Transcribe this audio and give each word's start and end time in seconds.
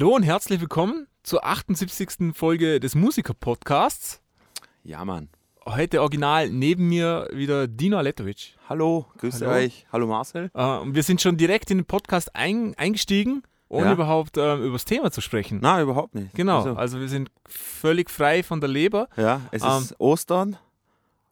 Hallo 0.00 0.14
und 0.14 0.22
herzlich 0.22 0.60
willkommen 0.60 1.08
zur 1.24 1.44
78. 1.44 2.32
Folge 2.32 2.78
des 2.78 2.94
Musiker-Podcasts. 2.94 4.22
Ja, 4.84 5.04
Mann. 5.04 5.28
Heute 5.66 6.02
original 6.02 6.50
neben 6.50 6.88
mir 6.88 7.28
wieder 7.32 7.66
Dino 7.66 7.98
Aletovic. 7.98 8.54
Hallo, 8.68 9.06
grüße 9.18 9.44
Hallo. 9.44 9.56
euch. 9.58 9.86
Hallo 9.90 10.06
Marcel. 10.06 10.52
Äh, 10.54 10.60
wir 10.60 11.02
sind 11.02 11.20
schon 11.20 11.36
direkt 11.36 11.72
in 11.72 11.78
den 11.78 11.84
Podcast 11.84 12.36
ein, 12.36 12.76
eingestiegen, 12.78 13.42
ohne 13.68 13.86
Ja. 13.86 13.92
überhaupt 13.94 14.36
ähm, 14.36 14.62
über 14.62 14.74
das 14.74 14.84
Thema 14.84 15.10
zu 15.10 15.20
sprechen. 15.20 15.58
Na, 15.62 15.82
überhaupt 15.82 16.14
nicht. 16.14 16.32
Genau, 16.32 16.58
Also, 16.58 16.76
also 16.76 17.00
wir 17.00 17.08
sind 17.08 17.32
völlig 17.48 18.08
frei 18.08 18.44
von 18.44 18.60
der 18.60 18.68
Leber. 18.68 19.08
ja, 19.16 19.40
es 19.50 19.64
Ähm, 19.64 19.68
ist 19.82 19.98
Ostern, 19.98 20.58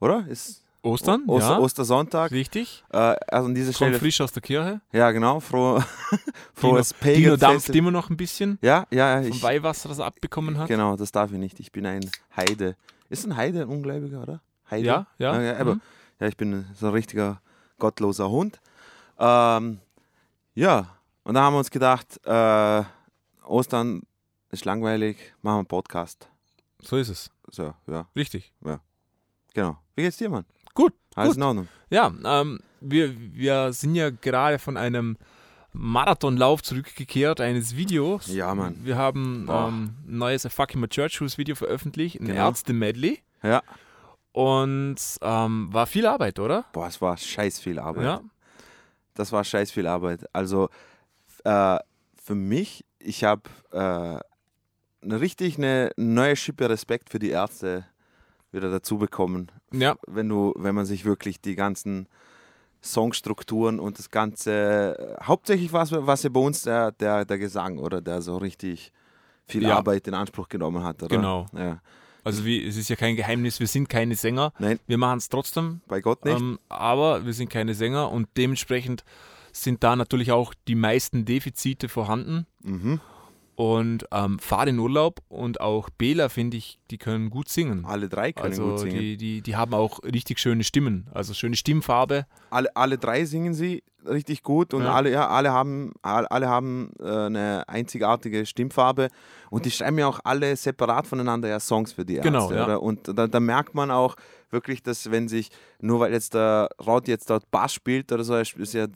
oder? 0.01 0.27
Ist 0.27 0.65
Ostern, 0.86 1.24
O- 1.26 1.34
Oster, 1.36 1.50
ja, 1.50 1.58
Ostersonntag. 1.58 2.30
richtig. 2.30 2.84
Äh, 2.92 2.96
also 2.96 3.46
an 3.48 3.54
dieser 3.54 3.68
Kommt 3.72 3.76
Stelle. 3.76 3.98
frisch 3.98 4.20
aus 4.20 4.32
der 4.32 4.42
Kirche. 4.42 4.80
Ja, 4.92 5.10
genau. 5.10 5.40
Froh, 5.40 5.82
frohes 6.54 6.95
Dino, 7.02 7.14
Dino 7.14 7.30
Pagan 7.32 7.38
dampft 7.52 7.68
immer 7.70 7.90
noch 7.90 8.09
ein 8.10 8.16
bisschen 8.16 8.59
Ja, 8.62 8.86
ja, 8.90 9.20
vom 9.22 9.30
ich, 9.30 9.42
Weihwasser, 9.42 9.88
das 9.88 9.98
er 9.98 10.06
abbekommen 10.06 10.56
hat. 10.59 10.68
genau, 10.68 10.96
das 10.96 11.12
darf 11.12 11.32
ich 11.32 11.38
nicht. 11.38 11.59
Ich 11.60 11.72
bin 11.72 11.86
ein 11.86 12.09
Heide. 12.37 12.76
Ist 13.09 13.24
ein 13.26 13.37
Heide 13.37 13.62
ein 13.62 13.68
Ungläubiger, 13.68 14.23
oder? 14.23 14.40
Heide? 14.70 14.87
Ja, 14.87 15.06
ja. 15.18 15.40
ja, 15.43 15.56
aber, 15.59 15.74
mhm. 15.76 15.80
ja, 16.20 16.26
ich 16.28 16.37
bin 16.37 16.66
so 16.74 16.87
ein 16.88 16.93
richtiger 16.93 17.40
gottloser 17.78 18.28
Hund. 18.30 18.60
Ähm, 19.18 19.80
ja, 20.54 20.87
und 21.24 21.34
da 21.34 21.43
haben 21.43 21.54
wir 21.54 21.59
uns 21.59 21.71
gedacht, 21.71 22.21
äh, 22.24 22.82
Ostern 23.45 24.02
ist 24.50 24.65
langweilig, 24.65 25.16
machen 25.43 25.54
wir 25.56 25.59
einen 25.59 25.66
Podcast. 25.66 26.28
So 26.80 26.96
ist 26.96 27.09
es. 27.09 27.30
So, 27.50 27.74
ja, 27.87 28.06
Richtig. 28.16 28.52
genau. 29.54 29.76
Wie 29.95 30.02
geht's 30.02 30.16
dir, 30.16 30.28
Mann? 30.30 30.45
Alles 31.16 31.30
gut. 31.30 31.36
in 31.38 31.42
Ordnung. 31.42 31.68
Ja, 31.90 32.12
ähm, 32.24 32.60
wir, 32.80 33.14
wir 33.34 33.72
sind 33.72 33.95
ja 33.95 34.10
gerade 34.10 34.59
von 34.59 34.76
einem 34.76 35.16
Marathonlauf 35.72 36.62
zurückgekehrt, 36.62 37.40
eines 37.40 37.76
Videos. 37.76 38.28
Ja, 38.28 38.54
Mann. 38.54 38.76
Wir 38.82 38.96
haben 38.96 39.46
ähm, 39.50 39.94
ein 40.06 40.18
neues 40.18 40.46
A 40.46 40.48
Fucking 40.48 40.80
My 40.80 40.88
Church 40.88 41.14
Shoes 41.14 41.37
Video 41.38 41.54
veröffentlicht, 41.54 42.20
ein 42.20 42.26
Genau. 42.26 42.46
Ärzte-Medley. 42.48 43.20
Ja. 43.42 43.62
Und 44.32 44.96
ähm, 45.22 45.68
war 45.72 45.87
viel 45.87 46.06
Arbeit, 46.06 46.38
oder? 46.38 46.64
Boah, 46.72 46.87
es 46.88 47.00
war 47.00 47.16
scheiß 47.16 47.59
viel 47.60 47.78
Arbeit. 47.78 48.04
Ja. 48.04 48.20
Das 49.14 49.32
war 49.32 49.44
scheiß 49.44 49.70
viel 49.70 49.87
Arbeit. 49.87 50.24
Also 50.34 50.68
äh, 51.44 51.78
für 52.22 52.34
mich, 52.34 52.84
ich 52.98 53.24
habe 53.24 53.42
äh, 53.72 53.78
eine 53.78 55.20
richtig 55.20 55.56
eine 55.59 55.90
neue 55.96 56.37
Schippe 56.37 56.68
Respekt 56.68 57.10
für 57.10 57.18
die 57.18 57.30
Ärzte 57.30 57.84
wieder 58.57 58.71
dazu 58.71 58.99
bekommen. 58.99 59.52
Ja, 59.73 59.96
Wenn 60.09 60.29
du, 60.29 60.52
wenn 60.57 60.74
man 60.74 60.85
sich 60.87 61.04
wirklich 61.04 61.40
die 61.40 61.54
ganzen 61.54 62.09
Songstrukturen 62.82 63.80
und 63.80 63.99
das 63.99 64.10
ganze, 64.10 65.16
hauptsächlich 65.22 65.72
was, 65.72 65.93
was 65.93 66.22
ja 66.22 66.31
bei 66.31 66.41
uns 66.41 66.62
der, 66.62 66.93
der, 66.93 67.25
der 67.25 67.38
Gesang 67.38 67.78
oder 67.78 68.00
der 68.00 68.22
so 68.22 68.37
richtig 68.37 68.93
viel 69.47 69.62
Ja. 69.65 69.77
Arbeit 69.77 70.06
in 70.09 70.15
Anspruch 70.15 70.49
genommen 70.49 70.82
hat, 70.84 71.03
oder? 71.03 71.16
Genau. 71.16 71.47
Ja. 71.56 71.81
also 72.25 72.44
wie, 72.44 72.65
es 72.66 72.77
ist 72.77 72.88
ja 72.88 72.97
kein 72.97 73.16
Geheimnis, 73.16 73.60
wir 73.60 73.66
sind 73.66 73.88
keine 73.88 74.15
Sänger. 74.15 74.53
Nein, 74.59 74.78
Wir 74.87 74.99
machen 74.99 75.19
es 75.19 75.28
trotzdem, 75.28 75.81
bei 75.88 76.00
Gott 76.00 76.25
nicht. 76.25 76.38
ähm, 76.38 76.59
aber 76.69 77.25
wir 77.25 77.33
sind 77.33 77.49
keine 77.50 77.75
Sänger 77.75 78.11
und 78.11 78.28
dementsprechend 78.37 79.05
sind 79.53 79.83
da 79.83 79.97
natürlich 79.97 80.33
auch 80.33 80.53
die 80.69 80.75
meisten 80.75 81.25
Defizite 81.25 81.88
vorhanden. 81.88 82.47
mhm. 82.62 83.00
Und 83.56 84.06
ähm, 84.12 84.39
Fahrt 84.39 84.69
in 84.69 84.78
Urlaub 84.78 85.21
und 85.28 85.61
auch 85.62 85.89
Bela, 85.89 86.28
finde 86.28 86.59
ich, 86.59 86.78
die 86.91 86.99
können 86.99 87.31
gut 87.31 87.49
singen. 87.49 87.87
Alle 87.87 88.09
drei 88.09 88.33
können 88.33 88.53
Also 88.53 88.69
gut 88.69 88.78
singen. 88.81 88.99
die, 88.99 89.17
die, 89.17 89.41
die 89.41 89.56
haben 89.56 89.72
auch 89.72 90.03
richtig 90.05 90.39
schöne 90.39 90.62
Stimmen, 90.62 91.09
also 91.15 91.33
schöne 91.33 91.56
Stimmfarbe. 91.56 92.27
alle, 92.50 92.75
alle 92.77 92.99
drei 92.99 93.25
singen 93.25 93.55
sie 93.55 93.83
richtig 94.06 94.43
gut 94.43 94.75
und 94.75 94.83
Ja. 94.83 94.93
alle, 94.93 95.11
ja, 95.11 95.28
alle 95.28 95.53
haben, 95.53 95.93
alle 96.03 96.49
haben 96.49 96.93
äh, 97.00 97.05
eine 97.09 97.65
einzigartige 97.67 98.44
Stimmfarbe 98.47 99.09
und 99.50 99.65
die 99.65 99.71
schreiben 99.71 99.99
ja 99.99 100.06
auch 100.06 100.21
alle 100.23 100.55
separat 100.55 101.06
voneinander 101.06 101.49
ja 101.49 101.59
Songs 101.59 101.94
für 101.94 102.05
die 102.05 102.17
Ärzte. 102.17 102.31
Genau, 102.31 102.53
ja. 102.53 102.65
oder? 102.65 102.83
Und 102.83 103.09
da, 103.19 103.27
da 103.27 103.41
merkt 103.41 103.75
man 103.75 103.91
auch 103.91 104.17
wirklich, 104.50 104.83
dass 104.83 105.11
wenn 105.11 105.28
sich, 105.28 105.49
nur 105.81 105.99
weil 106.00 106.12
jetzt 106.12 106.34
der 106.34 106.69
Rod 106.87 107.09
jetzt 107.09 107.31
dort 107.31 107.50
Bass 107.50 107.73
spielt 107.73 108.12
oder 108.12 108.23
so, 108.23 108.34
er 108.34 108.43
ist 108.43 108.75
ja 108.75 108.87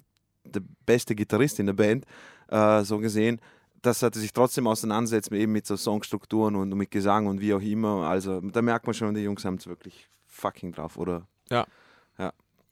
der 0.45 0.63
beste 0.87 1.15
Gitarrist 1.15 1.59
in 1.59 1.67
der 1.67 1.73
Band, 1.73 2.05
äh, 2.49 2.85
so 2.85 2.99
gesehen, 2.99 3.41
dass 3.83 4.03
er 4.03 4.13
sich 4.13 4.33
trotzdem 4.33 4.67
auseinandersetzt 4.67 5.33
eben 5.33 5.53
mit 5.53 5.67
so 5.67 5.77
Songstrukturen 5.77 6.57
und 6.57 6.71
mit 6.71 6.91
Gesang 6.91 7.27
und 7.27 7.41
wie 7.41 7.55
auch 7.55 7.61
immer. 7.61 8.09
Also 8.09 8.41
da 8.41 8.63
merkt 8.63 8.87
man 8.87 8.95
schon, 8.95 9.15
die 9.15 9.23
Jungs 9.23 9.45
haben 9.45 9.57
es 9.57 9.67
wirklich 9.67 10.09
fucking 10.27 10.73
drauf, 10.73 10.97
oder? 10.97 11.27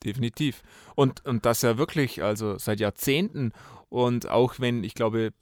Definitiv. 0.05 0.63
Und, 0.95 1.25
und 1.25 1.45
das 1.45 1.63
ja 1.63 1.77
wirklich, 1.79 2.23
also 2.23 2.57
seit 2.59 2.81
Jahrzehnten 2.81 3.53
und 3.89 4.29
auch 4.29 4.55
wenn, 4.59 4.85
ich 4.85 4.95
glaube, 4.95 5.33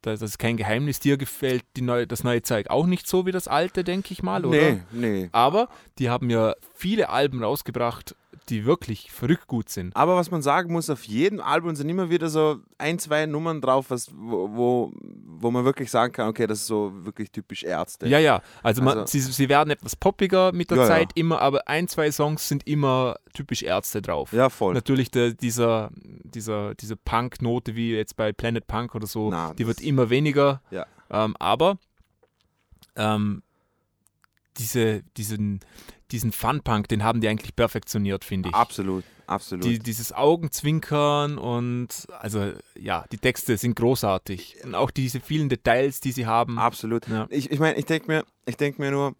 das 0.00 0.22
ist 0.22 0.38
kein 0.38 0.56
Geheimnis, 0.56 1.00
dir 1.00 1.16
gefällt 1.16 1.64
die 1.76 1.82
neue, 1.82 2.06
das 2.06 2.24
neue 2.24 2.42
Zeug 2.42 2.68
auch 2.68 2.86
nicht 2.86 3.06
so 3.06 3.26
wie 3.26 3.32
das 3.32 3.48
alte, 3.48 3.84
denke 3.84 4.12
ich 4.12 4.22
mal, 4.22 4.44
oder? 4.44 4.72
Nee, 4.72 4.82
nee. 4.92 5.28
Aber 5.32 5.68
die 5.98 6.10
haben 6.10 6.30
ja 6.30 6.54
viele 6.74 7.08
Alben 7.08 7.42
rausgebracht, 7.42 8.14
die 8.48 8.64
wirklich 8.64 9.10
verrückt 9.10 9.46
gut 9.46 9.68
sind. 9.68 9.94
Aber 9.96 10.16
was 10.16 10.30
man 10.30 10.42
sagen 10.42 10.72
muss, 10.72 10.90
auf 10.90 11.04
jedem 11.04 11.40
Album 11.40 11.74
sind 11.76 11.88
immer 11.88 12.10
wieder 12.10 12.28
so 12.28 12.58
ein, 12.78 12.98
zwei 12.98 13.26
Nummern 13.26 13.60
drauf, 13.60 13.86
was, 13.88 14.10
wo, 14.14 14.92
wo, 14.92 15.50
man 15.50 15.64
wirklich 15.64 15.90
sagen 15.90 16.12
kann, 16.12 16.28
okay, 16.28 16.46
das 16.46 16.60
ist 16.60 16.66
so 16.66 16.92
wirklich 17.04 17.30
typisch 17.30 17.62
Ärzte. 17.62 18.06
Ja, 18.06 18.18
ja. 18.18 18.42
Also, 18.62 18.82
man, 18.82 18.98
Also- 18.98 19.12
sie, 19.12 19.20
sie 19.20 19.48
werden 19.48 19.70
etwas 19.70 19.96
poppiger 19.96 20.52
mit 20.52 20.70
der 20.70 20.78
Ja, 20.78 20.82
ja. 20.84 20.88
Zeit 20.88 21.10
immer, 21.14 21.40
aber 21.40 21.68
ein, 21.68 21.88
zwei 21.88 22.10
Songs 22.10 22.48
sind 22.48 22.66
immer 22.66 23.16
typisch 23.32 23.62
Ärzte 23.62 24.02
drauf. 24.02 24.32
Ja, 24.32 24.50
voll. 24.50 24.74
Natürlich 24.74 25.10
der, 25.10 25.32
dieser, 25.32 25.90
dieser, 25.94 26.74
diese 26.74 26.96
Punk-Note 26.96 27.76
wie 27.76 27.94
jetzt 27.94 28.16
bei 28.16 28.32
Planet 28.32 28.66
Punk 28.66 28.94
oder 28.94 29.06
so, 29.06 29.30
Na, 29.30 29.54
die 29.54 29.66
wird 29.66 29.80
immer 29.80 30.10
weniger. 30.10 30.60
Ja. 30.70 30.86
Ähm, 31.10 31.36
aber 31.38 31.78
ähm, 32.96 33.42
diese, 34.58 35.02
diesen, 35.16 35.60
diesen 36.10 36.32
Fun-Punk, 36.32 36.88
den 36.88 37.02
haben 37.02 37.20
die 37.20 37.28
eigentlich 37.28 37.56
perfektioniert, 37.56 38.24
finde 38.24 38.50
ich. 38.50 38.54
Absolut, 38.54 39.04
absolut. 39.26 39.64
Die, 39.64 39.78
dieses 39.78 40.12
Augenzwinkern 40.12 41.38
und 41.38 41.88
also 42.18 42.52
ja, 42.78 43.04
die 43.10 43.18
Texte 43.18 43.56
sind 43.56 43.76
großartig. 43.76 44.58
Und 44.64 44.74
auch 44.74 44.90
diese 44.90 45.20
vielen 45.20 45.48
Details, 45.48 46.00
die 46.00 46.12
sie 46.12 46.26
haben. 46.26 46.58
absolut. 46.58 47.08
Ja. 47.08 47.26
Ich, 47.30 47.50
ich 47.50 47.58
meine, 47.58 47.78
ich 47.78 47.86
denke 47.86 48.06
mir, 48.08 48.24
ich 48.46 48.56
denk 48.56 48.78
mir 48.78 48.90
nur, 48.90 49.14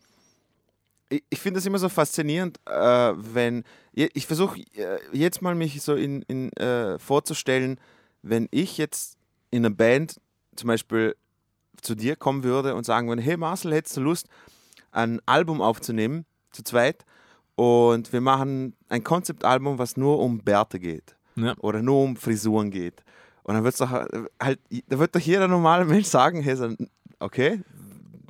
ich, 1.09 1.23
ich 1.31 1.41
finde 1.41 1.59
das 1.59 1.67
immer 1.67 1.79
so 1.79 1.89
faszinierend, 1.89 2.59
äh, 2.67 3.13
wenn, 3.17 3.65
ich, 3.93 4.11
ich 4.15 4.27
versuche 4.27 4.61
äh, 4.75 4.99
jetzt 5.13 5.43
mal 5.43 5.55
mich 5.55 5.81
so 5.83 5.95
in, 5.95 6.23
in, 6.23 6.53
äh, 6.55 6.99
vorzustellen, 6.99 7.81
wenn 8.23 8.49
ich 8.51 8.79
jetzt 8.79 9.17
in 9.51 9.65
einer 9.65 9.75
Band 9.75 10.21
zum 10.57 10.69
Beispiel 10.69 11.17
zu 11.81 11.95
dir 11.95 12.17
kommen 12.17 12.45
würde 12.45 12.75
und 12.75 12.85
sagen 12.85 13.09
würde, 13.09 13.23
hey 13.23 13.37
Marcel, 13.37 13.75
hättest 13.75 13.97
du 13.97 14.01
Lust, 14.01 14.29
ein 14.91 15.21
Album 15.27 15.61
aufzunehmen, 15.61 16.25
zu 16.55 16.63
zweit, 16.65 17.05
und 17.57 18.13
wir 18.13 18.21
machen 18.21 18.75
ein 18.89 19.05
Konzeptalbum, 19.05 19.79
was 19.79 19.97
nur 19.97 20.19
um 20.19 20.39
Bärte 20.39 20.81
geht 20.81 21.17
Ja. 21.37 21.55
oder 21.59 21.83
nur 21.83 22.03
um 22.03 22.17
Frisuren 22.17 22.71
geht. 22.71 23.05
Und 23.45 23.55
dann 23.55 23.63
wird's 23.65 23.79
doch 23.79 23.91
halt, 23.91 24.59
da 24.89 24.99
wird 24.99 25.15
doch 25.15 25.21
jeder 25.21 25.47
normale 25.49 25.85
Mensch 25.85 26.07
sagen, 26.07 26.41
hey, 26.43 26.77
okay, 27.21 27.61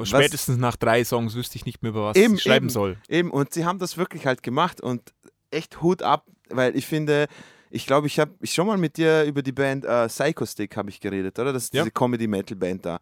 Spätestens 0.03 0.57
nach 0.59 0.75
drei 0.75 1.05
Songs 1.05 1.37
wüsste 1.37 1.55
ich 1.57 1.67
nicht 1.67 1.83
mehr, 1.83 1.91
über 1.91 2.07
was 2.07 2.17
Eben, 2.17 2.35
ich 2.35 2.43
schreiben 2.43 2.67
eben. 2.67 2.71
soll. 2.71 2.97
Eben, 3.09 3.31
und 3.31 3.55
sie 3.55 3.65
haben 3.65 3.79
das 3.79 3.97
wirklich 3.97 4.27
halt 4.27 4.43
gemacht 4.43 4.81
und 4.81 5.15
echt 5.53 5.81
Hut 5.83 6.03
ab, 6.03 6.27
weil 6.51 6.77
ich 6.77 6.85
finde, 6.87 7.29
ich 7.71 7.87
glaube, 7.87 8.09
ich 8.09 8.19
habe 8.19 8.33
ich 8.41 8.53
schon 8.53 8.67
mal 8.67 8.77
mit 8.77 8.97
dir 8.97 9.23
über 9.23 9.41
die 9.41 9.53
Band 9.53 9.85
äh, 9.85 10.09
Psycho 10.09 10.45
Stick 10.47 10.77
habe 10.77 10.91
ich 10.91 10.99
geredet, 11.01 11.39
oder? 11.39 11.53
Das 11.53 11.65
ist 11.65 11.75
Ja. 11.75 11.83
diese 11.85 11.93
Comedy-Metal-Band 11.93 12.85
da. 12.85 12.99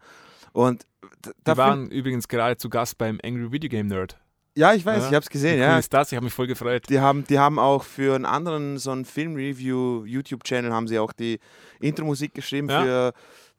Und 0.52 0.86
Die 1.46 1.56
waren 1.56 1.90
übrigens 1.90 2.28
gerade 2.28 2.58
zu 2.58 2.68
Gast 2.68 2.98
beim 2.98 3.18
Angry 3.24 3.50
Video 3.50 3.70
Game 3.70 3.86
Nerd. 3.86 4.18
Ja, 4.54 4.74
ich 4.74 4.84
weiß, 4.84 5.02
Ja. 5.02 5.08
ich 5.08 5.14
habe 5.14 5.22
es 5.24 5.30
gesehen, 5.30 5.56
Wie 5.56 5.62
cool 5.62 5.68
ja. 5.68 5.78
ist 5.78 5.92
das? 5.92 6.12
Ich 6.12 6.16
habe 6.16 6.24
mich 6.24 6.34
voll 6.34 6.46
gefreut. 6.46 6.84
Die 6.88 7.00
haben, 7.00 7.24
die 7.24 7.38
haben 7.38 7.58
auch 7.58 7.82
für 7.84 8.14
einen 8.14 8.26
anderen, 8.26 8.78
so 8.78 8.90
einen 8.90 9.04
Film-Review-YouTube-Channel, 9.04 10.72
haben 10.72 10.88
sie 10.88 10.98
auch 10.98 11.12
die 11.12 11.38
Intro-Musik 11.80 12.34
geschrieben 12.34 12.68
für 12.68 13.12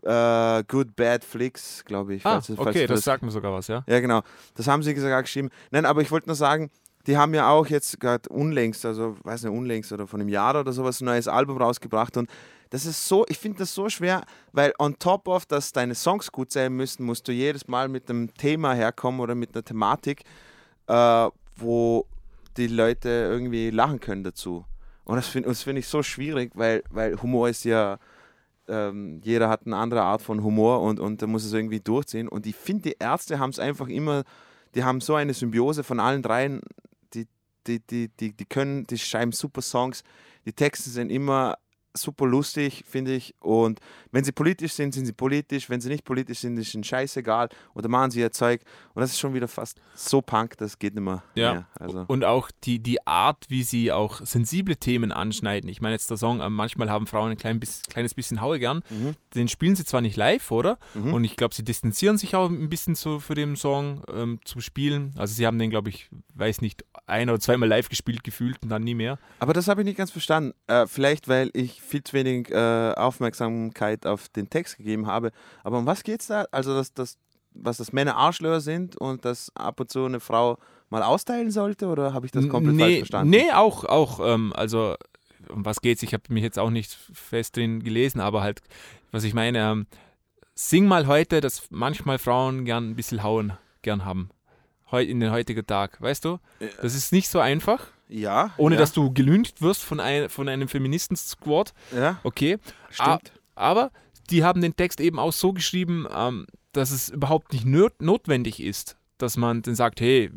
äh, 0.04 0.64
Good 0.68 0.96
Bad 0.96 1.24
Flicks, 1.24 1.84
glaube 1.86 2.16
ich. 2.16 2.26
Ah, 2.26 2.34
falls 2.34 2.48
du- 2.48 2.56
falls 2.56 2.68
okay, 2.70 2.88
du 2.88 2.94
das 2.94 3.04
sagt 3.04 3.24
mir 3.24 3.32
sogar 3.32 3.54
was, 3.54 3.68
ja. 3.68 3.84
Ja, 3.88 4.00
genau. 4.00 4.22
Das 4.56 4.68
haben 4.68 4.84
sie 4.84 4.96
sogar 5.00 5.22
geschrieben. 5.22 5.50
Nein, 5.72 5.86
aber 5.86 6.02
ich 6.02 6.12
wollte 6.12 6.28
nur 6.28 6.36
sagen, 6.36 6.70
die 7.08 7.18
haben 7.18 7.34
ja 7.34 7.50
auch 7.50 7.68
jetzt 7.68 8.00
gerade 8.00 8.30
unlängst, 8.30 8.86
also 8.86 9.18
weiß 9.24 9.44
nicht, 9.44 9.52
unlängst 9.52 9.92
oder 9.92 10.08
von 10.08 10.22
einem 10.22 10.30
Jahr 10.30 10.58
oder 10.60 10.72
sowas, 10.72 11.02
ein 11.02 11.06
neues 11.06 11.28
Album 11.28 11.58
rausgebracht. 11.58 12.16
Und 12.18 12.30
das 12.70 12.86
ist 12.86 13.08
so, 13.08 13.26
ich 13.28 13.38
finde 13.38 13.60
das 13.60 13.74
so 13.74 13.90
schwer, 13.90 14.24
weil 14.52 14.74
on 14.80 14.98
top 15.00 15.28
of, 15.28 15.46
dass 15.46 15.72
deine 15.74 15.96
Songs 15.96 16.32
gut 16.32 16.52
sein 16.52 16.74
müssen, 16.74 17.06
musst 17.06 17.28
du 17.28 17.32
jedes 17.32 17.68
Mal 17.68 17.88
mit 17.90 18.10
einem 18.10 18.34
Thema 18.36 18.74
herkommen 18.74 19.20
oder 19.20 19.36
mit 19.36 19.54
einer 19.54 19.64
Thematik, 19.64 20.24
äh, 20.88 21.30
wo 21.56 22.06
die 22.58 22.68
Leute 22.68 23.10
irgendwie 23.10 23.70
lachen 23.70 24.00
können 24.00 24.24
dazu. 24.24 24.66
Und 25.06 25.18
das 25.18 25.28
finde 25.28 25.54
find 25.54 25.80
ich 25.80 25.88
so 25.88 26.02
schwierig, 26.04 26.52
weil, 26.56 26.84
weil 26.90 27.22
Humor 27.22 27.50
ist 27.50 27.66
ja, 27.66 27.98
ähm, 28.68 29.20
jeder 29.24 29.50
hat 29.50 29.66
eine 29.66 29.76
andere 29.76 30.02
Art 30.02 30.22
von 30.22 30.44
Humor 30.44 30.82
und, 30.82 31.00
und 31.00 31.22
da 31.22 31.28
muss 31.28 31.44
es 31.44 31.54
irgendwie 31.54 31.82
durchziehen. 31.82 32.28
Und 32.28 32.46
ich 32.46 32.56
finde, 32.56 32.90
die 32.90 32.96
Ärzte 33.00 33.40
haben 33.40 33.50
es 33.50 33.60
einfach 33.60 33.88
immer, 33.88 34.24
die 34.76 34.84
haben 34.84 35.02
so 35.02 35.16
eine 35.16 35.34
Symbiose 35.34 35.84
von 35.84 36.00
allen 36.00 36.22
dreien, 36.22 36.62
die, 37.14 37.28
die, 37.68 37.80
die, 37.80 38.10
die, 38.10 38.34
die 38.34 38.46
können, 38.46 38.86
die 38.86 38.98
schreiben 38.98 39.34
super 39.34 39.62
Songs, 39.62 40.04
die 40.46 40.54
Texte 40.54 40.90
sind 40.90 41.10
immer 41.10 41.58
super 41.96 42.26
lustig, 42.26 42.84
finde 42.88 43.14
ich. 43.14 43.36
Und 43.40 43.80
wenn 44.12 44.24
sie 44.24 44.32
politisch 44.32 44.74
sind, 44.74 44.94
sind 44.94 45.06
sie 45.06 45.14
politisch. 45.14 45.70
Wenn 45.70 45.82
sie 45.82 45.90
nicht 45.90 46.04
politisch 46.04 46.40
sind, 46.40 46.58
ist 46.58 46.74
ihnen 46.74 46.84
scheißegal. 46.84 47.50
Oder 47.74 47.90
machen 47.90 48.12
sie 48.12 48.20
ihr 48.20 48.32
Zeug. 48.32 48.62
Und 48.94 49.02
das 49.02 49.12
ist 49.12 49.20
schon 49.20 49.34
wieder 49.34 49.48
fast 49.48 49.80
so 49.96 50.22
punk, 50.22 50.58
das 50.58 50.80
geht 50.80 50.96
nicht 50.96 51.04
mehr. 51.04 51.24
Ja. 51.36 51.54
mehr. 51.54 51.68
Also, 51.80 52.06
Und 52.08 52.24
auch 52.26 52.50
die, 52.64 52.80
die 52.80 53.06
Art, 53.06 53.46
wie 53.50 53.64
sie 53.64 53.92
auch 53.92 54.22
sensible 54.26 54.76
Themen 54.76 55.12
anschneiden. 55.12 55.70
Ich 55.70 55.82
meine 55.82 55.94
jetzt 55.94 56.10
der 56.10 56.18
Song, 56.18 56.40
äh, 56.40 56.50
manchmal 56.50 56.90
haben 56.90 57.08
Frauen 57.08 57.32
ein 57.32 57.38
klein 57.38 57.60
bis, 57.60 57.84
kleines 57.84 58.14
bisschen 58.14 58.42
Haue 58.42 58.60
gern. 58.60 58.84
Mhm. 58.90 59.16
Den 59.36 59.48
spielen 59.48 59.76
sie 59.76 59.86
zwar 59.86 60.02
nicht 60.02 60.16
live, 60.18 60.52
oder? 60.52 60.78
Und 60.94 61.24
ich 61.24 61.36
glaube, 61.36 61.56
sie 61.56 61.64
distanzieren 61.64 62.18
sich 62.18 62.36
auch 62.36 62.50
ein 62.50 62.70
bisschen 62.70 62.96
so 62.96 63.20
für 63.20 63.36
den 63.36 63.56
Song 63.56 64.04
ähm, 64.14 64.40
zum 64.46 64.62
Spielen. 64.62 65.14
Also 65.18 65.34
sie 65.34 65.46
haben 65.46 65.58
den, 65.60 65.70
glaube 65.70 65.90
ich, 65.90 66.10
weiß 66.36 66.62
nicht, 66.62 66.86
ein 67.06 67.30
oder 67.30 67.40
zweimal 67.40 67.68
live 67.68 67.90
gespielt 67.90 68.24
gefühlt 68.24 68.62
und 68.64 68.70
dann 68.70 68.84
nie 68.84 68.96
mehr. 68.96 69.20
aber 69.40 69.54
das 69.54 69.68
habe 69.68 69.82
ich 69.82 69.86
nicht 69.86 69.98
ganz 69.98 70.12
verstanden. 70.12 70.54
Äh, 70.68 70.88
vielleicht, 70.88 71.28
weil 71.28 71.50
ich 71.54 71.82
viel 71.88 72.04
zu 72.04 72.14
wenig 72.14 72.50
äh, 72.52 72.94
Aufmerksamkeit 72.96 74.06
auf 74.06 74.30
den 74.30 74.50
Text 74.50 74.78
gegeben 74.78 75.08
habe. 75.08 75.32
Aber 75.64 75.80
um 75.80 75.86
was 75.86 76.04
geht 76.04 76.22
es 76.22 76.28
da? 76.28 76.46
Also, 76.52 76.74
dass, 76.74 76.94
dass, 76.94 77.18
was 77.54 77.78
das 77.78 77.94
Männer 77.94 78.16
Arschlöcher 78.16 78.62
sind 78.62 78.96
und 78.96 79.26
dass 79.26 79.52
ab 79.56 79.80
und 79.80 79.90
zu 79.90 80.06
eine 80.06 80.20
Frau 80.20 80.58
mal 80.90 81.04
austeilen 81.04 81.52
sollte? 81.52 81.88
Oder 81.88 82.14
habe 82.14 82.26
ich 82.26 82.32
das 82.32 82.48
komplett 82.50 82.78
falsch 82.78 82.92
nee, 82.92 82.98
verstanden? 83.00 83.30
Nee, 83.30 83.52
auch, 83.52 83.84
auch 83.86 84.20
ähm, 84.24 84.54
also 84.56 84.96
um 85.50 85.66
was 85.66 85.82
geht's? 85.82 86.04
Ich 86.04 86.14
habe 86.14 86.24
mich 86.30 86.44
jetzt 86.44 86.60
auch 86.60 86.70
nicht 86.70 86.98
fest 87.14 87.58
drin 87.58 87.84
gelesen, 87.84 88.20
aber 88.20 88.42
halt, 88.42 88.62
was 89.12 89.24
ich 89.24 89.34
meine, 89.34 89.60
ähm, 89.60 89.88
sing 90.56 90.86
mal 90.86 91.08
heute, 91.08 91.42
dass 91.42 91.70
manchmal 91.70 92.20
Frauen 92.20 92.66
gern 92.66 92.92
ein 92.92 92.96
bisschen 92.96 93.24
hauen 93.24 93.54
gern 93.82 94.06
haben. 94.06 94.30
Heu, 94.92 95.04
in 95.04 95.20
den 95.20 95.32
heutigen 95.32 95.66
Tag, 95.66 96.00
weißt 96.02 96.26
du? 96.26 96.40
Das 96.82 96.94
ist 96.94 97.12
nicht 97.12 97.28
so 97.28 97.40
einfach, 97.40 97.88
Ja. 98.14 98.52
ohne 98.58 98.76
ja, 98.76 98.82
dass 98.82 98.94
du 98.94 99.12
gelüncht 99.12 99.62
wirst 99.62 99.82
von, 99.84 100.00
ein, 100.00 100.30
von 100.30 100.48
einem 100.48 100.68
Feministen-Squad. 100.68 101.74
Ja, 101.96 102.20
Okay. 102.24 102.58
stimmt. 102.90 103.32
Aber 103.56 103.92
die 104.30 104.44
haben 104.44 104.62
den 104.62 104.76
Text 104.76 105.00
eben 105.02 105.20
auch 105.20 105.34
so 105.34 105.54
geschrieben, 105.54 106.08
ähm, 106.16 106.46
dass 106.72 106.92
es 106.92 107.10
überhaupt 107.10 107.54
nicht 107.54 107.66
notwendig 107.66 108.62
ist, 108.62 108.98
dass 109.18 109.38
man 109.38 109.62
dann 109.62 109.76
sagt, 109.76 110.02
hey, 110.02 110.32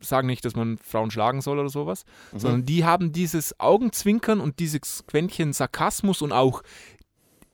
sag 0.00 0.24
nicht, 0.26 0.44
dass 0.44 0.54
man 0.56 0.78
Frauen 0.78 1.10
schlagen 1.10 1.40
soll 1.40 1.58
oder 1.58 1.68
sowas, 1.68 2.04
Mhm. 2.32 2.38
sondern 2.38 2.66
die 2.66 2.84
haben 2.84 3.12
dieses 3.12 3.58
Augenzwinkern 3.60 4.40
und 4.40 4.58
dieses 4.58 5.04
Quäntchen 5.06 5.52
Sarkasmus 5.52 6.22
und 6.22 6.32
auch 6.32 6.62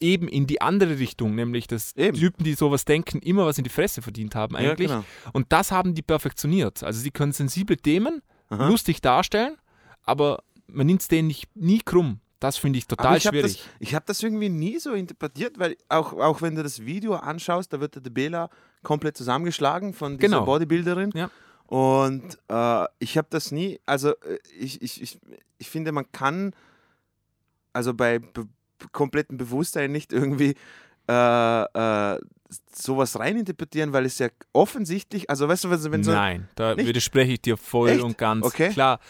eben 0.00 0.28
in 0.28 0.46
die 0.46 0.60
andere 0.60 0.98
Richtung, 0.98 1.34
nämlich 1.34 1.66
dass 1.66 1.96
Eben. 1.96 2.16
Typen, 2.16 2.44
die 2.44 2.54
sowas 2.54 2.84
denken, 2.84 3.18
immer 3.18 3.46
was 3.46 3.58
in 3.58 3.64
die 3.64 3.70
Fresse 3.70 4.00
verdient 4.02 4.34
haben 4.34 4.54
Ja, 4.54 4.60
eigentlich. 4.72 4.88
genau. 4.88 5.04
Und 5.32 5.46
das 5.52 5.72
haben 5.72 5.94
die 5.94 6.02
perfektioniert. 6.02 6.82
Also 6.84 7.00
sie 7.00 7.10
können 7.10 7.32
sensible 7.32 7.76
Themen 7.76 8.22
Aha. 8.50 8.68
lustig 8.68 9.00
darstellen, 9.00 9.56
aber 10.04 10.42
man 10.66 10.86
nimmt 10.86 11.02
es 11.02 11.08
denen 11.08 11.28
nicht, 11.28 11.54
nie 11.56 11.80
krumm. 11.80 12.20
Das 12.40 12.56
finde 12.56 12.78
ich 12.78 12.86
total 12.86 13.16
ich 13.16 13.26
habe 13.26 13.36
schwierig. 13.38 13.56
das, 13.56 13.66
ich 13.80 13.94
hab 13.96 14.06
das 14.06 14.22
irgendwie 14.22 14.48
nie 14.48 14.78
so 14.78 14.92
interpretiert, 14.92 15.58
weil 15.58 15.76
auch, 15.88 16.12
auch 16.12 16.40
wenn 16.40 16.54
du 16.54 16.62
das 16.62 16.84
Video 16.86 17.14
anschaust, 17.16 17.72
da 17.72 17.80
wird 17.80 17.96
der 17.96 18.10
Bela 18.10 18.48
komplett 18.84 19.16
zusammengeschlagen 19.16 19.92
von 19.92 20.18
dieser 20.18 20.28
Genau. 20.28 20.44
Bodybuilderin. 20.44 21.10
Ja. 21.14 21.30
Und 21.66 22.38
äh, 22.48 22.84
ich 23.00 23.18
habe 23.18 23.26
das 23.30 23.50
nie, 23.50 23.80
also 23.86 24.10
äh, 24.20 24.38
ich, 24.56 24.80
ich, 24.82 25.02
ich, 25.02 25.18
ich 25.58 25.68
finde, 25.68 25.90
man 25.92 26.10
kann 26.12 26.54
also 27.72 27.92
bei 27.92 28.18
be 28.20 28.46
komplettem 28.92 29.36
Bewusstsein 29.36 29.90
nicht 29.90 30.12
irgendwie 30.12 30.54
äh, 31.08 31.62
äh, 32.14 32.18
sowas 32.72 33.18
reininterpretieren, 33.18 33.92
weil 33.92 34.04
es 34.06 34.18
ja 34.18 34.28
offensichtlich, 34.52 35.28
also 35.30 35.48
weißt 35.48 35.64
du, 35.64 35.70
wenn, 35.70 35.92
wenn 35.92 36.04
so 36.04 36.12
Nein, 36.12 36.48
da 36.54 36.74
Nicht? 36.74 36.86
widerspreche 36.88 37.32
ich 37.32 37.40
dir 37.42 37.56
voll 37.56 37.90
Echt? 37.90 38.02
und 38.02 38.16
ganz. 38.18 38.44
Okay. 38.46 38.70
Klar. 38.70 39.00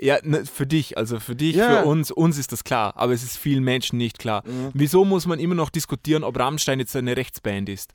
Ja, 0.00 0.18
ne, 0.22 0.44
für 0.46 0.66
dich, 0.66 0.96
also 0.96 1.18
für 1.18 1.34
dich, 1.34 1.56
Ja. 1.56 1.80
für 1.82 1.86
uns, 1.86 2.12
uns 2.12 2.38
ist 2.38 2.52
das 2.52 2.62
klar, 2.62 2.92
aber 2.96 3.12
es 3.12 3.24
ist 3.24 3.36
vielen 3.36 3.64
Menschen 3.64 3.98
nicht 3.98 4.18
klar. 4.20 4.44
Mhm. 4.46 4.70
Wieso 4.72 5.04
muss 5.04 5.26
man 5.26 5.40
immer 5.40 5.56
noch 5.56 5.70
diskutieren, 5.70 6.22
ob 6.22 6.38
Rammstein 6.38 6.78
jetzt 6.78 6.94
eine 6.94 7.16
Rechtsband 7.16 7.68
ist? 7.68 7.94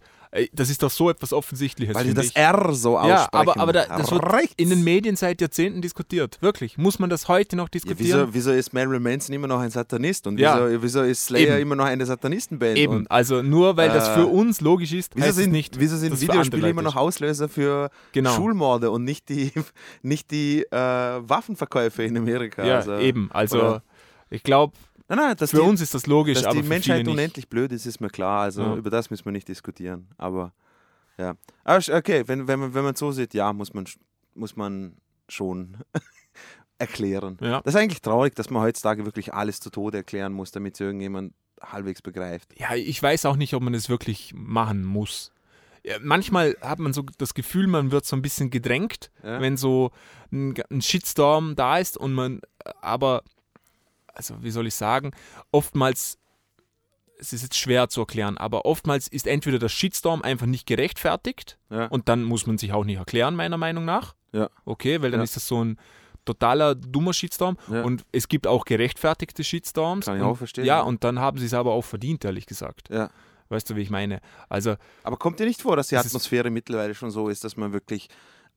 Das 0.54 0.70
ist 0.72 0.82
doch 0.82 0.90
so 0.90 1.10
etwas 1.12 1.32
Offensichtliches. 1.32 1.94
weil 1.94 2.06
finde 2.06 2.22
das 2.22 2.32
ich. 2.32 2.36
R 2.36 2.74
so 2.74 2.98
aussprechen. 2.98 3.18
ja, 3.18 3.28
aber, 3.32 3.60
aber 3.60 3.72
da, 3.74 3.86
das 3.86 4.10
wird 4.10 4.24
Rechts. 4.34 4.56
in 4.58 4.70
den 4.72 4.84
Medien 4.84 5.16
seit 5.16 5.40
Jahrzehnten 5.42 5.82
diskutiert. 5.82 6.40
Wirklich. 6.42 6.76
Muss 6.78 6.98
man 6.98 7.10
das 7.12 7.28
heute 7.28 7.56
noch 7.56 7.66
Ja, 7.66 7.70
diskutieren? 7.70 8.20
wieso, 8.30 8.34
wieso 8.34 8.52
ist 8.52 8.74
Marilyn 8.74 9.04
Manson 9.04 9.36
immer 9.36 9.48
noch 9.48 9.60
ein 9.60 9.70
Satanist 9.70 10.26
und 10.26 10.40
Ja. 10.40 10.68
wieso, 10.68 10.82
wieso 10.82 11.02
ist 11.04 11.26
Slayer 11.28 11.54
Eben. 11.54 11.62
immer 11.62 11.76
noch 11.76 11.86
eine 11.86 12.04
Satanistenband? 12.06 12.78
Eben, 12.80 12.94
Und 12.98 13.12
also 13.12 13.44
nur 13.44 13.78
weil 13.78 13.90
das 13.90 14.08
äh, 14.10 14.14
für 14.16 14.26
uns 14.26 14.60
logisch 14.62 14.94
ist, 14.94 15.12
wieso 15.16 15.32
sind, 15.34 15.52
nicht, 15.52 15.80
wieso 15.80 15.98
sind 15.98 16.20
Videospiele 16.20 16.68
immer 16.70 16.82
noch 16.82 16.96
Auslöser 16.96 17.48
für 17.48 17.92
Genau. 18.14 18.34
Schulmorde 18.36 18.90
und 18.90 19.04
nicht 19.04 19.30
die, 19.30 19.52
nicht 20.02 20.32
die 20.32 20.64
äh, 20.72 20.76
Waffenverkäufe 20.78 22.04
in 22.04 22.18
Amerika? 22.18 22.66
Ja, 22.66 22.78
also, 22.78 22.98
eben. 22.98 23.30
Also 23.34 23.58
oder- 23.60 23.84
ich 24.30 24.42
glaube, 24.42 24.74
Nein, 25.15 25.27
nein, 25.27 25.38
dass 25.38 25.51
für 25.51 25.57
die, 25.57 25.63
uns 25.63 25.81
ist 25.81 25.94
das 25.94 26.07
logisch, 26.07 26.36
dass 26.39 26.45
aber 26.45 26.62
die 26.62 26.68
Menschheit 26.68 27.07
unendlich 27.07 27.48
blöd 27.50 27.71
ist, 27.71 27.86
ist 27.86 28.00
mir 28.01 28.10
klar. 28.10 28.42
Also 28.42 28.62
Ja. 28.62 28.75
über 28.75 28.89
das 28.89 29.10
müssen 29.10 29.25
wir 29.25 29.31
nicht 29.31 29.48
diskutieren. 29.48 30.07
Aber 30.18 30.54
ja. 31.18 31.36
Okay, 31.65 32.24
wenn, 32.27 32.48
wenn, 32.48 32.60
man, 32.60 32.74
wenn 32.74 32.83
man 32.83 32.95
so 32.95 33.12
sieht, 33.12 33.33
ja, 33.33 33.54
muss 33.54 33.74
man, 33.74 33.86
muss 34.36 34.56
man 34.56 34.98
schon 35.30 35.77
erklären. 36.77 37.38
Ja. 37.42 37.62
Das 37.62 37.75
ist 37.75 37.80
eigentlich 37.80 38.01
traurig, 38.01 38.36
dass 38.36 38.50
man 38.50 38.62
heutzutage 38.62 39.06
wirklich 39.06 39.33
alles 39.33 39.60
zu 39.60 39.69
Tode 39.69 39.98
erklären 39.98 40.33
muss, 40.33 40.51
damit 40.51 40.75
es 40.75 40.80
irgendjemand 40.81 41.33
halbwegs 41.62 42.01
begreift. 42.01 42.54
Ja, 42.60 42.74
ich 42.75 43.01
weiß 43.01 43.25
auch 43.25 43.36
nicht, 43.38 43.54
ob 43.54 43.63
man 43.63 43.74
es 43.74 43.89
wirklich 43.89 44.33
machen 44.36 44.83
muss. 44.83 45.31
Ja, 45.86 45.95
manchmal 46.01 46.56
hat 46.62 46.80
man 46.80 46.94
so 46.94 47.04
das 47.18 47.33
Gefühl, 47.33 47.68
man 47.68 47.92
wird 47.92 48.06
so 48.06 48.15
ein 48.15 48.21
bisschen 48.21 48.50
gedrängt, 48.50 49.12
Ja. 49.21 49.39
wenn 49.42 49.57
so 49.57 49.92
ein, 50.31 50.54
ein 50.71 50.81
Shitstorm 50.81 51.56
da 51.56 51.77
ist 51.77 51.98
und 51.98 52.13
man, 52.13 52.42
aber, 52.81 53.24
also 54.13 54.42
wie 54.42 54.51
soll 54.51 54.68
ich 54.68 54.75
sagen, 54.75 55.12
oftmals, 55.51 56.18
es 57.19 57.33
ist 57.33 57.44
jetzt 57.44 57.57
schwer 57.57 57.89
zu 57.89 58.01
erklären, 58.01 58.38
aber 58.38 58.65
oftmals 58.65 59.07
ist 59.07 59.27
entweder 59.27 59.60
der 59.60 59.69
Shitstorm 59.69 60.21
einfach 60.21 60.45
nicht 60.45 60.65
gerechtfertigt 60.68 61.57
Ja. 61.69 61.88
und 61.88 62.10
dann 62.10 62.24
muss 62.24 62.48
man 62.48 62.58
sich 62.58 62.74
auch 62.74 62.84
nicht 62.86 62.98
erklären, 62.98 63.36
meiner 63.36 63.58
Meinung 63.58 63.86
nach. 63.86 64.15
Ja. 64.32 64.50
Okay, 64.65 65.01
weil 65.01 65.12
dann 65.12 65.20
Ja. 65.20 65.24
ist 65.24 65.36
das 65.36 65.48
so 65.48 65.63
ein 65.63 65.77
totaler 66.25 66.75
dummer 66.75 67.13
Shitstorm 67.13 67.58
Ja. 67.70 67.84
und 67.84 68.03
es 68.12 68.27
gibt 68.27 68.48
auch 68.48 68.65
gerechtfertigte 68.65 69.43
Shitstorms. 69.43 70.05
Kann 70.05 70.17
ich 70.17 70.24
und, 70.24 70.29
auch 70.29 70.38
verstehen, 70.38 70.65
Ja, 70.65 70.82
und 70.82 71.03
dann 71.03 71.20
haben 71.20 71.38
sie 71.38 71.46
es 71.46 71.53
aber 71.53 71.72
auch 71.74 71.84
verdient, 71.86 72.24
ehrlich 72.25 72.46
gesagt. 72.46 72.89
Ja. 72.89 73.10
Weißt 73.50 73.70
du, 73.70 73.75
wie 73.75 73.82
ich 73.82 73.89
meine? 73.89 74.20
Also, 74.50 74.75
Aber 75.03 75.17
kommt 75.17 75.39
dir 75.39 75.46
nicht 75.46 75.62
vor, 75.62 75.75
dass 75.75 75.89
die 75.89 75.98
Atmosphäre 75.98 76.50
mittlerweile 76.50 76.96
schon 76.96 77.12
so 77.12 77.29
ist, 77.29 77.43
dass 77.43 77.55
man 77.58 77.74
wirklich 77.74 78.08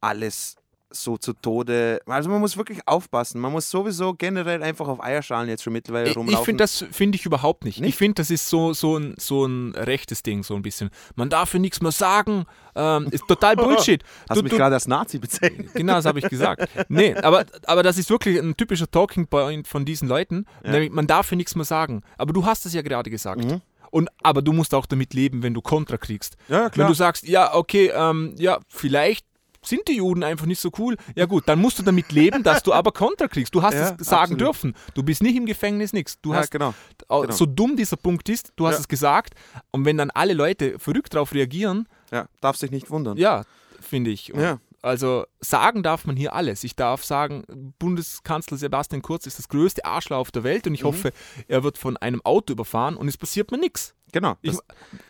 alles 0.00 0.56
so 0.90 1.16
zu 1.16 1.33
Tode. 1.33 2.00
Also 2.07 2.31
man 2.31 2.40
muss 2.40 2.57
wirklich 2.57 2.81
aufpassen. 2.87 3.40
Man 3.40 3.52
muss 3.52 3.71
sowieso 3.71 4.14
generell 4.14 4.62
einfach 4.62 4.88
auf 4.88 5.02
Eierschalen 5.02 5.49
jetzt 5.49 5.62
schon 5.62 5.73
mittlerweile 5.73 6.11
ich, 6.11 6.16
rumlaufen. 6.16 6.38
ich 6.40 6.45
finde 6.45 6.62
das 6.64 6.85
finde 6.93 7.16
ich 7.16 7.26
überhaupt 7.26 7.64
nicht. 7.64 7.81
Nicht? 7.81 7.90
Ich 7.90 7.97
finde, 7.97 8.14
das 8.14 8.31
ist 8.31 8.49
so, 8.49 8.73
so, 8.73 8.97
ein, 8.97 9.14
so 9.19 9.45
ein 9.45 9.75
rechtes 9.75 10.23
Ding, 10.23 10.43
so 10.43 10.55
ein 10.55 10.62
bisschen. 10.62 10.90
Man 11.16 11.28
darf 11.28 11.50
für 11.50 11.59
nichts 11.59 11.81
mehr 11.83 11.93
sagen. 11.93 12.45
Ähm, 12.75 13.09
ist 13.11 13.26
total 13.26 13.57
Bullshit. 13.57 14.02
Hast 14.28 14.38
Du- 14.38 14.43
mich 14.45 14.52
gerade 14.52 14.75
als 14.75 14.87
Nazi 14.87 15.19
bezeichnet? 15.19 15.71
Genau, 15.75 15.95
das 15.95 16.05
habe 16.07 16.19
ich 16.21 16.28
gesagt. 16.28 16.69
Nee, 16.88 17.14
aber, 17.16 17.45
aber 17.66 17.83
das 17.83 17.99
ist 17.99 18.09
wirklich 18.11 18.38
ein 18.38 18.57
typischer 18.57 18.90
Talking 18.90 19.26
Point 19.26 19.66
von 19.69 19.85
diesen 19.85 20.09
Leuten. 20.09 20.47
Nämlich, 20.62 20.90
man 20.93 21.07
darf 21.07 21.26
für 21.26 21.37
nichts 21.37 21.55
mehr 21.57 21.64
sagen. 21.64 22.02
Aber 22.19 22.33
du 22.33 22.45
hast 22.47 22.64
es 22.66 22.73
ja 22.75 22.83
gerade 22.83 23.11
gesagt. 23.11 23.45
Mhm. 23.45 23.61
Und, 23.90 24.09
aber 24.23 24.43
du 24.43 24.52
musst 24.52 24.75
auch 24.75 24.85
damit 24.87 25.14
leben, 25.14 25.43
wenn 25.43 25.55
du 25.55 25.62
Kontra 25.62 25.97
kriegst. 25.97 26.37
Ja, 26.49 26.71
Wenn 26.75 26.87
du 26.88 26.95
sagst, 26.95 27.26
ja, 27.26 27.55
okay, 27.55 27.90
ähm, 27.95 28.35
ja, 28.37 28.59
vielleicht 28.69 29.25
sind 29.66 29.87
die 29.88 29.96
Juden 29.96 30.23
einfach 30.23 30.46
nicht 30.46 30.61
so 30.61 30.70
cool. 30.78 30.96
Ja 31.14 31.26
gut, 31.26 31.44
dann 31.46 31.58
musst 31.61 31.78
du 31.78 31.82
damit 31.82 32.12
leben, 32.12 32.42
dass 32.42 32.62
du 32.62 32.73
aber 32.73 32.92
Kontra 32.92 33.28
kriegst. 33.28 33.54
Du 33.54 33.62
hast 33.62 33.75
Ja, 33.75 33.96
es 34.00 34.06
sagen 34.06 34.23
absolut. 34.35 34.40
dürfen. 34.40 34.75
Du 34.94 35.02
bist 35.02 35.23
nicht 35.23 35.37
im 35.37 35.46
Gefängnis, 35.46 35.92
nix. 35.92 36.20
Du 36.20 36.32
ja, 36.32 36.38
hast 36.40 36.50
genau. 36.50 36.75
au- 37.08 37.23
genau. 37.23 37.35
so 37.35 37.46
dumm 37.46 37.76
dieser 37.76 37.96
Punkt 37.96 38.28
ist, 38.28 38.52
du 38.56 38.66
hast 38.66 38.75
Ja. 38.75 38.80
es 38.80 38.88
gesagt. 38.88 39.35
Und 39.70 39.85
wenn 39.85 39.96
dann 39.99 40.11
alle 40.11 40.35
Leute 40.35 40.78
verrückt 40.78 41.14
darauf 41.14 41.35
reagieren, 41.35 41.88
Ja, 42.12 42.26
darf 42.40 42.56
sich 42.56 42.70
nicht 42.70 42.90
wundern. 42.90 43.16
ja, 43.16 43.44
finde 43.80 44.11
ich. 44.11 44.32
Und 44.32 44.40
Ja. 44.40 44.58
Also 44.87 45.26
sagen 45.40 45.83
darf 45.83 46.07
man 46.07 46.16
hier 46.16 46.35
alles. 46.35 46.64
Ich 46.64 46.76
darf 46.76 47.05
sagen, 47.05 47.73
Bundeskanzler 47.78 48.57
Sebastian 48.57 49.02
Kurz 49.02 49.26
ist 49.26 49.38
das 49.38 49.49
größte 49.49 49.85
Arschloch 49.85 50.16
auf 50.19 50.31
der 50.31 50.45
Welt 50.45 50.66
und 50.66 50.73
Mhm. 50.73 50.75
ich 50.76 50.85
hoffe, 50.85 51.12
er 51.49 51.62
wird 51.64 51.78
von 51.78 51.97
einem 51.97 52.21
Auto 52.25 52.52
überfahren 52.52 52.97
und 52.97 53.09
es 53.09 53.16
passiert 53.16 53.50
mir 53.50 53.59
nichts. 53.59 53.95
Genau. 54.12 54.37
Ich, 54.40 54.52
Das, 54.52 54.61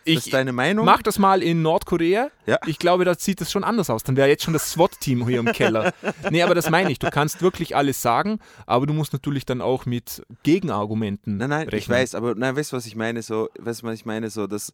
ich 0.03 0.15
das 0.15 0.25
ist 0.25 0.33
deine 0.33 0.51
Meinung. 0.51 0.83
mach 0.85 1.03
das 1.03 1.19
mal 1.19 1.43
in 1.43 1.61
Nordkorea. 1.61 2.29
Ja. 2.47 2.57
Ich 2.65 2.79
glaube, 2.79 3.05
da 3.05 3.13
sieht 3.13 3.39
es 3.41 3.51
schon 3.51 3.63
anders 3.63 3.89
aus. 3.91 4.03
Dann 4.03 4.17
wäre 4.17 4.27
jetzt 4.27 4.43
schon 4.43 4.53
das 4.53 4.71
SWAT-Team 4.71 5.27
hier 5.27 5.39
im 5.39 5.45
Keller. 5.53 5.93
nee, 6.31 6.41
aber 6.41 6.55
das 6.55 6.69
meine 6.71 6.91
ich. 6.91 6.97
Du 6.97 7.09
kannst 7.11 7.41
wirklich 7.43 7.75
alles 7.75 8.01
sagen, 8.01 8.39
aber 8.65 8.87
du 8.87 8.93
musst 8.93 9.13
natürlich 9.13 9.45
dann 9.45 9.61
auch 9.61 9.85
mit 9.85 10.23
Gegenargumenten 10.43 11.37
Nein, 11.37 11.49
nein, 11.51 11.59
rechnen. 11.69 11.77
ich 11.79 11.89
weiß, 11.89 12.15
aber 12.15 12.33
nein, 12.35 12.55
weißt 12.55 12.71
du, 12.71 12.77
was 12.77 12.85
ich 12.87 12.95
meine? 12.95 13.21
So, 13.21 13.49
weißt 13.59 13.83
du, 13.83 13.85
was 13.87 13.93
ich 13.95 14.05
meine? 14.05 14.29
So, 14.31 14.47
dass 14.47 14.73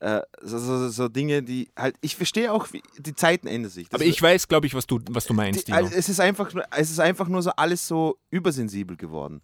äh, 0.00 0.20
so, 0.42 0.58
so, 0.58 0.88
so 0.88 1.08
Dinge, 1.08 1.42
die 1.42 1.68
halt, 1.76 1.94
ich 2.00 2.16
verstehe 2.16 2.52
auch, 2.52 2.72
wie, 2.72 2.82
die 2.98 3.14
Zeiten 3.14 3.46
ändern 3.46 3.70
sich. 3.70 3.88
Das 3.88 4.00
Aber 4.00 4.08
ich 4.08 4.20
weiß, 4.20 4.48
glaube 4.48 4.66
ich, 4.66 4.74
was 4.74 4.86
du, 4.86 4.98
was 5.10 5.26
du 5.26 5.34
meinst, 5.34 5.68
die, 5.68 5.72
also, 5.72 5.94
es 5.94 6.08
ist 6.08 6.20
einfach, 6.20 6.52
es 6.76 6.90
ist 6.90 7.00
einfach 7.00 7.28
nur 7.28 7.42
so 7.42 7.50
alles 7.50 7.86
so 7.86 8.16
übersensibel 8.30 8.96
geworden. 8.96 9.42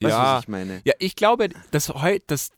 Weißt 0.00 0.12
du, 0.14 0.18
Ja. 0.18 0.34
was 0.36 0.42
ich 0.44 0.48
meine? 0.48 0.80
Ja, 0.84 0.94
ich 0.98 1.14
glaube, 1.16 1.50
dass 1.70 1.88
heute, 1.90 2.24
dass, 2.28 2.50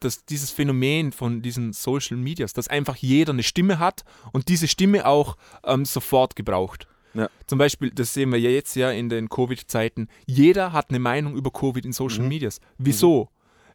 dass 0.00 0.24
dieses 0.24 0.50
Phänomen 0.50 1.12
von 1.12 1.42
diesen 1.42 1.72
Social 1.72 2.16
Medias, 2.16 2.52
dass 2.54 2.66
einfach 2.68 2.96
jeder 2.96 3.32
eine 3.32 3.42
Stimme 3.44 3.78
hat 3.78 4.02
und 4.32 4.48
diese 4.48 4.66
Stimme 4.66 5.06
auch 5.06 5.36
ähm, 5.64 5.84
sofort 5.84 6.34
gebraucht. 6.36 6.88
Ja. 7.14 7.28
Zum 7.46 7.58
Beispiel, 7.58 7.90
das 7.90 8.14
sehen 8.14 8.30
wir 8.32 8.38
ja 8.40 8.50
jetzt 8.50 8.74
ja 8.76 8.90
in 8.90 9.08
den 9.08 9.28
Covid-Zeiten, 9.28 10.08
jeder 10.26 10.72
hat 10.72 10.90
eine 10.90 10.98
Meinung 11.00 11.34
über 11.36 11.50
Covid 11.50 11.84
in 11.84 11.90
Mhm. 11.90 11.94
Social 11.94 12.22
Medias. 12.26 12.60
Wieso? 12.78 13.28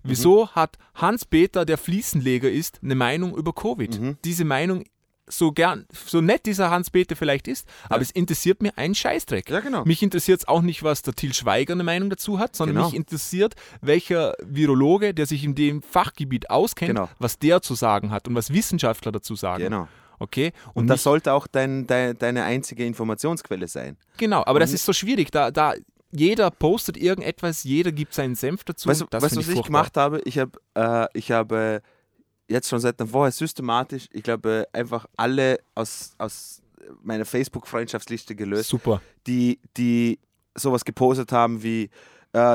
Wieso 0.10 0.50
hat 0.50 0.78
Hans-Peter, 0.96 1.66
der 1.66 1.78
Fliesenleger 1.78 2.50
ist, 2.50 2.80
eine 2.84 2.96
Meinung 2.96 3.36
über 3.36 3.54
Covid? 3.54 4.00
Mhm. 4.00 4.18
Diese 4.24 4.46
Meinung, 4.46 4.84
so 5.28 5.52
gern, 5.52 5.88
so 5.92 6.22
nett 6.22 6.46
dieser 6.46 6.70
Hans-Peter 6.70 7.16
vielleicht 7.16 7.48
ist, 7.48 7.68
aber 7.90 8.02
es 8.04 8.12
interessiert 8.12 8.62
mir 8.62 8.78
einen 8.78 8.94
Scheißdreck. 8.94 9.50
Ja, 9.50 9.60
genau. 9.60 9.84
Mich 9.84 10.04
interessiert 10.04 10.42
es 10.42 10.48
auch 10.48 10.62
nicht, 10.62 10.84
was 10.84 11.02
der 11.02 11.16
Til 11.16 11.34
Schweiger 11.34 11.74
eine 11.74 11.84
Meinung 11.84 12.12
dazu 12.12 12.38
hat, 12.38 12.56
sondern 12.56 12.76
Genau. 12.76 12.88
mich 12.90 12.96
interessiert, 12.96 13.56
welcher 13.82 14.34
Virologe, 14.44 15.16
der 15.16 15.26
sich 15.26 15.44
in 15.44 15.56
dem 15.56 15.82
Fachgebiet 15.82 16.52
auskennt, 16.52 16.90
Genau. 16.96 17.10
was 17.18 17.40
der 17.40 17.62
zu 17.64 17.74
sagen 17.74 18.12
hat 18.12 18.28
und 18.28 18.36
was 18.36 18.54
Wissenschaftler 18.54 19.12
dazu 19.12 19.36
sagen. 19.36 19.64
Genau. 19.64 19.88
Okay? 20.20 20.52
Und, 20.76 20.84
Und 20.84 20.88
das 20.88 20.98
nicht- 20.98 21.04
sollte 21.04 21.34
auch 21.34 21.48
dein, 21.48 21.88
dein, 21.88 22.16
deine 22.18 22.44
einzige 22.44 22.86
Informationsquelle 22.86 23.68
sein. 23.68 23.98
Genau, 24.18 24.44
aber 24.46 24.60
das 24.60 24.70
Und- 24.70 24.76
ist 24.76 24.86
so 24.86 24.94
schwierig. 24.94 25.32
Da, 25.32 25.50
da 25.52 25.74
jeder 26.12 26.52
postet 26.52 26.98
irgendetwas, 26.98 27.64
jeder 27.64 27.92
gibt 27.92 28.14
seinen 28.14 28.36
Senf 28.36 28.64
dazu. 28.64 28.90
Weißt 28.90 29.02
du, 29.02 29.08
das 29.10 29.24
weißt, 29.24 29.36
was 29.38 29.48
ich 29.48 29.54
furchtbar. 29.54 29.68
gemacht 29.68 29.98
habe? 29.98 30.22
Ich 30.26 30.38
habe 30.40 30.52
äh, 30.76 31.08
ich 31.14 31.32
habe 31.32 31.82
jetzt 32.48 32.70
schon 32.70 32.80
seit 32.80 33.00
einer 33.00 33.12
Woche 33.12 33.32
systematisch, 33.32 34.08
ich 34.12 34.24
glaube, 34.24 34.68
einfach 34.72 35.06
alle 35.18 35.60
aus, 35.74 36.14
aus 36.18 36.62
meiner 37.02 37.26
Facebook-Freundschaftsliste 37.26 38.36
gelöst, 38.36 38.70
Super. 38.70 39.02
die, 39.26 39.60
die 39.78 40.20
sowas 40.56 40.86
gepostet 40.86 41.32
haben 41.32 41.64
wie 41.64 41.90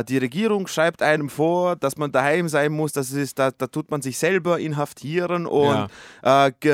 die 0.05 0.19
Regierung 0.19 0.67
schreibt 0.67 1.01
einem 1.03 1.29
vor, 1.31 1.77
dass 1.77 1.97
man 1.97 2.13
daheim 2.13 2.49
sein 2.49 2.73
muss, 2.73 2.93
das 2.93 3.13
ist, 3.13 3.39
da, 3.39 3.51
da 3.51 3.67
tut 3.67 3.91
man 3.91 4.03
sich 4.03 4.19
selber 4.19 4.59
inhaftieren 4.59 5.47
und 5.47 5.89
äh, 6.23 6.53
ge, 6.61 6.71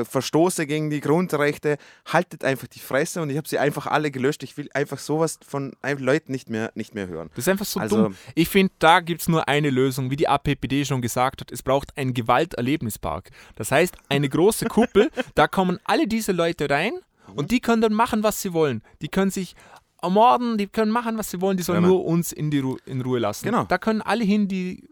äh, 0.00 0.04
Verstoße 0.04 0.66
gegen 0.66 0.90
die 0.90 1.00
Grundrechte. 1.00 1.78
Haltet 2.06 2.44
einfach 2.44 2.66
die 2.66 2.80
Fresse 2.80 3.22
und 3.22 3.30
ich 3.30 3.36
habe 3.36 3.46
sie 3.48 3.58
einfach 3.58 3.86
alle 3.86 4.10
gelöscht. 4.10 4.42
Ich 4.42 4.56
will 4.56 4.68
einfach 4.74 4.98
sowas 4.98 5.38
von 5.46 5.72
Leuten 5.98 6.32
nicht 6.32 6.50
mehr, 6.50 6.72
nicht 6.74 6.94
mehr 6.94 7.06
hören. 7.06 7.30
Das 7.36 7.44
ist 7.44 7.48
einfach 7.48 7.64
so 7.66 7.80
Also- 7.80 8.02
dumm. 8.04 8.16
Ich 8.34 8.48
finde, 8.48 8.72
da 8.78 9.00
gibt 9.00 9.20
es 9.20 9.28
nur 9.28 9.48
eine 9.48 9.70
Lösung, 9.70 10.10
wie 10.10 10.16
die 10.16 10.28
APPD 10.28 10.84
schon 10.84 11.00
gesagt 11.02 11.40
hat. 11.40 11.52
Es 11.52 11.62
braucht 11.62 11.96
einen 11.96 12.14
Gewalterlebnispark. 12.14 13.30
Das 13.54 13.70
heißt, 13.70 13.96
eine 14.08 14.28
große 14.28 14.66
Kuppel, 14.66 15.10
da 15.34 15.46
kommen 15.48 15.78
alle 15.84 16.06
diese 16.06 16.32
Leute 16.32 16.68
rein 16.68 16.92
Mhm. 17.28 17.34
und 17.34 17.50
die 17.50 17.60
können 17.60 17.82
dann 17.82 17.92
machen, 17.92 18.22
was 18.22 18.40
sie 18.40 18.52
wollen. 18.52 18.82
Die 19.02 19.08
können 19.08 19.30
sich 19.30 19.54
ermorden, 20.02 20.58
die 20.58 20.66
können 20.68 20.92
machen, 20.92 21.18
was 21.18 21.30
sie 21.30 21.40
wollen, 21.40 21.56
die 21.56 21.62
sollen 21.62 21.82
Ja, 21.82 21.88
nur 21.88 22.04
uns 22.04 22.32
in, 22.32 22.50
die 22.50 22.60
Ru 22.60 22.76
in 22.86 23.00
Ruhe 23.00 23.18
lassen. 23.18 23.44
Genau. 23.46 23.64
Da 23.64 23.78
können 23.78 24.00
alle 24.02 24.24
hin, 24.24 24.48
die 24.48 24.88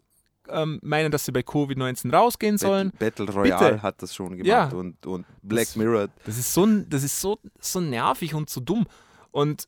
ähm, 0.48 0.78
meinen, 0.82 1.10
dass 1.10 1.24
sie 1.24 1.32
bei 1.32 1.40
Covid-19 1.40 2.12
rausgehen 2.12 2.56
sollen. 2.58 2.92
Battle 2.98 3.26
Royale 3.30 3.72
Bitte. 3.72 3.82
hat 3.82 4.00
das 4.02 4.14
schon 4.14 4.30
gemacht 4.36 4.46
Ja. 4.46 4.68
und, 4.68 5.04
und 5.06 5.26
Black 5.42 5.64
Das- 5.66 5.76
Mirror. 5.76 6.08
Das 6.24 6.38
ist 6.38 6.52
so, 6.54 6.66
das 6.66 7.02
ist 7.02 7.20
so, 7.20 7.38
so 7.60 7.80
nervig 7.80 8.32
und 8.34 8.48
so 8.50 8.60
dumm. 8.60 8.86
Und 9.32 9.66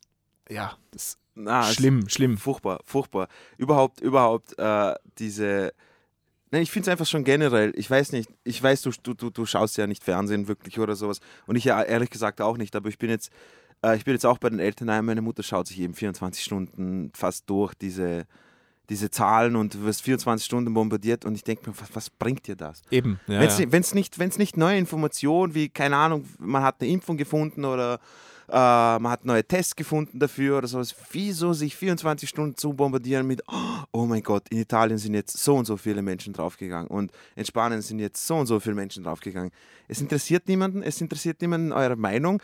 ja, 0.48 0.76
das 0.92 1.18
Na, 1.34 1.62
ist 1.62 1.70
es- 1.70 1.74
schlimm, 1.76 2.08
schlimm. 2.08 2.38
Furchtbar, 2.38 2.80
furchtbar. 2.84 3.28
Überhaupt, 3.56 4.00
überhaupt 4.00 4.56
äh, 4.58 4.94
diese. 5.18 5.72
Nein, 6.50 6.62
ich 6.62 6.70
finde 6.70 6.88
es 6.88 6.92
einfach 6.92 7.06
schon 7.06 7.24
generell. 7.24 7.72
Ich 7.76 7.90
weiß 7.90 8.12
nicht, 8.12 8.30
ich 8.44 8.62
weiß, 8.62 8.80
du, 8.82 8.90
du, 9.02 9.12
du, 9.14 9.30
du 9.30 9.44
schaust 9.46 9.76
ja 9.76 9.86
nicht 9.86 10.02
Fernsehen 10.02 10.48
wirklich 10.48 10.78
oder 10.78 10.96
sowas. 10.96 11.20
Und 11.46 11.56
ich 11.56 11.64
ja 11.64 11.82
ehrlich 11.82 12.08
gesagt 12.10 12.40
auch 12.40 12.56
nicht, 12.56 12.74
aber 12.74 12.88
ich 12.88 12.96
bin 12.98 13.10
jetzt, 13.10 13.30
äh, 13.82 13.96
ich 13.96 14.04
bin 14.04 14.14
jetzt 14.14 14.26
auch 14.26 14.38
bei 14.38 14.50
den 14.50 14.58
Elternheimen. 14.58 15.06
Meine 15.06 15.22
Mutter 15.22 15.42
schaut 15.42 15.66
sich 15.66 15.80
eben 15.80 15.94
24 15.94 16.42
Stunden 16.42 17.10
fast 17.14 17.48
durch 17.48 17.74
diese, 17.74 18.26
diese 18.88 19.10
Zahlen 19.10 19.56
und 19.56 19.74
du 19.74 19.84
wirst 19.84 20.02
24 20.02 20.44
Stunden 20.44 20.72
bombardiert 20.74 21.24
und 21.24 21.34
ich 21.34 21.44
denke 21.44 21.68
mir, 21.68 21.76
was, 21.78 21.88
was 21.94 22.10
bringt 22.10 22.46
dir 22.46 22.56
das? 22.56 22.82
Eben. 22.90 23.20
Ja, 23.26 23.40
Wenn 23.40 23.48
es 23.48 23.58
ja. 23.58 23.66
nicht, 23.66 23.94
nicht, 23.94 24.18
wenn's 24.18 24.38
nicht 24.38 24.56
neue 24.56 24.78
Informationen 24.78 25.54
wie, 25.54 25.68
keine 25.68 25.96
Ahnung, 25.96 26.24
man 26.38 26.62
hat 26.62 26.76
eine 26.80 26.90
Impfung 26.90 27.16
gefunden 27.16 27.64
oder 27.64 28.00
äh, 28.48 28.98
man 28.98 29.08
hat 29.08 29.26
neue 29.26 29.44
Tests 29.44 29.76
gefunden 29.76 30.18
dafür 30.18 30.58
oder 30.58 30.68
sowas, 30.68 30.94
wieso 31.12 31.52
sich 31.52 31.76
24 31.76 32.26
Stunden 32.26 32.56
zu 32.56 32.72
bombardieren 32.72 33.26
mit, 33.26 33.42
oh 33.92 34.06
mein 34.06 34.22
Gott, 34.22 34.48
in 34.48 34.58
Italien 34.58 34.96
sind 34.96 35.12
jetzt 35.12 35.36
so 35.36 35.56
und 35.56 35.66
so 35.66 35.76
viele 35.76 36.00
Menschen 36.00 36.32
draufgegangen 36.32 36.88
und 36.88 37.12
in 37.36 37.44
Spanien 37.44 37.82
sind 37.82 37.98
jetzt 37.98 38.26
so 38.26 38.36
und 38.36 38.46
so 38.46 38.58
viele 38.58 38.74
Menschen 38.74 39.04
draufgegangen. 39.04 39.50
Es 39.86 40.00
interessiert 40.00 40.48
niemanden, 40.48 40.82
es 40.82 41.00
interessiert 41.00 41.42
niemanden 41.42 41.72
eure 41.72 41.96
Meinung 41.96 42.40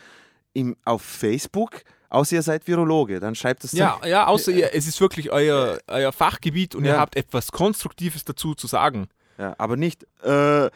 im, 0.55 0.75
auf 0.85 1.01
Facebook, 1.03 1.81
außer 2.09 2.35
ihr 2.37 2.41
seid 2.41 2.67
Virologe, 2.67 3.19
dann 3.19 3.35
schreibt 3.35 3.63
das 3.63 3.73
Ja, 3.73 3.99
ja, 4.05 4.25
außer 4.27 4.51
ihr, 4.51 4.73
es 4.73 4.87
ist 4.87 4.99
wirklich 5.01 5.31
euer, 5.31 5.77
euer 5.87 6.11
Fachgebiet 6.11 6.73
und 6.75 6.85
ihr 6.85 6.93
Ja. 6.93 6.99
habt 6.99 7.15
etwas 7.15 7.51
Konstruktives 7.51 8.25
dazu 8.25 8.55
zu 8.55 8.65
sagen. 8.67 9.07
ja, 9.37 9.53
aber 9.57 9.75
nicht, 9.75 10.05
äh, 10.23 10.69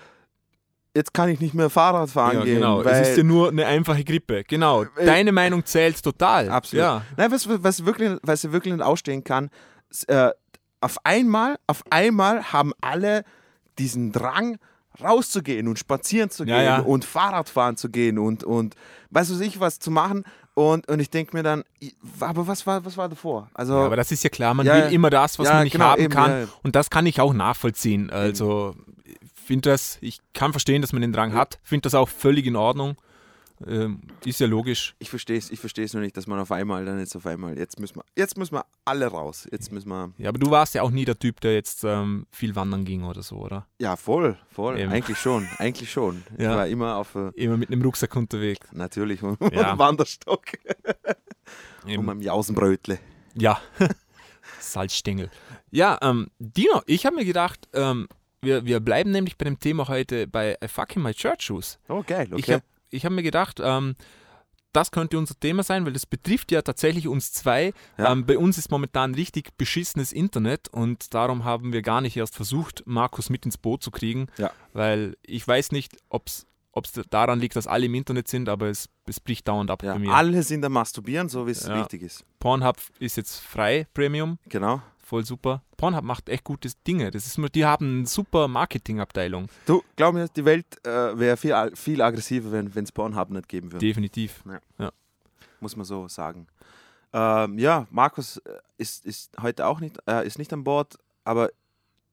jetzt 0.95 1.13
kann 1.13 1.29
ich 1.29 1.39
nicht 1.39 1.53
mehr 1.53 1.69
Fahrrad 1.69 2.09
fahren 2.09 2.39
Ja, 2.39 2.43
gehen, 2.43 2.55
genau. 2.55 2.81
Es 2.81 3.09
ist 3.09 3.17
ja 3.17 3.23
nur 3.23 3.49
eine 3.49 3.65
einfache 3.65 4.03
Grippe. 4.03 4.43
Genau. 4.43 4.83
Äh, 4.83 5.05
Deine 5.05 5.31
Meinung 5.31 5.65
zählt 5.65 6.03
total. 6.03 6.49
Absolut. 6.49 6.81
Ja. 6.83 7.01
Nein, 7.15 7.31
was, 7.31 7.47
was, 7.47 7.85
wirklich, 7.85 8.17
was 8.21 8.43
ich 8.43 8.51
wirklich 8.51 8.73
nicht 8.73 8.83
ausstehen 8.83 9.23
kann, 9.23 9.49
äh, 10.07 10.29
auf 10.81 10.97
einmal, 11.03 11.57
auf 11.67 11.83
einmal 11.89 12.51
haben 12.51 12.73
alle 12.81 13.23
diesen 13.77 14.11
Drang, 14.11 14.57
rauszugehen 15.03 15.67
und 15.67 15.79
spazieren 15.79 16.29
zu 16.29 16.43
Ja, 16.45 16.57
gehen 16.57 16.65
ja. 16.65 16.79
und 16.79 17.05
Fahrradfahren 17.05 17.77
zu 17.77 17.89
gehen 17.89 18.17
und, 18.19 18.43
und 18.43 18.75
weiß 19.11 19.31
was 19.31 19.39
ich 19.39 19.59
was 19.59 19.79
zu 19.79 19.91
machen. 19.91 20.23
Und, 20.55 20.89
und 20.89 20.99
ich 20.99 21.09
denke 21.09 21.37
mir 21.37 21.43
dann, 21.43 21.63
aber 22.19 22.47
was 22.47 22.67
war, 22.67 22.83
was 22.83 22.97
war 22.97 23.07
davor? 23.07 23.49
Also, 23.53 23.73
Ja, 23.75 23.85
aber 23.85 23.95
das 23.95 24.11
ist 24.11 24.23
ja 24.23 24.29
klar, 24.29 24.53
man 24.53 24.65
Ja, 24.65 24.73
will 24.73 24.81
ja. 24.81 24.87
immer 24.89 25.09
das, 25.09 25.39
was 25.39 25.47
Ja, 25.47 25.53
man 25.55 25.63
nicht 25.63 25.71
genau, 25.73 25.85
haben 25.85 26.01
eben, 26.01 26.13
kann. 26.13 26.31
ja, 26.31 26.39
ja. 26.41 26.47
Und 26.63 26.75
das 26.75 26.89
kann 26.89 27.05
ich 27.05 27.21
auch 27.21 27.33
nachvollziehen. 27.33 28.09
Also, 28.09 28.75
ich 29.05 29.41
finde 29.45 29.69
das, 29.69 29.97
ich 30.01 30.19
kann 30.33 30.51
verstehen, 30.51 30.81
dass 30.81 30.91
man 30.91 31.01
den 31.01 31.13
Drang 31.13 31.33
hat. 31.33 31.59
Finde 31.63 31.83
das 31.83 31.95
auch 31.95 32.09
völlig 32.09 32.45
in 32.45 32.57
Ordnung. 32.57 32.97
Ähm, 33.67 34.01
ist 34.23 34.39
ja 34.39 34.47
logisch. 34.47 34.95
ich 34.99 35.09
verstehe 35.09 35.37
es 35.37 35.51
ich 35.51 35.93
nur 35.93 36.01
nicht, 36.01 36.15
dass 36.15 36.27
man 36.27 36.39
auf 36.39 36.51
einmal 36.51 36.85
dann 36.85 36.97
jetzt 36.99 37.15
auf 37.15 37.25
einmal, 37.25 37.57
jetzt 37.57 37.79
müssen 37.79 37.97
wir, 37.97 38.05
jetzt 38.15 38.37
müssen 38.37 38.53
wir 38.55 38.65
alle 38.85 39.07
raus. 39.07 39.47
Jetzt 39.51 39.71
müssen 39.71 39.89
wir, 39.89 40.13
Ja, 40.17 40.29
aber 40.29 40.39
du 40.39 40.49
warst 40.49 40.75
ja 40.75 40.81
auch 40.81 40.91
nie 40.91 41.03
der 41.05 41.19
Typ, 41.19 41.41
der 41.41 41.53
jetzt 41.55 41.83
ähm, 41.83 42.25
viel 42.31 42.55
wandern 42.55 42.85
ging 42.85 43.03
oder 43.03 43.21
so, 43.21 43.35
oder? 43.37 43.67
ja 43.79 43.95
voll, 43.97 44.37
voll, 44.51 44.79
Eben. 44.79 44.91
eigentlich 44.91 45.17
schon, 45.17 45.45
eigentlich 45.57 45.91
schon. 45.91 46.23
Ich 46.37 46.43
Ja. 46.43 46.55
war 46.55 46.67
immer 46.67 46.95
auf, 46.95 47.15
äh, 47.15 47.31
Immer 47.35 47.57
mit 47.57 47.69
einem 47.69 47.81
Rucksack 47.81 48.15
unterwegs. 48.15 48.65
natürlich, 48.71 49.21
und, 49.23 49.37
Ja. 49.53 49.77
Wanderstock 49.77 50.45
Eben. 51.85 51.99
und 51.99 52.05
meinem 52.05 52.21
Jausenbrötle. 52.21 52.99
Ja, 53.35 53.59
Salzstängel. 54.59 55.29
Ja, 55.71 55.97
ähm, 56.01 56.27
Dino, 56.39 56.81
ich 56.85 57.05
habe 57.05 57.15
mir 57.17 57.25
gedacht, 57.25 57.67
ähm, 57.73 58.07
wir, 58.41 58.65
wir 58.65 58.79
bleiben 58.79 59.11
nämlich 59.11 59.37
bei 59.37 59.45
dem 59.45 59.59
Thema 59.59 59.87
heute 59.87 60.27
bei 60.27 60.57
I 60.63 60.67
fucking 60.67 61.01
my 61.03 61.13
church 61.13 61.41
shoes. 61.43 61.77
Oh, 61.89 62.03
geil, 62.05 62.27
okay. 62.31 62.39
Ich 62.39 62.49
habe 62.51 62.63
ich 62.89 63.05
hab 63.05 63.11
mir 63.11 63.23
gedacht, 63.23 63.59
ähm, 63.63 63.95
das 64.71 64.91
könnte 64.91 65.17
unser 65.17 65.33
Thema 65.39 65.63
sein, 65.63 65.85
weil 65.85 65.93
das 65.93 66.05
betrifft 66.05 66.51
ja 66.51 66.61
tatsächlich 66.61 67.07
uns 67.07 67.31
zwei. 67.31 67.73
Ja. 67.97 68.11
Ähm, 68.11 68.25
bei 68.27 68.37
uns 68.37 68.57
ist 68.59 68.69
momentan 68.69 69.15
richtig 69.15 69.57
beschissenes 69.57 70.11
Internet 70.11 70.67
und 70.67 71.13
darum 71.15 71.43
haben 71.43 71.73
wir 71.73 71.81
gar 71.81 72.01
nicht 72.01 72.15
erst 72.17 72.35
versucht, 72.35 72.83
Markus 72.85 73.31
mit 73.31 73.45
ins 73.45 73.57
Boot 73.57 73.81
zu 73.81 73.89
kriegen, 73.89 74.27
Ja. 74.37 74.51
weil 74.73 75.17
ich 75.23 75.47
weiß 75.47 75.71
nicht, 75.71 75.97
ob 76.09 76.27
es 76.27 76.45
daran 77.09 77.39
liegt, 77.39 77.55
dass 77.55 77.65
alle 77.65 77.87
im 77.87 77.95
Internet 77.95 78.27
sind, 78.27 78.47
aber 78.47 78.67
es, 78.67 78.87
es 79.07 79.19
bricht 79.19 79.47
dauernd 79.47 79.71
ab 79.71 79.81
Ja, 79.81 79.93
bei 79.93 79.99
mir. 79.99 80.13
alle 80.13 80.43
sind 80.43 80.63
am 80.63 80.73
Masturbieren, 80.73 81.29
so 81.29 81.47
wie 81.47 81.51
es 81.51 81.65
Ja. 81.65 81.79
wichtig 81.79 82.03
ist. 82.03 82.23
Pornhub 82.39 82.77
ist 82.99 83.17
jetzt 83.17 83.39
frei, 83.39 83.87
Premium. 83.95 84.37
Genau. 84.47 84.81
Voll 85.09 85.25
super. 85.25 85.63
Pornhub 85.75 86.03
macht 86.03 86.29
echt 86.29 86.43
gute 86.43 86.69
Dinge. 86.87 87.09
Das 87.11 87.25
ist 87.25 87.39
die 87.55 87.65
haben 87.65 87.99
eine 87.99 88.05
super 88.07 88.47
Marketingabteilung. 88.47 89.47
Du, 89.65 89.81
glaub 89.95 90.13
mir, 90.13 90.27
die 90.29 90.45
Welt 90.45 90.65
äh, 90.85 91.17
wäre 91.17 91.35
viel, 91.35 91.71
viel 91.75 92.01
aggressiver, 92.01 92.51
wenn 92.51 92.83
es 92.83 92.91
Pornhub 92.91 93.29
nicht 93.31 93.49
geben 93.49 93.71
würde. 93.71 93.85
Definitiv. 93.85 94.43
Muss 95.59 95.75
man 95.75 95.85
so 95.85 96.07
sagen. 96.07 96.47
Ähm, 97.11 97.57
ja, 97.57 97.87
Markus 97.89 98.37
äh, 98.37 98.59
ist, 98.77 99.05
ist 99.05 99.31
heute 99.41 99.65
auch 99.65 99.79
nicht, 99.79 99.97
äh, 100.07 100.25
ist 100.25 100.37
nicht 100.37 100.53
an 100.53 100.63
Bord, 100.63 100.95
aber 101.23 101.49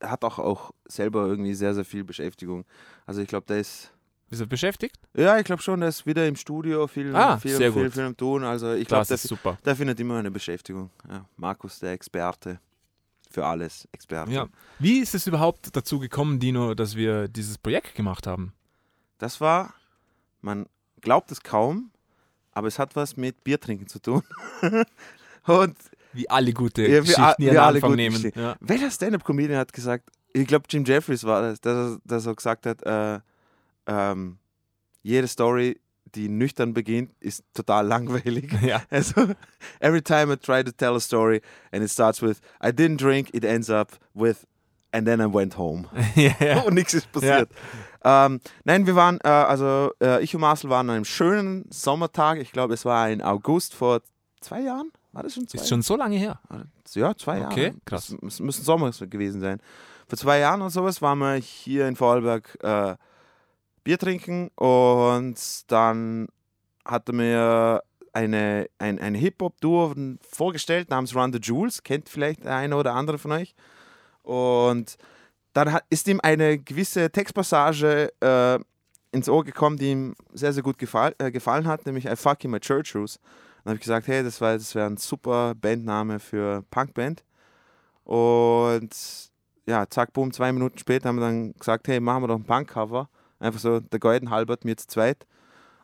er 0.00 0.10
hat 0.10 0.24
auch, 0.24 0.38
auch 0.38 0.72
selber 0.86 1.26
irgendwie 1.26 1.54
sehr, 1.54 1.74
sehr 1.74 1.84
viel 1.84 2.02
Beschäftigung. 2.02 2.64
Also 3.04 3.20
ich 3.20 3.28
glaube, 3.28 3.46
der 3.46 3.58
ist, 3.58 3.92
Bist 4.30 4.40
du 4.42 4.46
beschäftigt? 4.46 4.96
ja, 5.14 5.38
ich 5.38 5.44
glaube 5.44 5.62
schon, 5.62 5.80
der 5.80 5.90
ist 5.90 6.06
wieder 6.06 6.26
im 6.26 6.34
Studio, 6.36 6.86
viel, 6.86 7.14
Ah, 7.14 7.36
viel, 7.36 7.56
viel, 7.56 7.72
gut. 7.72 7.92
viel 7.92 8.02
am 8.04 8.16
Tun. 8.16 8.42
Also 8.42 8.72
ich 8.72 8.88
glaube, 8.88 9.02
Das 9.02 9.08
der, 9.08 9.14
ist 9.16 9.28
super. 9.28 9.58
der 9.64 9.76
findet 9.76 10.00
immer 10.00 10.18
eine 10.18 10.30
Beschäftigung. 10.30 10.90
Ja, 11.08 11.26
Markus, 11.36 11.78
der 11.78 11.92
Experte. 11.92 12.58
Für 13.36 13.44
alles 13.44 13.86
Experte. 13.92 14.30
Ja. 14.32 14.46
Wie 14.78 15.00
ist 15.00 15.14
es 15.14 15.26
überhaupt 15.26 15.76
dazu 15.76 15.98
gekommen, 15.98 16.40
Dino, 16.40 16.72
dass 16.72 16.96
wir 16.96 17.28
dieses 17.28 17.58
Projekt 17.58 17.94
gemacht 17.94 18.26
haben? 18.26 18.54
Das 19.18 19.42
war, 19.42 19.74
man 20.40 20.64
glaubt 21.02 21.30
es 21.30 21.42
kaum, 21.42 21.90
aber 22.52 22.66
es 22.68 22.78
hat 22.78 22.96
was 22.96 23.18
mit 23.18 23.44
Biertrinken 23.44 23.88
zu 23.88 23.98
tun. 23.98 24.22
Und 25.46 25.76
Wie 26.14 26.30
alle 26.30 26.54
gute 26.54 26.88
Ja, 26.88 27.00
Geschichten 27.00 27.20
a- 27.22 27.34
wir 27.36 27.62
alle 27.62 27.74
Anfang 27.76 27.94
nehmen. 27.94 28.32
Ja. 28.34 28.56
welcher 28.60 28.90
Stand-Up-Comedian 28.90 29.58
hat 29.58 29.70
gesagt, 29.74 30.08
ich 30.32 30.46
glaube 30.46 30.64
Jim 30.70 30.86
Jeffries 30.86 31.22
war 31.24 31.42
das, 31.42 31.60
dass 31.60 31.76
er, 31.76 31.98
dass 32.06 32.24
er 32.24 32.34
gesagt 32.34 32.64
hat, 32.64 32.82
äh, 32.86 33.20
ähm, 33.86 34.38
jede 35.02 35.28
Story, 35.28 35.78
die 36.14 36.28
nüchtern 36.28 36.72
beginnt, 36.74 37.12
ist 37.20 37.44
total 37.54 37.86
langweilig. 37.88 38.52
ja. 38.62 38.82
Also, 38.90 39.28
every 39.80 40.02
time 40.02 40.32
I 40.32 40.36
try 40.36 40.62
to 40.64 40.72
tell 40.72 40.94
a 40.96 41.00
story 41.00 41.40
and 41.72 41.82
it 41.82 41.90
starts 41.90 42.22
with, 42.22 42.40
I 42.62 42.68
didn't 42.72 42.98
drink, 42.98 43.30
it 43.34 43.44
ends 43.44 43.68
up 43.70 43.92
with, 44.14 44.46
and 44.92 45.06
then 45.06 45.20
I 45.20 45.26
went 45.26 45.56
home. 45.58 45.88
ja, 46.14 46.32
ja. 46.40 46.60
und 46.60 46.74
nichts 46.74 46.94
ist 46.94 47.10
passiert. 47.12 47.50
Ähm, 48.04 48.40
nein, 48.64 48.86
wir 48.86 48.94
waren, 48.94 49.18
äh, 49.24 49.28
also 49.28 49.90
äh, 50.00 50.22
ich 50.22 50.34
und 50.34 50.40
Marcel 50.40 50.70
waren 50.70 50.88
an 50.88 50.96
einem 50.96 51.04
schönen 51.04 51.66
Sommertag. 51.70 52.38
Ich 52.38 52.52
glaube, 52.52 52.74
es 52.74 52.84
war 52.84 53.10
in 53.10 53.20
August 53.20 53.74
vor 53.74 54.00
zwei 54.40 54.60
Jahren. 54.62 54.92
War 55.12 55.22
das 55.24 55.34
schon 55.34 55.48
zwei 55.48 55.58
Ist 55.58 55.68
schon 55.68 55.82
so 55.82 55.96
lange 55.96 56.16
her. 56.16 56.38
Ja, 56.94 57.16
zwei 57.16 57.44
Okay, 57.46 57.62
Jahre. 57.64 57.74
krass. 57.84 58.14
Es, 58.22 58.34
es 58.34 58.40
müssen 58.40 58.62
Sommer 58.64 58.90
gewesen 58.92 59.40
sein. 59.40 59.60
vor 60.08 60.16
zwei 60.18 60.38
Jahren 60.38 60.60
oder 60.60 60.70
sowas 60.70 61.02
waren 61.02 61.18
wir 61.18 61.34
hier 61.34 61.88
in 61.88 61.96
Vorarlberg 61.96 62.56
äh, 62.62 62.94
Bier 63.86 63.98
trinken 63.98 64.48
und 64.56 65.70
dann 65.70 66.26
hat 66.84 67.08
er 67.08 67.14
mir 67.14 67.82
eine, 68.12 68.66
ein, 68.78 68.98
ein 68.98 69.14
Hip-Hop-Duo 69.14 69.94
vorgestellt 70.28 70.90
namens 70.90 71.14
Run 71.14 71.32
the 71.32 71.38
Jewels, 71.40 71.84
kennt 71.84 72.08
vielleicht 72.08 72.42
der 72.42 72.56
eine 72.56 72.76
oder 72.76 72.94
andere 72.94 73.16
von 73.16 73.30
euch. 73.30 73.54
Und 74.24 74.96
dann 75.52 75.72
hat, 75.72 75.84
ist 75.88 76.08
ihm 76.08 76.20
eine 76.20 76.58
gewisse 76.58 77.12
Textpassage 77.12 78.10
äh, 78.20 78.58
ins 79.12 79.28
Ohr 79.28 79.44
gekommen, 79.44 79.76
die 79.76 79.92
ihm 79.92 80.16
sehr, 80.32 80.52
sehr 80.52 80.64
gut 80.64 80.78
gefall, 80.78 81.14
äh, 81.18 81.30
gefallen 81.30 81.68
hat, 81.68 81.86
nämlich 81.86 82.06
I 82.06 82.16
Fuck 82.16 82.42
in 82.42 82.50
My 82.50 82.58
Church 82.58 82.88
Shoes. 82.88 83.20
Dann 83.62 83.70
habe 83.70 83.76
ich 83.76 83.82
gesagt, 83.82 84.08
hey, 84.08 84.24
das, 84.24 84.40
das 84.40 84.74
wäre 84.74 84.86
ein 84.86 84.96
super 84.96 85.54
Bandname 85.54 86.18
für 86.18 86.64
Punkband. 86.72 87.22
Und 88.02 88.90
ja, 89.64 89.88
zack, 89.88 90.12
boom, 90.12 90.32
zwei 90.32 90.50
Minuten 90.50 90.76
später 90.76 91.08
haben 91.08 91.20
wir 91.20 91.26
dann 91.26 91.52
gesagt, 91.52 91.86
hey, 91.86 92.00
machen 92.00 92.24
wir 92.24 92.28
doch 92.28 92.36
ein 92.36 92.44
Punkcover. 92.44 93.08
Einfach 93.38 93.60
so 93.60 93.80
der 93.80 93.98
Golden 93.98 94.30
halbert 94.30 94.64
mir 94.64 94.76
zu 94.76 94.86
zweit. 94.86 95.26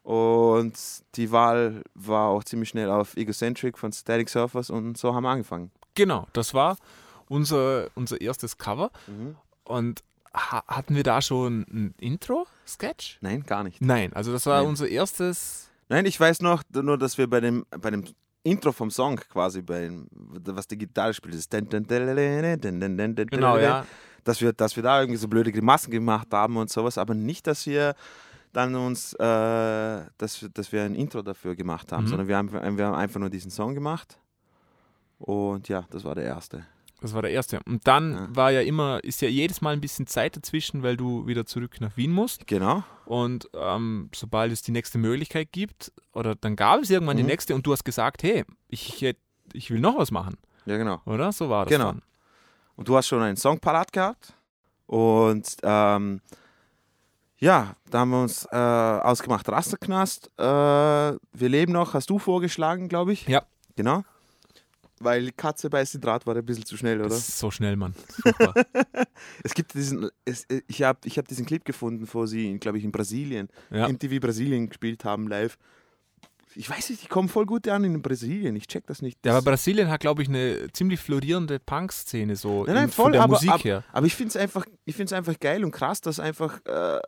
Und 0.02 0.75
die 1.14 1.30
Wahl 1.30 1.82
war 1.94 2.28
auch 2.28 2.42
ziemlich 2.44 2.71
schnell 2.71 2.90
auf 2.90 3.16
Egocentric 3.16 3.78
von 3.78 3.92
Static 3.92 4.28
Surfers 4.28 4.68
und 4.68 4.99
so 4.99 5.14
haben 5.14 5.23
wir 5.23 5.30
angefangen. 5.30 5.71
Genau, 5.94 6.26
das 6.32 6.54
war 6.54 6.76
unser, 7.28 7.88
unser 7.94 8.21
erstes 8.21 8.59
Cover. 8.59 8.90
Mhm. 9.06 9.37
Und 9.64 10.02
ha 10.35 10.64
hatten 10.66 10.97
wir 10.97 11.04
da 11.04 11.23
schon 11.23 11.64
ein 11.73 11.94
Intro-Sketch? 11.99 13.18
Nein, 13.21 13.44
gar 13.44 13.62
nicht. 13.62 13.80
Nein, 13.80 14.12
also 14.12 14.32
das 14.32 14.47
war 14.47 14.61
Nein. 14.61 14.71
unser 14.71 14.88
erstes. 14.88 15.71
Nein, 15.88 16.06
ich 16.06 16.18
weiß 16.18 16.40
noch, 16.40 16.62
nur 16.73 16.99
dass 16.99 17.18
wir 17.18 17.28
bei 17.28 17.40
dem, 17.40 17.64
bei 17.71 17.90
dem 17.90 18.04
Intro 18.42 18.73
vom 18.73 18.90
Song 18.90 19.16
quasi, 19.16 19.62
bei 19.62 19.82
dem, 19.82 20.09
was 20.11 20.66
die 20.66 20.78
Gitarre 20.78 21.14
spielt, 21.14 21.35
ist 21.35 21.52
Genau, 23.30 23.56
ja. 23.59 23.87
Dass 24.24 24.40
wir, 24.40 24.52
dass 24.52 24.76
wir 24.76 24.82
da 24.82 25.00
irgendwie 25.00 25.18
so 25.18 25.28
blöde 25.28 25.52
Grimassen 25.52 25.90
gemacht 25.90 26.28
haben 26.32 26.56
und 26.56 26.70
sowas, 26.70 26.98
aber 26.98 27.14
nicht, 27.14 27.46
dass 27.46 27.66
wir 27.66 27.94
dann 28.52 28.74
uns, 28.74 29.14
äh, 29.14 30.04
dass, 30.18 30.42
wir- 30.42 30.48
dass 30.50 30.72
wir 30.72 30.82
ein 30.84 30.94
Intro 30.94 31.22
dafür 31.22 31.56
gemacht 31.56 31.90
haben, 31.92 32.04
Mhm. 32.04 32.08
sondern 32.08 32.28
wir 32.28 32.36
haben, 32.36 32.52
wir 32.52 32.86
haben 32.86 32.94
einfach 32.94 33.18
nur 33.20 33.30
diesen 33.30 33.50
Song 33.50 33.74
gemacht 33.74 34.18
und 35.18 35.68
ja, 35.68 35.86
das 35.90 36.04
war 36.04 36.14
der 36.14 36.24
erste. 36.24 36.66
Das 37.00 37.14
war 37.14 37.22
der 37.22 37.32
erste. 37.32 37.58
Und 37.66 37.86
dann 37.88 38.12
Ja. 38.12 38.28
war 38.36 38.50
ja 38.52 38.60
immer, 38.60 39.02
ist 39.02 39.22
ja 39.22 39.28
jedes 39.28 39.60
Mal 39.60 39.72
ein 39.72 39.80
bisschen 39.80 40.06
Zeit 40.06 40.36
dazwischen, 40.36 40.84
weil 40.84 40.96
du 40.96 41.26
wieder 41.26 41.44
zurück 41.46 41.80
nach 41.80 41.96
Wien 41.96 42.12
musst. 42.12 42.46
Genau. 42.46 42.84
Und 43.06 43.48
ähm, 43.54 44.08
sobald 44.14 44.52
es 44.52 44.62
die 44.62 44.70
nächste 44.70 44.98
Möglichkeit 44.98 45.50
gibt, 45.50 45.90
oder 46.12 46.36
dann 46.36 46.54
gab 46.54 46.80
es 46.82 46.90
irgendwann 46.90 47.16
die 47.16 47.24
Mhm. 47.24 47.30
nächste 47.30 47.54
und 47.56 47.66
du 47.66 47.72
hast 47.72 47.84
gesagt, 47.84 48.22
hey, 48.22 48.44
ich, 48.68 49.04
ich 49.52 49.70
will 49.72 49.80
noch 49.80 49.98
was 49.98 50.12
machen, 50.12 50.36
Ja, 50.64 50.76
genau. 50.76 51.00
oder? 51.04 51.32
So 51.32 51.48
war 51.50 51.64
das 51.64 51.72
Genau. 51.72 51.86
dann. 51.92 52.02
Und 52.82 52.88
du 52.88 52.96
hast 52.96 53.06
schon 53.06 53.22
einen 53.22 53.36
Song 53.36 53.60
parat 53.60 53.92
gehabt. 53.92 54.34
Und 54.88 55.56
ähm, 55.62 56.20
ja, 57.38 57.76
da 57.88 58.00
haben 58.00 58.10
wir 58.10 58.22
uns 58.22 58.44
äh, 58.50 58.56
ausgemacht, 58.56 59.48
Rasterknast. 59.48 60.32
Äh, 60.36 60.42
wir 60.42 61.48
leben 61.48 61.74
noch, 61.74 61.94
hast 61.94 62.10
du 62.10 62.18
vorgeschlagen, 62.18 62.88
glaube 62.88 63.12
ich. 63.12 63.28
Ja. 63.28 63.44
Genau. 63.76 64.02
Weil 64.98 65.30
Katze 65.30 65.70
beißt 65.70 65.94
den 65.94 66.00
Draht 66.00 66.26
war 66.26 66.35
ein 66.35 66.44
bisschen 66.44 66.64
zu 66.64 66.76
schnell, 66.76 66.98
oder? 66.98 67.11
Das 67.11 67.28
ist 67.28 67.38
so 67.38 67.52
schnell, 67.52 67.76
Mann. 67.76 67.94
Furchtbar. 68.20 68.52
Es 69.44 69.54
gibt 69.54 69.74
diesen, 69.74 70.11
es, 70.24 70.44
ich 70.66 70.83
habe 70.83 70.98
ich 71.04 71.18
hab 71.18 71.28
diesen 71.28 71.46
Clip 71.46 71.64
gefunden, 71.64 72.09
wo 72.12 72.26
sie, 72.26 72.59
glaube 72.59 72.78
ich, 72.78 72.85
in 72.85 72.90
Brasilien, 72.90 73.48
ja. 73.70 73.87
MTV 73.88 74.18
Brasilien 74.18 74.68
gespielt 74.68 75.04
haben, 75.04 75.28
live. 75.28 75.57
Ich 76.54 76.68
weiß 76.68 76.90
nicht, 76.90 77.02
die 77.02 77.06
kommen 77.08 77.28
voll 77.28 77.46
gut 77.46 77.66
an 77.68 77.84
in 77.84 78.02
Brasilien. 78.02 78.54
Ich 78.56 78.66
check 78.66 78.86
das 78.86 79.00
nicht. 79.02 79.18
ja, 79.24 79.32
aber 79.32 79.38
Das- 79.38 79.44
Brasilien 79.44 79.88
hat, 79.90 80.00
glaube 80.00 80.22
ich, 80.22 80.28
eine 80.28 80.70
ziemlich 80.72 81.00
florierende 81.00 81.58
Punk-Szene, 81.58 82.36
so 82.36 82.64
Nein, 82.64 82.74
nein, 82.74 82.84
in, 82.84 82.90
voll, 82.90 83.04
von 83.04 83.12
der 83.12 83.22
aber- 83.22 83.32
Musik 83.34 83.64
her. 83.64 83.84
Aber 83.92 84.06
ich 84.06 84.14
finde 84.14 84.28
es 84.30 84.36
einfach, 84.36 84.64
ich 84.84 84.94
find's 84.94 85.12
einfach 85.12 85.38
geil 85.40 85.64
und 85.64 85.70
krass, 85.70 86.00
dass 86.00 86.20
einfach 86.20 86.60
äh, 86.66 87.00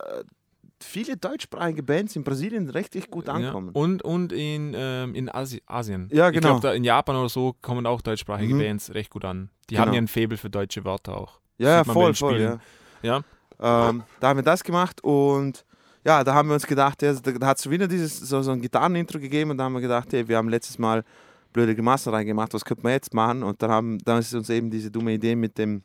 viele 0.80 1.16
deutschsprachige 1.16 1.82
Bands 1.82 2.14
in 2.16 2.24
Brasilien 2.24 2.68
richtig 2.70 3.10
gut 3.10 3.28
ankommen. 3.28 3.72
Ja. 3.74 3.80
Und, 3.80 4.02
und 4.02 4.32
in, 4.32 4.74
ähm, 4.76 5.14
in 5.14 5.28
Asi 5.28 5.62
Asien. 5.66 6.08
Ja, 6.12 6.28
Ich 6.28 6.34
genau. 6.34 6.48
glaube, 6.48 6.60
da 6.68 6.72
in 6.74 6.84
Japan 6.84 7.16
oder 7.16 7.28
so 7.28 7.54
kommen 7.62 7.86
auch 7.86 8.00
deutschsprachige 8.02 8.54
Mhm. 8.54 8.58
Bands 8.58 8.92
recht 8.94 9.10
gut 9.10 9.24
an. 9.24 9.50
Die 9.70 9.74
Genau. 9.74 9.86
haben 9.86 9.94
ja 9.94 9.98
ein 10.00 10.08
Faible 10.08 10.36
für 10.36 10.50
deutsche 10.50 10.84
Wörter 10.84 11.16
auch. 11.16 11.40
ja, 11.58 11.84
voll, 11.84 12.14
voll. 12.14 12.40
Ja. 12.40 12.58
Ja. 13.02 13.16
Ähm, 13.60 14.02
da 14.20 14.28
haben 14.28 14.38
wir 14.38 14.42
das 14.42 14.64
gemacht 14.64 15.02
und 15.04 15.64
ja, 16.04 16.22
da 16.22 16.34
haben 16.34 16.48
wir 16.48 16.54
uns 16.54 16.66
gedacht, 16.66 17.02
ja, 17.02 17.12
da, 17.14 17.46
hat 17.46 17.58
es 17.58 17.68
wieder 17.68 17.88
dieses, 17.88 18.20
so, 18.20 18.42
so 18.42 18.50
ein 18.52 18.60
Gitarrenintro 18.60 19.18
gegeben 19.18 19.50
und 19.52 19.58
da 19.58 19.64
haben 19.64 19.72
wir 19.72 19.80
gedacht, 19.80 20.12
hey, 20.12 20.26
wir 20.28 20.36
haben 20.36 20.48
letztes 20.48 20.78
Mal 20.78 21.04
blöde 21.52 21.74
Grimassen 21.74 22.12
reingemacht, 22.12 22.52
was 22.52 22.64
könnten 22.64 22.84
wir 22.84 22.90
jetzt 22.92 23.14
machen? 23.14 23.42
Und 23.42 23.62
dann, 23.62 23.70
haben, 23.70 23.98
dann 24.04 24.18
ist 24.18 24.34
uns 24.34 24.50
eben 24.50 24.70
diese 24.70 24.90
dumme 24.90 25.12
Idee 25.14 25.34
mit 25.36 25.56
dem 25.56 25.82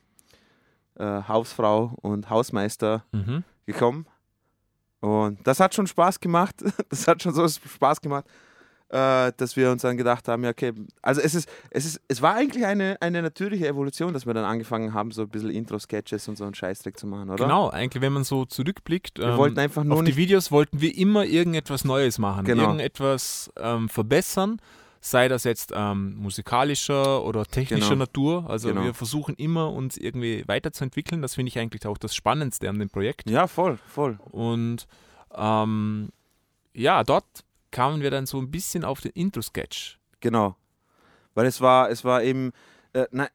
äh, 0.95 1.21
Hausfrau 1.27 1.93
und 2.01 2.29
Hausmeister 2.29 3.05
Mhm. 3.11 3.43
gekommen. 3.65 4.05
Und 4.99 5.39
das 5.47 5.59
hat 5.59 5.73
schon 5.73 5.87
Spaß 5.87 6.19
gemacht. 6.19 6.55
Das 6.89 7.07
hat 7.07 7.21
schon 7.23 7.33
so 7.33 7.47
Spaß 7.47 8.01
gemacht, 8.01 8.25
äh, 8.89 9.31
dass 9.37 9.55
wir 9.55 9.71
uns 9.71 9.83
dann 9.83 9.97
gedacht 9.97 10.27
haben, 10.27 10.43
ja, 10.43 10.49
okay, 10.49 10.73
also 11.01 11.21
es 11.21 11.35
ist, 11.35 11.47
es 11.69 11.85
ist, 11.85 12.01
es 12.07 12.21
war 12.21 12.35
eigentlich 12.35 12.65
eine, 12.65 12.97
eine 13.01 13.21
natürliche 13.21 13.67
Evolution, 13.67 14.13
dass 14.13 14.25
wir 14.25 14.33
dann 14.33 14.45
angefangen 14.45 14.93
haben, 14.93 15.11
so 15.11 15.21
ein 15.23 15.29
bisschen 15.29 15.51
Intro-Sketches 15.51 16.27
und 16.27 16.37
so 16.37 16.43
einen 16.43 16.55
Scheißdreck 16.55 16.97
zu 16.97 17.05
machen, 17.07 17.29
oder? 17.29 17.43
Genau, 17.43 17.69
eigentlich, 17.69 18.01
wenn 18.01 18.13
man 18.13 18.23
so 18.23 18.45
zurückblickt, 18.45 19.19
Wir 19.19 19.27
ähm, 19.29 19.37
wollten 19.37 19.59
einfach 19.59 19.83
nur 19.83 19.97
auf 19.97 20.03
die. 20.03 20.15
Videos 20.15 20.51
wollten 20.51 20.81
wir 20.81 20.97
immer 20.97 21.23
irgendetwas 21.25 21.85
Neues 21.85 22.17
machen, 22.17 22.45
Genau. 22.45 22.63
irgendetwas 22.63 23.51
ähm, 23.57 23.89
verbessern, 23.89 24.59
sei 25.01 25.27
das 25.27 25.43
jetzt 25.43 25.71
ähm, 25.75 26.15
musikalischer 26.17 27.23
oder 27.23 27.45
technischer 27.45 27.89
Genau. 27.89 27.99
Natur. 27.99 28.49
Also 28.49 28.69
Genau. 28.69 28.83
wir 28.83 28.93
versuchen 28.93 29.35
immer, 29.35 29.71
uns 29.71 29.97
irgendwie 29.97 30.43
weiterzuentwickeln. 30.47 31.21
Das 31.21 31.35
finde 31.35 31.49
ich 31.49 31.59
eigentlich 31.59 31.85
auch 31.85 31.97
das 31.97 32.13
Spannendste 32.15 32.67
an 32.69 32.79
dem 32.79 32.89
Projekt. 32.89 33.29
Ja, 33.29 33.47
voll, 33.47 33.77
voll. 33.87 34.19
Und 34.31 34.87
ähm, 35.35 36.09
ja, 36.73 37.03
dort 37.03 37.25
kamen 37.71 38.01
wir 38.01 38.11
dann 38.11 38.25
so 38.25 38.37
ein 38.39 38.51
bisschen 38.51 38.83
auf 38.83 39.01
den 39.01 39.11
Intro-Sketch. 39.11 39.99
Genau. 40.19 40.55
Weil 41.35 41.45
es 41.45 41.61
war, 41.61 41.89
es 41.89 42.03
war 42.03 42.23
eben, 42.23 42.51
äh, 42.93 43.05
na, 43.11 43.27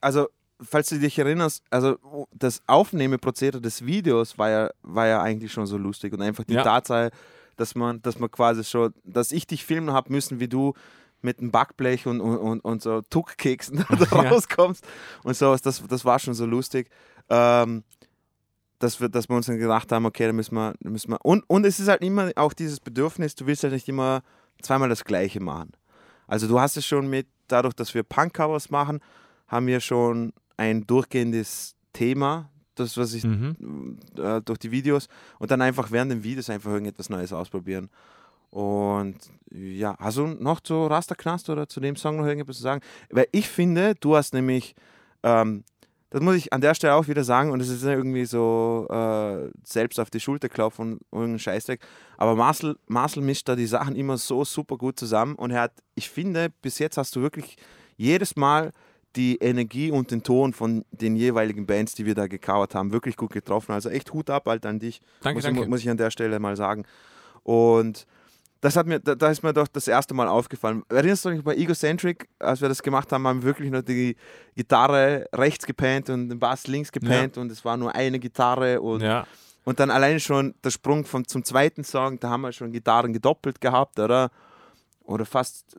also 0.00 0.28
falls 0.62 0.88
du 0.88 0.98
dich 0.98 1.18
erinnerst, 1.18 1.62
also 1.70 2.28
das 2.32 2.62
Aufnahmeprozedere 2.66 3.60
des 3.60 3.84
Videos 3.84 4.38
war 4.38 4.48
ja, 4.50 4.70
war 4.82 5.06
ja 5.06 5.20
eigentlich 5.22 5.52
schon 5.52 5.66
so 5.66 5.76
lustig 5.76 6.12
und 6.12 6.22
einfach 6.22 6.44
die 6.44 6.54
Ja. 6.54 6.62
Tatsache, 6.62 7.10
dass 7.56 7.74
man, 7.74 8.00
dass 8.02 8.18
man 8.18 8.30
quasi 8.30 8.64
schon, 8.64 8.94
dass 9.04 9.32
ich 9.32 9.46
dich 9.46 9.64
filmen 9.64 9.92
habe 9.92 10.10
müssen, 10.12 10.40
wie 10.40 10.48
du 10.48 10.74
mit 11.22 11.40
einem 11.40 11.50
Backblech 11.50 12.06
und, 12.06 12.20
und, 12.20 12.38
und, 12.38 12.60
und 12.60 12.82
so 12.82 13.02
Tuckkeksen 13.02 13.84
da 14.10 14.22
Ja. 14.22 14.30
rauskommst 14.30 14.86
und 15.24 15.36
sowas, 15.36 15.60
das, 15.62 15.82
das 15.86 16.04
war 16.04 16.18
schon 16.18 16.34
so 16.34 16.46
lustig. 16.46 16.88
Ähm, 17.28 17.82
dass 18.78 19.00
wir, 19.00 19.08
dass 19.08 19.28
wir 19.28 19.36
uns 19.36 19.46
dann 19.46 19.58
gedacht 19.58 19.90
haben, 19.92 20.06
okay, 20.06 20.26
da 20.26 20.32
müssen 20.32 20.54
wir, 20.54 20.74
da 20.80 20.90
müssen 20.90 21.10
wir. 21.10 21.24
Und, 21.24 21.44
und 21.48 21.64
es 21.64 21.80
ist 21.80 21.88
halt 21.88 22.02
immer 22.02 22.30
auch 22.36 22.52
dieses 22.52 22.80
Bedürfnis, 22.80 23.34
du 23.34 23.46
willst 23.46 23.62
halt 23.62 23.72
nicht 23.72 23.88
immer 23.88 24.22
zweimal 24.62 24.88
das 24.88 25.04
Gleiche 25.04 25.40
machen. 25.40 25.72
Also 26.26 26.48
du 26.48 26.60
hast 26.60 26.76
es 26.76 26.84
schon 26.86 27.08
mit, 27.08 27.26
dadurch, 27.48 27.74
dass 27.74 27.94
wir 27.94 28.02
Punk-Covers 28.02 28.70
machen, 28.70 29.00
haben 29.46 29.66
wir 29.66 29.80
schon 29.80 30.32
ein 30.56 30.86
durchgehendes 30.86 31.76
Thema, 31.92 32.50
das, 32.74 32.96
was 32.96 33.14
ich 33.14 33.24
Mhm. 33.24 33.98
äh, 34.18 34.40
durch 34.42 34.58
die 34.58 34.70
Videos 34.70 35.08
und 35.38 35.50
dann 35.50 35.62
einfach 35.62 35.90
während 35.90 36.12
den 36.12 36.22
Videos 36.24 36.50
einfach 36.50 36.70
irgendetwas 36.70 37.08
Neues 37.08 37.32
ausprobieren. 37.32 37.88
Und 38.50 39.16
ja, 39.50 39.96
hast 39.98 40.18
du 40.18 40.26
noch 40.26 40.60
zu 40.60 40.86
Rasterknast 40.86 41.50
oder 41.50 41.68
zu 41.68 41.80
dem 41.80 41.96
Song 41.96 42.16
noch 42.16 42.24
irgendetwas 42.26 42.56
zu 42.56 42.62
sagen? 42.62 42.82
Weil 43.10 43.28
ich 43.32 43.48
finde, 43.48 43.94
du 43.94 44.16
hast 44.16 44.34
nämlich, 44.34 44.74
ähm, 45.22 45.64
das 46.10 46.22
muss 46.22 46.36
ich 46.36 46.52
an 46.52 46.60
der 46.60 46.74
Stelle 46.74 46.94
auch 46.94 47.08
wieder 47.08 47.24
sagen, 47.24 47.50
und 47.50 47.60
es 47.60 47.68
ist 47.68 47.82
irgendwie 47.82 48.24
so 48.24 48.86
äh, 48.90 49.50
selbst 49.64 49.98
auf 49.98 50.10
die 50.10 50.20
Schulter 50.20 50.48
klopfen 50.48 50.98
und 51.10 51.20
irgendein 51.20 51.38
Scheißdreck, 51.38 51.80
aber 52.16 52.36
Marcel, 52.36 52.76
Marcel 52.86 53.22
mischt 53.22 53.48
da 53.48 53.56
die 53.56 53.66
Sachen 53.66 53.96
immer 53.96 54.16
so 54.16 54.44
super 54.44 54.76
gut 54.76 54.98
zusammen 54.98 55.34
und 55.34 55.50
er 55.50 55.62
hat, 55.62 55.72
ich 55.94 56.10
finde, 56.10 56.50
bis 56.62 56.78
jetzt 56.78 56.96
hast 56.96 57.16
du 57.16 57.22
wirklich 57.22 57.56
jedes 57.96 58.36
Mal 58.36 58.72
die 59.16 59.36
Energie 59.36 59.90
und 59.90 60.10
den 60.10 60.22
Ton 60.22 60.52
von 60.52 60.84
den 60.90 61.16
jeweiligen 61.16 61.66
Bands, 61.66 61.94
die 61.94 62.06
wir 62.06 62.14
da 62.14 62.26
gecovert 62.26 62.74
haben, 62.74 62.92
wirklich 62.92 63.16
gut 63.16 63.32
getroffen. 63.32 63.72
Also 63.72 63.88
echt 63.88 64.12
Hut 64.12 64.28
ab, 64.30 64.46
Alter, 64.46 64.68
an 64.68 64.78
dich 64.78 65.00
Danke, 65.22 65.38
muss, 65.38 65.44
danke. 65.44 65.62
Ich, 65.62 65.68
muss 65.68 65.80
ich 65.80 65.88
an 65.88 65.96
der 65.96 66.10
Stelle 66.10 66.38
mal 66.38 66.56
sagen. 66.56 66.84
Und 67.42 68.06
das 68.66 68.74
hat 68.74 68.88
mir, 68.88 68.98
da, 68.98 69.14
da 69.14 69.30
ist 69.30 69.44
mir 69.44 69.52
doch 69.52 69.68
das 69.68 69.86
erste 69.86 70.12
Mal 70.12 70.26
aufgefallen. 70.26 70.82
Erinnerst 70.88 71.24
du 71.24 71.30
dich 71.30 71.44
bei 71.44 71.54
Egocentric, 71.54 72.28
als 72.40 72.60
wir 72.60 72.68
das 72.68 72.82
gemacht 72.82 73.12
haben, 73.12 73.24
haben 73.24 73.42
wir 73.42 73.44
wirklich 73.44 73.70
nur 73.70 73.82
die 73.82 74.16
Gitarre 74.56 75.28
rechts 75.32 75.66
gepannt 75.66 76.10
und 76.10 76.30
den 76.30 76.40
Bass 76.40 76.66
links 76.66 76.90
gepannt 76.90 77.38
und 77.38 77.52
es 77.52 77.64
war 77.64 77.76
nur 77.76 77.94
eine 77.94 78.18
Gitarre 78.18 78.80
und, 78.80 79.02
ja. 79.02 79.24
und 79.64 79.78
dann 79.78 79.88
alleine 79.92 80.18
schon 80.18 80.52
der 80.64 80.70
Sprung 80.70 81.04
vom, 81.04 81.28
zum 81.28 81.44
zweiten 81.44 81.84
Song, 81.84 82.18
da 82.18 82.30
haben 82.30 82.40
wir 82.40 82.50
schon 82.50 82.72
Gitarren 82.72 83.12
gedoppelt 83.12 83.60
gehabt, 83.60 84.00
oder? 84.00 84.32
Oder 85.04 85.24
fast, 85.26 85.76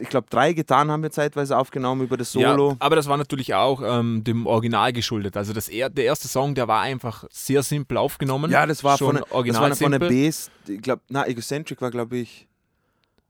ich 0.00 0.08
glaube, 0.08 0.26
drei 0.30 0.52
Gitarren 0.52 0.90
haben 0.90 1.02
wir 1.02 1.10
zeitweise 1.10 1.56
aufgenommen 1.56 2.02
über 2.02 2.16
das 2.16 2.32
Solo. 2.32 2.70
Ja, 2.70 2.76
aber 2.78 2.94
das 2.96 3.08
war 3.08 3.16
natürlich 3.16 3.54
auch 3.54 3.80
ähm, 3.84 4.22
dem 4.22 4.46
Original 4.46 4.92
geschuldet. 4.92 5.36
Also 5.36 5.52
das 5.52 5.68
er, 5.68 5.88
der 5.90 6.04
erste 6.04 6.28
Song, 6.28 6.54
der 6.54 6.68
war 6.68 6.82
einfach 6.82 7.24
sehr 7.30 7.62
simpel 7.62 7.96
aufgenommen. 7.96 8.50
Ja, 8.50 8.66
das 8.66 8.84
war 8.84 8.98
schon 8.98 9.16
von, 9.18 9.24
original 9.30 9.70
das 9.70 9.80
war 9.80 9.90
von 9.90 9.98
der. 9.98 10.08
Bass. 10.08 10.50
Ich 10.68 10.82
glaube, 10.82 11.02
na, 11.08 11.26
Egocentric 11.26 11.80
war, 11.80 11.90
glaube 11.90 12.18
ich, 12.18 12.46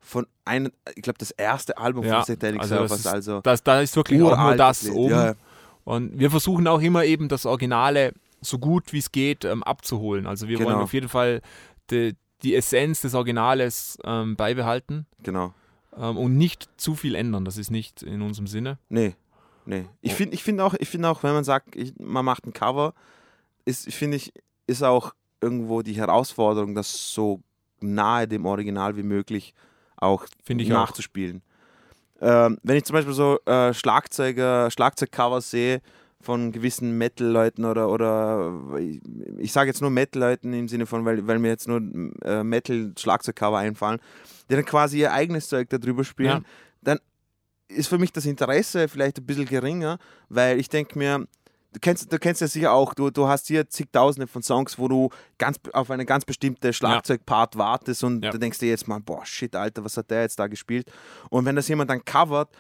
von 0.00 0.26
einem, 0.44 0.72
ich 0.94 1.02
glaube, 1.02 1.18
das 1.18 1.30
erste 1.32 1.78
Album 1.78 2.04
Ja, 2.04 2.16
von 2.22 2.24
Satanic 2.34 2.60
also 2.60 2.74
das 2.76 2.88
Surfers. 2.90 3.00
ist 3.06 3.12
Also 3.12 3.40
Das, 3.42 3.62
da 3.62 3.80
ist 3.80 3.94
wirklich 3.96 4.20
auch 4.22 4.36
nur 4.38 4.56
das 4.56 4.82
Lied. 4.82 4.92
oben. 4.94 5.10
Ja, 5.10 5.34
Und 5.84 6.18
wir 6.18 6.30
versuchen 6.30 6.66
auch 6.68 6.80
immer 6.80 7.04
eben 7.04 7.28
das 7.28 7.46
Originale 7.46 8.12
so 8.40 8.58
gut 8.58 8.92
wie 8.92 8.98
es 8.98 9.10
geht 9.12 9.44
ähm, 9.44 9.62
abzuholen. 9.62 10.26
Also 10.26 10.46
wir 10.48 10.58
Genau. 10.58 10.70
wollen 10.70 10.80
auf 10.82 10.92
jeden 10.92 11.08
Fall 11.08 11.40
die, 11.90 12.14
die 12.42 12.54
Essenz 12.54 13.00
des 13.00 13.14
Originales 13.14 13.98
ähm, 14.04 14.36
beibehalten 14.36 15.06
Genau. 15.22 15.54
Ähm, 15.96 16.16
und 16.16 16.37
nicht 16.37 16.68
zu 16.76 16.94
viel 16.94 17.14
ändern. 17.14 17.44
Das 17.44 17.56
ist 17.56 17.70
nicht 17.70 18.02
in 18.02 18.22
unserem 18.22 18.46
Sinne. 18.46 18.78
Nee, 18.88 19.14
nee. 19.64 19.87
Ich 20.00 20.14
finde 20.14 20.35
ich 20.35 20.42
find 20.42 20.61
auch, 20.61 20.74
ich 20.74 20.88
find 20.88 21.04
auch, 21.04 21.22
wenn 21.22 21.32
man 21.32 21.44
sagt, 21.44 21.76
ich, 21.76 21.94
man 21.98 22.24
macht 22.24 22.46
ein 22.46 22.52
Cover, 22.52 22.94
ist, 23.64 23.92
finde 23.92 24.16
ich, 24.16 24.32
ist 24.66 24.82
auch 24.82 25.14
irgendwo 25.40 25.82
die 25.82 25.94
Herausforderung, 25.94 26.74
das 26.74 27.12
so 27.12 27.40
nahe 27.80 28.26
dem 28.26 28.46
Original 28.46 28.96
wie 28.96 29.02
möglich 29.02 29.54
auch 29.96 30.26
ich 30.48 30.72
auch. 30.72 30.87
nachzuspielen. 30.87 31.42
Ähm, 32.20 32.59
wenn 32.62 32.76
ich 32.76 32.85
zum 32.85 32.94
Beispiel 32.94 33.12
so 33.12 33.38
äh, 33.44 33.74
Schlagzeuger, 33.74 34.70
Schlagzeugcovers 34.70 35.50
sehe 35.50 35.82
von 36.26 36.52
gewissen 36.52 36.98
Metal-Leuten 36.98 37.64
oder, 37.64 37.88
oder 37.88 38.52
ich, 38.78 39.00
ich 39.38 39.52
sage 39.52 39.68
jetzt 39.70 39.80
nur 39.80 39.90
Metal-Leuten 39.90 40.52
im 40.52 40.68
Sinne 40.68 40.84
von, 40.86 41.04
weil, 41.06 41.26
weil 41.26 41.38
mir 41.38 41.48
jetzt 41.48 41.68
nur 41.68 41.80
äh, 42.24 42.42
Metal-Schlagzeugcover 42.44 43.58
einfallen, 43.58 44.00
die 44.50 44.54
dann 44.56 44.64
quasi 44.64 44.98
ihr 45.00 45.12
eigenes 45.12 45.48
Zeug 45.48 45.70
darüber 45.70 46.04
spielen, 46.04 46.28
Ja. 46.28 46.48
dann 46.82 46.98
ist 47.68 47.88
für 47.88 47.98
mich 47.98 48.12
das 48.12 48.26
Interesse 48.26 48.88
vielleicht 48.88 49.18
ein 49.18 49.26
bisschen 49.26 49.46
geringer, 49.46 49.98
weil 50.28 50.58
ich 50.60 50.68
denke 50.68 50.98
mir, 50.98 51.26
du 51.72 51.80
kennst, 51.80 52.12
du 52.12 52.18
kennst 52.18 52.40
ja 52.40 52.46
sicher 52.48 52.72
auch, 52.72 52.94
du, 52.94 53.10
du 53.10 53.26
hast 53.26 53.46
hier 53.48 53.68
zigtausende 53.68 54.26
von 54.26 54.42
Songs, 54.42 54.78
wo 54.78 54.88
du 54.88 55.10
ganz 55.38 55.58
auf 55.72 55.90
eine 55.90 56.04
ganz 56.06 56.24
bestimmte 56.24 56.72
Schlagzeugpart 56.72 57.56
wartest 57.56 58.04
und 58.04 58.24
Ja. 58.24 58.30
du 58.30 58.38
denkst 58.38 58.58
dir 58.58 58.68
jetzt 58.68 58.86
mal, 58.88 59.00
boah, 59.00 59.24
shit, 59.24 59.54
Alter, 59.56 59.84
was 59.84 59.96
hat 59.96 60.10
der 60.10 60.22
jetzt 60.22 60.38
da 60.38 60.46
gespielt? 60.48 60.90
Und 61.30 61.44
wenn 61.44 61.56
das 61.56 61.68
jemand 61.68 61.90
dann 61.90 62.04
covert, 62.04 62.50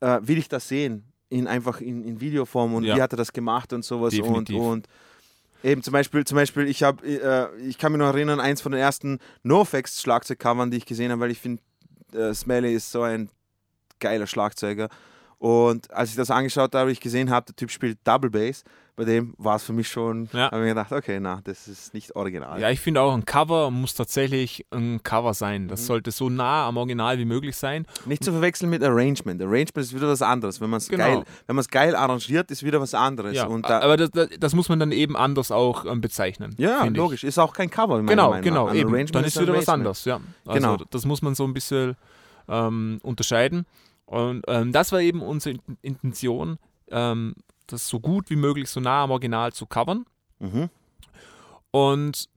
äh, 0.00 0.18
will 0.22 0.38
ich 0.38 0.48
das 0.48 0.68
sehen, 0.68 1.04
in 1.30 1.46
einfach 1.46 1.80
in, 1.80 2.04
in 2.04 2.20
Videoform 2.20 2.74
und 2.74 2.84
Ja. 2.84 2.96
wie 2.96 3.02
hat 3.02 3.12
er 3.12 3.16
das 3.16 3.32
gemacht 3.32 3.72
und 3.72 3.84
sowas 3.84 4.14
und, 4.14 4.22
Definitiv. 4.22 4.56
und 4.56 4.88
Eben 5.64 5.82
zum 5.82 5.92
Beispiel, 5.92 6.24
zum 6.24 6.36
Beispiel 6.36 6.68
ich 6.68 6.84
habe, 6.84 7.04
äh, 7.04 7.48
ich 7.62 7.78
kann 7.78 7.90
mich 7.90 7.98
noch 7.98 8.14
erinnern, 8.14 8.38
eins 8.38 8.60
von 8.60 8.70
den 8.70 8.80
ersten 8.80 9.18
NoFX 9.42 10.00
Schlagzeugcovern, 10.00 10.70
die 10.70 10.76
ich 10.76 10.86
gesehen 10.86 11.10
habe, 11.10 11.20
weil 11.22 11.32
ich 11.32 11.40
finde, 11.40 11.60
äh, 12.12 12.32
Smelly 12.32 12.72
ist 12.74 12.92
so 12.92 13.02
ein 13.02 13.28
geiler 13.98 14.28
Schlagzeuger. 14.28 14.88
Und 15.38 15.90
als 15.92 16.10
ich 16.10 16.16
das 16.16 16.30
angeschaut 16.30 16.74
habe, 16.74 16.90
ich 16.90 17.00
gesehen 17.00 17.30
habe, 17.30 17.46
der 17.46 17.54
Typ 17.56 17.70
spielt 17.70 17.98
Double 18.04 18.28
Bass, 18.30 18.64
bei 18.96 19.04
dem 19.04 19.34
war 19.38 19.54
es 19.54 19.62
für 19.62 19.72
mich 19.72 19.86
schon, 19.86 20.28
Ja. 20.32 20.46
habe 20.46 20.56
ich 20.56 20.62
mir 20.62 20.68
gedacht, 20.70 20.90
okay, 20.90 21.20
na, 21.20 21.40
das 21.44 21.68
ist 21.68 21.94
nicht 21.94 22.16
original. 22.16 22.60
Ja, 22.60 22.70
ich 22.70 22.80
finde 22.80 23.00
auch, 23.00 23.14
ein 23.14 23.24
Cover 23.24 23.70
muss 23.70 23.94
tatsächlich 23.94 24.66
ein 24.72 25.00
Cover 25.04 25.34
sein. 25.34 25.68
Das 25.68 25.82
Mhm. 25.82 25.86
sollte 25.86 26.10
so 26.10 26.28
nah 26.28 26.66
am 26.66 26.76
Original 26.76 27.16
wie 27.20 27.24
möglich 27.24 27.56
sein. 27.56 27.86
Nicht 28.06 28.24
zu 28.24 28.32
verwechseln 28.32 28.70
mit 28.70 28.82
Arrangement. 28.82 29.40
Arrangement 29.40 29.76
ist 29.76 29.94
wieder 29.94 30.08
was 30.08 30.20
anderes. 30.22 30.60
Wenn 30.60 30.70
man 30.70 30.78
es 30.78 30.88
Genau. 30.88 31.04
geil, 31.04 31.22
wenn 31.46 31.54
man 31.54 31.60
es 31.60 31.68
geil 31.68 31.94
arrangiert, 31.94 32.50
ist 32.50 32.64
wieder 32.64 32.80
was 32.80 32.92
anderes. 32.92 33.36
Ja, 33.36 33.46
da, 33.62 33.78
aber 33.82 33.96
das, 33.96 34.10
das, 34.10 34.30
das 34.40 34.54
muss 34.56 34.68
man 34.68 34.80
dann 34.80 34.90
eben 34.90 35.16
anders 35.16 35.52
auch 35.52 35.84
ähm, 35.84 36.00
bezeichnen. 36.00 36.56
ja, 36.58 36.78
finde 36.78 36.94
ich. 36.94 36.96
logisch. 36.96 37.22
Ist 37.22 37.38
auch 37.38 37.52
kein 37.52 37.70
Cover. 37.70 38.02
Genau, 38.02 38.30
Meinung 38.30 38.42
genau, 38.42 38.68
eben. 38.72 38.88
Arrangement 38.88 39.14
Dann 39.14 39.22
ist 39.24 39.38
ein 39.38 39.42
wieder 39.46 39.56
was 39.56 39.68
anderes, 39.68 40.04
ja. 40.04 40.18
Also 40.44 40.60
Genau. 40.60 40.84
das 40.90 41.06
muss 41.06 41.22
man 41.22 41.36
so 41.36 41.44
ein 41.44 41.54
bisschen 41.54 41.94
ähm, 42.48 42.98
unterscheiden. 43.04 43.64
Und 44.08 44.42
ähm, 44.48 44.72
das 44.72 44.90
war 44.92 45.00
eben 45.00 45.20
unsere 45.22 45.56
In- 45.66 45.78
Intention, 45.82 46.58
ähm, 46.90 47.34
das 47.66 47.86
so 47.88 48.00
gut 48.00 48.30
wie 48.30 48.36
möglich, 48.36 48.68
so 48.70 48.80
nah 48.80 49.04
am 49.04 49.10
Original 49.10 49.52
zu 49.52 49.66
covern. 49.66 50.06
Mhm. 50.38 50.70
Und 51.70 52.28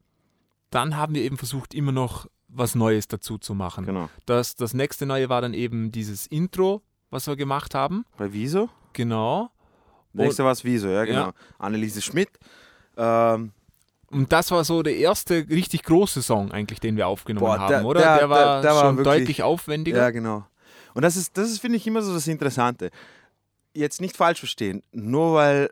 dann 0.70 0.98
haben 0.98 1.16
wir 1.16 1.22
eben 1.24 1.38
versucht, 1.38 1.74
immer 1.74 1.92
noch 1.92 2.28
was 2.48 2.76
Neues 2.76 3.08
dazu 3.08 3.38
zu 3.38 3.54
machen. 3.56 3.86
Genau. 3.86 4.10
Das, 4.26 4.56
das 4.56 4.74
nächste 4.74 5.06
Neue 5.06 5.30
war 5.30 5.42
dann 5.42 5.54
eben 5.54 5.92
dieses 5.92 6.28
Intro, 6.28 6.82
was 7.10 7.28
wir 7.28 7.36
gemacht 7.38 7.74
haben. 7.76 8.06
Bei 8.18 8.32
Wieso? 8.34 8.70
Genau. 8.94 9.50
Nächste 10.14 10.44
war 10.44 10.52
es 10.52 10.66
Wieso, 10.66 10.90
ja, 10.90 11.06
genau. 11.06 11.28
Ja. 11.28 11.34
Anneliese 11.58 12.02
Schmidt. 12.02 12.30
Ähm, 12.98 13.54
Und 14.10 14.34
das 14.34 14.52
war 14.52 14.66
so 14.66 14.84
der 14.84 14.98
erste 14.98 15.48
richtig 15.50 15.84
große 15.84 16.22
Song 16.22 16.52
eigentlich, 16.52 16.82
den 16.82 16.98
wir 16.98 17.08
aufgenommen 17.08 17.46
Boah, 17.46 17.60
haben, 17.60 17.70
der- 17.70 17.86
oder? 17.86 18.02
der- 18.02 18.18
Der, 18.18 18.30
war 18.30 18.38
der- 18.38 18.62
der 18.64 18.72
war 18.76 18.82
schon 18.82 18.98
wirklich- 18.98 19.20
deutlich 19.20 19.44
aufwendiger. 19.44 19.98
Ja, 20.00 20.10
genau. 20.12 20.44
Und 20.94 21.04
das 21.04 21.16
ist, 21.16 21.38
das 21.38 21.50
ist, 21.50 21.60
finde 21.60 21.78
ich, 21.78 21.88
immer 21.88 22.02
so 22.02 22.14
das 22.14 22.28
Interessante. 22.28 22.92
Jetzt 23.74 24.02
nicht 24.02 24.18
falsch 24.18 24.40
verstehen, 24.40 24.84
nur 24.92 25.36
weil, 25.36 25.70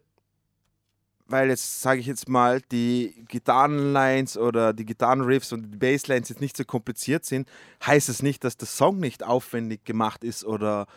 weil 1.27 1.49
jetzt, 1.49 1.81
sage 1.81 1.99
ich 1.99 2.07
jetzt 2.07 2.29
mal, 2.29 2.61
die 2.71 3.25
Gitarrenlines 3.27 4.37
oder 4.37 4.73
die 4.73 4.85
Gitarrenriffs 4.85 5.51
und 5.51 5.71
die 5.71 5.77
Basslines 5.77 6.29
jetzt 6.29 6.41
nicht 6.41 6.55
so 6.55 6.63
kompliziert 6.63 7.25
sind, 7.25 7.49
heißt 7.85 8.09
es 8.09 8.23
nicht, 8.23 8.43
dass 8.43 8.57
der 8.57 8.67
Song 8.67 8.99
nicht 8.99 9.23
aufwendig 9.23 9.83
gemacht 9.83 10.23
ist 10.23 10.45
oder 10.45 10.87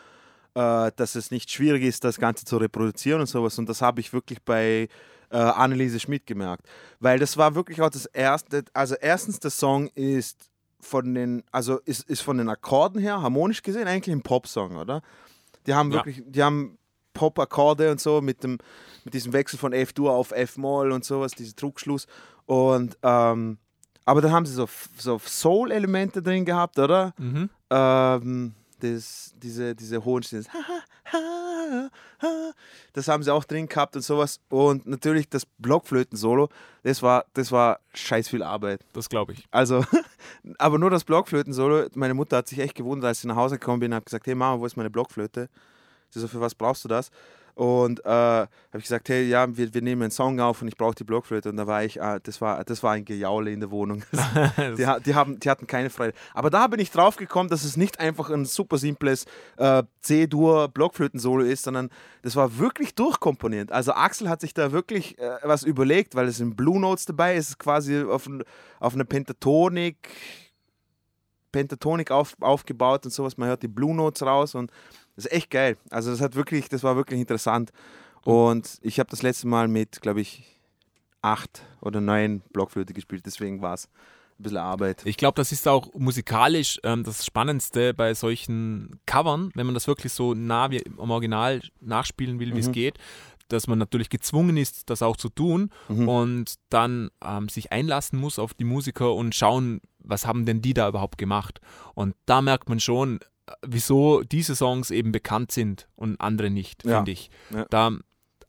äh, 0.54 0.92
dass 0.96 1.14
es 1.14 1.30
nicht 1.30 1.50
schwierig 1.50 1.82
ist, 1.82 2.04
das 2.04 2.18
Ganze 2.18 2.44
zu 2.44 2.56
reproduzieren 2.56 3.20
und 3.20 3.26
sowas. 3.26 3.58
Und 3.58 3.68
das 3.68 3.82
habe 3.82 4.00
ich 4.00 4.12
wirklich 4.12 4.42
bei 4.42 4.88
äh, 5.30 5.36
Anneliese 5.36 5.98
Schmidt 5.98 6.26
gemerkt. 6.26 6.66
Weil 7.00 7.18
das 7.18 7.36
war 7.36 7.54
wirklich 7.54 7.80
auch 7.80 7.90
das 7.90 8.06
erste, 8.06 8.64
also 8.72 8.94
erstens, 8.94 9.40
der 9.40 9.50
Song 9.50 9.88
ist 9.88 10.51
von 10.82 11.14
den, 11.14 11.42
also 11.52 11.78
ist, 11.84 12.08
ist 12.10 12.20
von 12.22 12.38
den 12.38 12.48
Akkorden 12.48 13.00
her, 13.00 13.22
harmonisch 13.22 13.62
gesehen, 13.62 13.86
eigentlich 13.88 14.14
ein 14.14 14.22
Popsong, 14.22 14.76
oder? 14.76 15.00
Die 15.66 15.74
haben 15.74 15.90
Ja. 15.90 15.98
wirklich, 15.98 16.22
die 16.26 16.42
haben 16.42 16.76
Pop-Akkorde 17.14 17.90
und 17.92 18.00
so 18.00 18.20
mit 18.20 18.42
dem, 18.42 18.58
mit 19.04 19.14
diesem 19.14 19.32
Wechsel 19.32 19.58
von 19.58 19.72
F-Dur 19.72 20.12
auf 20.12 20.32
F-Moll 20.32 20.92
und 20.92 21.04
sowas, 21.04 21.32
dieser 21.32 21.54
Druckschluss. 21.54 22.06
Und 22.46 22.98
ähm, 23.02 23.58
aber 24.04 24.20
dann 24.20 24.32
haben 24.32 24.46
sie 24.46 24.54
so, 24.54 24.68
so 24.98 25.18
Soul-Elemente 25.18 26.22
drin 26.22 26.44
gehabt, 26.44 26.78
oder? 26.78 27.14
Mhm. 27.18 27.48
ähm, 27.70 28.54
das, 28.82 29.32
diese, 29.36 29.74
diese 29.74 30.04
hohen 30.04 30.22
Stimmen, 30.22 30.46
das 32.92 33.08
haben 33.08 33.22
sie 33.22 33.32
auch 33.32 33.44
drin 33.44 33.68
gehabt 33.68 33.96
und 33.96 34.02
sowas. 34.02 34.40
Und 34.48 34.86
natürlich 34.86 35.28
das 35.28 35.46
Blockflöten-Solo, 35.58 36.48
das 36.82 37.02
war, 37.02 37.24
das 37.34 37.52
war 37.52 37.80
scheiß 37.94 38.28
viel 38.28 38.42
Arbeit. 38.42 38.80
Das 38.92 39.08
glaube 39.08 39.32
ich. 39.32 39.46
Also, 39.50 39.84
aber 40.58 40.78
nur 40.78 40.90
das 40.90 41.04
Blockflöten-Solo, 41.04 41.88
meine 41.94 42.14
Mutter 42.14 42.38
hat 42.38 42.48
sich 42.48 42.58
echt 42.58 42.74
gewundert, 42.74 43.08
als 43.08 43.20
ich 43.20 43.24
nach 43.24 43.36
Hause 43.36 43.58
gekommen 43.58 43.80
bin 43.80 43.92
und 43.92 43.96
habe 43.96 44.04
gesagt, 44.04 44.26
hey 44.26 44.34
Mama, 44.34 44.60
wo 44.60 44.66
ist 44.66 44.76
meine 44.76 44.90
Blockflöte? 44.90 45.48
Sie 46.10 46.20
so, 46.20 46.28
für 46.28 46.40
was 46.40 46.54
brauchst 46.54 46.84
du 46.84 46.88
das? 46.88 47.10
Und 47.54 48.04
äh, 48.04 48.08
habe 48.08 48.48
ich 48.74 48.84
gesagt, 48.84 49.08
hey, 49.10 49.28
ja, 49.28 49.56
wir, 49.56 49.74
wir 49.74 49.82
nehmen 49.82 50.02
einen 50.02 50.10
Song 50.10 50.40
auf 50.40 50.62
und 50.62 50.68
ich 50.68 50.76
brauche 50.76 50.94
die 50.94 51.04
Blockflöte. 51.04 51.50
Und 51.50 51.56
da 51.56 51.66
war 51.66 51.84
ich, 51.84 52.00
äh, 52.00 52.20
das, 52.22 52.40
war, 52.40 52.64
das 52.64 52.82
war 52.82 52.92
ein 52.92 53.04
Gejaule 53.04 53.52
in 53.52 53.60
der 53.60 53.70
Wohnung. 53.70 54.04
Die, 54.76 54.86
die, 55.04 55.14
haben, 55.14 55.38
die 55.40 55.50
hatten 55.50 55.66
keine 55.66 55.90
Freude. 55.90 56.14
Aber 56.34 56.50
da 56.50 56.66
bin 56.66 56.80
ich 56.80 56.90
drauf 56.90 57.16
gekommen, 57.16 57.48
dass 57.48 57.64
es 57.64 57.76
nicht 57.76 58.00
einfach 58.00 58.30
ein 58.30 58.44
super 58.44 58.78
simples 58.78 59.26
äh, 59.56 59.82
C-Dur-Blockflöten-Solo 60.00 61.44
ist, 61.44 61.64
sondern 61.64 61.90
das 62.22 62.36
war 62.36 62.58
wirklich 62.58 62.94
durchkomponiert. 62.94 63.72
Also 63.72 63.92
Axel 63.92 64.28
hat 64.28 64.40
sich 64.40 64.54
da 64.54 64.72
wirklich 64.72 65.18
äh, 65.18 65.36
was 65.42 65.62
überlegt, 65.62 66.14
weil 66.14 66.26
es 66.28 66.38
sind 66.38 66.56
Blue 66.56 66.80
Notes 66.80 67.06
dabei 67.06 67.36
ist, 67.36 67.58
quasi 67.58 68.02
auf, 68.02 68.28
auf 68.80 68.94
eine 68.94 69.04
Pentatonik, 69.04 69.96
Pentatonik 71.52 72.10
auf, 72.10 72.34
aufgebaut 72.40 73.04
und 73.04 73.10
sowas. 73.12 73.36
Man 73.36 73.48
hört 73.48 73.62
die 73.62 73.68
Blue 73.68 73.94
Notes 73.94 74.22
raus 74.22 74.54
und 74.54 74.70
das 75.16 75.26
ist 75.26 75.32
echt 75.32 75.50
geil. 75.50 75.76
Also 75.90 76.10
das 76.10 76.20
hat 76.20 76.34
wirklich, 76.34 76.68
das 76.68 76.82
war 76.82 76.96
wirklich 76.96 77.20
interessant. 77.20 77.70
Und 78.24 78.78
ich 78.82 78.98
habe 78.98 79.10
das 79.10 79.22
letzte 79.22 79.46
Mal 79.48 79.68
mit, 79.68 80.00
glaube 80.00 80.20
ich, 80.20 80.44
acht 81.22 81.62
oder 81.80 82.00
neun 82.00 82.40
Blockflöte 82.52 82.92
gespielt, 82.92 83.26
deswegen 83.26 83.62
war 83.62 83.74
es 83.74 83.86
ein 84.38 84.42
bisschen 84.44 84.58
Arbeit. 84.58 85.02
Ich 85.04 85.16
glaube, 85.16 85.36
das 85.36 85.52
ist 85.52 85.68
auch 85.68 85.92
musikalisch 85.94 86.80
ähm, 86.82 87.04
das 87.04 87.24
Spannendste 87.24 87.94
bei 87.94 88.14
solchen 88.14 88.98
Covern, 89.06 89.50
wenn 89.54 89.66
man 89.66 89.74
das 89.74 89.86
wirklich 89.86 90.12
so 90.12 90.34
nah 90.34 90.70
wie 90.70 90.82
am 90.98 91.10
Original 91.10 91.60
nachspielen 91.80 92.40
will, 92.40 92.54
wie 92.56 92.60
es 92.60 92.68
Mhm. 92.68 92.72
geht, 92.72 92.98
dass 93.52 93.66
man 93.66 93.78
natürlich 93.78 94.08
gezwungen 94.10 94.56
ist, 94.56 94.90
das 94.90 95.02
auch 95.02 95.16
zu 95.16 95.28
tun 95.28 95.70
Mhm. 95.88 96.08
und 96.08 96.54
dann 96.70 97.10
ähm, 97.24 97.48
sich 97.48 97.72
einlassen 97.72 98.18
muss 98.18 98.38
auf 98.38 98.54
die 98.54 98.64
Musiker 98.64 99.14
und 99.14 99.34
schauen, 99.34 99.80
was 99.98 100.26
haben 100.26 100.46
denn 100.46 100.62
die 100.62 100.74
da 100.74 100.88
überhaupt 100.88 101.18
gemacht. 101.18 101.60
Und 101.94 102.14
da 102.26 102.42
merkt 102.42 102.68
man 102.68 102.80
schon, 102.80 103.20
äh, 103.46 103.52
wieso 103.66 104.22
diese 104.22 104.56
Songs 104.56 104.90
eben 104.90 105.12
bekannt 105.12 105.52
sind 105.52 105.88
und 105.96 106.20
andere 106.20 106.50
nicht, 106.50 106.84
Ja. 106.84 106.96
finde 106.96 107.12
ich. 107.12 107.30
Ja. 107.54 107.66
Da, 107.70 107.90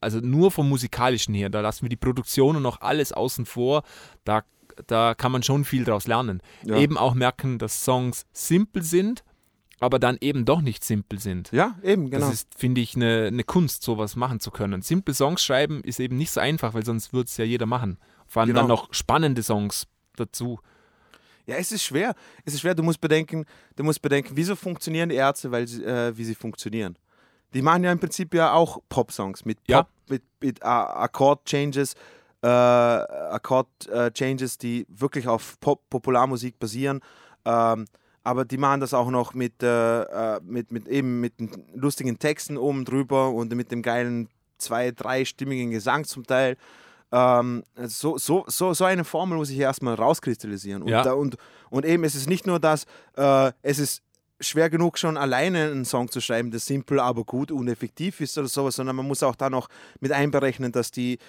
also 0.01 0.19
nur 0.19 0.51
vom 0.51 0.67
musikalischen 0.69 1.33
her, 1.33 1.49
da 1.49 1.61
lassen 1.61 1.83
wir 1.83 1.89
die 1.89 1.95
Produktion 1.95 2.55
und 2.55 2.63
noch 2.63 2.81
alles 2.81 3.11
außen 3.13 3.45
vor, 3.45 3.83
da, 4.25 4.43
da 4.87 5.13
kann 5.15 5.31
man 5.31 5.43
schon 5.43 5.63
viel 5.65 5.83
draus 5.85 6.07
lernen. 6.07 6.41
Ja. 6.65 6.77
Eben 6.77 6.97
auch 6.97 7.13
merken, 7.13 7.59
dass 7.59 7.83
Songs 7.85 8.25
simpel 8.33 8.81
sind, 8.83 9.23
aber 9.83 9.99
dann 9.99 10.17
eben 10.21 10.45
doch 10.45 10.61
nicht 10.61 10.83
simpel 10.83 11.19
sind. 11.19 11.51
Ja, 11.51 11.75
eben, 11.83 12.09
genau. 12.09 12.25
Das 12.25 12.33
ist, 12.33 12.47
finde 12.57 12.81
ich, 12.81 12.95
eine, 12.95 13.27
eine 13.27 13.43
Kunst, 13.43 13.83
sowas 13.83 14.15
machen 14.15 14.39
zu 14.39 14.49
können. 14.49 14.81
Simple 14.81 15.13
Songs 15.13 15.43
schreiben 15.43 15.81
ist 15.83 15.99
eben 15.99 16.17
nicht 16.17 16.31
so 16.31 16.39
einfach, 16.39 16.73
weil 16.73 16.85
sonst 16.85 17.13
würde 17.13 17.27
es 17.27 17.37
ja 17.37 17.45
jeder 17.45 17.65
machen. 17.65 17.97
Vor 18.25 18.41
allem 18.41 18.49
Genau. 18.49 18.61
dann 18.61 18.69
noch 18.69 18.93
spannende 18.93 19.43
Songs 19.43 19.85
dazu. 20.15 20.59
ja, 21.45 21.55
es 21.57 21.71
ist 21.73 21.83
schwer. 21.83 22.15
Es 22.45 22.53
ist 22.53 22.61
schwer, 22.61 22.73
du 22.75 22.83
musst 22.83 23.01
bedenken, 23.01 23.45
du 23.75 23.83
musst 23.83 24.01
bedenken, 24.01 24.31
wieso 24.35 24.55
funktionieren 24.55 25.09
die 25.09 25.15
Ärzte, 25.15 25.51
weil 25.51 25.67
sie, 25.67 25.83
äh, 25.83 26.15
wie 26.17 26.23
sie 26.23 26.35
funktionieren. 26.35 26.97
Die 27.53 27.61
machen 27.61 27.83
ja 27.83 27.91
im 27.91 27.99
Prinzip 27.99 28.33
ja 28.33 28.53
auch 28.53 28.79
Pop-Songs 28.89 29.45
mit 29.45 29.59
Ja. 29.67 29.83
Pop, 29.83 29.91
mit, 30.09 30.23
mit 30.41 30.61
äh, 30.61 30.65
Akkord-Changes, 30.65 31.93
äh, 32.41 32.47
Akkord-Changes, 32.47 34.57
die 34.57 34.85
wirklich 34.89 35.27
auf 35.27 35.59
Pop 35.59 35.87
Popularmusik 35.89 36.59
basieren. 36.59 37.01
Ähm, 37.45 37.85
aber 38.23 38.45
die 38.45 38.57
machen 38.57 38.79
das 38.79 38.93
auch 38.93 39.09
noch 39.09 39.33
mit, 39.33 39.61
äh, 39.61 40.01
äh, 40.03 40.39
mit, 40.43 40.71
mit 40.71 40.87
eben 40.87 41.19
mit 41.19 41.39
den 41.39 41.49
lustigen 41.75 42.19
Texten 42.19 42.57
oben 42.57 42.85
drüber 42.85 43.29
und 43.31 43.53
mit 43.55 43.71
dem 43.71 43.81
geilen 43.81 44.29
zwei, 44.57 44.91
dreistimmigen 44.91 45.71
Gesang 45.71 46.05
zum 46.05 46.25
Teil. 46.25 46.57
Ähm, 47.11 47.63
so, 47.85 48.17
so, 48.17 48.45
so, 48.47 48.73
so 48.73 48.85
eine 48.85 49.03
Formel 49.03 49.37
muss 49.37 49.49
ich 49.49 49.59
erstmal 49.59 49.95
rauskristallisieren. 49.95 50.81
Und, 50.81 50.89
Ja. 50.89 51.03
da, 51.03 51.13
und, 51.13 51.37
und 51.69 51.85
eben, 51.85 52.03
es 52.05 52.15
ist 52.15 52.27
nicht 52.29 52.47
nur 52.47 52.59
das, 52.59 52.85
äh, 53.17 53.51
es 53.61 53.77
ist 53.77 54.01
schwer 54.39 54.69
genug 54.69 54.97
schon 54.97 55.15
alleine 55.17 55.65
einen 55.71 55.85
Song 55.85 56.09
zu 56.09 56.19
schreiben, 56.21 56.49
der 56.51 56.59
simpel, 56.59 56.99
aber 56.99 57.23
gut 57.23 57.51
und 57.51 57.67
effektiv 57.67 58.19
ist 58.21 58.37
oder 58.37 58.47
sowas, 58.47 58.75
sondern 58.75 58.95
man 58.95 59.07
muss 59.07 59.21
auch 59.21 59.35
da 59.35 59.49
noch 59.49 59.69
mit 59.99 60.11
einberechnen, 60.11 60.71
dass 60.71 60.91
die, 60.91 61.19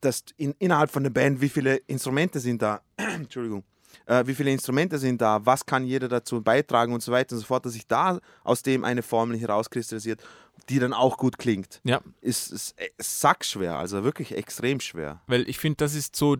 dass 0.00 0.24
in, 0.36 0.54
innerhalb 0.58 0.90
von 0.90 1.02
der 1.02 1.10
Band, 1.10 1.40
wie 1.40 1.48
viele 1.48 1.76
Instrumente 1.86 2.40
sind 2.40 2.60
da, 2.62 2.80
Entschuldigung, 2.96 3.64
äh, 4.06 4.26
wie 4.26 4.34
viele 4.34 4.50
Instrumente 4.50 4.98
sind 4.98 5.20
da, 5.20 5.44
was 5.44 5.66
kann 5.66 5.84
jeder 5.86 6.08
dazu 6.08 6.42
beitragen 6.42 6.92
und 6.92 7.02
so 7.02 7.12
weiter 7.12 7.34
und 7.34 7.40
so 7.40 7.46
fort, 7.46 7.64
dass 7.66 7.72
sich 7.74 7.86
da 7.86 8.20
aus 8.44 8.62
dem 8.62 8.84
eine 8.84 9.02
Formel 9.02 9.38
herauskristallisiert, 9.38 10.22
die 10.68 10.78
dann 10.78 10.92
auch 10.92 11.16
gut 11.18 11.38
klingt. 11.38 11.80
Ja, 11.84 12.00
Ist, 12.20 12.52
ist, 12.52 12.78
äh, 12.80 12.88
sackschwer, 12.98 13.76
also 13.76 14.04
wirklich 14.04 14.32
extrem 14.36 14.80
schwer. 14.80 15.20
weil 15.26 15.48
ich 15.48 15.58
finde, 15.58 15.76
das 15.78 15.94
ist 15.94 16.16
so 16.16 16.36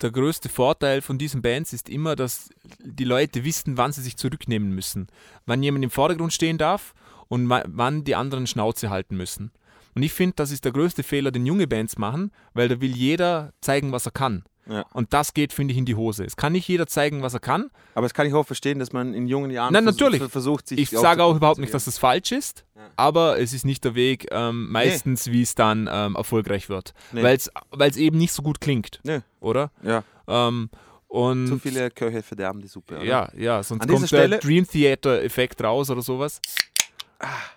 der 0.00 0.12
größte 0.12 0.48
Vorteil 0.48 1.02
von 1.02 1.18
diesen 1.18 1.42
Bands 1.42 1.72
ist 1.72 1.88
immer, 1.88 2.14
dass 2.14 2.50
die 2.78 3.02
Leute 3.04 3.44
wissen, 3.44 3.76
wann 3.76 3.90
sie 3.90 4.00
sich 4.02 4.16
zurücknehmen 4.16 4.72
müssen. 4.72 5.08
Wann 5.44 5.60
jemand 5.60 5.82
im 5.82 5.90
Vordergrund 5.90 6.32
stehen 6.32 6.56
darf 6.56 6.94
und 7.26 7.48
wa- 7.48 7.64
wann 7.66 8.04
die 8.04 8.14
anderen 8.14 8.46
Schnauze 8.46 8.90
halten 8.90 9.16
müssen. 9.16 9.50
Und 9.96 10.04
ich 10.04 10.12
finde, 10.12 10.34
das 10.36 10.52
ist 10.52 10.64
der 10.64 10.70
größte 10.70 11.02
Fehler, 11.02 11.32
den 11.32 11.46
junge 11.46 11.66
Bands 11.66 11.98
machen, 11.98 12.30
weil 12.54 12.68
da 12.68 12.80
will 12.80 12.94
jeder 12.94 13.52
zeigen, 13.60 13.90
was 13.90 14.06
er 14.06 14.12
kann. 14.12 14.44
Ja. 14.68 14.84
Und 14.92 15.12
das 15.14 15.32
geht, 15.34 15.52
finde 15.52 15.72
ich, 15.72 15.78
in 15.78 15.84
die 15.86 15.94
Hose. 15.94 16.24
Es 16.24 16.36
kann 16.36 16.52
nicht 16.52 16.68
jeder 16.68 16.86
zeigen, 16.86 17.22
was 17.22 17.32
er 17.34 17.40
kann. 17.40 17.70
Aber 17.94 18.04
das 18.04 18.12
kann 18.14 18.26
ich 18.26 18.34
auch 18.34 18.44
verstehen, 18.46 18.78
dass 18.78 18.92
man 18.92 19.14
in 19.14 19.26
jungen 19.26 19.50
Jahren 19.50 19.72
Nein, 19.72 19.84
vers- 19.84 19.94
natürlich. 19.96 20.20
ver- 20.20 20.28
versucht, 20.28 20.68
sich 20.68 20.78
Ich 20.78 20.90
sage 20.90 21.22
auch 21.24 21.34
überhaupt 21.36 21.58
nicht, 21.58 21.72
dass 21.72 21.86
das 21.86 21.96
falsch 21.98 22.32
ist, 22.32 22.64
aber 22.96 23.38
es 23.40 23.52
ist 23.54 23.64
nicht 23.64 23.82
der 23.84 23.94
Weg 23.94 24.26
ähm, 24.30 24.70
meistens, 24.70 25.28
wie 25.32 25.42
es 25.42 25.54
dann 25.54 25.88
ähm, 25.90 26.16
erfolgreich 26.16 26.68
wird. 26.68 26.92
Nee. 27.12 27.22
Weil 27.22 27.36
es 27.88 27.96
eben 27.96 28.18
nicht 28.18 28.32
so 28.32 28.42
gut 28.42 28.60
klingt, 28.60 29.00
Nö. 29.04 29.20
oder? 29.40 29.70
Ja, 29.82 30.04
Ähm, 30.28 30.68
und 31.08 31.46
zu 31.46 31.58
viele 31.58 31.90
Köche 31.90 32.22
verderben 32.22 32.60
die 32.60 32.68
Suppe. 32.68 32.96
Oder? 32.96 33.04
ja, 33.04 33.28
ja, 33.34 33.62
sonst 33.62 33.80
An 33.82 33.88
kommt 33.88 34.02
der 34.02 34.06
Stelle- 34.08 34.38
Dream 34.40 34.66
Theater 34.68 35.22
Effekt 35.22 35.62
raus 35.64 35.88
oder 35.88 36.02
sowas. 36.02 36.42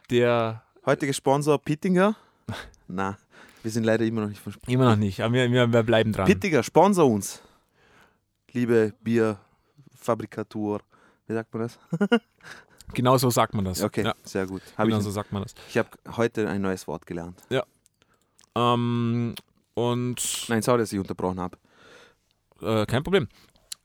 Der 0.10 0.63
Heutiger 0.86 1.13
Sponsor 1.13 1.58
Pittinger. 1.60 2.15
Na, 2.88 3.17
wir 3.63 3.71
sind 3.71 3.84
leider 3.84 4.06
immer 4.06 4.21
noch 4.21 4.30
nicht 4.30 4.41
von 4.41 4.52
Sp 4.54 4.63
immer 4.71 4.86
noch 4.91 4.95
nicht, 4.95 5.21
aber 5.21 5.34
wir, 5.34 5.52
wir, 5.52 5.71
wir 5.71 5.84
bleiben 5.84 6.12
dran. 6.13 6.26
Pittinger, 6.28 6.63
sponsor 6.63 7.06
uns. 7.10 7.41
Liebe 8.54 8.93
Bierfabrikatur. 9.02 10.82
Wie 11.28 11.34
sagt 11.34 11.54
man 11.54 11.63
das? 11.63 11.80
Genau 12.93 13.17
so 13.17 13.30
sagt 13.30 13.54
man 13.54 13.63
das. 13.63 13.82
Okay, 13.82 14.04
Ja, 14.04 14.13
sehr 14.24 14.45
gut. 14.45 14.62
Hab 14.78 14.86
genau 14.86 14.97
ich 14.97 15.04
so 15.06 15.12
sagt 15.12 15.32
man 15.32 15.43
das. 15.43 15.56
ich 15.69 15.78
habe 15.78 15.88
heute 16.17 16.50
ein 16.50 16.62
neues 16.62 16.88
Wort 16.88 17.06
gelernt. 17.06 17.41
Ähm, 18.54 19.34
und 19.76 20.45
Nein, 20.50 20.62
sorry, 20.62 20.80
dass 20.80 20.91
ich 20.91 21.00
unterbrochen 21.00 21.39
habe. 21.39 21.58
äh, 22.62 22.86
kein 22.86 23.02
Problem. 23.02 23.30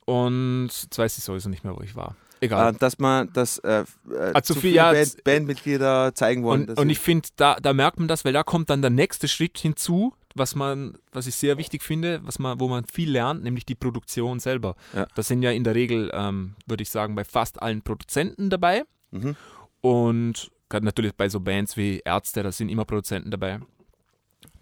Und 0.07 0.71
jetzt 0.73 0.99
weiß 0.99 1.19
ich 1.19 1.23
sowieso 1.23 1.49
nicht 1.49 1.63
mehr, 1.63 1.77
wo 1.77 1.83
ich 1.83 1.95
war. 1.95 2.17
Egal. 2.41 2.75
Äh, 2.75 2.79
dass 2.79 2.99
man, 2.99 3.33
dass 3.33 3.59
äh, 3.59 3.85
äh, 4.11 4.33
Ah, 4.35 4.43
zu 4.43 4.55
zu 4.55 4.61
viel, 4.61 4.71
viele 4.71 4.75
ja, 4.75 4.93
Band, 4.93 5.25
Bandmitglieder 5.25 6.15
zeigen 6.15 6.43
wollen. 6.43 6.69
Und, 6.69 6.79
und 6.79 6.91
ich 6.91 6.99
finde, 6.99 7.29
da, 7.37 7.57
da 7.61 7.73
merkt 7.73 7.99
man 7.99 8.09
das, 8.09 8.25
weil 8.25 8.33
da 8.33 8.43
kommt 8.43 8.71
dann 8.71 8.83
der 8.83 8.91
nächste 8.91 9.29
Schritt 9.29 9.59
hinzu, 9.59 10.15
was 10.35 10.55
man, 10.55 10.99
was 11.13 11.27
ich 11.27 11.35
sehr 11.35 11.57
wichtig 11.57 11.83
finde, 11.83 12.21
was 12.25 12.39
man, 12.39 12.61
wo 12.61 12.69
man 12.69 12.85
viel 12.85 13.11
lernt, 13.11 13.43
nämlich 13.43 13.65
die 13.65 13.75
Produktion 13.75 14.39
selber. 14.39 14.77
Ja. 14.95 15.07
Das 15.15 15.29
sind 15.29 15.43
ja 15.43 15.51
in 15.51 15.65
der 15.65 15.75
Regel, 15.75 16.11
ähm, 16.13 16.57
würde 16.67 16.83
ich 16.83 16.91
sagen, 16.91 17.15
bei 17.15 17.25
fast 17.25 17.61
allen 17.63 17.83
Produzenten 17.83 18.51
dabei. 18.51 18.85
Mhm. 19.13 19.35
Und 19.81 20.51
gerade 20.69 20.85
natürlich 20.85 21.15
bei 21.15 21.29
so 21.29 21.41
Bands 21.41 21.77
wie 21.77 22.01
Ärzte, 22.05 22.43
da 22.43 22.53
sind 22.53 22.69
immer 22.69 22.85
Produzenten 22.85 23.31
dabei. 23.31 23.61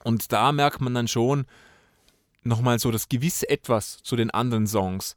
Und 0.04 0.32
da 0.32 0.52
merkt 0.52 0.80
man 0.80 0.94
dann 0.94 1.08
schon 1.08 1.46
nochmal 2.42 2.78
so 2.78 2.90
das 2.90 3.08
gewisse 3.08 3.48
Etwas 3.48 4.02
zu 4.02 4.16
den 4.16 4.30
anderen 4.30 4.66
Songs, 4.66 5.16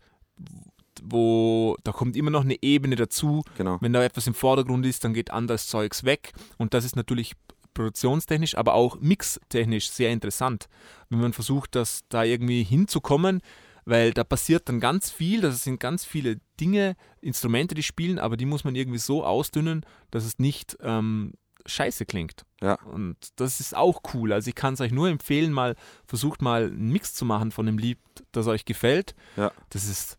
wo 1.04 1.76
da 1.84 1.92
kommt 1.92 2.16
immer 2.16 2.32
noch 2.32 2.44
eine 2.44 2.62
Ebene 2.62 2.96
dazu, 2.96 3.44
Genau. 3.58 3.78
wenn 3.82 3.94
da 3.94 4.04
etwas 4.04 4.28
im 4.28 4.34
Vordergrund 4.34 4.86
ist, 4.86 5.04
dann 5.04 5.14
geht 5.14 5.32
anderes 5.32 5.68
Zeugs 5.68 6.04
weg. 6.04 6.34
Und 6.58 6.74
das 6.74 6.86
ist 6.86 6.96
natürlich 6.96 7.34
produktionstechnisch, 7.74 8.58
aber 8.58 8.74
auch 8.74 9.00
mixtechnisch 9.00 9.90
sehr 9.92 10.10
interessant, 10.12 10.68
wenn 11.10 11.20
man 11.20 11.34
versucht, 11.34 11.76
das 11.76 12.02
da 12.10 12.24
irgendwie 12.24 12.64
hinzukommen, 12.64 13.42
weil 13.86 14.14
da 14.14 14.24
passiert 14.24 14.68
dann 14.68 14.80
ganz 14.80 15.12
viel, 15.12 15.42
das 15.42 15.64
sind 15.64 15.80
ganz 15.80 16.04
viele 16.04 16.40
Dinge, 16.60 16.96
Instrumente, 17.22 17.76
die 17.76 17.84
spielen, 17.84 18.20
aber 18.20 18.36
die 18.36 18.46
muss 18.46 18.64
man 18.64 18.76
irgendwie 18.76 18.98
so 18.98 19.24
ausdünnen, 19.24 19.86
dass 20.12 20.26
es 20.26 20.40
nicht 20.40 20.76
ähm, 20.82 21.34
scheiße 21.68 22.06
klingt. 22.06 22.44
Ja. 22.62 22.82
Und 22.86 23.18
das 23.36 23.60
ist 23.60 23.76
auch 23.76 24.02
cool. 24.14 24.34
Also 24.34 24.50
ich 24.50 24.56
kann 24.56 24.74
es 24.74 24.82
euch 24.82 24.92
nur 24.92 25.08
empfehlen, 25.10 25.54
mal 25.54 25.76
versucht 26.08 26.42
mal 26.42 26.66
einen 26.66 26.92
Mix 26.92 27.14
zu 27.14 27.26
machen 27.26 27.52
von 27.52 27.68
einem 27.68 27.78
Lied, 27.78 28.00
das 28.32 28.48
euch 28.48 28.66
gefällt. 28.66 29.14
Ja. 29.36 29.52
Das 29.70 29.86
ist 29.86 30.18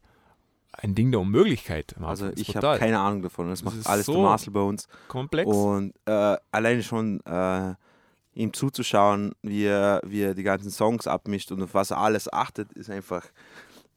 ein 0.81 0.95
Ding 0.95 1.11
der 1.11 1.21
Unmöglichkeit. 1.21 1.95
Also 2.01 2.31
ich 2.37 2.57
habe 2.57 2.79
keine 2.79 2.99
Ahnung 3.01 3.23
davon. 3.23 3.49
Das, 3.49 3.63
Das 3.63 3.75
macht 3.75 3.87
alles 3.87 4.07
der 4.07 4.15
so 4.15 4.23
Marcel 4.23 4.53
bei 4.53 4.61
uns. 4.61 4.89
komplex. 5.09 5.51
Und 5.51 5.93
äh, 6.07 6.37
alleine 6.53 6.83
schon 6.83 7.21
äh, 7.27 7.75
ihm 8.35 8.53
zuzuschauen, 8.53 9.33
wie 9.43 9.65
er, 9.65 10.01
wie 10.07 10.23
er 10.23 10.35
die 10.35 10.45
ganzen 10.45 10.71
Songs 10.71 11.07
abmischt 11.07 11.51
und 11.53 11.63
auf 11.63 11.75
was 11.75 11.91
er 11.91 11.99
alles 11.99 12.33
achtet, 12.33 12.73
ist 12.75 12.89
einfach 12.91 13.25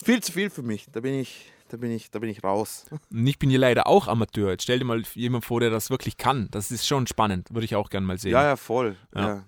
viel 0.03 0.21
zu 0.21 0.31
viel 0.31 0.49
für 0.49 0.63
mich. 0.63 0.87
Da 0.91 0.99
bin 1.01 1.13
ich, 1.13 1.51
da 1.69 1.77
bin 1.77 1.91
ich, 1.91 2.09
da 2.09 2.17
bin 2.19 2.29
ich 2.29 2.43
raus. 2.43 2.85
Und 3.11 3.27
ich 3.27 3.37
bin 3.37 3.49
hier 3.51 3.59
leider 3.59 3.85
auch 3.87 4.07
Amateur. 4.07 4.49
Jetzt 4.49 4.63
stell 4.63 4.79
dir 4.79 4.85
mal 4.85 5.03
jemand 5.13 5.45
vor, 5.45 5.59
der 5.59 5.69
das 5.69 5.89
wirklich 5.91 6.17
kann. 6.17 6.47
Das 6.49 6.71
ist 6.71 6.87
schon 6.87 7.05
spannend. 7.05 7.49
Würde 7.53 7.65
ich 7.65 7.75
auch 7.75 7.89
gerne 7.91 8.07
mal 8.07 8.17
sehen. 8.17 8.31
Ja, 8.31 8.43
ja, 8.43 8.55
voll. 8.55 8.97
Ja. 9.15 9.43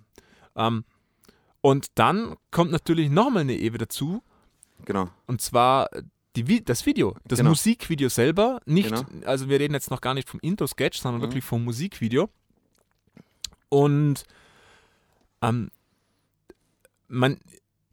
Ja. 0.55 0.67
Ähm, 0.67 0.85
und 1.61 1.87
dann 1.95 2.35
kommt 2.51 2.71
natürlich 2.71 3.09
nochmal 3.09 3.41
eine 3.41 3.55
Ewe 3.57 3.79
dazu. 3.79 4.21
genau. 4.85 5.09
Und 5.25 5.41
zwar 5.41 5.89
die, 6.35 6.63
das 6.63 6.85
Video, 6.85 7.15
das 7.25 7.39
Genau. 7.39 7.51
Musikvideo 7.51 8.09
selber. 8.09 8.59
Nicht, 8.65 8.89
Genau. 8.89 9.03
also 9.27 9.49
wir 9.49 9.59
reden 9.59 9.73
jetzt 9.73 9.91
noch 9.91 10.01
gar 10.01 10.13
nicht 10.13 10.29
vom 10.29 10.39
Intro-Sketch, 10.41 10.99
sondern 10.99 11.19
Mhm. 11.21 11.25
wirklich 11.25 11.43
vom 11.43 11.63
Musikvideo. 11.63 12.29
Und 13.69 14.23
ähm, 15.41 15.71
man, 17.07 17.39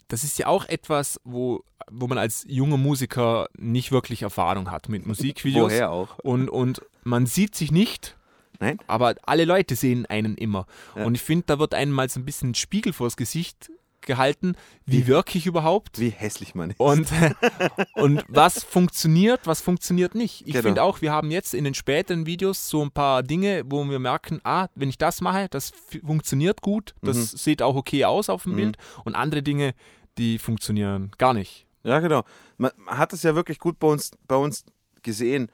das 0.09 0.25
ist 0.25 0.39
ja 0.39 0.47
auch 0.47 0.67
etwas, 0.67 1.21
wo, 1.25 1.65
wo 1.91 2.07
man 2.07 2.19
als 2.19 2.45
junger 2.49 2.77
Musiker 2.77 3.49
nicht 3.59 3.93
wirklich 3.93 4.23
Erfahrung 4.23 4.71
hat 4.71 4.89
mit 4.89 5.07
Musikvideos. 5.07 5.71
Woher 5.73 5.91
auch? 5.91 6.19
Und, 6.21 6.49
und 6.49 6.83
man 7.05 7.27
sieht 7.27 7.55
sich 7.55 7.71
nicht, 7.73 8.17
Nein? 8.59 8.79
aber 8.87 9.15
alle 9.25 9.45
Leute 9.45 9.77
sehen 9.77 10.07
einen 10.07 10.37
immer. 10.37 10.67
Ja. 10.97 11.05
Und 11.05 11.15
ich 11.15 11.23
finde, 11.23 11.45
da 11.47 11.59
wird 11.59 11.75
einem 11.75 11.93
mal 11.93 12.09
so 12.09 12.21
ein 12.21 12.25
bisschen 12.25 12.51
ein 12.51 12.55
Spiegel 12.55 12.93
vors 12.93 13.17
Gesicht 13.17 13.71
gehalten. 14.03 14.55
Wie 14.87 15.07
wirke 15.07 15.39
ich 15.39 15.47
überhaupt? 15.47 15.99
Wie 15.99 16.11
hässlich 16.11 16.55
man 16.55 16.71
ist. 16.71 16.81
Und, 16.81 17.09
und 17.95 18.25
was 18.29 18.63
funktioniert, 18.65 19.41
was 19.47 19.61
funktioniert 19.61 20.15
nicht. 20.15 20.43
Ich 20.47 20.53
Genau. 20.55 20.63
finde 20.63 20.83
auch, 20.83 21.01
wir 21.01 21.13
haben 21.13 21.31
jetzt 21.31 21.55
in 21.55 21.65
den 21.65 21.75
späteren 21.75 22.27
Videos 22.27 22.69
so 22.69 22.83
ein 22.83 22.91
paar 22.91 23.23
Dinge, 23.23 23.63
wo 23.67 23.85
wir 23.85 23.99
merken, 23.99 24.41
ah, 24.45 24.69
wenn 24.75 24.89
ich 24.89 24.99
das 24.99 25.21
mache, 25.21 25.49
das 25.51 25.73
funktioniert 26.05 26.61
gut, 26.63 26.95
das 27.03 27.17
Mhm. 27.17 27.37
sieht 27.39 27.63
auch 27.63 27.77
okay 27.77 28.05
aus 28.05 28.29
auf 28.29 28.45
dem 28.45 28.53
Mhm. 28.53 28.57
Bild. 28.57 28.77
Und 29.05 29.15
andere 29.15 29.43
Dinge, 29.43 29.75
die 30.19 30.39
funktionieren 30.39 31.13
gar 31.19 31.35
nicht. 31.35 31.67
Ja, 31.83 32.01
genau. 32.01 32.25
Man, 32.59 32.73
man 32.77 32.99
hat 32.99 33.13
es 33.13 33.23
ja 33.23 33.35
wirklich 33.35 33.59
gut 33.59 33.79
bei 33.79 33.87
uns, 33.89 34.11
bei 34.29 34.37
uns 34.37 34.65
gesehen. 35.03 35.51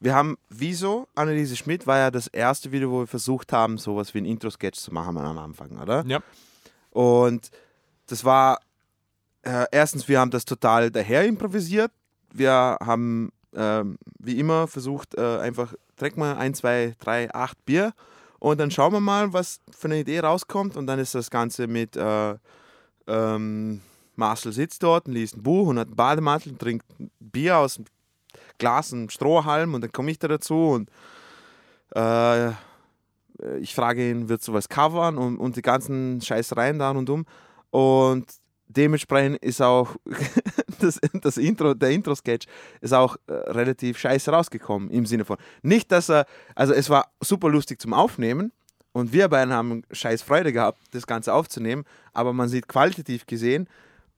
Wir 0.00 0.14
haben 0.14 0.36
Wieso, 0.48 1.08
Anneliese 1.14 1.56
Schmidt 1.56 1.86
war 1.86 1.98
ja 1.98 2.10
das 2.10 2.26
erste 2.26 2.70
Video, 2.72 2.90
wo 2.90 3.00
wir 3.00 3.06
versucht 3.06 3.52
haben, 3.52 3.78
sowas 3.78 4.12
wie 4.14 4.18
ein 4.18 4.24
Intro-Sketch 4.26 4.78
zu 4.78 4.92
machen 4.92 5.16
am 5.18 5.38
Anfang, 5.38 5.78
oder? 5.78 6.04
Ja. 6.06 6.20
Und 6.90 7.50
das 8.06 8.24
war, 8.24 8.60
äh, 9.42 9.66
erstens, 9.70 10.08
wir 10.08 10.20
haben 10.20 10.30
das 10.30 10.44
total 10.44 10.90
daher 10.90 11.24
improvisiert. 11.24 11.92
Wir 12.32 12.78
haben, 12.80 13.32
ähm, 13.54 13.98
wie 14.18 14.38
immer, 14.38 14.66
versucht, 14.66 15.14
äh, 15.16 15.38
einfach, 15.38 15.74
trink 15.96 16.16
mal 16.16 16.36
ein, 16.36 16.54
zwei, 16.54 16.94
drei, 16.98 17.32
acht 17.32 17.64
Bier 17.64 17.92
und 18.38 18.58
dann 18.58 18.70
schauen 18.70 18.92
wir 18.92 19.00
mal, 19.00 19.32
was 19.32 19.60
für 19.70 19.88
eine 19.88 20.00
Idee 20.00 20.20
rauskommt. 20.20 20.76
Und 20.76 20.86
dann 20.86 20.98
ist 20.98 21.14
das 21.14 21.30
Ganze 21.30 21.66
mit, 21.66 21.96
äh, 21.96 22.34
ähm, 23.06 23.80
Marcel 24.14 24.52
sitzt 24.52 24.82
dort 24.82 25.06
und 25.06 25.14
liest 25.14 25.36
ein 25.36 25.42
Buch 25.42 25.68
und 25.68 25.78
hat 25.78 25.88
einen 25.88 25.96
Bademantel 25.96 26.52
und 26.52 26.58
trinkt 26.58 26.86
Bier 27.20 27.58
aus 27.58 27.76
einem 27.76 27.86
Glas, 28.58 28.92
einem 28.92 29.10
Strohhalm 29.10 29.74
und 29.74 29.82
dann 29.82 29.92
komme 29.92 30.10
ich 30.10 30.18
da 30.18 30.28
dazu 30.28 30.70
und 30.70 30.90
äh, 31.94 32.50
ich 33.60 33.74
frage 33.74 34.10
ihn, 34.10 34.28
wird 34.28 34.42
sowas 34.42 34.68
covern 34.68 35.18
und, 35.18 35.36
und 35.36 35.56
die 35.56 35.62
ganzen 35.62 36.20
Scheißereien 36.20 36.78
da 36.78 36.90
und 36.90 37.10
um. 37.10 37.26
Und 37.70 38.26
dementsprechend 38.68 39.38
ist 39.38 39.60
auch 39.60 39.96
das, 40.80 41.00
das 41.20 41.36
Intro, 41.36 41.74
der 41.74 41.90
Intro-Sketch 41.90 42.46
ist 42.80 42.92
auch 42.92 43.16
äh, 43.26 43.32
relativ 43.32 43.98
scheiße 43.98 44.30
rausgekommen 44.30 44.90
im 44.90 45.06
Sinne 45.06 45.24
von 45.24 45.36
nicht, 45.62 45.90
dass 45.92 46.10
er, 46.10 46.26
also 46.54 46.72
es 46.72 46.90
war 46.90 47.10
super 47.20 47.48
lustig 47.48 47.80
zum 47.80 47.92
Aufnehmen 47.92 48.52
und 48.92 49.12
wir 49.12 49.28
beiden 49.28 49.52
haben 49.52 49.82
scheiß 49.90 50.22
Freude 50.22 50.52
gehabt, 50.52 50.78
das 50.92 51.06
Ganze 51.06 51.32
aufzunehmen, 51.32 51.84
aber 52.12 52.32
man 52.32 52.48
sieht 52.48 52.68
qualitativ 52.68 53.26
gesehen, 53.26 53.68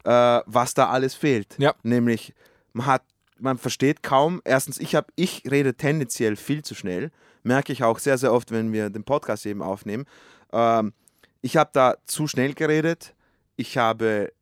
äh, 0.04 0.40
was 0.46 0.74
da 0.74 0.88
alles 0.88 1.14
fehlt. 1.14 1.56
Ja. 1.58 1.74
Nämlich, 1.82 2.34
man 2.72 2.86
hat, 2.86 3.02
man 3.38 3.58
versteht 3.58 4.02
kaum, 4.02 4.40
erstens, 4.44 4.78
ich 4.78 4.94
habe, 4.94 5.08
ich 5.16 5.42
rede 5.50 5.74
tendenziell 5.74 6.36
viel 6.36 6.62
zu 6.62 6.74
schnell, 6.74 7.10
merke 7.42 7.72
ich 7.72 7.82
auch 7.82 7.98
sehr, 7.98 8.18
sehr 8.18 8.32
oft, 8.32 8.50
wenn 8.50 8.72
wir 8.72 8.90
den 8.90 9.04
Podcast 9.04 9.46
eben 9.46 9.62
aufnehmen. 9.62 10.04
Ähm, 10.52 10.92
ich 11.40 11.56
habe 11.56 11.70
da 11.72 11.94
zu 12.06 12.26
schnell 12.26 12.54
geredet. 12.54 13.14
Ich 13.58 13.76
habe, 13.76 14.32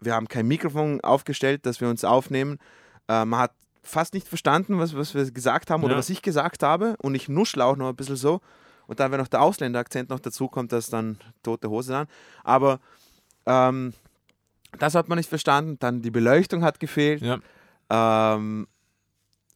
wir 0.00 0.14
haben 0.14 0.26
kein 0.28 0.46
Mikrofon 0.48 1.00
aufgestellt, 1.00 1.64
dass 1.64 1.80
wir 1.80 1.88
uns 1.88 2.04
aufnehmen. 2.04 2.58
Äh, 3.08 3.24
man 3.24 3.38
hat 3.40 3.52
fast 3.82 4.14
nicht 4.14 4.26
verstanden, 4.26 4.78
was, 4.78 4.94
was 4.96 5.14
wir 5.14 5.30
gesagt 5.30 5.70
haben 5.70 5.84
oder 5.84 5.92
Ja. 5.94 5.98
was 5.98 6.10
ich 6.10 6.22
gesagt 6.22 6.62
habe. 6.62 6.96
Und 7.00 7.14
ich 7.14 7.28
nuschle 7.28 7.64
auch 7.64 7.76
noch 7.76 7.88
ein 7.88 7.96
bisschen 7.96 8.16
so. 8.16 8.40
Und 8.88 8.98
dann, 8.98 9.12
wenn 9.12 9.20
noch 9.20 9.28
der 9.28 9.42
Ausländerakzent 9.42 10.10
noch 10.10 10.18
dazu 10.20 10.48
kommt, 10.48 10.72
das 10.72 10.90
dann 10.90 11.18
tote 11.42 11.70
Hose 11.70 11.92
dann. 11.92 12.06
Aber 12.42 12.80
ähm, 13.46 13.94
das 14.78 14.94
hat 14.96 15.08
man 15.08 15.18
nicht 15.18 15.28
verstanden. 15.28 15.76
Dann 15.78 16.02
die 16.02 16.10
Beleuchtung 16.10 16.64
hat 16.64 16.80
gefehlt. 16.80 17.22
Ja. 17.22 17.38
Ähm, 17.90 18.66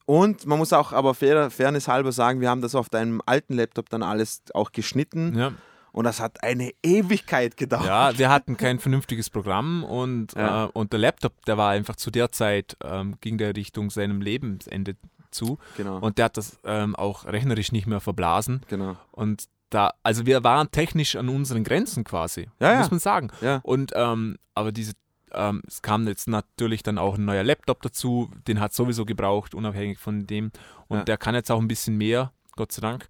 und 0.07 0.47
man 0.47 0.59
muss 0.59 0.73
auch 0.73 0.93
aber 0.93 1.15
fair, 1.15 1.51
Fairness 1.51 1.89
halber 1.89 2.13
sagen, 2.13 2.41
wir 2.41 2.49
haben 2.49 2.63
das 2.63 2.75
auf 2.75 2.89
deinem 2.89 3.21
alten 3.27 3.55
Laptop 3.55 3.91
dann 3.91 4.03
alles 4.03 4.43
auch 4.55 4.71
geschnitten. 4.73 5.37
Ja. 5.37 5.53
Und 5.93 6.05
das 6.05 6.21
hat 6.21 6.43
eine 6.43 6.73
Ewigkeit 6.83 7.57
gedauert. 7.57 7.87
ja, 7.87 8.19
wir 8.19 8.29
hatten 8.31 8.57
kein 8.57 8.79
vernünftiges 8.79 9.31
Programm 9.31 9.85
und, 9.85 10.35
Ja. 10.35 10.67
äh, 10.67 10.69
und 10.73 10.93
der 10.93 11.01
Laptop, 11.01 11.45
der 11.47 11.57
war 11.57 11.71
einfach 11.71 11.97
zu 11.97 12.11
der 12.11 12.31
Zeit, 12.33 12.77
ähm, 12.85 13.17
ging 13.21 13.39
der 13.39 13.57
Richtung 13.57 13.91
seinem 13.91 14.21
Lebensende 14.21 14.97
zu 15.31 15.59
Genau. 15.77 15.99
und 15.99 16.19
der 16.19 16.27
hat 16.27 16.37
das 16.37 16.59
ähm, 16.65 16.95
auch 16.97 17.25
rechnerisch 17.27 17.73
nicht 17.73 17.87
mehr 17.87 18.01
verblasen. 18.01 18.63
genau. 18.69 18.97
Und 19.13 19.45
da, 19.71 19.93
also 20.03 20.25
wir 20.25 20.45
waren 20.45 20.71
technisch 20.71 21.17
an 21.17 21.29
unseren 21.29 21.63
Grenzen 21.65 22.03
quasi, 22.05 22.49
Ja, 22.61 22.73
ja. 22.73 22.79
muss 22.79 22.91
man 22.91 23.01
sagen. 23.01 23.29
Ja. 23.43 23.61
Und 23.65 23.93
ähm, 23.95 24.39
aber 24.55 24.73
diese, 24.73 24.93
ähm, 25.33 25.63
es 25.67 25.83
kam 25.83 26.07
jetzt 26.09 26.27
natürlich 26.29 26.83
dann 26.83 26.97
auch 26.97 27.17
ein 27.19 27.25
neuer 27.27 27.45
Laptop 27.45 27.83
dazu, 27.83 28.31
den 28.47 28.61
hat 28.61 28.73
sowieso 28.73 29.05
gebraucht, 29.05 29.55
unabhängig 29.55 29.99
von 29.99 30.27
dem. 30.27 30.53
Und 30.89 30.99
Ja. 30.99 31.05
der 31.05 31.17
kann 31.19 31.35
jetzt 31.35 31.51
auch 31.51 31.61
ein 31.61 31.69
bisschen 31.69 31.99
mehr, 31.99 32.33
Gott 32.57 32.73
sei 32.73 32.81
Dank. 32.81 33.07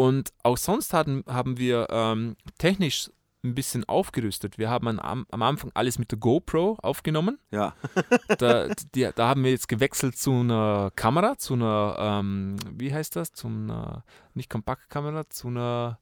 Und 0.00 0.32
auch 0.44 0.56
sonst 0.56 0.94
hatten, 0.94 1.24
haben 1.26 1.58
wir 1.58 1.88
ähm, 1.90 2.34
technisch 2.56 3.10
ein 3.44 3.54
bisschen 3.54 3.84
aufgerüstet. 3.84 4.56
Wir 4.56 4.70
haben 4.70 4.98
am, 4.98 5.26
am 5.30 5.42
Anfang 5.42 5.72
alles 5.74 5.98
mit 5.98 6.10
der 6.10 6.18
GoPro 6.18 6.78
aufgenommen. 6.80 7.38
Ja. 7.50 7.74
Da, 8.38 8.68
die, 8.94 9.10
da 9.14 9.28
haben 9.28 9.44
wir 9.44 9.50
jetzt 9.50 9.68
gewechselt 9.68 10.16
zu 10.16 10.32
einer 10.32 10.90
Kamera, 10.96 11.36
zu 11.36 11.52
einer, 11.52 11.96
ähm, 11.98 12.56
wie 12.70 12.94
heißt 12.94 13.14
das? 13.14 13.34
Zu 13.34 13.48
einer, 13.48 14.02
nicht 14.32 14.48
Kompaktkamera, 14.48 15.28
zu 15.28 15.48
einer, 15.48 15.98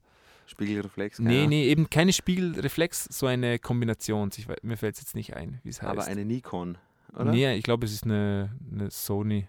Spiegelreflex. 0.47 1.19
nee, 1.19 1.49
nee, 1.49 1.65
eben 1.65 1.91
keine 1.91 2.13
Spiegelreflex, 2.13 3.07
so 3.07 3.27
eine 3.27 3.59
Kombination. 3.59 4.31
Ich, 4.37 4.47
mir 4.63 4.77
fällt 4.77 4.95
es 4.95 5.01
jetzt 5.01 5.17
nicht 5.17 5.35
ein, 5.35 5.59
wie 5.65 5.71
es 5.71 5.83
heißt. 5.83 5.91
Aber 5.91 6.05
eine 6.05 6.25
Nikon, 6.25 6.79
oder? 7.15 7.33
Nee, 7.33 7.53
ich 7.55 7.65
glaube, 7.65 7.85
es 7.87 7.93
ist 7.93 8.05
eine, 8.05 8.57
eine 8.71 8.93
Sony 8.93 9.49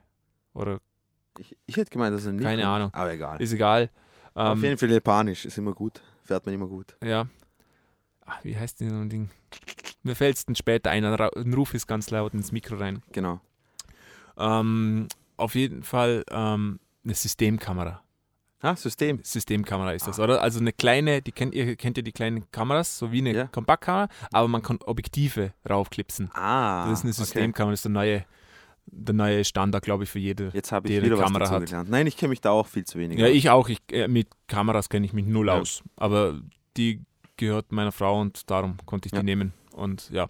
oder 0.55 0.79
Ich, 1.37 1.55
ich 1.67 1.77
hätte 1.77 1.91
gemeint, 1.91 2.15
das 2.15 2.21
ist 2.21 2.29
eine 2.29 2.37
Nikon. 2.37 2.49
Keine 2.49 2.67
Ahnung. 2.67 2.89
Aber 2.93 3.13
egal. 3.13 3.39
ist 3.39 3.53
egal. 3.53 3.91
Auf 4.33 4.57
Ähm, 4.57 4.63
jeden 4.63 4.77
Fall 4.77 4.91
japanisch, 4.91 5.45
ist 5.45 5.57
immer 5.57 5.73
gut. 5.73 6.01
Fährt 6.23 6.45
man 6.45 6.55
immer 6.55 6.67
gut. 6.67 6.95
ja. 7.03 7.27
Ach, 8.31 8.43
wie 8.43 8.55
heißt 8.55 8.79
denn 8.79 8.91
so 8.91 8.95
ein 8.97 9.09
Ding? 9.09 9.29
Mir 10.03 10.15
fällt 10.15 10.37
es 10.37 10.45
dann 10.45 10.55
später 10.55 10.91
ein, 10.91 11.03
ein 11.03 11.53
Ruf 11.55 11.73
ist 11.73 11.87
ganz 11.87 12.11
laut 12.11 12.35
ins 12.35 12.51
Mikro 12.51 12.75
rein. 12.75 13.01
Genau. 13.11 13.41
Ähm, 14.37 15.07
auf 15.37 15.55
jeden 15.55 15.81
Fall 15.83 16.23
ähm, 16.29 16.79
eine 17.03 17.13
Systemkamera. 17.15 18.03
Ah, 18.61 18.75
System. 18.75 19.19
Systemkamera 19.23 19.93
ist 19.93 20.05
das, 20.05 20.19
oder? 20.19 20.41
Also 20.41 20.59
eine 20.59 20.73
kleine, 20.73 21.21
die 21.21 21.31
kennt 21.31 21.55
ihr, 21.55 21.75
kennt 21.77 21.97
ihr 21.97 22.03
die 22.03 22.11
kleinen 22.11 22.51
Kameras, 22.51 22.97
so 22.99 23.11
wie 23.11 23.19
eine 23.19 23.33
Ja. 23.33 23.47
Kompaktkamera, 23.47 24.09
aber 24.33 24.47
man 24.49 24.61
kann 24.61 24.77
Objektive 24.85 25.53
raufklipsen. 25.67 26.29
Ah. 26.33 26.87
das 26.89 26.99
ist 26.99 27.05
eine 27.05 27.11
okay. 27.13 27.21
Systemkamera, 27.23 27.71
das 27.71 27.79
ist 27.79 27.85
der 27.85 27.91
neue, 27.93 28.25
der 28.91 29.13
neue 29.15 29.43
Standard, 29.45 29.83
glaube 29.83 30.03
ich, 30.03 30.09
für 30.09 30.19
jede. 30.19 30.49
Jetzt 30.53 30.71
habe 30.71 30.87
ich 30.89 31.01
wieder 31.01 31.17
Kamera 31.17 31.41
was 31.41 31.49
dazu 31.49 31.61
hat. 31.61 31.65
gelernt. 31.69 31.89
Nein, 31.89 32.07
ich 32.07 32.17
kenne 32.17 32.29
mich 32.29 32.41
da 32.41 32.51
auch 32.51 32.67
viel 32.67 32.85
zu 32.85 32.97
wenig. 32.99 33.19
Ja, 33.19 33.27
aus. 33.27 33.31
ich 33.33 33.49
auch. 33.49 33.69
Ich, 33.69 33.79
äh, 33.91 34.07
mit 34.07 34.27
Kameras 34.47 34.89
kenne 34.89 35.05
ich 35.05 35.13
mich 35.13 35.25
null 35.25 35.47
Ja. 35.47 35.59
aus. 35.59 35.83
Aber 35.95 36.39
die 36.77 37.01
gehört 37.37 37.71
meiner 37.71 37.91
Frau 37.91 38.19
und 38.19 38.49
darum 38.49 38.77
konnte 38.85 39.07
ich 39.07 39.13
Ja. 39.13 39.19
die 39.19 39.25
nehmen. 39.25 39.53
Und 39.73 40.09
ja. 40.11 40.27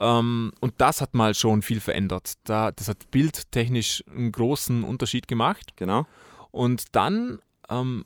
Ähm, 0.00 0.52
und 0.60 0.74
das 0.78 1.00
hat 1.00 1.14
mal 1.14 1.34
schon 1.34 1.62
viel 1.62 1.80
verändert. 1.80 2.34
Da, 2.44 2.72
das 2.72 2.88
hat 2.88 3.10
bildtechnisch 3.10 4.02
einen 4.10 4.32
großen 4.32 4.82
Unterschied 4.84 5.28
gemacht. 5.28 5.76
Genau. 5.76 6.06
Und 6.50 6.94
dann 6.96 7.38
ähm, 7.68 8.04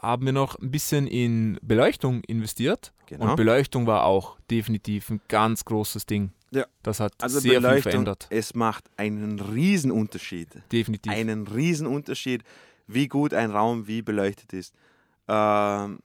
haben 0.00 0.26
wir 0.26 0.32
noch 0.32 0.58
ein 0.58 0.70
bisschen 0.70 1.06
in 1.06 1.58
Beleuchtung 1.62 2.22
investiert. 2.24 2.92
genau. 3.06 3.30
Und 3.30 3.36
Beleuchtung 3.36 3.86
war 3.86 4.04
auch 4.04 4.38
definitiv 4.50 5.10
ein 5.10 5.20
ganz 5.28 5.64
großes 5.64 6.06
Ding. 6.06 6.32
Ja. 6.50 6.64
Das 6.82 7.00
hat 7.00 7.12
also 7.20 7.40
sehr 7.40 7.52
viel 7.52 7.60
Beleuchtung, 7.60 7.82
verändert. 7.92 8.26
es 8.30 8.54
macht 8.54 8.84
einen 8.96 9.40
Riesenunterschied. 9.40 10.48
Definitiv. 10.72 11.12
Einen 11.12 11.46
Riesenunterschied, 11.46 12.42
wie 12.86 13.08
gut 13.08 13.34
ein 13.34 13.50
Raum 13.50 13.86
wie 13.88 14.02
beleuchtet 14.02 14.52
ist. 14.52 14.72
Ähm, 15.28 15.98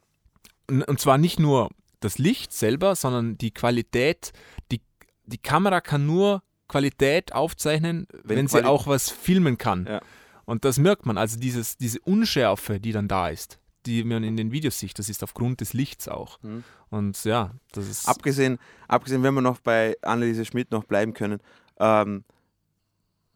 Und 0.67 0.83
und 0.87 0.99
zwar 0.99 1.17
nicht 1.17 1.39
nur 1.39 1.69
das 1.99 2.17
Licht 2.17 2.51
selber, 2.53 2.95
sondern 2.95 3.37
die 3.37 3.51
Qualität. 3.51 4.31
Die, 4.71 4.81
die 5.25 5.37
Kamera 5.37 5.79
kann 5.81 6.05
nur 6.07 6.41
Qualität 6.67 7.33
aufzeichnen, 7.33 8.07
Wenn 8.23 8.37
wenn, 8.37 8.47
sie 8.47 8.57
Quali- 8.59 8.65
auch 8.67 8.87
was 8.87 9.09
filmen 9.09 9.57
kann. 9.57 9.85
Ja. 9.85 10.01
Und 10.45 10.65
das 10.65 10.79
merkt 10.79 11.05
man, 11.05 11.17
also 11.17 11.37
dieses, 11.39 11.77
diese 11.77 11.99
Unschärfe, 12.01 12.79
die 12.79 12.91
dann 12.91 13.07
da 13.07 13.29
ist, 13.29 13.59
die 13.85 14.03
man 14.03 14.23
in 14.23 14.37
den 14.37 14.51
Videos 14.51 14.79
sieht, 14.79 14.97
das 14.99 15.09
ist 15.09 15.23
aufgrund 15.23 15.61
des 15.61 15.73
Lichts 15.73 16.07
auch. 16.07 16.41
Mhm. 16.41 16.63
Und 16.89 17.23
ja, 17.23 17.51
das 17.71 17.87
ist. 17.87 18.07
abgesehen, 18.07 18.59
abgesehen, 18.87 19.23
wenn 19.23 19.33
wir 19.33 19.41
noch 19.41 19.59
bei 19.59 19.97
Anneliese 20.01 20.45
Schmidt 20.45 20.71
noch 20.71 20.83
bleiben 20.83 21.13
können, 21.13 21.39
ähm, 21.79 22.23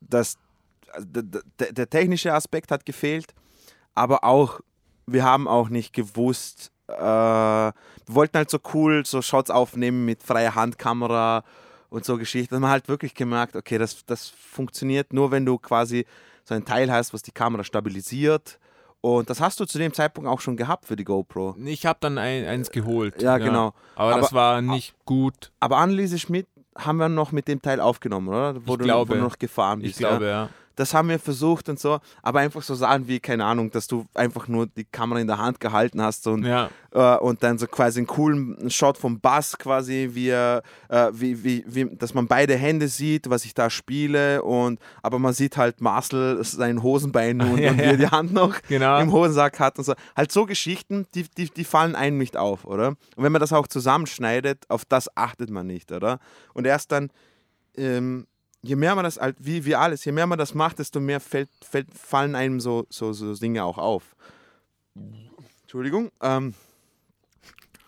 das, 0.02 0.38
also 0.92 1.08
der, 1.10 1.72
der, 1.72 1.90
technische 1.90 2.34
Aspekt 2.34 2.72
hat 2.72 2.86
gefehlt, 2.86 3.34
aber 3.94 4.24
auch, 4.24 4.60
wir 5.08 5.24
haben 5.24 5.48
auch 5.48 5.70
nicht 5.70 5.94
gewusst, 5.94 6.72
äh, 6.88 6.94
wir 6.94 7.74
wollten 8.08 8.38
halt 8.38 8.50
so 8.50 8.60
cool 8.74 9.06
so 9.06 9.22
Shots 9.22 9.50
aufnehmen 9.50 10.06
mit 10.06 10.22
freier 10.22 10.56
Handkamera 10.56 11.44
und 11.90 12.06
so 12.06 12.18
Geschichten. 12.18 12.56
Und 12.56 12.62
man 12.62 12.70
hat 12.70 12.82
halt 12.82 12.90
wirklich 12.90 13.16
gemerkt, 13.16 13.56
okay, 13.56 13.78
das, 13.78 14.06
das 14.06 14.30
funktioniert 14.30 15.14
nur, 15.14 15.32
wenn 15.32 15.46
du 15.46 15.58
quasi 15.58 16.06
so 16.44 16.54
ein 16.54 16.66
Teil 16.66 16.92
hast, 16.92 17.14
was 17.14 17.24
die 17.24 17.32
Kamera 17.32 17.64
stabilisiert. 17.64 18.60
Und 19.06 19.30
das 19.30 19.40
hast 19.40 19.60
du 19.60 19.66
zu 19.66 19.78
dem 19.78 19.94
Zeitpunkt 19.94 20.28
auch 20.28 20.40
schon 20.42 20.58
gehabt 20.58 20.86
für 20.88 20.96
die 20.96 21.04
GoPro. 21.04 21.56
ich 21.64 21.86
habe 21.86 21.98
dann 22.02 22.18
ein, 22.18 22.44
eins 22.46 22.72
geholt. 22.72 23.22
Ja, 23.22 23.38
genau. 23.38 23.74
Aber, 23.96 24.14
Aber- 24.14 24.22
das 24.22 24.34
war 24.34 24.62
nicht 24.64 24.96
gut. 25.06 25.52
Aber 25.60 25.78
Anneliese 25.78 26.18
Schmidt 26.18 26.48
haben 26.76 26.98
wir 26.98 27.08
noch 27.08 27.32
mit 27.32 27.48
dem 27.48 27.62
Teil 27.62 27.80
aufgenommen, 27.80 28.30
oder? 28.30 28.56
Wo 28.66 28.74
Ich 28.74 28.78
du, 28.80 28.84
glaube. 28.84 29.16
noch 29.18 29.38
gefahren 29.38 29.80
Ich 29.82 29.88
bist. 29.90 30.00
glaube, 30.00 30.26
Ja? 30.26 30.32
ja. 30.32 30.50
Das 30.76 30.94
haben 30.94 31.10
wir 31.10 31.20
versucht 31.20 31.70
und 31.70 31.80
so, 31.80 32.00
aber 32.22 32.40
einfach 32.40 32.62
so 32.62 32.76
Sachen 32.76 33.08
wie, 33.08 33.20
keine 33.20 33.46
Ahnung, 33.46 33.72
dass 33.72 33.88
du 33.88 34.06
einfach 34.14 34.48
nur 34.48 34.68
die 34.68 34.86
Kamera 34.86 35.20
in 35.20 35.28
der 35.28 35.38
Hand 35.38 35.60
gehalten 35.60 36.02
hast 36.02 36.28
und, 36.28 36.46
Ja, 36.46 36.70
äh, 36.92 37.18
und 37.18 37.44
dann 37.44 37.58
so 37.58 37.68
quasi 37.68 38.00
einen 38.00 38.08
coolen 38.08 38.70
Shot 38.70 38.98
vom 38.98 39.20
Bass 39.20 39.58
quasi, 39.58 40.12
wie, 40.14 40.30
er, 40.30 40.64
äh, 40.90 41.10
wie, 41.14 41.44
wie, 41.44 41.64
wie, 41.68 41.96
dass 41.96 42.14
man 42.14 42.28
beide 42.28 42.56
Hände 42.56 42.88
sieht, 42.88 43.30
was 43.30 43.46
ich 43.46 43.54
da 43.54 43.70
spiele 43.70 44.44
und 44.44 44.80
aber 45.02 45.20
man 45.20 45.34
sieht 45.34 45.58
halt 45.58 45.82
Marcel 45.82 46.44
sein 46.44 46.82
Hosenbein 46.82 47.42
und, 47.42 47.58
Ja, 47.58 47.72
und 47.72 47.78
wie 47.78 47.84
er 47.84 47.98
die 47.98 48.08
Hand 48.08 48.34
noch 48.34 48.56
genau. 48.68 49.00
im 49.00 49.12
Hosensack 49.12 49.60
hat 49.60 49.78
und 49.78 49.84
so. 49.84 49.94
Halt 50.16 50.32
so 50.32 50.46
Geschichten, 50.46 51.06
die, 51.14 51.26
die, 51.38 51.50
die 51.50 51.64
fallen 51.64 51.96
einem 51.96 52.18
nicht 52.18 52.38
auf, 52.38 52.66
oder? 52.66 52.90
Und 52.90 53.24
wenn 53.24 53.32
man 53.32 53.42
das 53.42 53.54
auch 53.54 53.68
zusammenschneidet, 53.68 54.70
auf 54.70 54.86
das 54.86 55.16
achtet 55.16 55.50
man 55.50 55.68
nicht, 55.68 55.92
oder? 55.92 56.20
Und 56.54 56.66
erst 56.66 56.92
dann, 56.92 57.12
ähm, 57.78 58.28
je 58.66 58.76
mehr 58.76 58.96
man 58.96 59.04
das 59.04 59.18
halt, 59.20 59.36
wie, 59.40 59.66
wie 59.66 59.76
alles, 59.76 60.04
je 60.06 60.12
mehr 60.12 60.28
man 60.28 60.38
das 60.40 60.54
macht, 60.54 60.80
desto 60.80 61.00
mehr 61.00 61.20
fällt, 61.20 61.50
fällt, 61.62 61.88
fallen 61.94 62.36
einem 62.36 62.60
so, 62.60 62.86
so, 62.90 63.14
so 63.14 63.34
Dinge 63.36 63.64
auch 63.64 63.78
auf. 63.78 64.16
Entschuldigung. 65.64 66.12
Ähm, 66.22 66.54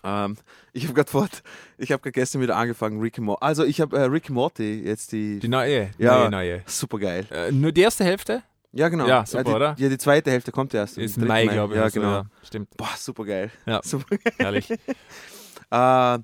ähm, 0.04 0.38
ich 0.74 0.84
habe 0.84 0.94
gerade 0.94 1.10
fort, 1.10 1.44
ich 1.78 1.92
habe 1.92 2.12
gestern 2.12 2.42
wieder 2.42 2.56
angefangen, 2.56 3.00
Rick 3.00 3.18
Morty. 3.20 3.44
Also 3.44 3.64
ich 3.64 3.82
habe 3.82 3.98
äh, 3.98 4.04
Rick 4.04 4.30
Morty 4.30 4.82
jetzt 4.84 5.12
die, 5.12 5.40
Die 5.40 5.48
neue, 5.48 5.90
Ja. 5.98 6.20
neue, 6.20 6.30
neue. 6.32 6.64
super 6.66 7.00
geil. 7.00 7.26
Äh, 7.32 7.52
nur 7.52 7.72
die 7.72 7.82
erste 7.82 8.04
Hälfte? 8.04 8.44
Ja, 8.74 8.90
genau. 8.90 9.08
Ja, 9.08 9.26
super, 9.26 9.44
die, 9.44 9.52
oder? 9.52 9.76
Ja, 9.80 9.90
die 9.90 9.98
zweite 9.98 10.30
Hälfte 10.30 10.52
kommt 10.52 10.74
erst. 10.74 10.98
Ist 10.98 11.18
im 11.18 11.24
3. 11.26 11.28
Mai, 11.46 11.54
glaube 11.54 11.74
ich. 11.74 11.80
Ja, 11.80 11.90
genau. 11.90 12.12
ja, 12.12 12.26
stimmt. 12.44 12.76
Boah, 12.78 12.90
super 12.98 13.26
geil. 13.26 13.50
Ja. 13.66 13.82
Super 13.84 14.18
Herrlich. 14.38 14.70
Äh, 14.70 16.20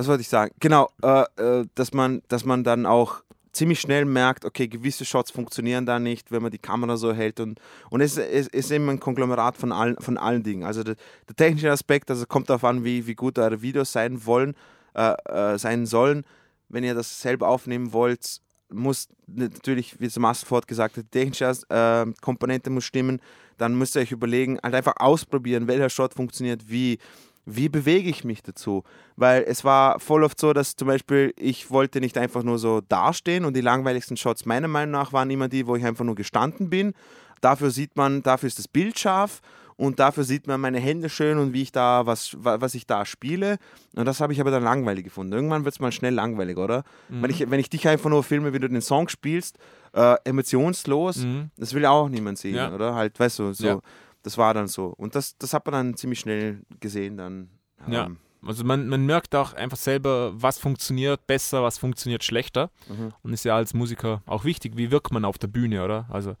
was 0.00 0.08
wollte 0.08 0.22
ich 0.22 0.28
sagen? 0.28 0.54
Genau, 0.60 0.88
äh, 1.02 1.24
äh, 1.36 1.66
dass, 1.74 1.92
man, 1.92 2.22
dass 2.28 2.46
man 2.46 2.64
dann 2.64 2.86
auch 2.86 3.22
ziemlich 3.52 3.80
schnell 3.80 4.06
merkt, 4.06 4.46
okay, 4.46 4.66
gewisse 4.66 5.04
Shots 5.04 5.30
funktionieren 5.30 5.84
da 5.84 5.98
nicht, 5.98 6.32
wenn 6.32 6.42
man 6.42 6.50
die 6.50 6.58
Kamera 6.58 6.96
so 6.96 7.12
hält. 7.12 7.38
Und, 7.38 7.60
und 7.90 8.00
es, 8.00 8.16
es 8.16 8.46
ist 8.46 8.70
eben 8.70 8.88
ein 8.88 8.98
Konglomerat 8.98 9.58
von 9.58 9.72
allen, 9.72 9.96
von 9.98 10.16
allen 10.16 10.42
Dingen. 10.42 10.64
Also 10.64 10.82
der, 10.82 10.96
der 11.28 11.36
technische 11.36 11.70
Aspekt, 11.70 12.10
also 12.10 12.24
kommt 12.24 12.48
darauf 12.48 12.64
an, 12.64 12.82
wie, 12.82 13.06
wie 13.06 13.14
gut 13.14 13.38
eure 13.38 13.60
Videos 13.60 13.92
sein 13.92 14.24
wollen, 14.24 14.54
äh, 14.94 15.12
äh, 15.26 15.58
sein 15.58 15.84
sollen. 15.84 16.24
Wenn 16.70 16.82
ihr 16.82 16.94
das 16.94 17.20
selber 17.20 17.48
aufnehmen 17.48 17.92
wollt, 17.92 18.40
muss 18.72 19.08
natürlich, 19.26 20.00
wie 20.00 20.06
es 20.06 20.18
Marcel 20.18 20.46
Ford 20.46 20.66
gesagt 20.66 20.96
hat, 20.96 21.04
die 21.04 21.10
technische 21.10 21.52
äh, 21.68 22.10
Komponente 22.22 22.70
muss 22.70 22.84
stimmen. 22.84 23.20
Dann 23.58 23.74
müsst 23.74 23.96
ihr 23.96 24.02
euch 24.02 24.12
überlegen, 24.12 24.58
halt 24.62 24.74
einfach 24.74 24.94
ausprobieren, 24.96 25.68
welcher 25.68 25.90
Shot 25.90 26.14
funktioniert 26.14 26.70
wie 26.70 26.98
wie 27.46 27.68
bewege 27.68 28.08
ich 28.10 28.22
mich 28.24 28.42
dazu? 28.42 28.84
Weil 29.16 29.42
es 29.46 29.64
war 29.64 29.98
voll 30.00 30.22
oft 30.24 30.38
so, 30.38 30.52
dass 30.52 30.76
zum 30.76 30.88
Beispiel 30.88 31.32
ich 31.38 31.70
wollte 31.70 32.00
nicht 32.00 32.16
einfach 32.18 32.42
nur 32.42 32.58
so 32.58 32.80
dastehen 32.80 33.44
und 33.44 33.54
die 33.56 33.60
langweiligsten 33.62 34.16
Shots 34.16 34.46
meiner 34.46 34.68
Meinung 34.68 34.92
nach 34.92 35.12
waren 35.12 35.30
immer 35.30 35.48
die, 35.48 35.66
wo 35.66 35.74
ich 35.76 35.84
einfach 35.84 36.04
nur 36.04 36.14
gestanden 36.14 36.70
bin. 36.70 36.92
Dafür 37.40 37.70
sieht 37.70 37.96
man, 37.96 38.22
dafür 38.22 38.46
ist 38.48 38.58
das 38.58 38.68
Bild 38.68 38.98
scharf 38.98 39.40
und 39.76 39.98
dafür 39.98 40.24
sieht 40.24 40.46
man 40.46 40.60
meine 40.60 40.78
Hände 40.78 41.08
schön 41.08 41.38
und 41.38 41.54
wie 41.54 41.62
ich 41.62 41.72
da, 41.72 42.04
was, 42.04 42.36
wa- 42.44 42.60
was 42.60 42.74
ich 42.74 42.86
da 42.86 43.06
spiele. 43.06 43.56
Und 43.96 44.04
das 44.04 44.20
habe 44.20 44.34
ich 44.34 44.40
aber 44.42 44.50
dann 44.50 44.62
langweilig 44.62 45.04
gefunden. 45.04 45.32
Irgendwann 45.32 45.64
wird 45.64 45.74
es 45.74 45.80
mal 45.80 45.90
schnell 45.90 46.12
langweilig, 46.12 46.58
oder? 46.58 46.84
Mhm. 47.08 47.22
Wenn, 47.22 47.30
ich, 47.30 47.50
wenn 47.50 47.58
ich 47.60 47.70
dich 47.70 47.88
einfach 47.88 48.10
nur 48.10 48.22
filme, 48.22 48.52
wie 48.52 48.58
du 48.58 48.68
den 48.68 48.82
Song 48.82 49.08
spielst, 49.08 49.56
äh, 49.94 50.16
emotionslos, 50.24 51.18
Mhm. 51.24 51.50
das 51.56 51.72
will 51.72 51.82
ja 51.82 51.90
auch 51.90 52.08
niemand 52.10 52.36
sehen, 52.38 52.56
Ja. 52.56 52.74
oder? 52.74 52.94
Halt, 52.94 53.18
weißt 53.18 53.38
du, 53.38 53.52
so. 53.54 53.66
Ja. 53.66 53.78
Das 54.22 54.36
war 54.38 54.52
dann 54.54 54.68
so. 54.68 54.86
Und 54.86 55.14
das, 55.14 55.36
das 55.38 55.52
hat 55.54 55.64
man 55.66 55.72
dann 55.72 55.96
ziemlich 55.96 56.20
schnell 56.20 56.62
gesehen 56.80 57.16
dann. 57.16 57.50
Ja. 57.88 58.06
Ähm, 58.06 58.18
Also 58.42 58.64
man, 58.64 58.88
man 58.88 59.04
merkt 59.06 59.34
auch 59.34 59.52
einfach 59.54 59.76
selber, 59.76 60.32
was 60.34 60.58
funktioniert 60.58 61.26
besser, 61.26 61.62
was 61.62 61.78
funktioniert 61.78 62.24
schlechter. 62.24 62.70
Mhm. 62.88 63.12
Und 63.22 63.32
ist 63.32 63.44
ja 63.44 63.54
als 63.56 63.74
Musiker 63.74 64.22
auch 64.26 64.44
wichtig, 64.44 64.76
wie 64.76 64.90
wirkt 64.90 65.12
man 65.12 65.24
auf 65.24 65.38
der 65.38 65.48
Bühne, 65.48 65.84
oder? 65.84 66.06
Also 66.10 66.36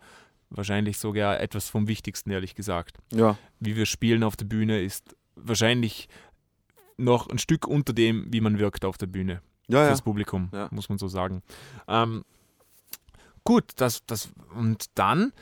wahrscheinlich 0.50 0.98
sogar 0.98 1.40
etwas 1.40 1.68
vom 1.68 1.86
Wichtigsten, 1.88 2.30
ehrlich 2.30 2.54
gesagt. 2.54 2.96
ja. 3.12 3.36
Wie 3.60 3.76
wir 3.76 3.86
spielen 3.86 4.24
auf 4.24 4.36
der 4.36 4.46
Bühne 4.46 4.80
ist 4.82 5.14
wahrscheinlich 5.36 6.08
noch 6.96 7.28
ein 7.30 7.38
Stück 7.38 7.66
unter 7.66 7.92
dem, 7.92 8.26
wie 8.32 8.40
man 8.40 8.58
wirkt 8.58 8.84
auf 8.84 8.98
der 8.98 9.06
Bühne. 9.06 9.40
Ja, 9.68 9.82
ja. 9.82 9.86
fürs 9.88 10.02
Publikum, 10.02 10.48
Ja. 10.52 10.68
muss 10.72 10.88
man 10.88 10.98
so 10.98 11.06
sagen. 11.08 11.42
Ähm, 11.86 12.24
gut, 13.44 13.64
das, 13.76 14.04
das, 14.06 14.30
und 14.54 14.86
dann, 14.96 15.32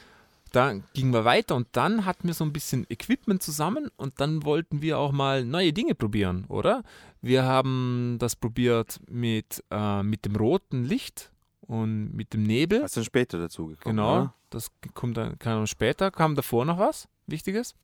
da 0.52 0.74
gingen 0.94 1.12
wir 1.12 1.24
weiter 1.24 1.54
und 1.56 1.68
dann 1.72 2.04
hatten 2.04 2.26
wir 2.28 2.34
so 2.34 2.44
ein 2.44 2.52
bisschen 2.52 2.86
Equipment 2.88 3.42
zusammen 3.42 3.90
und 3.96 4.20
dann 4.20 4.44
wollten 4.44 4.82
wir 4.82 4.98
auch 4.98 5.12
mal 5.12 5.44
neue 5.44 5.72
Dinge 5.72 5.94
probieren, 5.94 6.44
oder? 6.48 6.82
Wir 7.20 7.44
haben 7.44 8.16
das 8.18 8.36
probiert 8.36 9.00
mit, 9.10 9.62
äh, 9.70 10.02
mit 10.02 10.24
dem 10.24 10.36
roten 10.36 10.84
Licht 10.84 11.30
und 11.62 12.14
mit 12.14 12.32
dem 12.32 12.44
Nebel. 12.44 12.82
Hast 12.82 12.96
dann 12.96 13.04
später 13.04 13.38
dazu 13.38 13.66
gekommen. 13.66 13.96
genau, 13.96 14.16
Oder? 14.16 14.34
das 14.50 14.70
kommt 14.94 15.16
dann 15.16 15.38
kam 15.38 15.66
später. 15.66 16.10
Kam 16.10 16.34
davor 16.34 16.64
noch 16.64 16.78
was 16.78 17.08
Wichtiges? 17.26 17.74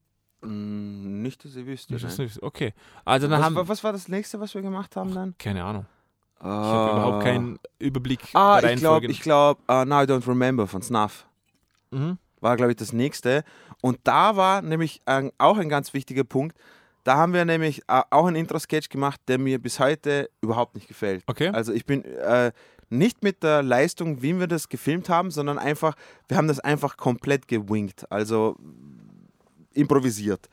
Mm, 0.42 1.22
Nicht, 1.22 1.44
dass 1.44 1.56
ich 1.56 1.66
wüsste. 1.66 1.92
Nicht, 1.94 2.04
dass 2.04 2.42
Okay, 2.42 2.72
also 3.04 3.26
dann 3.28 3.38
Was, 3.40 3.44
haben 3.46 3.56
wa- 3.56 3.68
was 3.68 3.82
war 3.84 3.92
das 3.92 4.08
nächste, 4.08 4.38
was 4.40 4.54
wir 4.54 4.62
gemacht 4.62 4.94
haben 4.96 5.12
dann? 5.14 5.34
keine 5.38 5.64
Ahnung. 5.64 5.86
Ich 6.40 6.46
habe 6.46 6.90
überhaupt 6.92 7.22
keinen 7.22 7.58
Überblick. 7.78 8.20
Ah, 8.34 8.60
ich 8.62 8.76
glaube, 8.76 9.06
ich 9.06 9.20
glaube, 9.20 9.60
uh, 9.66 9.84
Now 9.86 10.02
I 10.02 10.06
Don't 10.06 10.26
Remember 10.28 10.66
von 10.66 10.82
Snuff 10.82 11.26
Mhm. 11.90 12.18
War, 12.44 12.56
glaube 12.56 12.72
ich, 12.72 12.76
das 12.76 12.92
nächste. 12.92 13.42
Und 13.80 13.98
da 14.04 14.36
war 14.36 14.62
nämlich 14.62 15.00
ein, 15.06 15.32
auch 15.38 15.58
ein 15.58 15.68
ganz 15.68 15.94
wichtiger 15.94 16.24
Punkt. 16.24 16.56
Da 17.02 17.16
haben 17.16 17.32
wir 17.32 17.44
nämlich 17.44 17.82
äh, 17.88 18.02
auch 18.10 18.26
einen 18.26 18.36
Intro-Sketch 18.36 18.88
gemacht, 18.88 19.20
der 19.26 19.38
mir 19.38 19.58
bis 19.58 19.80
heute 19.80 20.30
überhaupt 20.40 20.74
nicht 20.74 20.86
gefällt. 20.86 21.24
Okay. 21.26 21.48
Also 21.48 21.72
ich 21.72 21.84
bin 21.84 22.04
äh, 22.04 22.52
nicht 22.88 23.22
mit 23.22 23.42
der 23.42 23.62
Leistung, 23.62 24.22
wie 24.22 24.38
wir 24.38 24.46
das 24.46 24.68
gefilmt 24.68 25.08
haben, 25.08 25.30
sondern 25.30 25.58
einfach, 25.58 25.96
wir 26.28 26.36
haben 26.36 26.48
das 26.48 26.60
einfach 26.60 26.96
komplett 26.96 27.48
gewinkt, 27.48 28.10
also 28.10 28.56
improvisiert. 29.72 30.48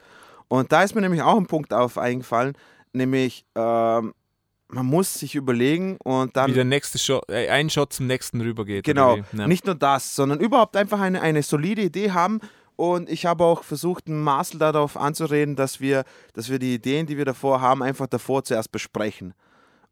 Und 0.48 0.72
da 0.72 0.84
ist 0.84 0.96
mir 0.96 1.02
nämlich 1.02 1.22
auch 1.22 1.38
ein 1.38 1.46
Punkt 1.46 1.74
auf 1.74 1.98
eingefallen, 1.98 2.58
nämlich 2.92 3.46
ähm, 3.56 4.14
man 4.74 4.86
muss 4.86 5.14
sich 5.14 5.36
überlegen 5.36 5.98
und 6.04 6.36
dann 6.36 6.50
wie 6.50 6.56
der 6.56 6.66
nächste 6.66 6.98
Shot, 6.98 7.30
äh, 7.30 7.50
ein 7.50 7.70
Shot 7.70 7.94
zum 7.94 8.08
nächsten 8.08 8.42
rübergeht. 8.42 8.84
Genau? 8.84 9.18
Ja. 9.34 9.48
nicht 9.48 9.66
nur 9.66 9.76
das, 9.76 10.16
sondern 10.16 10.40
überhaupt 10.40 10.76
einfach 10.76 11.00
eine, 11.00 11.22
eine 11.22 11.44
solide 11.44 11.82
Idee 11.82 12.12
haben. 12.12 12.40
Und 12.76 13.10
ich 13.10 13.26
habe 13.28 13.44
auch 13.44 13.64
versucht, 13.64 14.10
Marcel 14.10 14.60
darauf 14.60 14.98
anzureden, 14.98 15.56
dass 15.56 15.82
wir, 15.82 16.04
dass 16.34 16.50
wir 16.50 16.58
die 16.58 16.74
Ideen, 16.74 17.06
die 17.06 17.18
wir 17.18 17.26
davor 17.26 17.62
haben, 17.62 17.84
einfach 17.84 18.08
davor 18.08 18.44
zuerst 18.44 18.72
besprechen. 18.72 19.34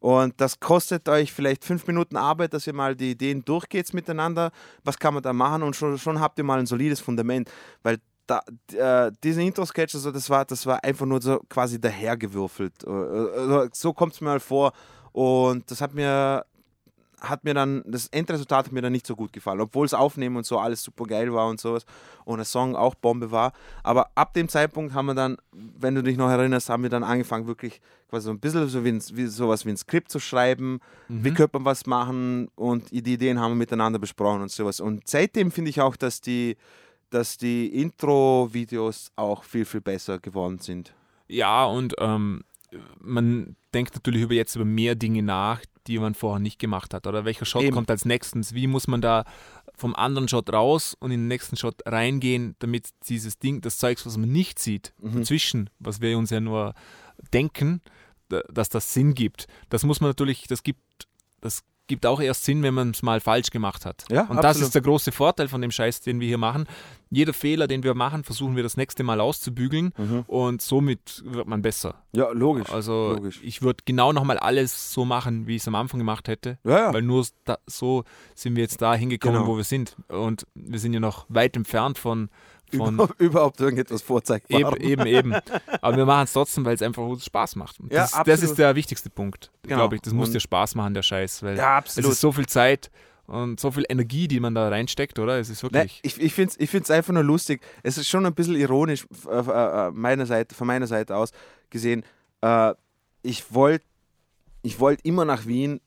Und 0.00 0.40
das 0.40 0.58
kostet 0.60 1.08
euch 1.08 1.30
vielleicht 1.32 1.62
fünf 1.62 1.86
Minuten 1.86 2.16
Arbeit, 2.16 2.54
dass 2.54 2.66
ihr 2.66 2.72
mal 2.72 2.96
die 2.96 3.12
Ideen 3.12 3.44
durchgeht 3.44 3.92
miteinander. 3.92 4.50
Was 4.82 4.98
kann 4.98 5.12
man 5.12 5.22
da 5.22 5.34
machen? 5.34 5.62
Und 5.62 5.76
schon, 5.76 5.98
schon 5.98 6.20
habt 6.20 6.38
ihr 6.38 6.44
mal 6.44 6.58
ein 6.58 6.66
solides 6.66 7.00
Fundament. 7.00 7.50
Weil 7.82 7.98
da, 8.30 9.06
äh, 9.06 9.10
diese 9.24 9.42
Intro-Sketch, 9.42 9.94
also 9.94 10.10
das, 10.12 10.30
war, 10.30 10.44
das 10.44 10.64
war 10.66 10.82
einfach 10.84 11.06
nur 11.06 11.20
so 11.20 11.40
quasi 11.48 11.80
dahergewürfelt. 11.80 12.84
Äh, 12.86 12.90
äh, 12.90 13.68
So 13.72 13.92
kommt 13.92 14.14
es 14.14 14.20
mir 14.20 14.28
mal 14.28 14.40
vor. 14.40 14.72
Und 15.12 15.70
das 15.70 15.80
hat 15.80 15.94
mir 15.94 16.44
hat 17.22 17.44
mir 17.44 17.52
dann, 17.52 17.82
das 17.86 18.06
Endresultat 18.06 18.64
hat 18.66 18.72
mir 18.72 18.80
dann 18.80 18.92
nicht 18.92 19.06
so 19.06 19.14
gut 19.14 19.30
gefallen, 19.34 19.60
obwohl 19.60 19.84
es 19.84 19.92
Aufnehmen 19.92 20.36
und 20.36 20.46
so 20.46 20.58
alles 20.58 20.82
super 20.82 21.04
geil 21.04 21.30
war 21.34 21.48
und 21.48 21.60
sowas 21.60 21.84
und 22.24 22.38
der 22.38 22.46
Song 22.46 22.74
auch 22.74 22.94
Bombe 22.94 23.30
war. 23.30 23.52
Aber 23.82 24.08
ab 24.14 24.32
dem 24.32 24.48
Zeitpunkt 24.48 24.94
haben 24.94 25.04
wir 25.04 25.14
dann, 25.14 25.36
wenn 25.52 25.94
du 25.94 26.02
dich 26.02 26.16
noch 26.16 26.30
erinnerst, 26.30 26.70
haben 26.70 26.82
wir 26.82 26.88
dann 26.88 27.02
angefangen, 27.04 27.46
wirklich 27.46 27.82
quasi 28.08 28.24
so 28.24 28.30
ein 28.30 28.40
bisschen 28.40 28.66
so 28.70 28.84
wie, 28.86 28.92
ein, 28.92 29.02
wie 29.12 29.26
sowas 29.26 29.66
wie 29.66 29.70
ein 29.70 29.76
Skript 29.76 30.10
zu 30.10 30.18
schreiben, 30.18 30.80
Mhm. 31.08 31.24
wie 31.24 31.34
könnte 31.34 31.58
man 31.58 31.66
was 31.66 31.84
machen 31.84 32.48
und 32.54 32.90
die 32.90 33.12
Ideen 33.12 33.38
haben 33.38 33.50
wir 33.50 33.56
miteinander 33.56 33.98
besprochen 33.98 34.40
und 34.40 34.50
sowas. 34.50 34.80
Und 34.80 35.06
seitdem 35.06 35.50
finde 35.50 35.68
ich 35.68 35.82
auch, 35.82 35.96
dass 35.96 36.22
die, 36.22 36.56
dass 37.10 37.36
die 37.36 37.66
Intro-Videos 37.82 39.10
auch 39.16 39.44
viel, 39.44 39.64
viel 39.64 39.80
besser 39.80 40.18
geworden 40.18 40.58
sind. 40.58 40.94
Ja, 41.28 41.64
und 41.64 41.94
ähm, 41.98 42.42
man 43.00 43.56
denkt 43.74 43.94
natürlich 43.94 44.22
über 44.22 44.34
jetzt 44.34 44.54
über 44.56 44.64
mehr 44.64 44.94
Dinge 44.94 45.22
nach, 45.22 45.60
die 45.86 45.98
man 45.98 46.14
vorher 46.14 46.40
nicht 46.40 46.58
gemacht 46.58 46.94
hat. 46.94 47.06
Oder 47.06 47.24
welcher 47.24 47.44
Shot 47.44 47.62
Eben. 47.62 47.74
kommt 47.74 47.90
als 47.90 48.04
nächstes? 48.04 48.54
Wie 48.54 48.66
muss 48.66 48.86
man 48.86 49.00
da 49.00 49.24
vom 49.74 49.94
anderen 49.94 50.28
Shot 50.28 50.52
raus 50.52 50.94
und 51.00 51.10
in 51.10 51.20
den 51.20 51.28
nächsten 51.28 51.56
Shot 51.56 51.80
reingehen, 51.86 52.54
damit 52.58 52.88
dieses 53.08 53.38
Ding, 53.38 53.60
das 53.60 53.78
Zeugs, 53.78 54.04
was 54.06 54.16
man 54.16 54.30
nicht 54.30 54.58
sieht, 54.58 54.92
Mhm. 54.98 55.18
dazwischen, 55.20 55.70
was 55.78 56.00
wir 56.00 56.18
uns 56.18 56.30
ja 56.30 56.40
nur 56.40 56.74
denken, 57.32 57.80
da- 58.28 58.42
dass 58.52 58.68
das 58.68 58.92
Sinn 58.92 59.14
gibt. 59.14 59.46
Das 59.70 59.82
muss 59.84 60.00
man 60.00 60.10
natürlich, 60.10 60.46
das 60.48 60.62
gibt, 60.62 60.80
das 61.40 61.62
gibt 61.90 62.06
auch 62.06 62.20
erst 62.20 62.44
Sinn, 62.44 62.62
wenn 62.62 62.72
man 62.72 62.90
es 62.90 63.02
mal 63.02 63.20
falsch 63.20 63.50
gemacht 63.50 63.84
hat. 63.84 64.04
Ja, 64.10 64.22
und 64.22 64.36
das 64.36 64.44
absolut. 64.46 64.66
ist 64.68 64.74
der 64.76 64.82
große 64.82 65.10
Vorteil 65.12 65.48
von 65.48 65.60
dem 65.60 65.72
Scheiß, 65.72 66.00
den 66.00 66.20
wir 66.20 66.28
hier 66.28 66.38
machen. 66.38 66.66
Jeder 67.10 67.32
Fehler, 67.32 67.66
den 67.66 67.82
wir 67.82 67.94
machen, 67.94 68.22
versuchen 68.22 68.54
wir 68.54 68.62
das 68.62 68.76
nächste 68.76 69.02
Mal 69.02 69.20
auszubügeln 69.20 69.92
und 70.28 70.62
somit 70.62 71.22
wird 71.26 71.48
man 71.48 71.60
besser. 71.60 71.96
Ja, 72.12 72.30
logisch. 72.30 72.70
Also 72.70 73.14
logisch. 73.16 73.40
ich 73.42 73.62
würde 73.62 73.82
genau 73.84 74.12
nochmal 74.12 74.38
alles 74.38 74.92
so 74.92 75.04
machen, 75.04 75.48
wie 75.48 75.56
ich 75.56 75.62
es 75.62 75.68
am 75.68 75.74
Anfang 75.74 75.98
gemacht 75.98 76.28
hätte. 76.28 76.58
Ja, 76.62 76.78
ja. 76.78 76.94
Weil 76.94 77.02
nur 77.02 77.26
da, 77.44 77.58
so 77.66 78.04
sind 78.36 78.54
wir 78.54 78.62
jetzt 78.62 78.80
da 78.80 78.94
hingekommen, 78.94 79.40
Genau. 79.40 79.52
wo 79.52 79.56
wir 79.56 79.64
sind. 79.64 79.96
Und 80.06 80.46
wir 80.54 80.78
sind 80.78 80.94
ja 80.94 81.00
noch 81.00 81.26
weit 81.28 81.56
entfernt 81.56 81.98
von, 81.98 82.30
von 82.72 82.94
Über, 82.94 83.08
überhaupt 83.18 83.60
irgendetwas 83.60 84.02
vorzeigbar. 84.02 84.76
eben, 84.80 84.82
eben, 84.82 85.06
eben. 85.06 85.34
Aber 85.80 85.96
wir 85.96 86.06
machen 86.06 86.24
es 86.24 86.32
trotzdem, 86.32 86.64
weil 86.64 86.74
es 86.74 86.82
einfach 86.82 87.02
uns 87.02 87.24
Spaß 87.24 87.56
macht. 87.56 87.80
Und 87.80 87.92
Ja, 87.92 88.02
das, 88.02 88.10
das 88.12 88.20
absolut. 88.20 88.42
ist 88.44 88.58
der 88.58 88.74
wichtigste 88.76 89.10
Punkt, 89.10 89.50
Genau. 89.62 89.76
glaube 89.76 89.96
ich. 89.96 90.02
Das 90.02 90.12
muss 90.12 90.28
Und- 90.28 90.34
dir 90.34 90.40
Spaß 90.40 90.74
machen, 90.74 90.94
der 90.94 91.02
Scheiß. 91.02 91.42
Weil 91.42 91.56
Ja, 91.56 91.78
es 91.78 91.84
absolut. 91.84 92.12
ist 92.12 92.20
so 92.20 92.32
viel 92.32 92.46
Zeit 92.46 92.90
und 93.26 93.60
so 93.60 93.70
viel 93.70 93.84
Energie, 93.88 94.26
die 94.28 94.40
man 94.40 94.54
da 94.54 94.68
reinsteckt, 94.68 95.18
oder? 95.18 95.38
Es 95.38 95.50
ist 95.50 95.62
Nein, 95.62 95.72
wirklich. 95.72 96.00
ich 96.02 96.20
ich 96.20 96.34
finde 96.34 96.50
es 96.50 96.60
ich 96.60 96.68
find's 96.70 96.90
einfach 96.90 97.12
nur 97.12 97.22
lustig. 97.22 97.60
Es 97.82 97.96
ist 97.98 98.08
schon 98.08 98.26
ein 98.26 98.34
bisschen 98.34 98.56
ironisch 98.56 99.06
äh, 99.28 99.36
äh, 99.38 99.90
meiner 99.92 100.26
Seite, 100.26 100.54
von 100.54 100.66
meiner 100.66 100.86
Seite 100.86 101.14
aus 101.16 101.30
gesehen. 101.70 102.02
Äh, 102.40 102.74
ich 103.22 103.52
wollte 103.54 103.84
ich 104.62 104.78
wollt 104.80 105.00
immer 105.04 105.24
nach 105.24 105.46
Wien, 105.46 105.80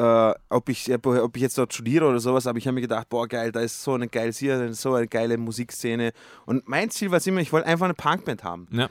äh, 0.00 0.34
ob, 0.48 0.68
ich, 0.70 0.90
ob 0.92 1.36
ich 1.36 1.42
jetzt 1.42 1.58
dort 1.58 1.74
studiere 1.74 2.06
oder 2.08 2.20
sowas, 2.20 2.46
aber 2.46 2.56
ich 2.58 2.66
habe 2.66 2.74
mir 2.76 2.80
gedacht, 2.80 3.08
boah 3.10 3.28
geil, 3.28 3.52
da 3.52 3.60
ist 3.60 3.82
so 3.82 3.92
eine 3.94 4.08
geile 4.08 4.32
hier, 4.32 4.72
so 4.72 4.94
eine 4.94 5.06
geile 5.08 5.36
Musikszene. 5.36 6.12
Und 6.46 6.66
mein 6.68 6.88
Ziel 6.90 7.10
war 7.10 7.18
es 7.18 7.26
immer, 7.26 7.40
ich 7.40 7.52
wollte 7.52 7.66
einfach 7.66 7.84
eine 7.84 7.94
Punkband 7.94 8.42
haben. 8.42 8.66
Ja. 8.72 8.88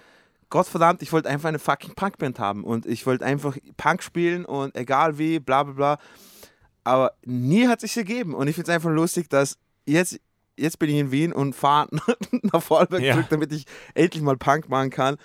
Gottverdammt, 0.50 1.02
ich 1.02 1.12
wollte 1.12 1.30
einfach 1.30 1.50
eine 1.50 1.60
fucking 1.60 1.96
Punkband 1.96 2.38
haben 2.40 2.64
und 2.64 2.86
ich 2.86 3.06
wollte 3.06 3.26
einfach 3.26 3.58
Punk 3.78 4.04
spielen 4.04 4.46
und 4.46 4.76
egal 4.76 5.18
wie, 5.18 5.40
bla 5.40 5.64
bla 5.64 5.74
bla. 5.74 5.98
Aber 6.84 7.14
nie 7.24 7.68
hat 7.68 7.82
sich 7.82 7.96
ergeben 7.98 8.34
und 8.36 8.48
ich 8.48 8.56
finde 8.56 8.72
es 8.72 8.76
einfach 8.76 8.90
lustig, 8.92 9.30
dass 9.30 9.58
jetzt, 9.86 10.20
jetzt 10.58 10.80
bin 10.80 10.90
ich 10.90 10.98
in 10.98 11.12
Wien 11.12 11.34
und 11.34 11.56
fahre 11.56 11.90
nach 12.54 12.62
Vorarlberg 12.62 13.02
Ja. 13.04 13.14
zurück, 13.14 13.28
damit 13.30 13.52
ich 13.52 13.66
endlich 13.94 14.24
mal 14.24 14.38
Punk 14.38 14.70
machen 14.70 14.90
kann. 14.90 15.18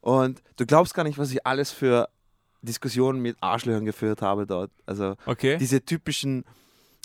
Und 0.00 0.42
du 0.56 0.66
glaubst 0.66 0.94
gar 0.94 1.04
nicht, 1.04 1.18
was 1.18 1.30
ich 1.30 1.46
alles 1.46 1.70
für 1.70 2.08
Diskussionen 2.62 3.20
mit 3.20 3.36
Arschlöchern 3.40 3.84
geführt 3.84 4.22
habe 4.22 4.46
dort. 4.46 4.70
Also 4.86 5.16
Okay. 5.26 5.56
diese 5.58 5.84
typischen, 5.84 6.44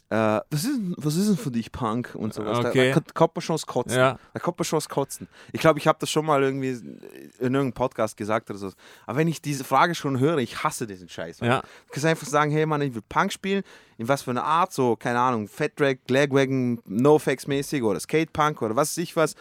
äh, 0.10 0.16
was, 0.50 0.64
ist, 0.64 0.78
denn- 0.78 0.94
was 0.98 1.16
ist 1.16 1.28
denn 1.28 1.38
für 1.38 1.52
dich 1.52 1.72
Punk 1.72 2.14
und 2.16 2.34
sowas. 2.34 2.60
Okay. 2.60 2.94
Da, 2.94 3.00
da 3.02 3.12
kommt 3.14 3.36
man 3.36 3.42
schon 3.42 3.58
Kotzen. 3.66 3.98
Ja. 3.98 4.18
Da 4.34 4.40
kommt 4.40 4.58
man 4.58 4.64
schon 4.64 4.80
Kotzen. 4.88 5.28
Ich 5.52 5.60
glaube, 5.60 5.80
ich 5.80 5.88
habe 5.88 5.98
das 6.00 6.10
schon 6.10 6.26
mal 6.26 6.42
irgendwie 6.44 6.70
in 6.70 7.02
irgendeinem 7.40 7.74
Podcast 7.74 8.16
gesagt 8.16 8.50
oder 8.50 8.60
so. 8.60 8.72
Aber 9.06 9.18
wenn 9.18 9.28
ich 9.28 9.42
diese 9.42 9.64
Frage 9.66 9.96
schon 9.96 10.20
höre, 10.20 10.38
ich 10.38 10.64
hasse 10.64 10.88
diesen 10.88 11.10
Scheiß. 11.10 11.40
Ja. 11.42 11.60
Du 11.62 11.68
kannst 11.92 12.06
einfach 12.06 12.28
sagen, 12.28 12.52
hey 12.52 12.66
Mann, 12.66 12.82
ich 12.82 12.94
will 12.96 13.02
Punk 13.10 13.34
spielen. 13.34 13.64
In 13.98 14.08
was 14.08 14.22
für 14.22 14.32
einer 14.32 14.44
Art, 14.46 14.72
so, 14.72 14.96
keine 14.96 15.20
Ahnung, 15.20 15.48
Fat 15.48 15.72
Drag, 15.80 15.96
Glagwagon, 16.06 16.80
No-Facts 16.86 17.48
mäßig 17.48 17.82
oder 17.84 18.00
Skate-Punk 18.00 18.62
oder 18.62 18.76
was 18.76 18.92
weiß 18.92 19.04
ich 19.04 19.16
was. 19.16 19.34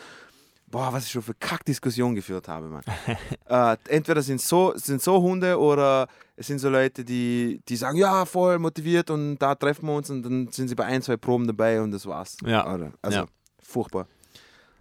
Boah, 0.68 0.92
was 0.92 1.04
ich 1.06 1.12
schon 1.12 1.22
für 1.22 1.34
Kackdiskussionen 1.34 2.14
geführt 2.16 2.48
habe, 2.48 2.68
Mann. 2.68 2.82
äh, 3.48 3.76
entweder 3.88 4.20
sind 4.22 4.40
so, 4.40 4.72
sind 4.76 5.00
so 5.00 5.20
Hunde 5.22 5.58
oder 5.58 6.08
es 6.34 6.48
sind 6.48 6.58
so 6.58 6.68
Leute, 6.68 7.04
die, 7.04 7.60
die 7.68 7.76
sagen, 7.76 7.96
ja, 7.96 8.24
voll 8.24 8.58
motiviert 8.58 9.10
und 9.10 9.38
da 9.38 9.54
treffen 9.54 9.86
wir 9.86 9.94
uns 9.94 10.10
und 10.10 10.22
dann 10.24 10.48
sind 10.48 10.68
sie 10.68 10.74
bei 10.74 10.84
ein, 10.84 11.02
zwei 11.02 11.16
Proben 11.16 11.46
dabei 11.46 11.80
und 11.80 11.92
das 11.92 12.04
war's. 12.06 12.36
Ja. 12.44 12.64
Also 13.00 13.18
Ja. 13.18 13.26
furchtbar. 13.62 14.06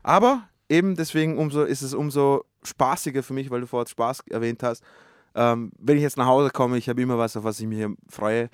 Aber 0.01 0.47
eben 0.69 0.95
deswegen 0.95 1.38
umso, 1.38 1.63
ist 1.63 1.83
es 1.83 1.93
umso 1.93 2.45
spaßiger 2.63 3.21
für 3.21 3.33
mich, 3.33 3.49
weil 3.51 3.61
du 3.61 3.67
vorhin 3.67 3.88
Spaß 3.88 4.21
erwähnt 4.29 4.63
hast. 4.63 4.83
Ähm, 5.36 5.71
wenn 5.77 5.97
ich 5.97 6.03
jetzt 6.03 6.17
nach 6.17 6.25
Hause 6.25 6.49
komme, 6.49 6.77
ich 6.77 6.89
habe 6.89 7.01
immer 7.01 7.17
was, 7.17 7.38
auf 7.38 7.43
was 7.43 7.59
ich 7.59 7.67
mich 7.67 7.86
freue. 8.09 8.49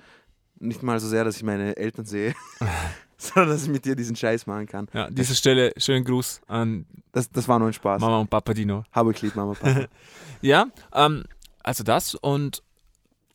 Nicht 0.58 0.82
mal 0.82 1.00
so 1.00 1.08
sehr, 1.08 1.24
dass 1.24 1.36
ich 1.36 1.42
meine 1.42 1.76
Eltern 1.76 2.04
sehe, 2.04 2.34
sondern 3.34 3.50
dass 3.50 3.62
ich 3.62 3.68
mit 3.68 3.84
dir 3.84 3.94
diesen 3.94 4.16
Scheiß 4.16 4.46
machen 4.46 4.66
kann. 4.66 4.88
Ja, 4.92 5.06
an 5.06 5.14
dieser 5.14 5.34
Stelle 5.34 5.72
schönen 5.76 6.04
Gruß 6.04 6.40
an 6.48 6.86
Das, 7.12 7.30
das 7.30 7.46
war 7.46 7.58
nur 7.58 7.68
ein 7.68 7.74
Spaß. 7.74 8.00
Mama 8.00 8.18
und 8.18 8.30
Papa 8.30 8.52
Dino. 8.52 8.84
Habe 8.92 9.12
ich 9.12 9.22
lieb, 9.22 9.36
Mama, 9.36 9.54
Papa. 9.54 9.86
Ja, 10.40 10.66
ähm, 10.92 11.24
also 11.62 11.84
das 11.84 12.16
und, 12.16 12.64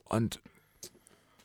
und 0.06 0.42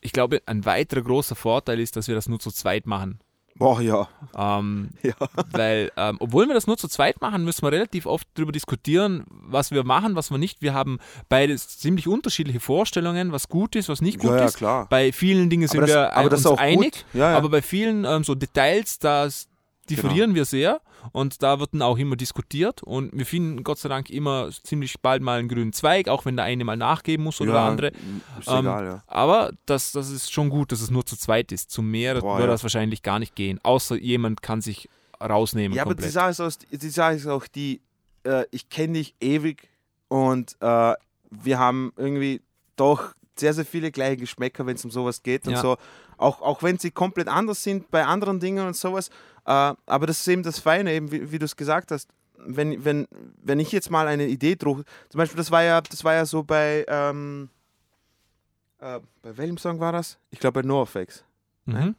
ich 0.01 0.12
glaube, 0.12 0.43
ein 0.47 0.64
weiterer 0.64 1.03
großer 1.03 1.36
Vorteil 1.36 1.78
ist, 1.78 1.95
dass 1.95 2.09
wir 2.09 2.16
das 2.16 2.28
nur 2.28 2.40
zu 2.40 2.51
zweit 2.51 2.86
machen. 2.86 3.20
Boah, 3.62 3.80
ja. 3.80 4.08
Ähm, 4.36 4.90
ja. 5.02 5.12
weil, 5.52 5.92
ähm, 5.96 6.16
obwohl 6.20 6.46
wir 6.48 6.54
das 6.54 6.66
nur 6.66 6.76
zu 6.76 6.88
zweit 6.88 7.20
machen, 7.20 7.44
müssen 7.44 7.62
wir 7.62 7.72
relativ 7.72 8.06
oft 8.06 8.26
darüber 8.34 8.52
diskutieren, 8.52 9.24
was 9.30 9.70
wir 9.70 9.84
machen, 9.84 10.16
was 10.16 10.30
wir 10.30 10.38
nicht. 10.38 10.62
Wir 10.62 10.74
haben 10.74 10.98
beide 11.28 11.56
ziemlich 11.56 12.08
unterschiedliche 12.08 12.60
Vorstellungen, 12.60 13.32
was 13.32 13.48
gut 13.48 13.76
ist, 13.76 13.88
was 13.88 14.00
nicht 14.00 14.18
gut 14.18 14.30
Ja, 14.30 14.36
ja, 14.38 14.44
ist. 14.46 14.56
klar. 14.56 14.86
Bei 14.90 15.12
vielen 15.12 15.48
Dingen 15.50 15.68
sind 15.68 15.80
das- 15.82 15.90
wir 15.90 16.28
das 16.28 16.44
uns 16.46 16.58
einig. 16.58 17.04
Ja, 17.12 17.36
aber 17.36 17.48
bei 17.48 17.62
vielen 17.62 18.04
ähm, 18.04 18.24
so 18.24 18.34
Details, 18.34 18.98
da 18.98 19.26
s- 19.26 19.48
differieren 19.88 20.34
wir 20.34 20.44
sehr 20.44 20.80
und 21.12 21.42
da 21.42 21.59
wird 21.59 21.74
dann 21.74 21.82
auch 21.82 21.98
immer 21.98 22.16
diskutiert 22.16 22.82
und 22.82 23.11
wir 23.12 23.26
finden 23.26 23.64
Gott 23.64 23.78
sei 23.78 23.88
Dank 23.88 24.11
immer 24.11 24.50
ziemlich 24.62 25.00
bald 25.00 25.22
mal 25.22 25.38
einen 25.38 25.48
grünen 25.48 25.72
Zweig, 25.72 26.09
auch 26.09 26.24
wenn 26.24 26.36
der 26.36 26.44
eine 26.44 26.64
mal 26.64 26.76
nachgeben 26.76 27.24
muss 27.24 27.40
oder 27.40 27.53
ja, 27.53 27.59
der 27.59 27.70
andere. 27.70 27.86
Ist 28.38 28.48
Ähm, 28.48 28.61
egal, 28.61 28.84
ja. 28.84 29.03
Aber 29.07 29.53
das, 29.66 29.92
das 29.92 30.11
ist 30.11 30.32
schon 30.32 30.48
gut, 30.48 30.72
dass 30.72 30.80
es 30.80 30.90
nur 30.90 31.05
zu 31.05 31.16
zweit 31.16 31.53
ist. 31.53 31.70
Zu 31.70 31.82
mehr 31.82 32.20
Boah, 32.20 32.36
würde 32.36 32.48
ja. 32.48 32.53
das 32.53 32.62
wahrscheinlich 32.62 33.03
gar 33.03 33.18
nicht 33.18 33.34
gehen, 33.34 33.59
außer 33.62 33.96
jemand 33.96 34.42
kann 34.42 34.61
sich 34.61 34.88
rausnehmen 35.20 35.76
Ja, 35.76 35.82
aber 35.82 35.94
die 35.94 36.03
komplett. 36.03 36.12
Sache 36.12 36.30
ist 36.30 36.40
auch 36.40 36.78
die, 36.78 36.88
Sache 36.88 37.14
ist 37.14 37.26
auch 37.26 37.46
die 37.46 37.80
äh, 38.24 38.44
ich 38.50 38.68
kenne 38.68 38.94
dich 38.94 39.14
ewig 39.20 39.68
und 40.09 40.57
äh, 40.61 40.94
wir 41.30 41.59
haben 41.59 41.92
irgendwie 41.96 42.42
doch 42.76 43.14
sehr, 43.36 43.55
sehr 43.55 43.64
viele 43.64 43.90
gleiche 43.90 44.18
Geschmäcker, 44.18 44.66
wenn 44.66 44.76
es 44.76 44.84
um 44.84 44.90
sowas 44.90 45.22
geht 45.22 45.46
und 45.48 45.57
so. 45.57 45.76
Auch, 46.23 46.41
auch 46.41 46.62
wenn 46.62 46.79
sie 46.79 46.91
komplett 46.91 47.29
anders 47.29 47.62
sind 47.62 47.91
bei 47.91 48.05
anderen 48.05 48.41
Dingen 48.41 48.66
und 48.66 48.77
sowas. 48.77 49.09
Äh, 49.45 49.75
aber 49.87 50.07
das 50.07 50.20
ist 50.20 50.29
eben 50.29 50.43
das 50.43 50.59
Feine, 50.59 50.93
eben 50.93 51.11
wie, 51.11 51.33
wie 51.33 51.39
du 51.39 51.45
es 51.45 51.57
gesagt 51.57 51.91
hast. 51.91 52.09
Wenn, 52.45 52.85
wenn, 52.85 53.07
wenn 53.43 53.61
ich 53.61 53.70
jetzt 53.73 53.91
mal 53.91 54.09
eine 54.09 54.27
Idee 54.27 54.57
trug, 54.57 54.85
zum 55.09 55.18
Beispiel, 55.18 55.37
das 55.37 55.51
war 55.51 55.62
ja, 55.62 55.81
das 55.81 56.03
war 56.03 56.14
ja 56.14 56.27
so 56.27 56.43
bei, 56.43 56.85
ähm, 56.89 57.51
äh, 58.81 59.01
bei 59.23 59.37
welchem 59.37 59.59
Song 59.59 59.79
war 59.79 59.93
das? 59.93 60.18
Ich 60.31 60.41
glaube 60.41 60.62
bei 60.62 60.66
NoFX. 60.66 61.25
Mhm. 61.66 61.95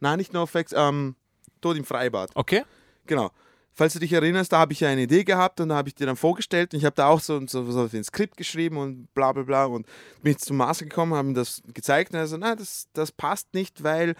Nein, 0.00 0.18
nicht 0.18 0.32
NoFX, 0.32 0.72
ähm, 0.74 1.14
Tod 1.60 1.76
im 1.76 1.84
Freibad. 1.84 2.30
Okay. 2.34 2.64
Genau. 3.06 3.30
Falls 3.72 3.92
du 3.94 3.98
dich 3.98 4.12
erinnerst, 4.12 4.52
da 4.52 4.58
habe 4.58 4.72
ich 4.72 4.80
ja 4.80 4.88
eine 4.88 5.02
Idee 5.02 5.24
gehabt 5.24 5.60
und 5.60 5.70
da 5.70 5.76
habe 5.76 5.88
ich 5.88 5.94
dir 5.94 6.06
dann 6.06 6.16
vorgestellt 6.16 6.74
und 6.74 6.78
ich 6.78 6.84
habe 6.84 6.96
da 6.96 7.06
auch 7.06 7.20
so, 7.20 7.40
so, 7.46 7.64
so 7.70 7.88
ein 7.92 8.04
Skript 8.04 8.36
geschrieben 8.36 8.76
und 8.76 9.12
bla 9.14 9.32
bla 9.32 9.42
bla 9.44 9.64
und 9.66 9.86
bin 10.22 10.32
jetzt 10.32 10.44
zum 10.44 10.56
Master 10.58 10.84
gekommen, 10.84 11.14
habe 11.14 11.28
ihm 11.28 11.34
das 11.34 11.62
gezeigt 11.72 12.12
und 12.12 12.18
er 12.18 12.26
so, 12.26 12.36
na, 12.36 12.56
das, 12.56 12.88
das 12.92 13.12
passt 13.12 13.54
nicht, 13.54 13.82
weil 13.82 14.16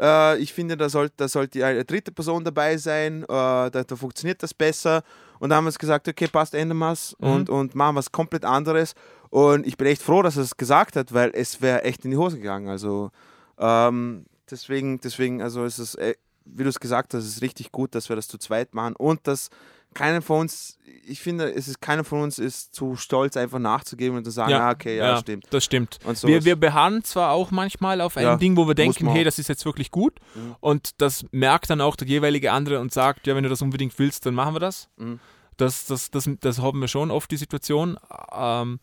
äh, 0.00 0.38
ich 0.38 0.52
finde, 0.52 0.76
da 0.76 0.88
sollte 0.88 1.14
da 1.18 1.28
sollte 1.28 1.66
eine 1.66 1.84
dritte 1.84 2.12
Person 2.12 2.44
dabei 2.44 2.76
sein, 2.78 3.24
äh, 3.24 3.26
da, 3.26 3.70
da 3.70 3.96
funktioniert 3.96 4.42
das 4.42 4.54
besser 4.54 5.02
und 5.40 5.50
da 5.50 5.56
haben 5.56 5.64
wir 5.64 5.68
uns 5.68 5.78
gesagt, 5.78 6.08
okay, 6.08 6.28
passt, 6.28 6.54
ändern 6.54 6.78
wir 6.78 6.92
es 6.92 7.14
Mhm. 7.18 7.28
und, 7.28 7.50
und 7.50 7.74
machen 7.74 7.96
was 7.96 8.12
komplett 8.12 8.44
anderes 8.44 8.94
und 9.30 9.66
ich 9.66 9.76
bin 9.76 9.88
echt 9.88 10.02
froh, 10.02 10.22
dass 10.22 10.36
er 10.36 10.44
es 10.44 10.56
gesagt 10.56 10.96
hat, 10.96 11.12
weil 11.12 11.32
es 11.34 11.60
wäre 11.60 11.82
echt 11.84 12.04
in 12.04 12.12
die 12.12 12.16
Hose 12.16 12.38
gegangen, 12.38 12.68
also 12.68 13.10
ähm, 13.58 14.24
deswegen, 14.50 15.00
deswegen, 15.00 15.42
also 15.42 15.64
ist 15.64 15.78
es, 15.78 15.96
äh, 15.96 16.14
wie 16.44 16.62
du 16.62 16.68
es 16.68 16.80
gesagt 16.80 17.14
hast, 17.14 17.24
ist 17.24 17.42
richtig 17.42 17.72
gut, 17.72 17.94
dass 17.94 18.08
wir 18.08 18.16
das 18.16 18.28
zu 18.28 18.38
zweit 18.38 18.74
machen 18.74 18.94
und 18.96 19.26
dass 19.26 19.50
keiner 19.94 20.22
von 20.22 20.40
uns, 20.40 20.78
ich 21.04 21.20
finde, 21.20 21.52
es 21.52 21.68
ist 21.68 21.80
keiner 21.80 22.04
von 22.04 22.22
uns 22.22 22.38
ist 22.38 22.74
zu 22.74 22.96
stolz, 22.96 23.36
einfach 23.36 23.58
nachzugeben 23.58 24.16
und 24.16 24.24
zu 24.24 24.30
sagen, 24.30 24.50
Ja, 24.50 24.68
ah, 24.68 24.72
okay, 24.72 24.96
ja, 24.96 25.18
stimmt. 25.18 25.46
Das 25.50 25.64
stimmt. 25.64 25.98
Wir, 26.22 26.44
wir 26.44 26.56
beharren 26.56 27.04
zwar 27.04 27.32
auch 27.32 27.50
manchmal 27.50 28.00
auf 28.00 28.16
ein 28.16 28.24
Ja, 28.24 28.36
Ding, 28.36 28.56
wo 28.56 28.66
wir 28.66 28.74
denken, 28.74 29.08
hey, 29.08 29.24
das 29.24 29.38
ist 29.38 29.48
jetzt 29.48 29.64
wirklich 29.64 29.90
gut. 29.90 30.14
Mhm. 30.34 30.56
Und 30.60 31.00
das 31.00 31.24
merkt 31.30 31.70
dann 31.70 31.80
auch 31.80 31.96
der 31.96 32.08
jeweilige 32.08 32.52
andere 32.52 32.80
und 32.80 32.92
sagt, 32.92 33.26
ja, 33.26 33.36
wenn 33.36 33.42
du 33.42 33.50
das 33.50 33.62
unbedingt 33.62 33.98
willst, 33.98 34.24
dann 34.26 34.34
machen 34.34 34.54
wir 34.54 34.60
das. 34.60 34.88
Mhm. 34.96 35.20
Das, 35.56 35.84
das, 35.84 36.10
das, 36.10 36.28
das 36.40 36.58
haben 36.60 36.80
wir 36.80 36.88
schon 36.88 37.10
oft 37.10 37.30
die 37.30 37.36
Situation. 37.36 37.98
Ähm, 38.32 38.80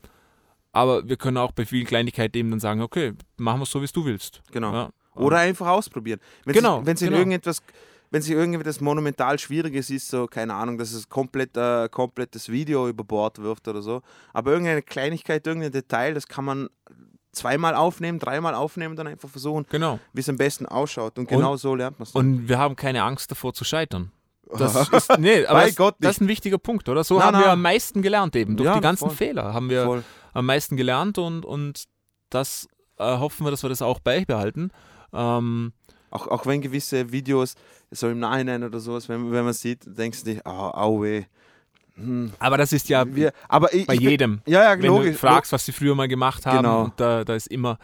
aber 0.71 1.07
wir 1.07 1.17
können 1.17 1.37
auch 1.37 1.51
bei 1.51 1.65
vielen 1.65 1.87
Kleinigkeiten 1.87 2.37
eben 2.37 2.51
dann 2.51 2.59
sagen, 2.59 2.81
okay, 2.81 3.13
machen 3.37 3.59
wir 3.59 3.63
es 3.63 3.71
so, 3.71 3.81
wie 3.81 3.85
es 3.85 3.91
du 3.91 4.05
willst. 4.05 4.41
Genau. 4.51 4.71
Ja. 4.73 4.89
Oder 5.19 5.37
einfach 5.37 5.67
ausprobieren. 5.67 6.19
Wenn 6.45 6.53
Genau, 6.55 6.85
wenn 6.85 6.95
es 6.95 7.01
in 7.01 7.07
genau. 7.07 7.19
irgendetwas, 7.19 7.61
wenn 8.11 8.21
in 8.23 8.31
irgendetwas 8.31 8.81
monumental 8.81 9.37
Schwieriges 9.39 9.89
ist, 9.89 10.09
so, 10.09 10.25
keine 10.27 10.53
Ahnung, 10.53 10.77
dass 10.77 10.93
es 10.93 11.07
komplett, 11.09 11.55
äh, 11.57 11.87
komplettes 11.89 12.49
Video 12.49 12.87
über 12.87 13.03
Bord 13.03 13.39
wirft 13.39 13.67
oder 13.67 13.81
so. 13.81 14.01
Aber 14.33 14.51
irgendeine 14.51 14.81
Kleinigkeit, 14.81 15.45
irgendein 15.45 15.71
Detail, 15.71 16.13
das 16.13 16.27
kann 16.27 16.45
man 16.45 16.69
zweimal 17.31 17.75
aufnehmen, 17.75 18.17
dreimal 18.17 18.55
aufnehmen 18.55 18.91
und 18.93 18.95
dann 18.97 19.07
einfach 19.07 19.29
versuchen, 19.29 19.65
Genau. 19.69 19.99
wie 20.13 20.21
es 20.21 20.29
am 20.29 20.37
besten 20.37 20.65
ausschaut. 20.65 21.19
Und 21.19 21.27
genau 21.29 21.55
so 21.57 21.75
lernt 21.75 21.99
man 21.99 22.07
es. 22.07 22.11
Und 22.15 22.49
wir 22.49 22.57
haben 22.57 22.75
keine 22.75 23.03
Angst 23.03 23.29
davor 23.29 23.53
zu 23.53 23.63
scheitern. 23.63 24.11
Das 24.57 24.73
ist, 24.91 25.19
nee, 25.19 25.45
aber 25.45 25.61
das, 25.67 25.75
das 25.99 26.15
ist 26.15 26.21
ein 26.21 26.27
wichtiger 26.27 26.57
Punkt, 26.57 26.89
oder? 26.89 27.03
So 27.03 27.19
Nein, 27.19 27.27
haben 27.27 27.33
wir 27.35 27.39
nein. 27.41 27.49
am 27.51 27.61
meisten 27.61 28.01
gelernt 28.01 28.35
eben. 28.35 28.57
Durch 28.57 28.65
Ja, 28.65 28.73
die 28.73 28.81
ganzen 28.81 29.07
voll. 29.09 29.15
Fehler 29.15 29.53
haben 29.53 29.69
wir 29.69 29.83
Voll. 29.83 30.03
am 30.33 30.47
meisten 30.47 30.75
gelernt 30.75 31.19
und, 31.19 31.45
und 31.45 31.83
das 32.31 32.67
äh, 32.97 33.03
hoffen 33.03 33.45
wir, 33.45 33.51
dass 33.51 33.61
wir 33.61 33.69
das 33.69 33.83
auch 33.83 33.99
beibehalten. 33.99 34.71
Ähm, 35.13 35.73
Auch, 36.11 36.27
auch 36.27 36.45
wenn 36.45 36.61
gewisse 36.61 37.11
Videos, 37.11 37.55
so 37.91 38.07
im 38.09 38.19
Nachhinein 38.19 38.63
oder 38.63 38.79
sowas, 38.79 39.07
wenn, 39.09 39.31
wenn 39.31 39.43
man 39.45 39.53
sieht, 39.53 39.81
denkst 39.85 40.23
du 40.23 40.31
dich, 40.33 40.45
au, 40.45 40.69
au 40.71 41.01
weh. 41.03 41.23
Hm. 41.95 42.31
aber 42.39 42.57
das 42.57 42.71
ist 42.71 42.87
ja 42.87 43.03
Wir, 43.13 43.33
aber 43.49 43.73
ich, 43.73 43.85
bei 43.85 43.95
ich 43.95 43.99
jedem. 43.99 44.41
Ja, 44.45 44.63
ja, 44.63 44.81
Wenn 44.81 44.85
logisch. 44.87 45.11
du 45.13 45.17
fragst, 45.17 45.51
was 45.51 45.65
sie 45.65 45.73
früher 45.73 45.95
mal 45.95 46.07
gemacht 46.07 46.45
haben, 46.45 46.57
Genau. 46.63 46.83
und 46.85 46.93
da, 46.97 47.25
da 47.25 47.35
ist 47.35 47.47
immer. 47.47 47.77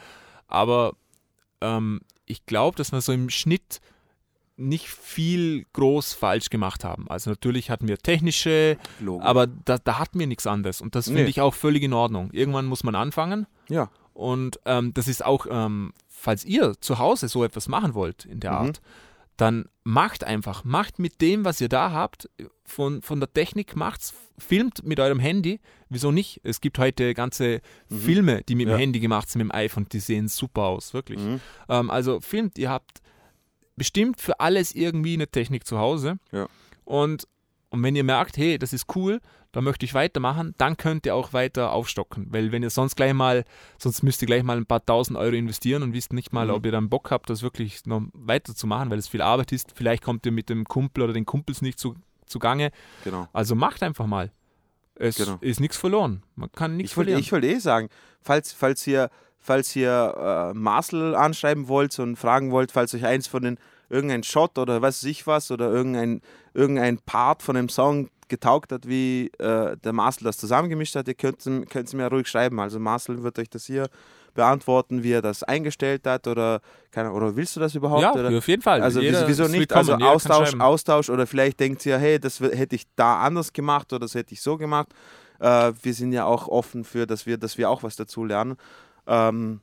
Aber 0.47 0.93
ähm, 1.59 1.99
ich 2.25 2.45
glaube, 2.45 2.77
dass 2.77 2.91
wir 2.93 3.01
so 3.01 3.11
im 3.11 3.29
Schnitt 3.29 3.81
nicht 4.57 4.87
viel 4.87 5.65
groß 5.73 6.13
falsch 6.13 6.49
gemacht 6.49 6.85
haben. 6.85 7.09
Also 7.09 7.29
natürlich 7.29 7.69
hatten 7.69 7.89
wir 7.89 7.97
technische, 7.97 8.77
logisch. 9.01 9.25
aber 9.27 9.47
da, 9.47 9.77
da 9.79 9.99
hatten 9.99 10.17
wir 10.17 10.27
nichts 10.27 10.47
anderes. 10.47 10.79
Und 10.79 10.95
das 10.95 11.07
finde 11.07 11.23
Nee. 11.23 11.29
ich 11.29 11.41
auch 11.41 11.53
völlig 11.53 11.83
in 11.83 11.91
Ordnung. 11.91 12.29
Irgendwann 12.31 12.65
muss 12.67 12.83
man 12.85 12.95
anfangen. 12.95 13.47
ja. 13.67 13.89
Und 14.13 14.61
ähm, 14.63 14.93
das 14.93 15.09
ist 15.09 15.25
auch, 15.25 15.45
ähm, 15.49 15.91
falls 16.25 16.43
ihr 16.43 16.73
zu 16.81 16.97
Hause 16.99 17.27
so 17.29 17.43
etwas 17.43 17.67
machen 17.67 17.93
wollt 17.93 18.25
in 18.25 18.39
der 18.39 18.51
Mhm. 18.51 18.57
Art, 18.57 18.81
dann 19.37 19.65
macht 19.83 20.23
einfach, 20.23 20.63
macht 20.63 20.97
mit 20.97 21.21
dem, 21.21 21.45
was 21.45 21.59
ihr 21.61 21.69
da 21.69 21.91
habt, 21.91 22.29
von, 22.63 23.01
von 23.01 23.19
der 23.19 23.31
Technik, 23.31 23.75
macht's, 23.75 24.13
filmt 24.37 24.83
mit 24.83 24.99
eurem 24.99 25.19
Handy. 25.19 25.59
Wieso 25.89 26.11
nicht? 26.11 26.39
Es 26.43 26.61
gibt 26.61 26.79
heute 26.79 27.13
ganze 27.13 27.61
Filme, 27.89 28.43
die 28.43 28.55
mit 28.55 28.65
Mhm. 28.67 28.71
Ja. 28.71 28.77
dem 28.77 28.79
Handy 28.79 28.99
gemacht 28.99 29.29
sind, 29.29 29.39
mit 29.43 29.51
dem 29.51 29.55
iPhone, 29.55 29.85
die 29.91 29.99
sehen 29.99 30.27
super 30.27 30.63
aus, 30.63 30.93
wirklich. 30.93 31.19
Mhm. 31.19 31.39
Ähm, 31.69 31.89
also 31.91 32.19
filmt, 32.21 32.57
ihr 32.57 32.69
habt 32.69 33.01
bestimmt 33.75 34.21
für 34.21 34.39
alles 34.39 34.73
irgendwie 34.73 35.13
eine 35.13 35.27
Technik 35.27 35.65
zu 35.67 35.77
Hause. 35.77 36.17
Ja. 36.31 36.47
Und, 36.85 37.27
und 37.75 37.83
wenn 37.83 37.95
ihr 37.95 38.03
merkt, 38.03 38.37
hey, 38.37 38.57
das 38.57 38.73
ist 38.73 38.95
cool, 38.95 39.19
da 39.51 39.61
möchte 39.61 39.85
ich 39.85 39.93
weitermachen, 39.93 40.53
dann 40.57 40.75
könnt 40.77 41.05
ihr 41.05 41.15
auch 41.15 41.31
weiter 41.31 41.71
aufstocken. 41.71 42.27
Weil 42.31 42.51
wenn 42.51 42.61
ihr 42.63 42.69
sonst 42.69 42.95
gleich 42.95 43.13
mal, 43.13 43.45
sonst 43.77 44.03
müsst 44.03 44.21
ihr 44.21 44.25
gleich 44.25 44.43
mal 44.43 44.57
ein 44.57 44.65
paar 44.65 44.85
tausend 44.85 45.17
Euro 45.17 45.33
investieren 45.35 45.81
und 45.83 45.93
wisst 45.93 46.11
nicht 46.11 46.33
mal, 46.33 46.47
Mhm. 46.47 46.53
ob 46.53 46.65
ihr 46.65 46.71
dann 46.73 46.89
Bock 46.89 47.11
habt, 47.11 47.29
das 47.29 47.41
wirklich 47.43 47.85
noch 47.85 48.01
weiterzumachen, 48.13 48.89
weil 48.89 48.97
es 48.99 49.07
viel 49.07 49.21
Arbeit 49.21 49.51
ist. 49.51 49.71
Vielleicht 49.75 50.03
kommt 50.03 50.25
ihr 50.25 50.31
mit 50.31 50.49
dem 50.49 50.65
Kumpel 50.65 51.03
oder 51.03 51.13
den 51.13 51.25
Kumpels 51.25 51.61
nicht 51.61 51.79
zu, 51.79 51.95
zugange. 52.25 52.71
Genau. 53.05 53.27
Also 53.31 53.55
macht 53.55 53.81
einfach 53.83 54.07
mal. 54.07 54.31
Es 54.95 55.17
Genau. 55.17 55.37
ist 55.41 55.59
nichts 55.59 55.77
verloren. 55.77 56.23
Man 56.35 56.51
kann 56.51 56.75
nichts 56.77 56.93
verlieren. 56.93 57.19
ich 57.19 57.31
wollte 57.31 57.47
eh 57.47 57.59
sagen, 57.59 57.89
falls, 58.21 58.51
falls 58.53 58.85
ihr, 58.87 59.09
falls 59.39 59.75
ihr 59.75 60.51
äh, 60.53 60.57
Marcel 60.57 61.15
anschreiben 61.15 61.67
wollt 61.67 61.97
und 61.99 62.15
fragen 62.17 62.51
wollt, 62.51 62.71
falls 62.71 62.93
euch 62.93 63.05
eins 63.05 63.27
von 63.27 63.43
den 63.43 63.57
irgendein 63.89 64.23
Shot 64.23 64.57
oder 64.57 64.81
was 64.81 65.03
weiß 65.03 65.09
ich 65.09 65.27
was 65.27 65.51
oder 65.51 65.71
irgendein, 65.71 66.21
irgendein 66.53 66.97
Part 66.99 67.43
von 67.43 67.55
dem 67.55 67.69
Song 67.69 68.09
getaugt 68.27 68.71
hat, 68.71 68.87
wie 68.87 69.31
äh, 69.37 69.77
der 69.77 69.93
Marcel 69.93 70.25
das 70.25 70.37
zusammengemischt 70.37 70.95
hat, 70.95 71.07
ihr 71.07 71.13
könnt 71.13 71.45
es 71.45 71.93
mir 71.93 72.07
ruhig 72.07 72.27
schreiben. 72.27 72.59
Also 72.59 72.79
Marcel 72.79 73.23
wird 73.23 73.37
euch 73.39 73.49
das 73.49 73.65
hier 73.65 73.87
beantworten, 74.33 75.01
wie 75.01 75.13
er 75.13 75.21
das 75.21 75.43
eingestellt 75.43 76.05
hat 76.05 76.27
oder 76.27 76.61
keine 76.91 77.11
oder 77.11 77.35
willst 77.35 77.55
du 77.55 77.59
das 77.59 77.73
überhaupt? 77.73 78.01
ja, 78.01 78.13
oder? 78.13 78.37
auf 78.37 78.47
jeden 78.47 78.61
Fall. 78.61 78.81
Also 78.81 78.99
Jeder 78.99 79.27
wieso 79.27 79.47
nicht? 79.47 79.71
Also 79.73 79.93
Austausch. 79.93 80.53
Austausch 80.59 81.09
oder 81.09 81.25
vielleicht 81.25 81.59
denkt 81.59 81.85
ihr, 81.85 81.97
hey, 81.97 82.19
das 82.19 82.39
hätte 82.39 82.75
ich 82.75 82.83
da 82.95 83.21
anders 83.21 83.53
gemacht 83.53 83.91
oder 83.93 84.01
das 84.01 84.13
hätte 84.13 84.33
ich 84.33 84.41
so 84.41 84.57
gemacht. 84.57 84.89
Äh, 85.39 85.73
wir 85.81 85.93
sind 85.93 86.11
ja 86.11 86.25
auch 86.25 86.47
offen 86.47 86.83
für, 86.83 87.07
dass 87.07 87.25
wir, 87.25 87.37
dass 87.37 87.57
wir 87.57 87.69
auch 87.69 87.83
was 87.83 87.95
dazu 87.95 88.23
lernen. 88.25 88.57
Ähm, 89.07 89.61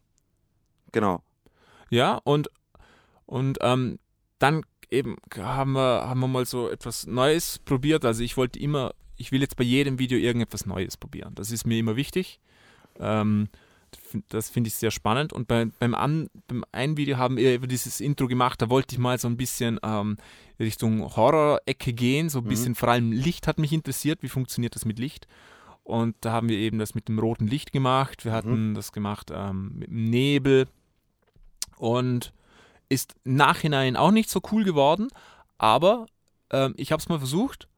genau. 0.90 1.22
Ja, 1.90 2.18
und, 2.24 2.50
und 3.26 3.58
ähm, 3.60 3.98
dann 4.42 4.62
eben 4.90 5.16
haben 5.36 5.72
wir, 5.72 6.06
haben 6.08 6.20
wir 6.20 6.28
mal 6.28 6.44
so 6.46 6.68
etwas 6.68 7.06
Neues 7.06 7.58
probiert. 7.58 8.04
Also 8.04 8.22
ich 8.22 8.36
wollte 8.36 8.58
immer, 8.58 8.92
ich 9.16 9.32
will 9.32 9.40
jetzt 9.40 9.56
bei 9.56 9.64
jedem 9.64 9.98
Video 9.98 10.18
irgendetwas 10.18 10.66
Neues 10.66 10.96
probieren. 10.96 11.34
Das 11.34 11.50
ist 11.50 11.66
mir 11.66 11.78
immer 11.78 11.96
wichtig. 11.96 12.40
Ähm, 12.98 13.48
das 14.28 14.50
finde 14.50 14.68
ich 14.68 14.74
sehr 14.74 14.90
spannend. 14.90 15.32
Und 15.32 15.48
bei, 15.48 15.66
beim, 15.78 15.94
An, 15.94 16.28
beim 16.48 16.64
einen 16.72 16.96
Video 16.96 17.16
haben 17.16 17.36
wir 17.36 17.54
über 17.54 17.66
dieses 17.66 18.00
Intro 18.00 18.26
gemacht, 18.26 18.60
da 18.60 18.68
wollte 18.70 18.94
ich 18.94 18.98
mal 18.98 19.18
so 19.18 19.28
ein 19.28 19.36
bisschen 19.36 19.78
ähm, 19.82 20.16
Richtung 20.58 21.14
Horror-Ecke 21.16 21.92
gehen, 21.92 22.28
so 22.28 22.38
ein 22.40 22.44
Mhm. 22.44 22.48
bisschen, 22.48 22.74
vor 22.74 22.88
allem 22.90 23.12
Licht 23.12 23.46
hat 23.46 23.58
mich 23.58 23.72
interessiert, 23.72 24.22
wie 24.22 24.28
funktioniert 24.28 24.74
das 24.74 24.84
mit 24.84 24.98
Licht. 24.98 25.26
Und 25.84 26.16
da 26.20 26.32
haben 26.32 26.48
wir 26.48 26.58
eben 26.58 26.78
das 26.78 26.94
mit 26.94 27.08
dem 27.08 27.18
roten 27.18 27.46
Licht 27.46 27.72
gemacht, 27.72 28.24
wir 28.24 28.32
hatten 28.32 28.74
das 28.74 28.92
gemacht 28.92 29.30
ähm, 29.34 29.72
mit 29.78 29.88
dem 29.88 30.04
Nebel 30.10 30.68
und 31.76 32.32
Ist 32.92 33.14
Nachhinein 33.24 33.96
auch 33.96 34.10
nicht 34.10 34.28
so 34.30 34.40
cool 34.52 34.64
geworden, 34.64 35.08
aber 35.58 36.06
ähm, 36.50 36.74
ich 36.76 36.92
habe 36.92 37.00
es 37.00 37.08
mal 37.08 37.18
versucht 37.18 37.68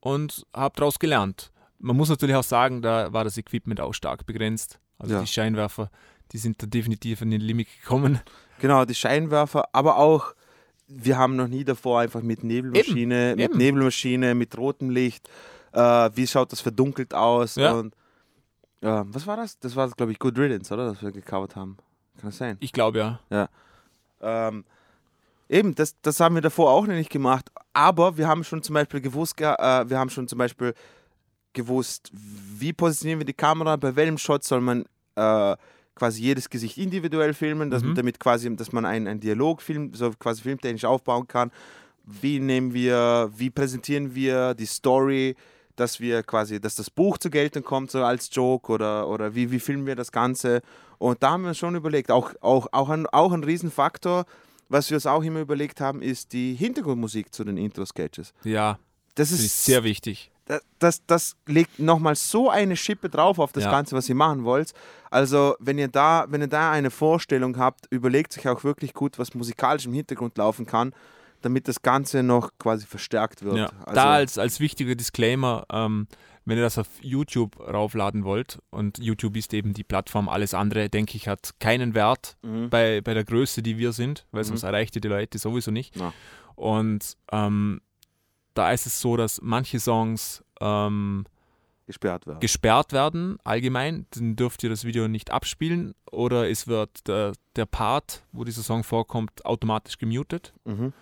und 0.00 0.46
habe 0.54 0.74
daraus 0.76 0.98
gelernt. 0.98 1.50
Man 1.78 1.96
muss 1.96 2.08
natürlich 2.08 2.36
auch 2.36 2.42
sagen, 2.44 2.80
da 2.80 3.12
war 3.12 3.24
das 3.24 3.36
Equipment 3.36 3.80
auch 3.80 3.92
stark 3.92 4.24
begrenzt. 4.24 4.78
Also 4.98 5.14
Ja. 5.14 5.20
die 5.20 5.26
Scheinwerfer, 5.26 5.90
die 6.32 6.38
sind 6.38 6.62
da 6.62 6.66
definitiv 6.66 7.20
an 7.22 7.30
den 7.30 7.40
Limit 7.42 7.68
gekommen. 7.82 8.20
Genau, 8.60 8.84
die 8.86 8.94
Scheinwerfer, 8.94 9.68
aber 9.72 9.98
auch, 9.98 10.34
wir 10.88 11.18
haben 11.18 11.36
noch 11.36 11.48
nie 11.48 11.64
davor 11.64 12.00
einfach 12.00 12.22
mit 12.22 12.42
Nebelmaschine, 12.42 13.34
mit 13.36 13.50
eben. 13.50 13.58
Nebelmaschine, 13.58 14.34
mit 14.34 14.56
rotem 14.56 14.88
Licht, 14.88 15.28
äh, 15.72 16.10
wie 16.14 16.26
schaut 16.26 16.52
das 16.52 16.62
verdunkelt 16.62 17.12
aus 17.12 17.56
Ja. 17.56 17.72
und 17.72 17.94
äh, 18.80 19.02
was 19.04 19.26
war 19.26 19.36
das? 19.36 19.58
Das 19.58 19.76
war, 19.76 19.90
glaube 19.90 20.12
ich, 20.12 20.18
Good 20.18 20.38
Riddance, 20.38 20.72
oder? 20.72 20.86
Das 20.86 21.02
wir 21.02 21.12
gecovert 21.12 21.56
haben. 21.56 21.76
Kann 22.18 22.30
das 22.30 22.38
sein? 22.38 22.56
Ich 22.60 22.72
glaube 22.72 22.98
ja. 23.30 23.48
Ähm, 24.20 24.64
eben, 25.48 25.74
das, 25.74 25.96
das 26.02 26.20
haben 26.20 26.34
wir 26.34 26.42
davor 26.42 26.70
auch 26.70 26.86
nicht 26.86 27.10
gemacht. 27.10 27.50
Aber 27.72 28.16
wir 28.16 28.26
haben 28.28 28.44
schon 28.44 28.62
zum 28.62 28.74
Beispiel 28.74 29.00
gewusst, 29.00 29.36
ge- 29.36 29.54
äh, 29.58 29.88
wir 29.88 29.98
haben 29.98 30.10
schon 30.10 30.28
zum 30.28 30.38
Beispiel 30.38 30.74
gewusst, 31.52 32.10
wie 32.12 32.72
positionieren 32.72 33.20
wir 33.20 33.26
die 33.26 33.32
Kamera, 33.32 33.76
bei 33.76 33.94
welchem 33.96 34.18
Shot 34.18 34.44
soll 34.44 34.60
man 34.60 34.84
äh, 35.14 35.56
quasi 35.94 36.22
jedes 36.22 36.50
Gesicht 36.50 36.76
individuell 36.76 37.32
filmen, 37.32 37.70
dass, 37.70 37.82
Mhm. 37.82 37.94
damit 37.94 38.20
quasi, 38.20 38.54
dass 38.54 38.72
man 38.72 38.84
einen, 38.84 39.06
einen 39.08 39.20
Dialogfilm, 39.20 39.94
so 39.94 40.10
quasi 40.18 40.42
filmtechnisch 40.42 40.84
aufbauen 40.84 41.26
kann. 41.26 41.50
Wie 42.04 42.38
nehmen 42.38 42.74
wir, 42.74 43.30
wie 43.34 43.50
präsentieren 43.50 44.14
wir 44.14 44.54
die 44.54 44.66
Story, 44.66 45.34
dass 45.76 46.00
wir 46.00 46.22
quasi, 46.22 46.60
dass 46.60 46.74
das 46.74 46.90
Buch 46.90 47.18
zur 47.18 47.30
Geltung 47.30 47.62
kommt, 47.62 47.90
so 47.90 48.02
als 48.02 48.28
Joke 48.32 48.72
oder, 48.72 49.08
oder 49.08 49.34
wie, 49.34 49.50
wie 49.50 49.60
filmen 49.60 49.86
wir 49.86 49.96
das 49.96 50.10
Ganze. 50.12 50.62
Und 50.98 51.22
da 51.22 51.32
haben 51.32 51.44
wir 51.44 51.54
schon 51.54 51.74
überlegt, 51.74 52.10
auch, 52.10 52.32
auch, 52.40 52.66
auch, 52.72 52.88
ein, 52.88 53.06
auch 53.06 53.32
ein 53.32 53.44
Riesenfaktor, 53.44 54.24
was 54.68 54.90
wir 54.90 54.96
uns 54.96 55.06
auch 55.06 55.22
immer 55.22 55.40
überlegt 55.40 55.80
haben, 55.80 56.02
ist 56.02 56.32
die 56.32 56.54
Hintergrundmusik 56.54 57.32
zu 57.32 57.44
den 57.44 57.56
Intro-Sketches. 57.56 58.32
Ja, 58.42 58.78
Das 59.14 59.30
ist 59.30 59.40
ist 59.44 59.64
sehr 59.64 59.84
wichtig. 59.84 60.30
das, 60.46 60.62
das, 60.78 61.06
das 61.06 61.36
legt 61.46 61.78
nochmal 61.78 62.16
so 62.16 62.50
eine 62.50 62.76
Schippe 62.76 63.08
drauf 63.08 63.38
auf 63.38 63.52
das 63.52 63.64
Ja. 63.64 63.70
Ganze, 63.70 63.94
was 63.94 64.08
ihr 64.08 64.14
machen 64.14 64.44
wollt. 64.44 64.72
Also, 65.10 65.54
wenn 65.60 65.78
ihr 65.78 65.88
da, 65.88 66.26
wenn 66.28 66.40
ihr 66.40 66.48
da 66.48 66.72
eine 66.72 66.90
Vorstellung 66.90 67.58
habt, 67.58 67.86
überlegt 67.90 68.36
euch 68.38 68.48
auch 68.48 68.64
wirklich 68.64 68.92
gut, 68.94 69.18
was 69.18 69.34
musikalisch 69.34 69.86
im 69.86 69.92
Hintergrund 69.92 70.36
laufen 70.38 70.66
kann, 70.66 70.92
damit 71.46 71.68
das 71.68 71.80
Ganze 71.82 72.22
noch 72.22 72.50
quasi 72.58 72.86
verstärkt 72.86 73.42
wird. 73.42 73.56
Ja. 73.56 73.66
Also, 73.84 73.94
da 73.94 74.12
als, 74.12 74.38
als 74.38 74.60
wichtiger 74.60 74.94
Disclaimer, 74.94 75.64
ähm, 75.72 76.06
wenn 76.44 76.58
ihr 76.58 76.62
das 76.62 76.78
auf 76.78 76.88
YouTube 77.00 77.58
raufladen 77.58 78.24
wollt, 78.24 78.58
und 78.70 78.98
YouTube 78.98 79.36
ist 79.36 79.54
eben 79.54 79.72
die 79.72 79.82
Plattform, 79.84 80.28
alles 80.28 80.54
andere, 80.54 80.88
denke 80.88 81.16
ich, 81.16 81.26
hat 81.28 81.54
keinen 81.58 81.94
Wert 81.94 82.36
mhm. 82.42 82.68
bei, 82.70 83.00
bei 83.00 83.14
der 83.14 83.24
Größe, 83.24 83.62
die 83.62 83.78
wir 83.78 83.92
sind, 83.92 84.26
weil 84.30 84.42
Mhm. 84.42 84.48
sonst 84.48 84.62
erreicht 84.62 84.94
ihr 84.96 85.00
die 85.00 85.08
Leute 85.08 85.38
sowieso 85.38 85.70
nicht. 85.70 85.96
Ja. 85.96 86.12
Und 86.54 87.16
ähm, 87.32 87.80
da 88.54 88.72
ist 88.72 88.86
es 88.86 89.00
so, 89.00 89.16
dass 89.16 89.40
manche 89.42 89.78
Songs 89.80 90.42
ähm, 90.60 91.24
gesperrt 91.86 92.26
werden. 92.26 92.40
gesperrt 92.40 92.92
werden, 92.92 93.38
allgemein, 93.44 94.06
dann 94.10 94.34
dürft 94.36 94.62
ihr 94.64 94.70
das 94.70 94.84
Video 94.84 95.08
nicht 95.08 95.30
abspielen 95.30 95.94
oder 96.10 96.48
es 96.48 96.66
wird 96.66 97.06
der, 97.06 97.32
der 97.54 97.66
Part, 97.66 98.24
wo 98.32 98.44
dieser 98.44 98.62
Song 98.62 98.82
vorkommt, 98.84 99.44
automatisch 99.44 99.98
gemutet. 99.98 100.52
mhm. 100.64 100.92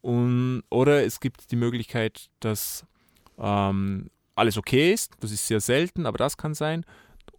Und, 0.00 0.62
oder 0.70 1.04
es 1.04 1.20
gibt 1.20 1.50
die 1.50 1.56
Möglichkeit, 1.56 2.28
dass 2.40 2.86
ähm, 3.38 4.10
alles 4.34 4.56
okay 4.56 4.92
ist. 4.92 5.12
Das 5.20 5.32
ist 5.32 5.46
sehr 5.46 5.60
selten, 5.60 6.06
aber 6.06 6.18
das 6.18 6.36
kann 6.36 6.54
sein. 6.54 6.84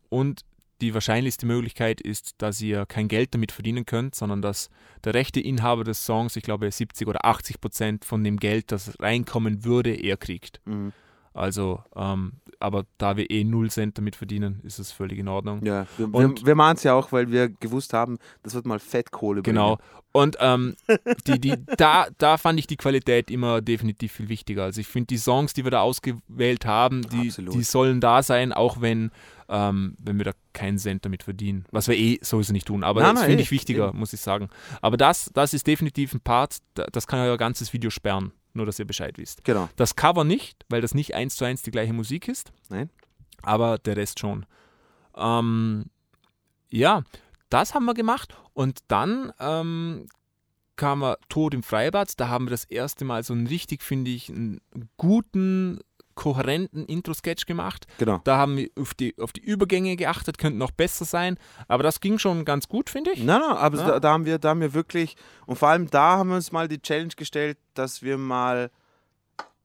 Und 0.09 0.43
die 0.81 0.93
wahrscheinlichste 0.93 1.45
Möglichkeit 1.45 1.99
ist, 1.99 2.35
dass 2.37 2.61
ihr 2.61 2.85
kein 2.85 3.07
Geld 3.07 3.33
damit 3.33 3.51
verdienen 3.51 3.85
könnt, 3.85 4.15
sondern 4.15 4.41
dass 4.41 4.69
der 5.03 5.13
rechte 5.13 5.39
Inhaber 5.39 5.83
des 5.83 6.05
Songs, 6.05 6.35
ich 6.35 6.43
glaube 6.43 6.71
70 6.71 7.07
oder 7.07 7.25
80 7.25 7.59
Prozent 7.59 8.05
von 8.05 8.23
dem 8.23 8.37
Geld, 8.37 8.71
das 8.71 8.93
reinkommen 8.99 9.65
würde, 9.65 9.93
er 9.93 10.17
kriegt. 10.17 10.61
Mhm. 10.65 10.93
Also, 11.39 11.81
ähm, 11.95 12.33
aber 12.59 12.85
da 12.97 13.15
wir 13.15 13.29
eh 13.31 13.43
null 13.45 13.71
Cent 13.71 13.97
damit 13.97 14.15
verdienen, 14.17 14.59
ist 14.63 14.79
es 14.79 14.91
völlig 14.91 15.17
in 15.17 15.27
Ordnung. 15.29 15.63
Ja, 15.65 15.87
wir, 15.97 16.11
wir, 16.11 16.35
wir 16.45 16.55
machen 16.55 16.75
es 16.75 16.83
ja 16.83 16.93
auch, 16.93 17.11
weil 17.13 17.31
wir 17.31 17.47
gewusst 17.49 17.93
haben, 17.93 18.17
das 18.43 18.53
wird 18.53 18.65
mal 18.65 18.79
Fettkohle 18.79 19.41
bringen. 19.41 19.55
Genau. 19.55 19.77
Und 20.11 20.37
ähm, 20.39 20.75
die, 21.27 21.39
die, 21.39 21.53
da, 21.77 22.07
da 22.17 22.37
fand 22.37 22.59
ich 22.59 22.65
die 22.67 22.77
Qualität 22.77 23.29
immer 23.31 23.61
definitiv 23.61 24.11
viel 24.11 24.27
wichtiger. 24.27 24.63
Also 24.63 24.81
ich 24.81 24.87
finde 24.87 25.07
die 25.07 25.17
Songs, 25.17 25.53
die 25.53 25.63
wir 25.63 25.71
da 25.71 25.81
ausgewählt 25.81 26.65
haben, 26.65 27.03
die, 27.09 27.27
Absolut. 27.27 27.53
die 27.53 27.63
sollen 27.63 28.01
da 28.01 28.23
sein, 28.23 28.51
auch 28.51 28.81
wenn, 28.81 29.11
ähm, 29.49 29.95
wenn 30.03 30.17
wir 30.17 30.25
da 30.25 30.31
keinen 30.51 30.79
Cent 30.79 31.05
damit 31.05 31.21
verdienen. 31.23 31.65
Was 31.71 31.87
wir 31.87 31.95
eh 31.95 32.17
sowieso 32.23 32.53
nicht 32.53 32.67
tun. 32.67 32.83
Aber 32.83 33.01
Nein, 33.03 33.15
das 33.15 33.23
finde 33.25 33.43
ich 33.43 33.51
wichtiger, 33.51 33.93
muss 33.93 34.11
ich 34.11 34.19
sagen. 34.19 34.49
Aber 34.81 34.97
das, 34.97 35.29
das 35.33 35.53
ist 35.53 35.67
definitiv 35.67 36.13
ein 36.15 36.21
Part, 36.21 36.57
da- 36.73 36.87
das 36.91 37.05
kann 37.07 37.19
euer 37.19 37.37
ganzes 37.37 37.71
Video 37.71 37.91
sperren. 37.91 38.31
Nur, 38.53 38.65
dass 38.65 38.79
ihr 38.79 38.85
Bescheid 38.85 39.17
wisst. 39.17 39.43
Genau. 39.43 39.69
Das 39.75 39.95
Cover 39.95 40.23
nicht, 40.23 40.65
weil 40.69 40.81
das 40.81 40.95
nicht 40.95 41.15
eins 41.15 41.35
zu 41.35 41.45
eins 41.45 41.61
die 41.61 41.71
gleiche 41.71 41.93
Musik 41.93 42.27
ist. 42.27 42.51
Nein. 42.69 42.89
Aber 43.41 43.77
der 43.77 43.95
Rest 43.95 44.19
schon. 44.19 44.45
Ähm, 45.15 45.85
ja, 46.69 47.03
das 47.49 47.73
haben 47.73 47.85
wir 47.85 47.93
gemacht. 47.93 48.35
Und 48.53 48.79
dann 48.87 49.31
ähm, 49.39 50.07
kam 50.75 51.03
er 51.03 51.17
Tod 51.29 51.53
im 51.53 51.63
Freibad. 51.63 52.19
Da 52.19 52.29
haben 52.29 52.45
wir 52.45 52.51
das 52.51 52.65
erste 52.65 53.05
Mal 53.05 53.23
so 53.23 53.33
einen 53.33 53.47
richtig, 53.47 53.83
finde 53.83 54.11
ich, 54.11 54.29
einen 54.29 54.61
guten, 54.97 55.79
kohärenten 56.19 56.85
Intro-Sketch 56.85 57.45
gemacht. 57.45 57.87
Genau. 57.97 58.19
Da 58.25 58.35
haben 58.37 58.57
wir 58.57 58.69
auf 58.77 58.93
die, 58.93 59.15
auf 59.19 59.31
die 59.31 59.39
Übergänge 59.39 59.95
geachtet, 59.95 60.37
könnten 60.37 60.57
noch 60.57 60.71
besser 60.71 61.05
sein. 61.05 61.37
Aber 61.69 61.81
das 61.81 62.01
ging 62.01 62.19
schon 62.19 62.43
ganz 62.43 62.67
gut, 62.67 62.89
finde 62.89 63.11
ich. 63.11 63.23
Nein, 63.23 63.39
nein, 63.39 63.55
aber 63.57 63.77
Ja. 63.77 63.87
da, 63.87 63.99
da, 64.01 64.11
haben 64.11 64.25
wir, 64.25 64.37
da 64.37 64.49
haben 64.49 64.59
wir 64.59 64.73
wirklich, 64.73 65.15
und 65.45 65.55
vor 65.57 65.69
allem 65.69 65.89
da 65.89 66.17
haben 66.17 66.29
wir 66.29 66.35
uns 66.35 66.51
mal 66.51 66.67
die 66.67 66.81
Challenge 66.81 67.13
gestellt, 67.15 67.57
dass 67.73 68.01
wir 68.03 68.17
mal 68.17 68.69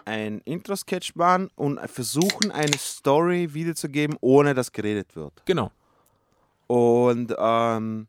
ein 0.05 0.41
Intro-Sketch 0.45 1.17
machen 1.17 1.51
und 1.57 1.81
versuchen, 1.91 2.53
eine 2.53 2.79
Story 2.79 3.53
wiederzugeben, 3.53 4.17
ohne 4.21 4.55
dass 4.55 4.71
geredet 4.71 5.17
wird. 5.17 5.33
Genau. 5.47 5.73
Und 6.69 7.35
ähm, 7.37 8.07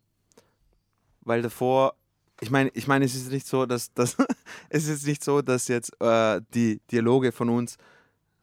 weil 1.22 1.41
davor, 1.41 1.96
ich 2.41 2.52
meine, 2.52 2.70
ich 2.76 2.86
meine, 2.88 3.06
es 3.06 3.16
ist 3.16 3.32
nicht 3.32 3.48
so, 3.48 3.66
dass, 3.66 3.91
dass 3.93 4.16
es 4.70 4.88
ist 4.88 5.08
nicht 5.08 5.24
so, 5.24 5.41
dass 5.41 5.68
jetzt 5.68 6.00
äh, 6.00 6.41
die 6.54 6.80
Dialoge 6.91 7.32
von 7.32 7.50
uns 7.50 7.78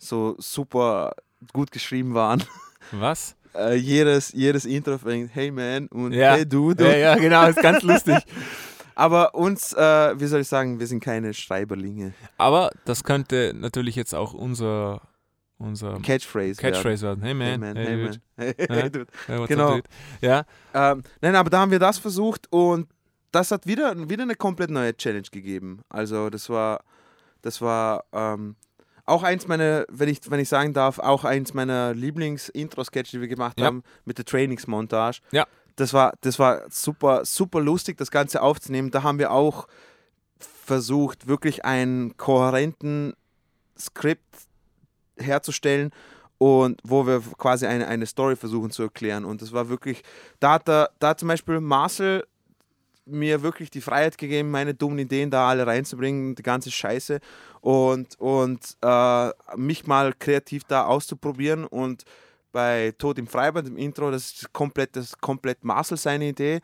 so 0.03 0.35
super 0.39 1.15
gut 1.53 1.71
geschrieben 1.71 2.15
waren. 2.15 2.43
Was? 2.93 3.37
Äh, 3.55 3.75
jedes, 3.77 4.33
jedes 4.33 4.65
Intro 4.65 4.99
fängt 4.99 5.35
Hey 5.35 5.51
man 5.51 5.87
und 5.89 6.13
Ja. 6.13 6.35
Hey 6.35 6.47
du, 6.49 6.75
du. 6.75 6.85
Ja, 6.85 6.97
ja, 6.97 7.15
genau, 7.17 7.47
ist 7.47 7.61
ganz 7.63 7.83
lustig. 7.83 8.17
Aber 8.95 9.35
uns, 9.35 9.73
äh, 9.73 10.21
wie 10.21 10.27
soll 10.27 10.41
ich 10.41 10.49
sagen, 10.49 10.79
wir 10.79 10.87
sind 10.87 11.01
keine 11.01 11.33
Schreiberlinge. 11.33 12.13
Aber 12.37 12.71
das 12.85 13.05
könnte 13.05 13.53
natürlich 13.55 13.97
jetzt 13.97 14.15
auch 14.15 14.35
unser, 14.35 15.01
unser 15.59 15.99
Catchphrase. 16.01 16.57
Catchphrase 16.61 17.07
werden. 17.07 17.23
Hey 17.23 17.39
Werden. 17.39 17.61
man, 17.61 17.77
Hey 17.77 17.97
man, 17.97 18.21
hey, 18.37 18.55
hey, 18.57 18.57
dude. 18.57 18.69
man. 18.69 18.69
Hey, 18.69 18.81
hey, 18.83 18.91
dude. 18.91 19.07
Hey, 19.27 19.47
Genau. 19.47 19.71
dude? 19.77 19.89
Ja, 20.21 20.45
Ähm, 20.75 21.03
nein, 21.23 21.37
aber 21.37 21.49
da 21.49 21.61
haben 21.61 21.71
wir 21.71 21.79
das 21.79 21.99
versucht 21.99 22.47
und 22.51 22.89
das 23.33 23.51
hat 23.51 23.67
wieder, 23.67 23.95
wieder 24.11 24.25
eine 24.25 24.35
komplett 24.35 24.71
neue 24.71 24.95
Challenge 24.97 25.29
gegeben. 25.31 25.81
Also 25.89 26.29
das 26.29 26.51
war, 26.51 26.85
das 27.41 27.63
war 27.63 28.05
ähm, 28.13 28.57
auch 29.05 29.23
eins 29.23 29.49
meiner, 29.49 29.85
wenn 29.89 30.09
ich, 30.09 30.19
wenn 30.31 30.41
ich 30.41 30.49
sagen 30.49 30.73
darf, 30.73 30.99
auch 30.99 31.25
eins 31.25 31.55
meiner 31.55 31.93
Lieblings-Intro-Sketche, 31.95 33.17
die 33.17 33.21
wir 33.21 33.29
gemacht 33.29 33.59
Ja. 33.59 33.67
haben 33.67 33.83
mit 34.05 34.19
der 34.19 34.25
Trainingsmontage. 34.25 35.21
Ja. 35.33 35.47
Das 35.77 35.93
war, 35.93 36.13
das 36.21 36.39
war 36.39 36.63
super, 36.71 37.25
super 37.25 37.61
lustig, 37.61 37.97
das 37.97 38.11
Ganze 38.11 38.43
aufzunehmen. 38.43 38.91
Da 38.91 39.03
haben 39.03 39.19
wir 39.19 39.33
auch 39.33 39.67
versucht, 40.39 41.27
wirklich 41.27 41.65
einen 41.65 42.17
kohärenten 42.17 43.15
Skript 43.79 44.25
herzustellen 45.17 45.91
und 46.39 46.81
wo 46.85 47.07
wir 47.07 47.21
quasi 47.39 47.67
eine, 47.67 47.87
eine 47.89 48.07
Story 48.07 48.37
versuchen 48.37 48.71
zu 48.71 48.83
erklären. 48.83 49.25
Und 49.25 49.43
das 49.43 49.53
war 49.53 49.69
wirklich, 49.69 50.03
da 50.41 50.53
hat, 50.55 50.69
er, 50.69 50.91
da 50.99 51.11
hat 51.11 51.21
zum 51.21 51.29
Beispiel 51.29 51.61
Marcel 51.61 52.25
mir 53.05 53.43
wirklich 53.43 53.71
die 53.71 53.81
Freiheit 53.81 54.17
gegeben, 54.19 54.51
meine 54.51 54.75
dummen 54.75 54.99
Ideen 54.99 55.31
da 55.31 55.49
alle 55.49 55.67
reinzubringen, 55.67 56.35
die 56.37 56.43
ganze 56.43 56.71
Scheiße 56.71 57.19
und, 57.63 58.19
und 58.19 58.77
äh, 58.83 59.31
mich 59.57 59.87
mal 59.87 60.13
kreativ 60.19 60.65
da 60.65 60.85
auszuprobieren 60.85 61.65
und 61.65 62.03
bei 62.51 62.93
Tod 62.99 63.19
im 63.19 63.27
Freibad 63.27 63.67
im 63.67 63.79
Intro, 63.79 64.11
das 64.11 64.33
ist 64.33 64.53
komplett, 64.53 64.95
das 64.97 65.07
ist 65.07 65.21
komplett 65.21 65.65
Marcel 65.65 65.97
seine 65.97 66.29
Idee 66.29 66.61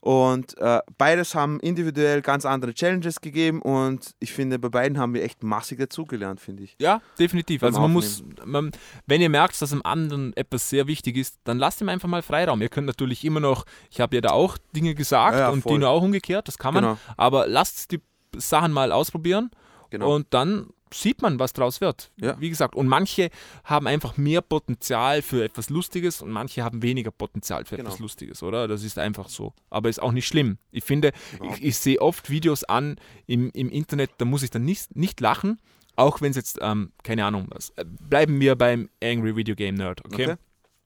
und 0.00 0.58
äh, 0.58 0.80
beides 0.98 1.34
haben 1.34 1.60
individuell 1.60 2.20
ganz 2.20 2.44
andere 2.44 2.74
Challenges 2.74 3.20
gegeben 3.20 3.62
und 3.62 4.14
ich 4.18 4.32
finde, 4.32 4.58
bei 4.58 4.68
beiden 4.68 4.98
haben 4.98 5.14
wir 5.14 5.22
echt 5.22 5.42
massig 5.44 5.78
dazugelernt, 5.78 6.40
finde 6.40 6.64
ich. 6.64 6.74
ja, 6.80 7.00
definitiv. 7.18 7.62
Also 7.62 7.80
man 7.80 7.92
muss, 7.92 8.24
man, 8.44 8.72
wenn 9.06 9.20
ihr 9.20 9.28
merkt, 9.28 9.60
dass 9.62 9.70
dem 9.70 9.86
anderen 9.86 10.36
etwas 10.36 10.68
sehr 10.68 10.88
wichtig 10.88 11.16
ist, 11.16 11.38
dann 11.44 11.58
lasst 11.58 11.80
ihm 11.80 11.88
einfach 11.88 12.08
mal 12.08 12.22
Freiraum. 12.22 12.60
Ihr 12.60 12.70
könnt 12.70 12.88
natürlich 12.88 13.24
immer 13.24 13.40
noch, 13.40 13.66
ich 13.88 14.00
habe 14.00 14.16
ja 14.16 14.20
da 14.20 14.30
auch 14.30 14.58
Dinge 14.74 14.96
gesagt 14.96 15.34
Ja, 15.34 15.40
ja, 15.40 15.48
und 15.50 15.62
voll. 15.62 15.74
Dino 15.74 15.88
auch 15.88 16.02
umgekehrt, 16.02 16.48
das 16.48 16.58
kann 16.58 16.74
man. 16.74 16.82
Genau. 16.82 16.98
Aber 17.16 17.46
lasst 17.46 17.92
die 17.92 18.00
Sachen 18.36 18.72
mal 18.72 18.90
ausprobieren 18.90 19.50
Genau. 19.90 20.14
und 20.14 20.26
dann 20.30 20.68
sieht 20.92 21.22
man, 21.22 21.38
was 21.38 21.52
draus 21.52 21.80
wird. 21.80 22.10
Ja. 22.20 22.34
Wie 22.40 22.48
gesagt, 22.48 22.74
und 22.74 22.88
manche 22.88 23.30
haben 23.62 23.86
einfach 23.86 24.16
mehr 24.16 24.40
Potenzial 24.40 25.22
für 25.22 25.44
etwas 25.44 25.70
Lustiges 25.70 26.20
und 26.20 26.30
manche 26.30 26.64
haben 26.64 26.82
weniger 26.82 27.12
Potenzial 27.12 27.64
für 27.64 27.76
Genau. 27.76 27.88
etwas 27.90 28.00
Lustiges, 28.00 28.42
oder? 28.42 28.66
Das 28.66 28.82
ist 28.82 28.98
einfach 28.98 29.28
so. 29.28 29.52
Aber 29.70 29.88
ist 29.88 30.02
auch 30.02 30.10
nicht 30.10 30.26
schlimm. 30.26 30.58
Ich 30.72 30.82
finde, 30.82 31.12
Überhaupt 31.36 31.58
ich, 31.58 31.64
ich 31.64 31.76
sehe 31.78 32.00
oft 32.00 32.28
Videos 32.28 32.64
an 32.64 32.96
im, 33.26 33.50
im 33.50 33.68
Internet, 33.70 34.10
da 34.18 34.24
muss 34.24 34.42
ich 34.42 34.50
dann 34.50 34.64
nicht, 34.64 34.96
nicht 34.96 35.20
lachen, 35.20 35.60
auch 35.94 36.20
wenn 36.22 36.30
es 36.30 36.36
jetzt, 36.36 36.58
ähm, 36.60 36.90
keine 37.04 37.24
Ahnung 37.24 37.46
was. 37.50 37.70
Äh, 37.76 37.84
Bleiben 37.84 38.40
wir 38.40 38.56
beim 38.56 38.88
Angry 39.02 39.36
Video 39.36 39.54
Game 39.54 39.76
Nerd, 39.76 40.04
okay? 40.04 40.24
Okay. 40.32 40.36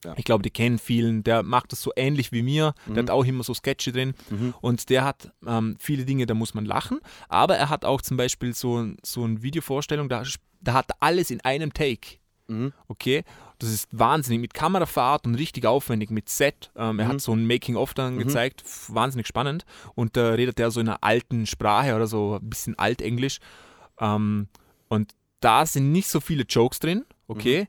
Ja. 0.05 0.13
Ich 0.17 0.23
glaube, 0.25 0.43
die 0.43 0.51
kennen 0.51 0.77
vielen. 0.79 1.23
Der 1.23 1.43
macht 1.43 1.71
das 1.71 1.81
so 1.81 1.91
ähnlich 1.95 2.31
wie 2.31 2.43
mir. 2.43 2.73
Der 2.85 2.93
Mhm. 2.93 2.97
hat 2.99 3.09
auch 3.09 3.25
immer 3.25 3.43
so 3.43 3.53
Sketche 3.53 3.91
drin. 3.91 4.13
Mhm. 4.29 4.53
Und 4.61 4.89
der 4.89 5.03
hat 5.03 5.31
ähm, 5.47 5.75
viele 5.79 6.05
Dinge, 6.05 6.25
da 6.25 6.33
muss 6.33 6.53
man 6.53 6.65
lachen. 6.65 6.99
Aber 7.27 7.57
er 7.57 7.69
hat 7.69 7.83
auch 7.85 8.01
zum 8.01 8.15
Beispiel 8.17 8.53
so, 8.53 8.87
so 9.03 9.23
eine 9.23 9.41
Videovorstellung, 9.41 10.07
da, 10.09 10.23
da 10.61 10.73
hat 10.73 10.91
er 10.91 10.95
alles 10.99 11.31
in 11.31 11.41
einem 11.41 11.73
Take. 11.73 12.17
Mhm. 12.47 12.73
Okay, 12.87 13.23
das 13.57 13.71
ist 13.71 13.87
wahnsinnig 13.97 14.39
mit 14.39 14.53
Kamerafahrt 14.53 15.25
und 15.25 15.33
richtig 15.33 15.65
aufwendig 15.65 16.11
mit 16.11 16.29
Set. 16.29 16.69
Ähm, 16.75 16.99
er 16.99 17.05
Mhm. 17.05 17.09
hat 17.13 17.21
so 17.21 17.33
ein 17.33 17.47
Making-of 17.47 17.95
dann 17.95 18.15
Mhm. 18.15 18.19
gezeigt, 18.19 18.63
wahnsinnig 18.89 19.25
spannend. 19.25 19.65
Und 19.95 20.15
da 20.15 20.29
redet 20.33 20.59
er 20.59 20.69
so 20.69 20.79
in 20.79 20.87
einer 20.87 21.03
alten 21.03 21.47
Sprache 21.47 21.95
oder 21.95 22.05
so 22.05 22.35
ein 22.35 22.47
bisschen 22.47 22.77
Altenglisch. 22.77 23.39
Ähm, 23.99 24.47
und 24.89 25.13
da 25.39 25.65
sind 25.65 25.91
nicht 25.91 26.07
so 26.07 26.19
viele 26.19 26.43
Jokes 26.43 26.79
drin, 26.79 27.05
okay. 27.27 27.61
Mhm. 27.63 27.67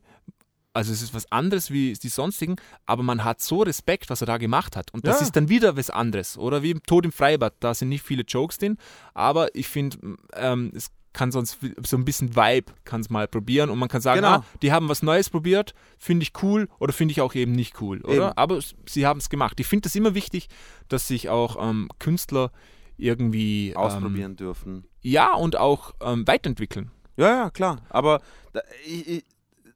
Also 0.77 0.93
es 0.93 1.03
ist 1.03 1.15
was 1.15 1.31
anderes 1.33 1.71
wie 1.71 1.93
die 1.95 2.09
sonstigen, 2.09 2.57
aber 2.85 3.03
man 3.03 3.25
hat 3.25 3.41
so 3.41 3.63
Respekt, 3.63 4.11
was 4.11 4.21
er 4.21 4.27
da 4.27 4.37
gemacht 4.37 4.77
hat. 4.77 4.93
Und 4.93 5.07
das 5.07 5.21
Ja. 5.21 5.23
ist 5.27 5.37
dann 5.37 5.49
wieder 5.49 5.77
was 5.77 5.91
anderes. 5.91 6.37
Oder 6.39 6.63
wie 6.63 6.71
im 6.71 6.83
Tod 6.83 7.05
im 7.05 7.13
Freibad, 7.13 7.55
da 7.61 7.75
sind 7.75 7.89
nicht 7.89 8.05
viele 8.05 8.23
Jokes 8.25 8.59
drin, 8.59 8.77
aber 9.15 9.55
ich 9.55 9.69
finde, 9.69 9.97
ähm, 10.35 10.71
es 10.75 10.91
kann 11.15 11.33
sonst 11.33 11.57
so 11.87 11.97
ein 11.97 12.05
bisschen 12.05 12.37
Vibe, 12.37 12.73
kann 12.85 13.01
es 13.01 13.09
mal 13.09 13.27
probieren 13.27 13.71
und 13.71 13.79
man 13.79 13.89
kann 13.89 14.03
sagen, 14.03 14.19
Genau. 14.21 14.35
ah, 14.37 14.45
die 14.61 14.71
haben 14.71 14.87
was 14.91 15.03
Neues 15.03 15.31
probiert, 15.31 15.73
finde 15.99 16.25
ich 16.25 16.33
cool 16.43 16.69
oder 16.79 16.93
finde 16.93 17.13
ich 17.13 17.23
auch 17.23 17.35
eben 17.35 17.53
nicht 17.53 17.81
cool, 17.81 18.03
oder? 18.03 18.13
Eben. 18.29 18.37
Aber 18.37 18.61
sie 18.87 19.07
haben 19.07 19.19
es 19.19 19.31
gemacht. 19.31 19.59
Ich 19.59 19.67
finde 19.67 19.89
es 19.89 19.95
immer 19.97 20.15
wichtig, 20.15 20.49
dass 20.89 21.09
sich 21.09 21.31
auch 21.31 21.57
ähm, 21.59 21.89
Künstler 21.99 22.53
irgendwie 22.99 23.71
ähm, 23.71 23.77
Ausprobieren 23.79 24.37
dürfen. 24.37 24.85
ja, 25.01 25.33
und 25.35 25.57
auch 25.57 25.95
ähm, 26.03 26.27
weiterentwickeln. 26.27 26.91
Ja, 27.17 27.29
ja, 27.45 27.51
klar. 27.51 27.81
Aber 27.89 28.21
da, 28.53 28.61
ich, 28.87 29.09
ich, 29.09 29.25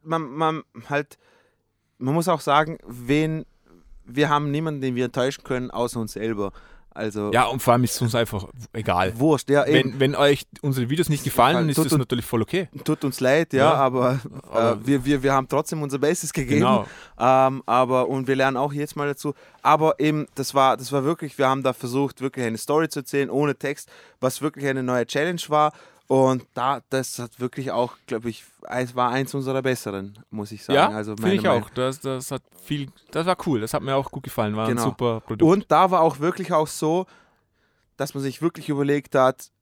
man, 0.03 0.23
man 0.31 0.63
halt, 0.89 1.19
man 1.99 2.15
muss 2.15 2.29
auch 2.29 2.41
sagen, 2.41 2.79
wen, 2.87 3.45
wir 4.05 4.29
haben 4.29 4.51
niemanden, 4.51 4.81
den 4.81 4.95
wir 4.95 5.05
enttäuschen 5.07 5.45
können, 5.45 5.71
außer 5.71 6.01
uns 6.01 6.13
selber. 6.13 6.53
Also 6.93 7.31
Ja, 7.33 7.45
und 7.47 7.63
vor 7.63 7.73
allem 7.75 7.85
ist 7.85 7.95
es 7.95 8.03
uns 8.03 8.17
einfach 8.17 8.49
egal. 8.73 9.17
Wurscht, 9.19 9.49
ja, 9.49 9.65
eben. 9.65 9.93
Wenn, 9.93 10.01
wenn 10.01 10.15
euch 10.17 10.43
unsere 10.61 10.91
Videos 10.91 11.09
nicht 11.09 11.23
gefallen, 11.23 11.55
dann 11.55 11.69
ist 11.69 11.77
Tut 11.77 11.85
das 11.87 11.93
uns- 11.93 12.01
natürlich 12.01 12.25
voll 12.25 12.43
okay. 12.43 12.69
Tut 12.83 13.05
uns 13.05 13.21
leid, 13.21 13.53
ja, 13.53 13.65
Ja. 13.67 13.75
aber, 13.75 14.19
Aber- 14.51 14.73
äh, 14.73 14.87
wir, 14.87 15.05
wir, 15.05 15.23
wir 15.23 15.33
haben 15.33 15.47
trotzdem 15.47 15.83
unser 15.83 15.99
Bestes 16.01 16.33
gegeben. 16.33 16.61
Genau. 16.63 16.87
Ähm, 17.17 17.63
aber 17.65 18.09
und 18.09 18.27
wir 18.27 18.35
lernen 18.35 18.57
auch 18.57 18.73
jetzt 18.73 18.97
mal 18.97 19.07
dazu. 19.07 19.35
Aber 19.63 20.01
eben, 20.01 20.27
das 20.35 20.53
war, 20.53 20.77
das 20.77 20.91
war 20.91 21.05
wirklich, 21.05 21.39
wir 21.39 21.49
haben 21.49 21.63
da 21.63 21.73
versucht, 21.73 22.21
wirklich 22.23 22.45
eine 22.45 22.59
Story 22.59 22.89
zu 22.89 22.99
erzählen, 23.01 23.31
ohne 23.31 23.55
Text, 23.55 23.89
was 24.21 24.43
wirklich 24.43 24.67
eine 24.67 24.83
neue 24.83 25.07
Challenge 25.07 25.41
war. 25.47 25.73
Und 26.11 26.45
da, 26.55 26.81
das 26.91 27.21
hat 27.21 27.39
wirklich 27.39 27.71
auch, 27.71 27.95
glaube 28.09 28.31
ich, 28.31 28.45
es 28.69 28.97
war 28.97 29.11
eins 29.11 29.33
unserer 29.33 29.63
besseren, 29.63 30.19
muss 30.31 30.51
ich 30.51 30.65
sagen. 30.65 30.75
Ja, 30.77 30.89
also 30.89 31.15
finde 31.15 31.35
ich 31.37 31.47
auch. 31.47 31.71
Das, 31.71 32.01
das 32.01 32.33
hat 32.33 32.43
viel, 32.65 32.89
das 33.13 33.27
war 33.27 33.37
cool. 33.47 33.61
Das 33.61 33.75
hat 33.75 33.83
mir 33.83 33.95
auch 33.95 34.11
gut 34.11 34.25
gefallen. 34.25 34.57
War 34.57 34.67
Genau. 34.67 34.83
ein 34.83 34.85
super 34.89 35.21
Produkt. 35.21 35.43
Und 35.49 35.67
da 35.71 35.93
war 35.93 36.01
auch 36.01 36.19
wirklich 36.19 36.53
auch 36.53 36.67
so, 36.67 37.07
dass 37.97 38.13
man 38.15 38.25
sich 38.25 38.43
wirklich 38.43 38.69
überlegt 38.69 39.15
hat, 39.15 39.53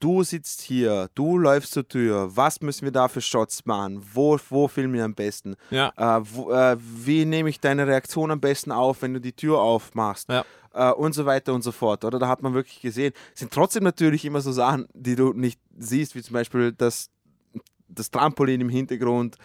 du 0.00 0.24
sitzt 0.24 0.62
hier, 0.62 1.10
du 1.14 1.38
läufst 1.38 1.72
zur 1.72 1.86
Tür, 1.86 2.36
was 2.36 2.60
müssen 2.60 2.82
wir 2.86 2.92
da 2.92 3.06
für 3.06 3.20
Shots 3.20 3.64
machen, 3.64 4.02
wo, 4.14 4.36
wo 4.50 4.66
filmen 4.66 4.94
wir 4.94 5.04
am 5.04 5.14
besten, 5.14 5.54
ja, 5.70 5.92
äh, 5.96 6.20
wo, 6.24 6.50
äh, 6.50 6.76
wie 6.80 7.24
nehme 7.24 7.48
ich 7.50 7.60
deine 7.60 7.86
Reaktion 7.86 8.32
am 8.32 8.40
besten 8.40 8.72
auf, 8.72 9.02
wenn 9.02 9.14
du 9.14 9.20
die 9.20 9.32
Tür 9.32 9.60
aufmachst 9.60 10.28
Ja. 10.28 10.44
Äh, 10.74 10.90
und 10.90 11.14
so 11.14 11.24
weiter 11.26 11.54
und 11.54 11.62
so 11.62 11.72
fort. 11.72 12.04
Oder 12.04 12.18
da 12.18 12.28
hat 12.28 12.42
man 12.42 12.54
wirklich 12.54 12.80
gesehen, 12.80 13.12
sind 13.34 13.52
trotzdem 13.52 13.84
natürlich 13.84 14.24
immer 14.24 14.40
so 14.40 14.52
Sachen, 14.52 14.86
die 14.92 15.16
du 15.16 15.32
nicht 15.32 15.58
siehst, 15.78 16.14
wie 16.14 16.22
zum 16.22 16.34
Beispiel 16.34 16.72
das, 16.72 17.10
das 17.88 18.10
Trampolin 18.10 18.60
im 18.60 18.68
Hintergrund, 18.68 19.36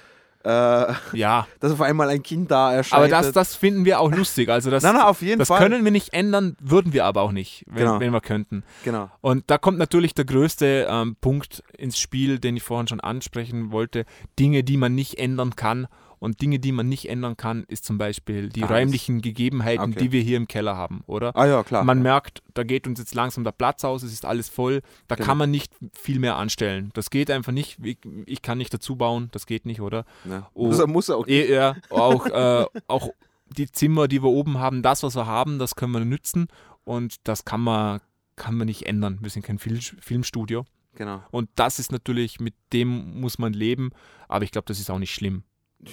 äh, 0.43 0.93
ja. 1.13 1.47
dass 1.59 1.71
auf 1.73 1.81
einmal 1.81 2.09
ein 2.09 2.23
Kind 2.23 2.49
da 2.49 2.73
erscheint. 2.73 2.97
Aber 2.97 3.07
das, 3.09 3.31
das 3.33 3.55
finden 3.55 3.83
wir 3.85 3.99
auch 3.99 4.11
lustig. 4.11 4.49
Also 4.49 4.71
das, 4.71 4.83
nein, 4.83 4.95
nein, 4.95 5.03
auf 5.03 5.21
jeden 5.21 5.39
das 5.39 5.49
Fall. 5.49 5.59
können 5.59 5.83
wir 5.83 5.91
nicht 5.91 6.13
ändern, 6.13 6.55
würden 6.61 6.93
wir 6.93 7.05
aber 7.05 7.21
auch 7.21 7.31
nicht, 7.33 7.65
wenn, 7.67 7.85
Genau. 7.85 7.99
wenn 7.99 8.13
wir 8.13 8.21
könnten. 8.21 8.63
genau. 8.83 9.09
Und 9.21 9.43
da 9.47 9.57
kommt 9.57 9.77
natürlich 9.77 10.13
der 10.13 10.25
größte 10.25 10.87
ähm, 10.89 11.17
Punkt 11.19 11.61
ins 11.77 11.99
Spiel, 11.99 12.39
den 12.39 12.55
ich 12.55 12.63
vorhin 12.63 12.87
schon 12.87 13.01
ansprechen 13.01 13.71
wollte. 13.71 14.05
Dinge, 14.39 14.63
die 14.63 14.77
man 14.77 14.95
nicht 14.95 15.19
ändern 15.19 15.55
kann. 15.55 15.87
Und 16.19 16.41
Dinge, 16.41 16.59
die 16.59 16.71
man 16.73 16.89
nicht 16.89 17.07
ändern 17.09 17.37
kann, 17.37 17.63
ist 17.69 17.85
zum 17.85 17.97
Beispiel 17.97 18.49
die 18.49 18.63
Ah, 18.63 18.67
das- 18.67 18.77
räumlichen 18.77 19.21
Gegebenheiten, 19.21 19.91
Okay. 19.93 19.99
die 19.99 20.11
wir 20.11 20.21
hier 20.21 20.35
im 20.37 20.47
Keller 20.47 20.75
haben, 20.75 21.01
oder? 21.07 21.35
Ah 21.35 21.45
ja, 21.47 21.63
klar. 21.63 21.83
Man 21.85 22.01
merkt, 22.01 22.41
da 22.53 22.63
geht 22.63 22.87
uns 22.87 22.99
jetzt 22.99 23.15
langsam 23.15 23.43
der 23.45 23.53
Platz 23.53 23.85
aus, 23.85 24.03
es 24.03 24.11
ist 24.11 24.25
alles 24.25 24.49
voll. 24.49 24.81
Da 25.07 25.15
Genau. 25.15 25.25
kann 25.27 25.37
man 25.37 25.49
nicht 25.51 25.71
viel 25.93 26.19
mehr 26.19 26.35
anstellen. 26.35 26.89
Das 26.93 27.09
geht 27.09 27.31
einfach 27.31 27.53
nicht. 27.53 27.77
Ich, 27.83 27.97
ich 28.25 28.41
kann 28.41 28.57
nicht 28.57 28.73
dazu 28.73 28.95
bauen, 28.97 29.29
das 29.31 29.45
geht 29.45 29.65
nicht, 29.65 29.79
oder? 29.81 30.03
Ja. 30.25 30.49
Oh. 30.53 30.67
Muss, 30.67 30.79
er, 30.79 30.87
muss 30.87 31.07
er 31.09 31.17
auch. 31.17 31.27
Eh, 31.27 31.51
ja, 31.53 31.75
auch, 31.89 32.25
äh, 32.25 32.65
auch 32.87 33.09
die 33.47 33.71
Zimmer, 33.71 34.07
die 34.09 34.21
wir 34.21 34.29
oben 34.29 34.57
haben, 34.59 34.81
das, 34.83 35.03
was 35.03 35.15
wir 35.15 35.25
haben, 35.25 35.57
das 35.57 35.75
können 35.75 35.93
wir 35.93 36.03
nützen 36.03 36.47
und 36.83 37.15
das 37.23 37.45
kann 37.45 37.61
man, 37.61 38.01
kann 38.35 38.55
man 38.55 38.67
nicht 38.67 38.85
ändern. 38.87 39.19
Wir 39.21 39.29
sind 39.29 39.43
kein 39.45 39.57
Fil 39.57 39.79
Filmstudio. 39.81 40.65
Genau. 40.95 41.23
Und 41.31 41.49
das 41.55 41.79
ist 41.79 41.91
natürlich, 41.93 42.39
mit 42.41 42.55
dem 42.73 43.21
muss 43.21 43.39
man 43.39 43.53
leben, 43.53 43.91
aber 44.27 44.43
ich 44.43 44.51
glaube, 44.51 44.65
das 44.65 44.79
ist 44.79 44.89
auch 44.91 44.99
nicht 44.99 45.13
schlimm. 45.13 45.43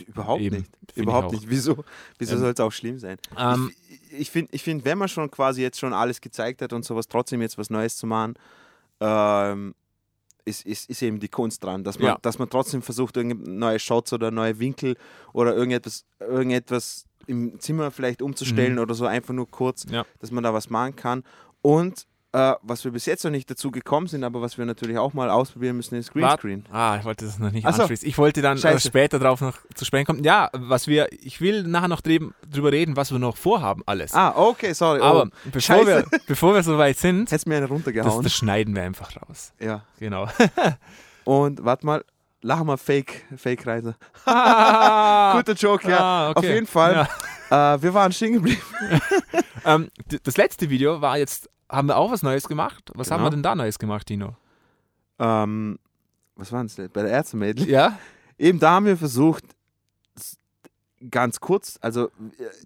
Überhaupt 0.07 0.41
Eben, 0.43 0.57
nicht. 0.57 0.71
Überhaupt 0.97 1.33
nicht. 1.33 1.49
Wieso, 1.49 1.85
wieso 2.19 2.35
Ähm, 2.35 2.41
soll 2.41 2.51
es 2.53 2.61
auch 2.61 2.73
schlimm 2.73 2.99
sein? 2.99 3.19
Ähm, 3.39 3.71
ich 4.11 4.21
ich 4.21 4.31
finde, 4.31 4.53
ich 4.53 4.63
find, 4.63 4.85
wenn 4.85 4.99
man 4.99 5.09
schon 5.09 5.31
quasi 5.31 5.63
jetzt 5.63 5.79
schon 5.79 5.93
alles 5.93 6.21
gezeigt 6.21 6.61
hat 6.63 6.73
und 6.73 6.85
sowas, 6.85 7.07
trotzdem 7.09 7.41
jetzt 7.43 7.57
was 7.59 7.71
Neues 7.71 7.97
zu 7.97 8.07
machen, 8.07 8.35
ähm, 9.01 9.75
ist, 10.45 10.65
ist, 10.65 10.89
ist 10.89 11.03
eben 11.03 11.19
die 11.21 11.29
Kunst 11.29 11.63
dran, 11.63 11.85
dass 11.85 11.99
man, 11.99 12.09
Ja. 12.09 12.19
dass 12.23 12.39
man 12.39 12.49
trotzdem 12.49 12.83
versucht, 12.83 13.17
irgendeine 13.17 13.57
neue 13.57 13.79
Shots 13.79 14.13
oder 14.13 14.31
neue 14.31 14.59
Winkel 14.59 14.97
oder 15.33 15.55
irgendetwas, 15.55 16.05
irgendetwas 16.21 17.05
im 17.27 17.59
Zimmer 17.61 17.91
vielleicht 17.91 18.23
umzustellen 18.23 18.75
Mhm. 18.75 18.79
oder 18.81 18.95
so, 18.95 19.07
einfach 19.07 19.35
nur 19.35 19.51
kurz, 19.51 19.85
Ja. 19.91 20.05
dass 20.21 20.31
man 20.31 20.45
da 20.45 20.55
was 20.55 20.71
machen 20.71 20.95
kann. 20.97 21.25
Und 21.63 22.07
äh, 22.37 22.55
was 22.61 22.85
wir 22.85 22.91
bis 22.93 23.07
jetzt 23.07 23.25
noch 23.25 23.31
nicht 23.31 23.51
dazu 23.51 23.71
gekommen 23.71 24.09
sind, 24.09 24.23
aber 24.23 24.43
was 24.43 24.59
wir 24.59 24.67
natürlich 24.67 24.99
auch 24.99 25.15
mal 25.15 25.31
ausprobieren 25.31 25.77
müssen, 25.77 25.95
ist 25.95 26.13
Greenscreen. 26.13 26.67
Ah, 26.71 26.99
ich 26.99 27.05
wollte 27.07 27.25
das 27.25 27.39
noch 27.39 27.51
nicht 27.51 27.65
Ach 27.67 27.75
so. 27.75 27.83
anschließen. 27.83 28.07
Ich 28.07 28.19
wollte 28.19 28.43
dann 28.43 28.59
äh, 28.59 28.61
Scheiße. 28.61 28.89
später 28.89 29.19
drauf 29.19 29.41
noch 29.41 29.57
zu 29.75 29.87
sprechen 29.87 30.05
kommen. 30.05 30.23
Ja, 30.23 30.51
was 30.53 30.87
wir, 30.87 31.09
ich 31.13 31.41
will 31.41 31.63
nachher 31.63 31.89
noch 31.89 32.03
drüber, 32.03 32.35
drüber 32.47 32.73
reden, 32.73 32.95
was 32.95 33.11
wir 33.11 33.19
noch 33.19 33.39
vorhaben, 33.39 33.83
alles. 33.87 34.13
Ah, 34.13 34.35
okay, 34.37 34.75
sorry. 34.75 35.01
Aber 35.01 35.25
oh, 35.25 35.49
bevor 35.51 35.87
wir, 35.87 36.05
bevor 36.27 36.55
wir 36.55 36.63
soweit 36.63 36.99
sind, 36.99 37.31
hättest 37.31 37.47
mir 37.47 37.57
eine 37.57 37.63
das, 37.63 37.71
runtergehauen. 37.71 38.23
das 38.23 38.35
schneiden 38.35 38.77
wir 38.77 38.83
einfach 38.83 39.17
raus. 39.17 39.55
ja. 39.59 39.83
Genau. 39.99 40.29
Und 41.25 41.65
warte 41.65 41.87
mal, 41.87 42.05
lach 42.43 42.63
mal 42.65 42.77
Fake, 42.77 43.25
Fake-Reise. 43.35 43.97
Ah, 44.27 45.33
Guter 45.37 45.55
Joke, 45.55 45.91
ja. 45.91 45.99
ah, 45.99 46.31
okay. 46.31 46.39
Auf 46.39 46.45
jeden 46.45 46.67
Fall. 46.67 47.09
Äh, 47.49 47.55
wir 47.81 47.95
waren 47.95 48.13
stehen 48.13 48.35
geblieben. 48.35 48.61
Ähm, 49.65 49.89
das 50.23 50.37
letzte 50.37 50.71
Video 50.71 51.01
war 51.01 51.19
jetzt, 51.19 51.51
haben 51.69 51.89
wir 51.89 51.97
auch 51.97 52.11
was 52.11 52.23
Neues 52.23 52.49
gemacht? 52.49 52.91
Was 52.95 53.11
haben 53.11 53.19
Genau. 53.19 53.27
wir 53.27 53.31
denn 53.31 53.43
da 53.43 53.55
Neues 53.55 53.79
gemacht, 53.79 54.09
Dino? 54.09 54.37
Ähm, 55.19 55.79
was 56.37 56.53
war 56.53 56.63
denn 56.65 56.91
Bei 56.93 57.03
der 57.03 57.11
Ärzte-Mädel. 57.11 57.69
Ja, 57.69 57.99
Eben 58.39 58.59
da 58.59 58.73
haben 58.73 58.87
wir 58.87 58.97
versucht, 58.97 59.45
ganz 61.11 61.41
kurz, 61.41 61.79
also 61.81 62.11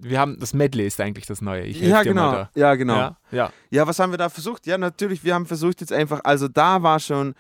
wir 0.01 0.19
haben, 0.19 0.39
das 0.39 0.53
Medley 0.55 0.87
ist 0.87 1.01
eigentlich 1.01 1.27
das 1.27 1.41
Neue. 1.41 1.65
Ich 1.65 1.81
ja 1.81 2.03
genau, 2.03 2.47
ja 2.55 2.75
genau. 2.75 2.97
Ja, 2.97 3.17
ja. 3.31 3.53
Ja, 3.71 3.87
was 3.87 3.99
haben 3.99 4.13
wir 4.13 4.19
da 4.19 4.29
versucht? 4.29 4.67
Ja, 4.67 4.79
natürlich, 4.79 5.23
wir 5.25 5.35
haben 5.35 5.47
versucht 5.47 5.81
jetzt 5.81 5.93
einfach, 5.93 6.21
also 6.25 6.49
da 6.49 6.83
war 6.83 6.99
schon, 6.99 7.35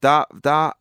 da, 0.00 0.26
da, 0.42 0.74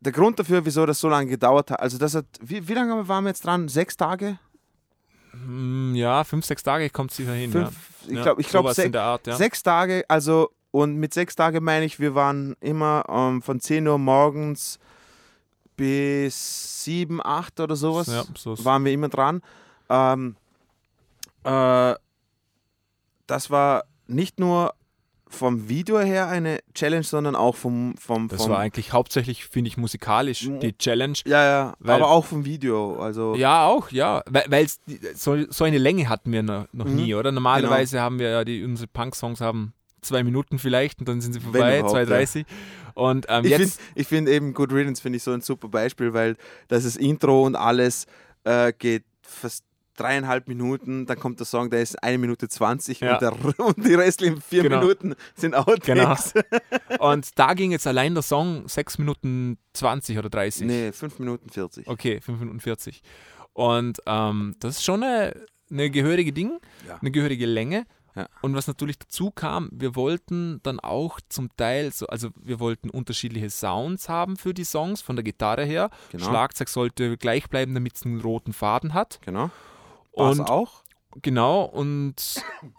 der 0.00 0.12
Grund 0.12 0.38
dafür, 0.38 0.64
wieso 0.64 0.86
das 0.86 1.00
so 1.00 1.08
lange 1.08 1.28
gedauert 1.28 1.70
hat, 1.70 1.80
also 1.80 1.98
das 1.98 2.14
hat, 2.14 2.26
wie, 2.40 2.66
wie 2.68 2.74
lange 2.74 3.08
waren 3.08 3.24
wir 3.24 3.30
jetzt 3.30 3.44
dran? 3.44 3.68
Sechs 3.68 3.96
Tage? 3.96 4.38
Hm, 5.32 5.94
ja, 5.94 6.24
fünf, 6.24 6.44
sechs 6.46 6.62
Tage 6.62 6.88
kommt 6.90 7.10
sicher 7.12 7.32
hin. 7.32 7.50
Fünf, 7.52 7.70
ja. 7.70 7.70
Ich 8.08 8.16
Ja, 8.16 8.22
glaube, 8.22 8.40
ich 8.40 8.48
glaube, 8.48 8.68
Art, 9.02 9.26
ja. 9.26 9.36
Sechs 9.36 9.62
Tage, 9.62 10.04
also 10.08 10.50
und 10.70 10.96
mit 10.96 11.14
sechs 11.14 11.34
Tage 11.36 11.60
meine 11.60 11.84
ich, 11.84 11.98
wir 11.98 12.14
waren 12.14 12.54
immer 12.60 13.04
ähm, 13.08 13.42
von 13.42 13.60
10 13.60 13.86
Uhr 13.88 13.98
morgens 13.98 14.78
bis 15.76 16.84
7, 16.84 17.20
8 17.24 17.60
oder 17.60 17.76
sowas, 17.76 18.06
Ja, 18.08 18.24
so 18.36 18.62
waren 18.64 18.84
wir 18.84 18.92
immer 18.92 19.08
dran. 19.08 19.42
Ähm, 19.88 20.36
äh, 21.44 21.94
das 23.26 23.50
war 23.50 23.84
nicht 24.06 24.40
nur 24.40 24.74
vom 25.30 25.68
Video 25.68 25.98
her 26.00 26.28
eine 26.28 26.58
Challenge, 26.74 27.02
sondern 27.04 27.36
auch 27.36 27.54
vom... 27.54 27.94
vom, 27.98 28.28
Das 28.28 28.42
vom 28.42 28.50
war 28.52 28.58
eigentlich 28.60 28.92
hauptsächlich, 28.92 29.44
finde 29.46 29.68
ich, 29.68 29.76
musikalisch 29.76 30.48
die 30.62 30.76
Challenge. 30.76 31.18
ja, 31.26 31.44
ja, 31.44 31.74
Weil- 31.80 31.96
aber 31.96 32.10
auch 32.10 32.24
vom 32.24 32.44
Video. 32.44 32.98
Also 33.00 33.34
Ja, 33.34 33.66
auch, 33.66 33.90
ja. 33.90 34.22
Weil 34.26 34.64
es 34.64 34.80
so, 35.14 35.36
so 35.50 35.64
eine 35.64 35.78
Länge 35.78 36.08
hatten 36.08 36.32
wir 36.32 36.42
noch, 36.42 36.66
noch 36.72 36.86
Mhm. 36.86 36.94
nie, 36.96 37.14
oder? 37.14 37.30
Normalerweise 37.32 38.00
haben 38.00 38.18
wir 38.18 38.30
ja 38.30 38.44
die, 38.44 38.64
unsere 38.64 38.86
Punk-Songs 38.88 39.40
haben 39.40 39.72
zwei 40.00 40.22
Minuten 40.24 40.58
vielleicht 40.58 41.00
und 41.00 41.08
dann 41.08 41.20
sind 41.20 41.32
sie 41.34 41.40
vorbei, 41.40 41.80
überhaupt, 41.80 41.96
2,30. 41.96 42.44
Und 42.94 43.26
ähm, 43.28 43.44
Ich 43.44 43.50
finde 43.50 43.64
jetzt, 43.64 43.80
ich 43.94 44.06
find 44.08 44.28
eben 44.28 44.54
Good 44.54 44.72
Riddance 44.72 45.02
finde 45.02 45.16
ich 45.18 45.22
so 45.22 45.32
ein 45.32 45.40
super 45.40 45.68
Beispiel, 45.68 46.14
weil 46.14 46.36
das 46.68 46.84
ist 46.84 46.96
Intro 46.96 47.44
und 47.44 47.54
alles 47.56 48.06
äh, 48.44 48.72
geht 48.78 49.04
fast 49.22 49.64
dreieinhalb 49.98 50.48
Minuten, 50.48 51.06
dann 51.06 51.18
kommt 51.18 51.38
der 51.40 51.46
Song, 51.46 51.70
der 51.70 51.82
ist 51.82 52.02
eine 52.02 52.18
Minute 52.18 52.48
20 52.48 53.00
Ja. 53.00 53.14
und, 53.14 53.22
der, 53.22 53.32
und 53.66 53.76
die 53.84 53.94
restlichen 53.94 54.40
vier 54.40 54.62
Genau. 54.62 54.80
Minuten 54.80 55.14
sind 55.34 55.54
Outtakes. 55.54 56.34
und 57.00 57.38
da 57.38 57.54
ging 57.54 57.70
jetzt 57.72 57.86
allein 57.86 58.14
der 58.14 58.22
Song 58.22 58.68
6 58.68 58.98
Minuten 58.98 59.58
20 59.74 60.18
oder 60.18 60.30
30. 60.30 60.66
Nee, 60.66 60.92
fünf 60.92 61.18
Minuten 61.18 61.48
40. 61.50 61.86
Okay, 61.88 62.20
5 62.20 62.40
Minuten 62.40 62.60
40. 62.60 63.02
Und 63.52 63.98
ähm, 64.06 64.54
das 64.60 64.76
ist 64.76 64.84
schon 64.84 65.02
eine, 65.02 65.34
eine 65.70 65.90
gehörige 65.90 66.32
Ding, 66.32 66.58
Ja. 66.86 66.98
eine 67.00 67.10
gehörige 67.10 67.46
Länge. 67.46 67.86
Ja. 68.14 68.26
Und 68.42 68.54
was 68.56 68.66
natürlich 68.66 68.98
dazu 68.98 69.30
kam, 69.30 69.68
wir 69.72 69.94
wollten 69.94 70.58
dann 70.64 70.80
auch 70.80 71.20
zum 71.28 71.54
Teil, 71.56 71.92
so, 71.92 72.06
also 72.08 72.30
wir 72.42 72.58
wollten 72.58 72.90
unterschiedliche 72.90 73.48
Sounds 73.48 74.08
haben 74.08 74.36
für 74.36 74.52
die 74.54 74.64
Songs, 74.64 75.02
von 75.02 75.14
der 75.14 75.22
Gitarre 75.22 75.64
her. 75.64 75.90
Genau. 76.10 76.24
Schlagzeug 76.26 76.68
sollte 76.68 77.16
gleich 77.16 77.48
bleiben, 77.48 77.74
damit 77.74 77.94
es 77.94 78.04
einen 78.04 78.20
roten 78.20 78.52
Faden 78.52 78.92
hat. 78.92 79.20
Genau. 79.24 79.50
Und 80.18 80.40
auch? 80.50 80.82
genau, 81.22 81.62
und 81.64 82.14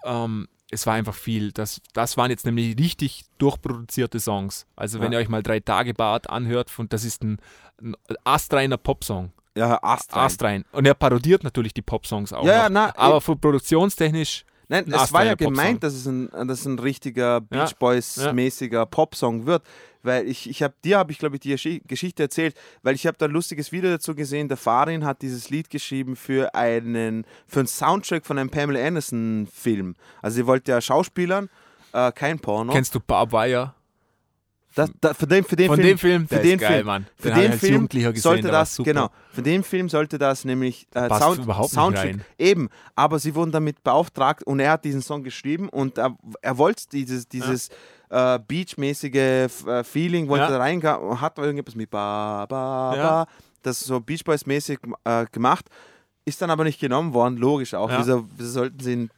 ähm, 0.06 0.48
es 0.72 0.86
war 0.86 0.94
einfach 0.94 1.16
viel. 1.16 1.52
Das, 1.52 1.82
das 1.94 2.16
waren 2.18 2.30
jetzt 2.30 2.46
nämlich 2.46 2.78
richtig 2.78 3.26
durchproduzierte 3.40 4.20
Songs. 4.20 4.66
Also 4.76 5.00
wenn 5.00 5.12
Ja. 5.12 5.20
ihr 5.20 5.24
euch 5.24 5.30
mal 5.30 5.42
drei 5.44 5.60
Tage 5.60 5.94
Bart 5.94 6.30
anhört, 6.30 6.70
von, 6.70 6.88
das 6.90 7.04
ist 7.04 7.24
ein, 7.24 7.40
ein 7.82 7.96
astreiner 8.24 8.78
Popsong. 8.78 9.32
Ja, 9.56 9.80
Ast 9.82 10.16
rein. 10.16 10.26
Astrein. 10.26 10.66
Und 10.72 10.86
er 10.86 10.94
parodiert 10.94 11.44
natürlich 11.44 11.74
die 11.74 11.82
Popsongs 11.82 12.32
auch. 12.34 12.46
Ja, 12.46 12.70
noch. 12.70 12.94
na, 12.94 12.98
aber 12.98 13.20
für 13.20 13.36
produktionstechnisch, 13.36 14.46
Nein, 14.70 14.86
ein 14.86 14.94
es 14.94 15.12
war 15.12 15.26
ja 15.26 15.34
gemeint, 15.36 15.84
dass 15.84 15.94
es 15.94 16.06
ein, 16.06 16.30
dass 16.48 16.64
ein 16.66 16.80
richtiger 16.80 17.34
Ja. 17.34 17.40
Beach 17.40 17.76
Boys-mäßiger 17.78 18.86
Popsong 18.86 19.46
wird. 19.46 19.64
Weil 20.02 20.30
ich, 20.30 20.50
ich 20.50 20.64
habe 20.64 20.74
dir 20.86 21.00
habe 21.00 21.12
ich 21.12 21.18
glaube 21.18 21.36
ich 21.36 21.42
die 21.42 21.54
Geschi- 21.54 21.82
Geschichte 21.86 22.24
erzählt, 22.24 22.56
weil 22.84 22.96
ich 22.96 23.06
habe 23.06 23.18
da 23.18 23.26
ein 23.26 23.32
lustiges 23.32 23.74
Video 23.74 23.90
dazu 23.90 24.16
gesehen. 24.16 24.48
Der 24.48 24.56
Farin 24.56 25.04
hat 25.04 25.22
dieses 25.22 25.50
Lied 25.50 25.70
geschrieben 25.70 26.16
für 26.16 26.56
einen 26.56 27.26
für 27.48 27.60
einen 27.60 27.68
Soundtrack 27.68 28.26
von 28.26 28.38
einem 28.38 28.50
Pamela 28.50 28.80
Anderson 28.86 29.50
Film. 29.54 29.96
Also 30.22 30.36
sie 30.36 30.48
wollte 30.48 30.72
ja 30.72 30.80
Schauspielern, 30.80 31.50
äh, 31.92 32.14
kein 32.14 32.40
Porno. 32.40 32.72
kennst 32.72 32.96
du 32.96 33.02
Barb 33.02 33.34
Wire? 33.34 33.74
Das, 34.80 34.92
da, 35.02 35.14
für 35.14 35.28
den, 35.28 35.44
für 35.44 35.56
den 35.58 35.68
Von 35.68 35.76
Film, 35.76 35.88
dem 35.88 35.98
Film? 35.98 36.28
für 36.28 36.40
den 36.40 36.58
geil, 36.58 36.74
Film, 36.76 36.86
Mann. 36.88 37.08
Für 37.18 37.32
Den 37.32 37.54
Film 37.54 37.88
gesehen, 37.90 38.16
sollte 38.16 38.48
das, 38.50 38.78
genau, 38.78 39.10
für 39.32 39.42
den 39.42 39.64
Film 39.64 39.90
sollte 39.90 40.18
das 40.18 40.46
nämlich 40.46 40.88
äh, 40.96 41.10
Sound, 41.20 41.44
Soundtrack, 41.70 42.20
eben, 42.38 42.70
aber 42.96 43.20
sie 43.20 43.36
wurden 43.36 43.52
damit 43.52 43.84
beauftragt 43.84 44.44
und 44.44 44.60
er 44.62 44.72
hat 44.72 44.86
diesen 44.86 45.02
Song 45.02 45.22
geschrieben 45.24 45.68
und 45.68 45.98
er, 45.98 46.16
er 46.42 46.58
wollte 46.58 46.84
dieses, 46.94 47.28
dieses 47.28 47.70
äh, 48.10 48.40
Beach-mäßige 48.40 49.16
äh, 49.16 49.84
Feeling, 49.84 50.28
wollte 50.30 50.46
Ja. 50.46 50.52
da 50.52 50.58
reingehen 50.60 50.96
und 50.96 51.20
hat 51.20 51.38
irgendetwas 51.38 51.76
mit 51.76 51.90
ba, 51.90 52.46
ba, 52.48 52.96
Ja. 52.96 53.02
ba, 53.04 53.28
das 53.64 53.82
so 53.82 54.00
Beach 54.00 54.24
Boys-mäßig 54.24 54.80
äh, 55.04 55.26
gemacht, 55.32 55.66
ist 56.26 56.42
dann 56.42 56.52
aber 56.52 56.64
nicht 56.64 56.80
genommen 56.80 57.14
worden, 57.14 57.38
logisch 57.38 57.74
auch, 57.74 57.90
Ja. 57.90 58.00
wieso, 58.00 58.26
wieso 58.38 58.52
sollten 58.52 58.80
sie 58.80 58.94
ihn, 58.94 59.10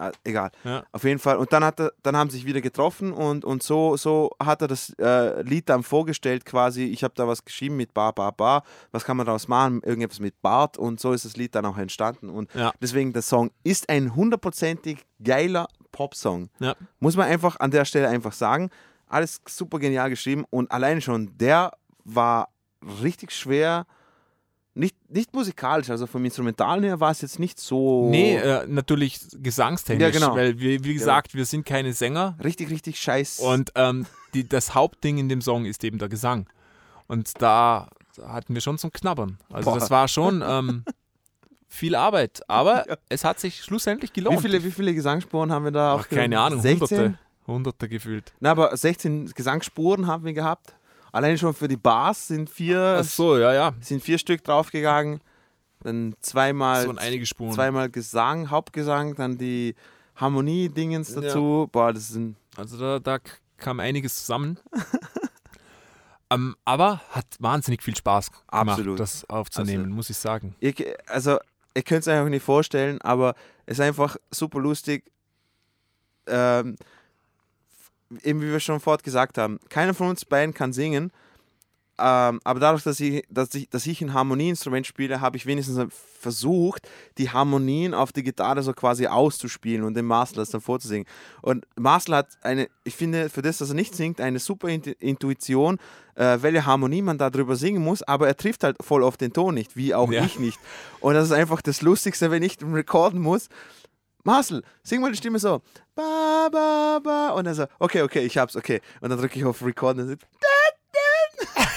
äh, 0.00 0.12
egal. 0.24 0.50
Ja. 0.64 0.84
Auf 0.92 1.04
jeden 1.04 1.18
Fall. 1.18 1.36
Und 1.36 1.52
dann, 1.52 1.62
hat 1.64 1.78
er, 1.80 1.92
dann 2.02 2.16
haben 2.16 2.30
sie 2.30 2.38
sich 2.38 2.46
wieder 2.46 2.60
getroffen 2.60 3.12
und, 3.12 3.44
und 3.44 3.62
so, 3.62 3.96
so 3.96 4.30
hat 4.42 4.62
er 4.62 4.68
das 4.68 4.90
äh, 4.98 5.42
Lied 5.42 5.68
dann 5.68 5.82
vorgestellt 5.82 6.44
quasi. 6.44 6.84
Ich 6.84 7.04
habe 7.04 7.14
da 7.16 7.28
was 7.28 7.44
geschrieben 7.44 7.76
mit 7.76 7.94
Bar, 7.94 8.12
Bar, 8.12 8.32
Bar. 8.32 8.62
Was 8.92 9.04
kann 9.04 9.16
man 9.16 9.26
daraus 9.26 9.46
machen? 9.48 9.82
Irgendetwas 9.84 10.20
mit 10.20 10.40
Bart. 10.42 10.78
Und 10.78 10.98
so 11.00 11.12
ist 11.12 11.24
das 11.24 11.36
Lied 11.36 11.54
dann 11.54 11.66
auch 11.66 11.78
entstanden. 11.78 12.28
Und 12.30 12.52
Ja. 12.54 12.72
deswegen, 12.80 13.12
der 13.12 13.22
Song 13.22 13.50
ist 13.62 13.88
ein 13.88 14.14
hundertprozentig 14.14 15.04
geiler 15.22 15.68
Popsong. 15.92 16.48
Ja. 16.60 16.74
Muss 16.98 17.16
man 17.16 17.26
einfach 17.28 17.58
an 17.60 17.70
der 17.70 17.84
Stelle 17.84 18.08
einfach 18.08 18.32
sagen. 18.32 18.70
Alles 19.06 19.40
super 19.48 19.78
genial 19.78 20.08
geschrieben. 20.08 20.44
Und 20.50 20.70
allein 20.70 21.00
schon, 21.00 21.36
der 21.36 21.72
war 22.04 22.48
richtig 23.02 23.32
schwer. 23.32 23.86
Nicht, 24.80 24.96
nicht 25.10 25.34
musikalisch, 25.34 25.90
also 25.90 26.06
vom 26.06 26.24
Instrumentalen 26.24 26.82
her 26.84 27.00
war 27.00 27.10
es 27.10 27.20
jetzt 27.20 27.38
nicht 27.38 27.60
so 27.60 28.08
Nee, 28.08 28.36
äh, 28.36 28.66
natürlich 28.66 29.20
gesangstechnisch, 29.36 30.02
Ja, 30.02 30.10
genau. 30.10 30.34
weil 30.34 30.58
wir, 30.58 30.82
wie 30.84 30.94
gesagt, 30.94 31.34
wir 31.34 31.44
sind 31.44 31.66
keine 31.66 31.92
Sänger 31.92 32.36
richtig, 32.42 32.70
richtig 32.70 32.98
scheiß. 32.98 33.40
und 33.40 33.72
ähm, 33.74 34.06
die, 34.32 34.48
das 34.48 34.74
Hauptding 34.74 35.18
in 35.18 35.28
dem 35.28 35.42
Song 35.42 35.66
ist 35.66 35.84
eben 35.84 35.98
der 35.98 36.08
Gesang. 36.08 36.46
Und 37.08 37.42
da 37.42 37.90
hatten 38.22 38.54
wir 38.54 38.60
schon 38.62 38.78
zum 38.78 38.90
Knabbern. 38.90 39.38
Also 39.52 39.70
Boah. 39.70 39.78
das 39.78 39.90
war 39.90 40.08
schon 40.08 40.42
ähm, 40.46 40.84
viel 41.68 41.94
Arbeit, 41.94 42.40
aber 42.48 42.86
es 43.10 43.22
hat 43.24 43.38
sich 43.38 43.62
schlussendlich 43.62 44.10
Wie 44.14 44.20
gelohnt. 44.20 44.40
viele, 44.40 44.64
wie 44.64 44.70
viele 44.70 44.94
Gesangsspuren 44.94 45.52
haben 45.52 45.64
wir 45.66 45.72
da? 45.72 45.96
Ach, 46.00 46.08
keine 46.08 46.40
Ahnung, 46.40 46.60
16? 46.62 46.98
hunderte, 46.98 47.18
hunderte 47.46 47.88
gefühlt. 47.90 48.32
Na, 48.40 48.52
aber 48.52 48.74
16 48.74 49.26
Gesangsspuren 49.34 50.06
haben 50.06 50.24
wir 50.24 50.32
gehabt. 50.32 50.74
Allein 51.12 51.36
schon 51.38 51.54
für 51.54 51.68
die 51.68 51.76
Bars 51.76 52.28
sind 52.28 52.48
vier, 52.50 52.98
Ach 53.00 53.04
so, 53.04 53.36
ja, 53.38 53.52
ja. 53.52 53.74
sind 53.80 54.02
vier 54.02 54.18
Stück 54.18 54.44
draufgegangen. 54.44 55.20
Dann 55.82 56.14
zweimal, 56.20 56.86
waren 56.86 56.98
einige 56.98 57.24
Spuren. 57.26 57.52
zweimal 57.52 57.88
Gesang, 57.90 58.50
Hauptgesang, 58.50 59.14
dann 59.14 59.38
die 59.38 59.74
Harmonie-Dingens 60.16 61.14
Ja. 61.14 61.20
dazu. 61.22 61.68
Boah, 61.72 61.92
das 61.92 62.08
sind. 62.08 62.36
Also 62.56 62.78
da, 62.78 62.98
da 62.98 63.18
kam 63.56 63.80
einiges 63.80 64.16
zusammen. 64.16 64.58
ähm, 66.30 66.54
aber 66.64 67.00
hat 67.10 67.26
wahnsinnig 67.38 67.82
viel 67.82 67.96
Spaß 67.96 68.30
gemacht, 68.30 68.44
Absolut. 68.48 69.00
das 69.00 69.28
aufzunehmen, 69.28 69.80
Absolut. 69.84 69.96
muss 69.96 70.10
ich 70.10 70.16
sagen. 70.18 70.54
Ihr, 70.60 70.74
also, 71.06 71.38
ihr 71.74 71.82
könnt 71.82 72.02
es 72.02 72.08
euch 72.08 72.18
auch 72.20 72.28
nicht 72.28 72.44
vorstellen, 72.44 73.00
aber 73.02 73.34
es 73.66 73.78
ist 73.78 73.84
einfach 73.84 74.16
super 74.30 74.60
lustig. 74.60 75.10
Ähm, 76.26 76.76
eben 78.22 78.40
wie 78.40 78.50
wir 78.50 78.60
schon 78.60 78.80
vorher 78.80 79.02
gesagt 79.02 79.38
haben, 79.38 79.58
keiner 79.68 79.94
von 79.94 80.08
uns 80.08 80.24
beiden 80.24 80.54
kann 80.54 80.72
singen. 80.72 81.12
Ähm, 82.02 82.40
aber 82.44 82.60
dadurch, 82.60 82.82
dass 82.82 82.98
ich, 82.98 83.24
dass, 83.28 83.54
ich, 83.54 83.68
dass 83.68 83.86
ich 83.86 84.00
ein 84.00 84.14
Harmonieinstrument 84.14 84.86
spiele, 84.86 85.20
habe 85.20 85.36
ich 85.36 85.44
wenigstens 85.44 85.92
versucht, 86.18 86.88
die 87.18 87.28
Harmonien 87.28 87.92
auf 87.92 88.10
die 88.10 88.22
Gitarre 88.22 88.62
so 88.62 88.72
quasi 88.72 89.06
auszuspielen 89.06 89.84
und 89.84 89.92
dem 89.92 90.06
Marcel 90.06 90.36
das 90.36 90.48
dann 90.48 90.62
vorzusingen. 90.62 91.06
Und 91.42 91.66
Marcel 91.76 92.14
hat 92.16 92.28
eine, 92.40 92.68
ich 92.84 92.96
finde, 92.96 93.28
für 93.28 93.42
das, 93.42 93.58
dass 93.58 93.68
er 93.68 93.74
nicht 93.74 93.94
singt, 93.94 94.18
eine 94.18 94.38
super 94.38 94.68
Intu- 94.68 94.96
Intuition, 94.98 95.78
äh, 96.14 96.38
welche 96.40 96.64
Harmonie 96.64 97.02
man 97.02 97.18
da 97.18 97.28
drüber 97.28 97.56
singen 97.56 97.82
muss, 97.82 98.02
aber 98.02 98.26
er 98.28 98.36
trifft 98.36 98.64
halt 98.64 98.78
voll 98.80 99.04
auf 99.04 99.18
den 99.18 99.34
Ton 99.34 99.52
nicht, 99.54 99.76
wie 99.76 99.94
auch 99.94 100.10
Ja. 100.10 100.24
ich 100.24 100.38
nicht. 100.38 100.58
Und 101.00 101.12
das 101.12 101.26
ist 101.26 101.32
einfach 101.32 101.60
das 101.60 101.82
Lustigste, 101.82 102.30
wenn 102.30 102.42
ich 102.42 102.56
recorden 102.62 103.20
muss. 103.20 103.50
Marcel, 104.24 104.62
sing 104.82 105.00
mal 105.00 105.10
die 105.10 105.16
Stimme 105.16 105.38
so. 105.38 105.62
Ba, 105.94 106.48
ba, 106.50 107.00
ba. 107.02 107.28
Und 107.30 107.46
er 107.46 107.54
so, 107.54 107.66
okay, 107.78 108.02
okay, 108.02 108.20
ich 108.20 108.36
hab's, 108.38 108.56
okay. 108.56 108.80
Und 109.00 109.10
dann 109.10 109.18
drücke 109.18 109.38
ich 109.38 109.44
auf 109.44 109.62
Record 109.64 109.96
und 109.98 110.04
er 110.04 110.08
sagt, 110.08 110.26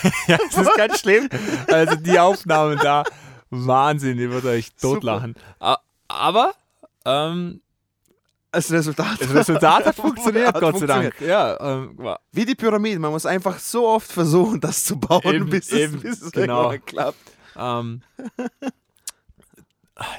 ja, 0.27 0.37
das 0.37 0.57
ist 0.57 0.75
ganz 0.75 0.99
schlimm. 0.99 1.29
Also 1.67 1.95
die 1.95 2.19
Aufnahmen 2.19 2.77
da, 2.77 3.03
Wahnsinn, 3.49 4.17
ihr 4.19 4.29
würdet 4.31 4.49
euch 4.49 4.73
totlachen. 4.75 5.35
A- 5.59 5.77
Aber 6.09 6.53
ähm, 7.05 7.61
das 8.51 8.71
Resultat. 8.71 9.19
das 9.21 9.33
Resultat 9.33 9.85
hat 9.85 9.95
funktioniert, 9.97 10.47
Hat 10.53 10.59
Gott 10.59 10.77
sei. 10.79 10.85
Dank. 10.85 11.21
Ja, 11.21 11.57
ähm, 11.59 11.97
Wie 12.31 12.45
die 12.45 12.55
Pyramide, 12.55 12.99
man 12.99 13.11
muss 13.11 13.25
einfach 13.25 13.57
so 13.59 13.87
oft 13.87 14.11
versuchen, 14.11 14.59
das 14.59 14.83
zu 14.83 14.99
bauen, 14.99 15.21
Eben, 15.33 15.49
bis, 15.49 15.71
eben, 15.71 15.95
es, 15.97 16.01
bis 16.01 16.21
es 16.21 16.31
genau. 16.31 16.73
klappt. 16.85 17.17
Ähm, 17.55 18.01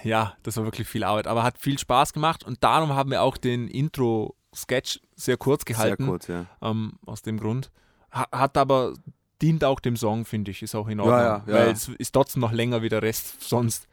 ja, 0.03 0.35
das 0.43 0.57
war 0.57 0.65
wirklich 0.65 0.87
viel 0.89 1.05
Arbeit, 1.05 1.27
aber 1.27 1.43
hat 1.43 1.59
viel 1.59 1.79
Spaß 1.79 2.13
gemacht 2.13 2.45
und 2.45 2.63
darum 2.63 2.95
haben 2.95 3.11
wir 3.11 3.23
auch 3.23 3.37
den 3.37 3.69
Intro-Sketch 3.69 5.01
sehr 5.17 5.37
kurz 5.37 5.65
gehalten. 5.65 6.05
Sehr 6.05 6.11
kurz, 6.11 6.27
ja. 6.29 6.47
ähm, 6.63 6.95
aus 7.07 7.23
dem 7.23 7.39
Grund. 7.39 7.71
Ha 8.13 8.27
hat 8.31 8.57
aber, 8.57 8.95
dient 9.43 9.65
auch 9.65 9.81
dem 9.81 9.97
Song, 9.97 10.25
finde 10.25 10.53
ich, 10.53 10.63
ist 10.63 10.75
auch 10.75 10.89
in 10.89 11.01
Ordnung. 11.01 11.19
Ja, 11.19 11.25
ja, 11.25 11.45
ja. 11.47 11.55
Weil 11.55 11.71
es 11.71 11.89
ist 11.89 12.13
trotzdem 12.13 12.41
noch 12.41 12.53
länger 12.53 12.83
wie 12.83 12.89
der 12.89 13.03
Rest 13.03 13.43
sonst. 13.43 13.89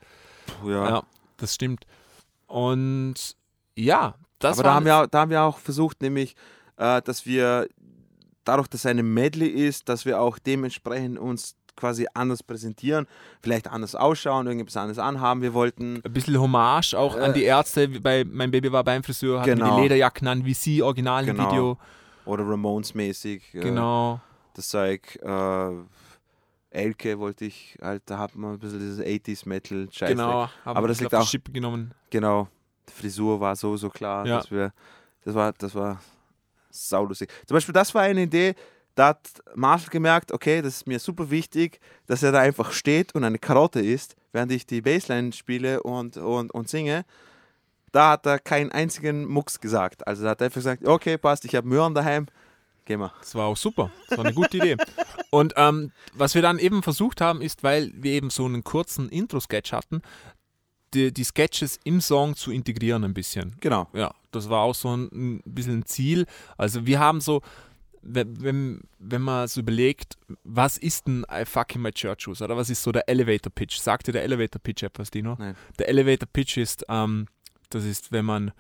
Ja. 0.65 0.89
Ja, 0.89 1.03
das 1.37 1.55
stimmt. 1.55 1.85
Und 2.47 3.35
ja, 3.75 4.15
das 4.39 4.57
Aber 4.57 4.63
da 4.63 4.69
war 4.69 4.75
haben, 4.75 4.85
wir, 4.85 4.97
auch- 4.97 5.07
da 5.07 5.19
haben 5.21 5.31
wir 5.31 5.41
auch 5.41 5.57
versucht, 5.57 6.01
nämlich, 6.01 6.35
äh, 6.77 7.01
dass 7.01 7.25
wir, 7.25 7.67
dadurch, 8.43 8.67
dass 8.67 8.81
es 8.81 8.85
eine 8.85 9.03
Medley 9.03 9.47
ist, 9.47 9.89
dass 9.89 10.05
wir 10.05 10.21
auch 10.21 10.37
dementsprechend 10.39 11.17
uns 11.17 11.55
quasi 11.81 12.07
anders 12.13 12.43
präsentieren, 12.43 13.07
vielleicht 13.41 13.67
anders 13.67 13.95
ausschauen, 13.95 14.47
irgendwas 14.47 14.77
anderes 14.77 14.99
anhaben. 14.99 15.41
Wir 15.41 15.53
wollten 15.53 15.99
ein 16.05 16.13
bisschen 16.13 16.39
Hommage 16.39 16.93
auch 16.93 17.15
an 17.15 17.31
Äh, 17.31 17.33
die 17.33 17.43
Ärzte. 17.43 17.91
wie 17.91 17.99
Bei 17.99 18.23
Mein 18.23 18.51
Baby 18.51 18.71
war 18.71 18.83
beim 18.83 19.03
Friseur, 19.03 19.41
hatten 19.41 19.55
Genau. 19.55 19.75
die 19.75 19.81
Lederjacken 19.83 20.27
an, 20.27 20.45
wie 20.45 20.53
sie 20.53 20.81
original 20.83 21.27
im 21.27 21.35
Genau. 21.35 21.51
Video. 21.51 21.77
oder 22.25 22.43
Ramones-mäßig. 22.43 23.41
äh, 23.55 23.59
Genau. 23.61 24.21
Das 24.53 24.69
Zeug. 24.69 25.17
Äh, 25.23 25.71
Elke 26.69 27.19
wollte 27.19 27.45
ich, 27.45 27.77
halt, 27.81 28.03
da 28.05 28.17
hat 28.19 28.35
man 28.35 28.53
ein 28.53 28.59
bisschen 28.59 28.79
dieses 28.79 28.99
80s 28.99 29.45
Metal 29.47 29.89
Scheiß. 29.91 30.09
Genau. 30.11 30.47
Aber 30.63 30.87
das 30.87 31.01
liegt 31.01 31.13
auch- 31.15 31.27
Schippe 31.27 31.51
genommen. 31.51 31.93
Genau. 32.11 32.47
Die 32.87 32.93
Frisur 32.93 33.39
war 33.41 33.55
so, 33.55 33.75
so 33.75 33.89
klar, 33.89 34.25
Ja. 34.25 34.37
dass 34.37 34.51
wir, 34.51 34.71
das 35.25 35.33
war, 35.35 35.51
das 35.53 35.73
war 35.75 35.99
saulustig. 36.69 37.29
Zum 37.45 37.55
Beispiel, 37.55 37.73
das 37.73 37.93
war 37.93 38.03
eine 38.03 38.21
Idee, 38.21 38.55
da 38.95 39.07
hat 39.07 39.29
Marshall 39.55 39.89
gemerkt, 39.89 40.31
okay, 40.31 40.61
das 40.61 40.77
ist 40.77 40.87
mir 40.87 40.99
super 40.99 41.29
wichtig, 41.29 41.79
dass 42.07 42.23
er 42.23 42.31
da 42.31 42.39
einfach 42.39 42.71
steht 42.71 43.15
und 43.15 43.23
eine 43.23 43.39
Karotte 43.39 43.79
isst, 43.79 44.15
während 44.31 44.51
ich 44.51 44.65
die 44.65 44.81
Bassline 44.81 45.31
spiele 45.33 45.83
und, 45.83 46.17
und, 46.17 46.51
und 46.51 46.69
singe. 46.69 47.05
da 47.91 48.11
hat 48.11 48.25
er 48.25 48.39
keinen 48.39 48.71
einzigen 48.71 49.25
Mucks 49.25 49.59
gesagt. 49.59 50.05
Also 50.07 50.23
da 50.23 50.31
hat 50.31 50.41
er 50.41 50.45
einfach 50.45 50.55
gesagt, 50.55 50.87
okay, 50.87 51.17
passt, 51.17 51.45
ich 51.45 51.55
habe 51.55 51.67
Möhren 51.67 51.93
daheim, 51.93 52.27
gehen 52.85 52.99
wir. 52.99 53.13
Das 53.19 53.35
war 53.35 53.47
auch 53.47 53.57
super. 53.57 53.91
Das 54.09 54.17
war 54.17 54.25
eine 54.25 54.33
gute 54.33 54.57
Idee. 54.57 54.77
Und 55.29 55.53
ähm, 55.55 55.91
was 56.13 56.35
wir 56.35 56.41
dann 56.41 56.59
eben 56.59 56.83
versucht 56.83 57.21
haben, 57.21 57.41
ist, 57.41 57.63
weil 57.63 57.91
wir 57.95 58.11
eben 58.11 58.29
so 58.29 58.45
einen 58.45 58.63
kurzen 58.63 59.09
Intro-Sketch 59.09 59.71
hatten, 59.71 60.01
die, 60.93 61.13
die 61.13 61.23
Sketches 61.23 61.79
im 61.83 62.01
Song 62.01 62.35
zu 62.35 62.51
integrieren 62.51 63.03
ein 63.03 63.13
bisschen. 63.13 63.55
Genau. 63.61 63.87
Ja, 63.93 64.13
das 64.31 64.49
war 64.49 64.61
auch 64.61 64.75
so 64.75 64.95
ein, 64.95 65.09
ein 65.11 65.41
bisschen 65.45 65.79
ein 65.79 65.85
Ziel. 65.85 66.25
Also 66.57 66.85
wir 66.85 66.99
haben 66.99 67.21
so, 67.21 67.41
wenn, 68.01 68.41
wenn, 68.41 68.81
wenn 68.99 69.21
man 69.21 69.47
so 69.47 69.59
überlegt, 69.59 70.17
was 70.43 70.77
ist 70.77 71.07
denn 71.07 71.25
I 71.31 71.45
fucking 71.45 71.81
my 71.81 71.91
church 71.91 72.21
shoes 72.23 72.41
oder 72.41 72.57
was 72.57 72.69
ist 72.69 72.81
so 72.83 72.91
der 72.91 73.07
Elevator 73.07 73.51
Pitch? 73.53 73.77
Sagt 73.77 74.07
dir 74.07 74.11
der 74.11 74.23
Elevator 74.23 74.59
Pitch 74.61 74.83
etwas, 74.83 75.11
Dino? 75.11 75.35
Nein. 75.37 75.55
Der 75.79 75.87
Elevator 75.89 76.27
Pitch 76.31 76.57
ist, 76.57 76.85
ähm, 76.89 77.27
das 77.69 77.85
ist, 77.85 78.11
wenn 78.11 78.25
man, 78.25 78.51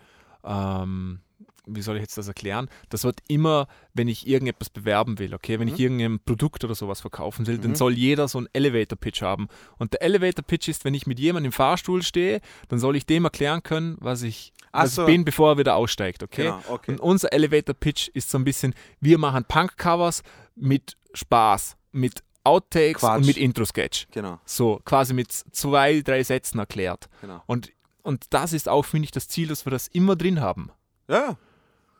ähm, 0.43 1.19
wie 1.67 1.81
soll 1.81 1.95
ich 1.97 2.01
jetzt 2.01 2.17
das 2.17 2.27
erklären? 2.27 2.69
Das 2.89 3.03
wird 3.03 3.19
immer, 3.27 3.67
wenn 3.93 4.07
ich 4.07 4.27
irgendetwas 4.27 4.69
bewerben 4.69 5.19
will, 5.19 5.33
okay, 5.33 5.59
wenn 5.59 5.67
ich 5.67 5.75
Mhm. 5.75 5.79
irgendein 5.79 6.19
Produkt 6.19 6.63
oder 6.63 6.73
sowas 6.75 7.01
verkaufen 7.01 7.45
will, 7.47 7.59
dann 7.59 7.71
Mhm. 7.71 7.75
soll 7.75 7.93
jeder 7.93 8.27
so 8.27 8.39
einen 8.39 8.47
Elevator 8.53 8.97
Pitch 8.97 9.21
haben. 9.21 9.47
Und 9.77 9.93
der 9.93 10.01
Elevator 10.01 10.43
Pitch 10.43 10.67
ist, 10.67 10.85
wenn 10.85 10.93
ich 10.95 11.05
mit 11.05 11.19
jemandem 11.19 11.49
im 11.49 11.53
Fahrstuhl 11.53 12.01
stehe, 12.03 12.41
dann 12.69 12.79
soll 12.79 12.95
ich 12.95 13.05
dem 13.05 13.25
erklären 13.25 13.61
können, 13.63 13.97
was 13.99 14.23
ich, 14.23 14.53
Was 14.73 14.95
so. 14.95 15.05
bin, 15.05 15.25
bevor 15.25 15.51
er 15.53 15.57
wieder 15.57 15.75
aussteigt, 15.75 16.23
okay? 16.23 16.43
Genau, 16.45 16.61
okay. 16.69 16.91
Und 16.93 16.99
unser 17.01 17.31
Elevator 17.33 17.73
Pitch 17.75 18.07
ist 18.09 18.29
so 18.29 18.37
ein 18.37 18.43
bisschen, 18.43 18.73
wir 18.99 19.17
machen 19.17 19.43
Punk-Covers 19.45 20.23
mit 20.55 20.95
Spaß, 21.13 21.75
mit 21.91 22.23
Outtakes 22.43 23.01
Quatsch. 23.01 23.17
und 23.19 23.25
mit 23.27 23.37
Intro-Sketch. 23.37 24.07
Genau, 24.11 24.39
So 24.45 24.81
quasi 24.85 25.13
mit 25.13 25.31
zwei, 25.31 26.01
drei 26.01 26.23
Sätzen 26.23 26.59
erklärt. 26.59 27.09
genau. 27.21 27.41
Und, 27.45 27.71
und 28.03 28.25
das 28.31 28.53
ist 28.53 28.67
auch, 28.69 28.83
finde 28.83 29.05
ich, 29.05 29.11
das 29.11 29.27
Ziel, 29.27 29.47
dass 29.47 29.65
wir 29.65 29.71
das 29.71 29.87
immer 29.89 30.15
drin 30.15 30.41
haben. 30.41 30.71
Ja, 31.07 31.37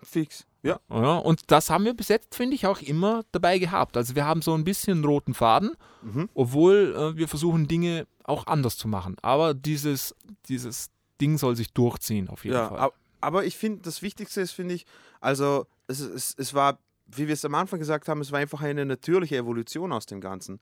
fix. 0.03 0.45
Ja. 0.63 0.79
Ja, 0.89 1.17
und 1.17 1.49
das 1.51 1.69
haben 1.71 1.85
wir 1.85 1.93
bis 1.95 2.07
jetzt, 2.07 2.35
finde 2.35 2.55
ich, 2.55 2.65
auch 2.67 2.81
immer 2.81 3.23
dabei 3.31 3.57
gehabt. 3.59 3.97
Also 3.97 4.15
wir 4.15 4.25
haben 4.25 4.41
so 4.43 4.53
ein 4.53 4.63
bisschen 4.63 4.97
einen 4.99 5.05
roten 5.05 5.33
Faden, 5.33 5.71
Mhm. 6.03 6.29
obwohl 6.33 6.95
äh, 6.97 7.17
wir 7.17 7.27
versuchen, 7.27 7.67
Dinge 7.67 8.07
auch 8.23 8.47
anders 8.47 8.77
zu 8.77 8.87
machen. 8.87 9.15
Aber 9.21 9.53
dieses, 9.53 10.15
dieses 10.47 10.89
Ding 11.21 11.37
soll 11.37 11.55
sich 11.55 11.71
durchziehen, 11.73 12.27
auf 12.29 12.43
jeden 12.43 12.55
Ja, 12.57 12.67
Fall. 12.69 12.79
ab- 12.79 12.93
aber 13.21 13.45
ich 13.45 13.55
finde, 13.55 13.81
das 13.83 14.01
Wichtigste 14.01 14.41
ist, 14.41 14.51
finde 14.51 14.73
ich, 14.73 14.85
also 15.19 15.67
es, 15.87 15.99
es, 16.01 16.35
es 16.37 16.53
war, 16.55 16.79
wie 17.07 17.27
wir 17.27 17.33
es 17.33 17.45
am 17.45 17.53
Anfang 17.55 17.79
gesagt 17.79 18.07
haben, 18.07 18.19
es 18.21 18.31
war 18.31 18.39
einfach 18.39 18.61
eine 18.61 18.85
natürliche 18.85 19.37
Evolution 19.37 19.91
aus 19.91 20.05
dem 20.07 20.19
Ganzen. 20.21 20.59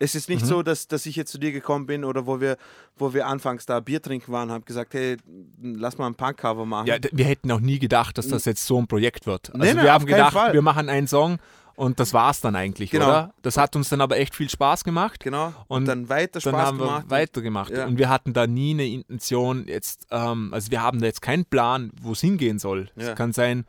Es 0.00 0.16
ist 0.16 0.28
nicht 0.28 0.42
Mhm. 0.42 0.46
so, 0.48 0.62
dass, 0.64 0.88
dass 0.88 1.06
ich 1.06 1.14
jetzt 1.14 1.30
zu 1.30 1.38
dir 1.38 1.52
gekommen 1.52 1.86
bin 1.86 2.04
oder 2.04 2.26
wo 2.26 2.40
wir, 2.40 2.56
wo 2.96 3.14
wir 3.14 3.28
anfangs 3.28 3.64
da 3.64 3.78
Bier 3.78 4.02
trinken 4.02 4.32
waren, 4.32 4.50
habe 4.50 4.64
gesagt, 4.64 4.92
hey, 4.94 5.16
lass 5.62 5.96
mal 5.98 6.08
ein 6.08 6.16
Punkcover 6.16 6.66
machen. 6.66 6.88
Ja, 6.88 6.96
wir 7.12 7.24
hätten 7.26 7.50
auch 7.52 7.60
nie 7.60 7.78
gedacht, 7.78 8.18
dass 8.18 8.26
das 8.26 8.44
jetzt 8.44 8.66
so 8.66 8.76
ein 8.78 8.88
Projekt 8.88 9.26
wird. 9.26 9.54
Also 9.54 9.64
Nee, 9.64 9.74
wir 9.80 9.82
auf 9.84 9.88
haben 10.00 10.06
gedacht, 10.06 10.32
Fall. 10.32 10.52
wir 10.52 10.62
machen 10.62 10.88
einen 10.88 11.06
Song 11.06 11.38
und 11.76 11.98
das 12.00 12.12
war's 12.14 12.40
dann 12.40 12.56
eigentlich, 12.56 12.90
Genau. 12.90 13.06
oder? 13.06 13.34
Das 13.42 13.56
hat 13.56 13.74
uns 13.76 13.88
dann 13.88 14.00
aber 14.00 14.16
echt 14.18 14.34
viel 14.34 14.48
Spaß 14.50 14.84
gemacht. 14.84 15.20
genau. 15.22 15.48
Und, 15.68 15.78
Und 15.82 15.84
dann 15.86 16.08
weiter 16.08 16.40
Dann 16.40 16.52
Spaß 16.52 16.66
haben 16.66 16.78
wir 16.78 16.86
gemacht. 16.86 17.04
weitergemacht. 17.10 17.70
Ja. 17.70 17.86
Und 17.86 17.98
wir 17.98 18.08
hatten 18.08 18.32
da 18.32 18.46
nie 18.46 18.72
eine 18.72 18.86
Intention, 18.86 19.66
jetzt, 19.66 20.06
ähm, 20.10 20.52
also 20.54 20.70
wir 20.70 20.82
haben 20.82 21.00
da 21.00 21.06
jetzt 21.06 21.22
keinen 21.22 21.44
Plan, 21.44 21.90
wo 22.00 22.12
es 22.12 22.20
hingehen 22.20 22.58
soll. 22.58 22.90
Es 22.96 23.06
Ja. 23.08 23.14
kann 23.14 23.32
sein, 23.32 23.64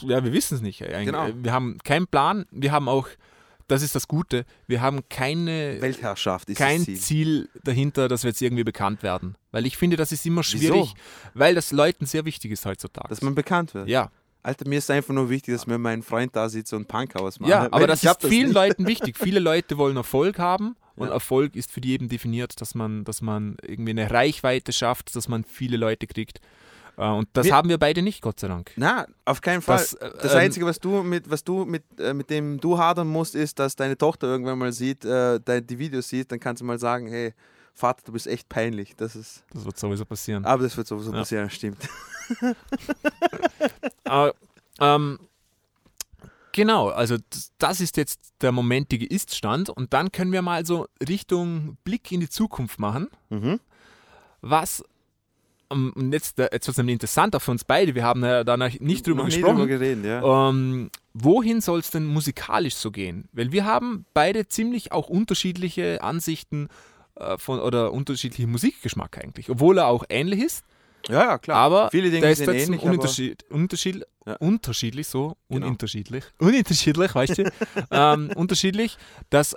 ja, 0.00 0.22
wir 0.24 0.32
wissen 0.32 0.54
es 0.56 0.60
nicht. 0.62 0.82
Eigentlich. 0.82 1.06
Genau. 1.06 1.28
Wir 1.42 1.52
haben 1.52 1.78
keinen 1.84 2.06
Plan, 2.06 2.44
wir 2.50 2.72
haben 2.72 2.88
auch, 2.88 3.08
das 3.68 3.82
ist 3.82 3.94
das 3.94 4.08
Gute, 4.08 4.44
wir 4.66 4.80
haben 4.82 5.08
keine, 5.08 5.80
Weltherrschaft 5.80 6.50
ist 6.50 6.58
kein 6.58 6.82
Ziel. 6.84 6.98
Ziel 6.98 7.48
dahinter, 7.62 8.08
dass 8.08 8.24
wir 8.24 8.30
jetzt 8.30 8.42
irgendwie 8.42 8.64
bekannt 8.64 9.02
werden. 9.02 9.36
Weil 9.52 9.64
ich 9.66 9.76
finde, 9.76 9.96
das 9.96 10.10
ist 10.12 10.26
immer 10.26 10.40
Wieso? 10.42 10.58
schwierig, 10.58 10.94
weil 11.34 11.54
das 11.54 11.70
Leuten 11.72 12.04
sehr 12.06 12.24
wichtig 12.24 12.50
ist 12.50 12.66
heutzutage. 12.66 13.08
Dass 13.08 13.22
man 13.22 13.34
bekannt 13.34 13.72
wird. 13.74 13.88
ja, 13.88 14.10
Alter, 14.42 14.68
mir 14.68 14.78
ist 14.78 14.90
einfach 14.90 15.12
nur 15.14 15.28
wichtig, 15.28 15.54
dass 15.54 15.66
mir 15.66 15.78
mein 15.78 16.02
Freund 16.02 16.34
da 16.34 16.48
sitzt 16.48 16.72
und 16.72 16.88
Punk 16.88 17.14
ausmacht. 17.16 17.50
ja, 17.50 17.62
aber 17.64 17.80
Weil 17.80 17.86
das 17.88 18.02
ist 18.02 18.22
vielen 18.26 18.44
nicht. 18.48 18.54
Leuten 18.54 18.86
wichtig. 18.86 19.18
Viele 19.18 19.40
Leute 19.40 19.76
wollen 19.78 19.96
Erfolg 19.96 20.38
haben 20.38 20.76
und 20.96 21.08
Ja. 21.08 21.12
Erfolg 21.14 21.56
ist 21.56 21.70
für 21.70 21.80
die 21.80 21.92
eben 21.92 22.08
definiert, 22.08 22.60
dass 22.60 22.74
man, 22.74 23.04
dass 23.04 23.20
man 23.20 23.56
irgendwie 23.62 23.90
eine 23.90 24.10
Reichweite 24.10 24.72
schafft, 24.72 25.14
dass 25.14 25.28
man 25.28 25.44
viele 25.44 25.76
Leute 25.76 26.06
kriegt. 26.06 26.40
Äh, 26.96 27.02
Und 27.06 27.28
das 27.34 27.46
Wir- 27.46 27.54
haben 27.54 27.68
wir 27.68 27.78
beide 27.78 28.02
nicht, 28.02 28.22
Gott 28.22 28.40
sei 28.40 28.48
Dank. 28.48 28.72
Na, 28.76 29.06
auf 29.26 29.40
keinen 29.42 29.60
Fall. 29.62 29.76
Das, 29.78 29.90
Das, 30.00 30.32
äh, 30.32 30.36
ähm, 30.36 30.38
Einzige, 30.44 30.64
was 30.66 30.80
du 30.80 31.02
mit, 31.02 31.30
was 31.30 31.44
du 31.44 31.64
mit, 31.66 31.82
äh, 32.00 32.14
mit 32.14 32.30
dem 32.30 32.58
du 32.60 32.78
hadern 32.78 33.08
musst, 33.08 33.34
ist, 33.34 33.58
dass 33.58 33.76
deine 33.76 33.96
Tochter 33.98 34.26
irgendwann 34.26 34.58
mal 34.58 34.72
sieht, 34.72 35.04
äh, 35.04 35.38
die 35.62 35.78
Videos 35.78 36.08
sieht, 36.08 36.32
dann 36.32 36.40
kannst 36.40 36.62
du 36.62 36.64
mal 36.66 36.78
sagen, 36.78 37.06
hey, 37.08 37.34
Vater, 37.74 38.02
du 38.06 38.12
bist 38.12 38.26
echt 38.26 38.48
peinlich. 38.48 38.96
Das 38.96 39.14
ist, 39.16 39.44
Das 39.52 39.64
wird 39.64 39.78
sowieso 39.78 40.04
passieren. 40.04 40.44
aber 40.44 40.62
das 40.64 40.76
wird 40.76 40.86
sowieso 40.86 41.12
Ja. 41.12 41.18
passieren, 41.18 41.48
stimmt. 41.50 41.78
Äh, 44.04 44.32
ähm, 44.80 45.18
genau, 46.52 46.88
also 46.88 47.16
das 47.58 47.80
ist 47.80 47.96
jetzt 47.96 48.32
der 48.40 48.50
momentige 48.50 49.06
Ist-Stand 49.06 49.70
und 49.70 49.92
dann 49.92 50.10
können 50.10 50.32
wir 50.32 50.42
mal 50.42 50.66
so 50.66 50.88
Richtung 51.06 51.76
Blick 51.84 52.10
in 52.10 52.20
die 52.20 52.28
Zukunft 52.28 52.80
machen. 52.80 53.08
Mhm. 53.28 53.60
Was, 54.40 54.82
ähm, 55.70 55.92
und 55.94 56.12
jetzt, 56.12 56.38
äh, 56.38 56.48
jetzt 56.52 56.66
wird 56.66 56.74
es 56.74 56.76
nämlich 56.78 56.94
interessanter 56.94 57.38
für 57.38 57.52
uns 57.52 57.64
beide, 57.64 57.94
wir 57.94 58.04
haben 58.04 58.24
ja 58.24 58.42
da 58.42 58.56
noch 58.56 58.80
nicht 58.80 59.06
drüber 59.06 59.24
nie 59.24 59.30
gesprochen. 59.30 59.56
drüber 59.56 59.68
geredet, 59.68 60.04
ja. 60.04 60.48
Ähm, 60.48 60.90
wohin 61.14 61.60
soll 61.60 61.80
es 61.80 61.90
denn 61.90 62.06
musikalisch 62.06 62.74
so 62.74 62.90
gehen? 62.90 63.28
Weil 63.32 63.52
wir 63.52 63.64
haben 63.64 64.06
beide 64.14 64.48
ziemlich 64.48 64.92
auch 64.92 65.08
unterschiedliche 65.08 66.02
Ansichten 66.02 66.68
äh, 67.16 67.38
von 67.38 67.60
oder 67.60 67.92
unterschiedlichen 67.92 68.50
Musikgeschmack 68.50 69.18
eigentlich, 69.18 69.50
obwohl 69.50 69.78
er 69.78 69.86
auch 69.86 70.04
ähnlich 70.08 70.42
ist. 70.42 70.64
Ja, 71.08 71.22
ja, 71.24 71.38
klar. 71.38 71.56
Aber 71.58 71.90
Viele 71.90 72.08
Dinge 72.10 72.20
der 72.22 72.30
ist 72.30 72.38
sind 72.38 72.46
trotzdem 72.46 72.74
ähnlich, 72.74 72.82
Unterschied, 72.90 73.44
Unterschied, 73.50 74.04
Ja. 74.26 74.36
unterschiedlich, 74.36 75.08
so 75.08 75.36
Genau. 75.48 75.66
ununterschiedlich, 75.66 76.24
ununterschiedlich, 76.38 77.14
weißt 77.14 77.38
du, 77.38 77.50
ähm, 77.90 78.30
unterschiedlich. 78.34 78.98
Das 79.30 79.54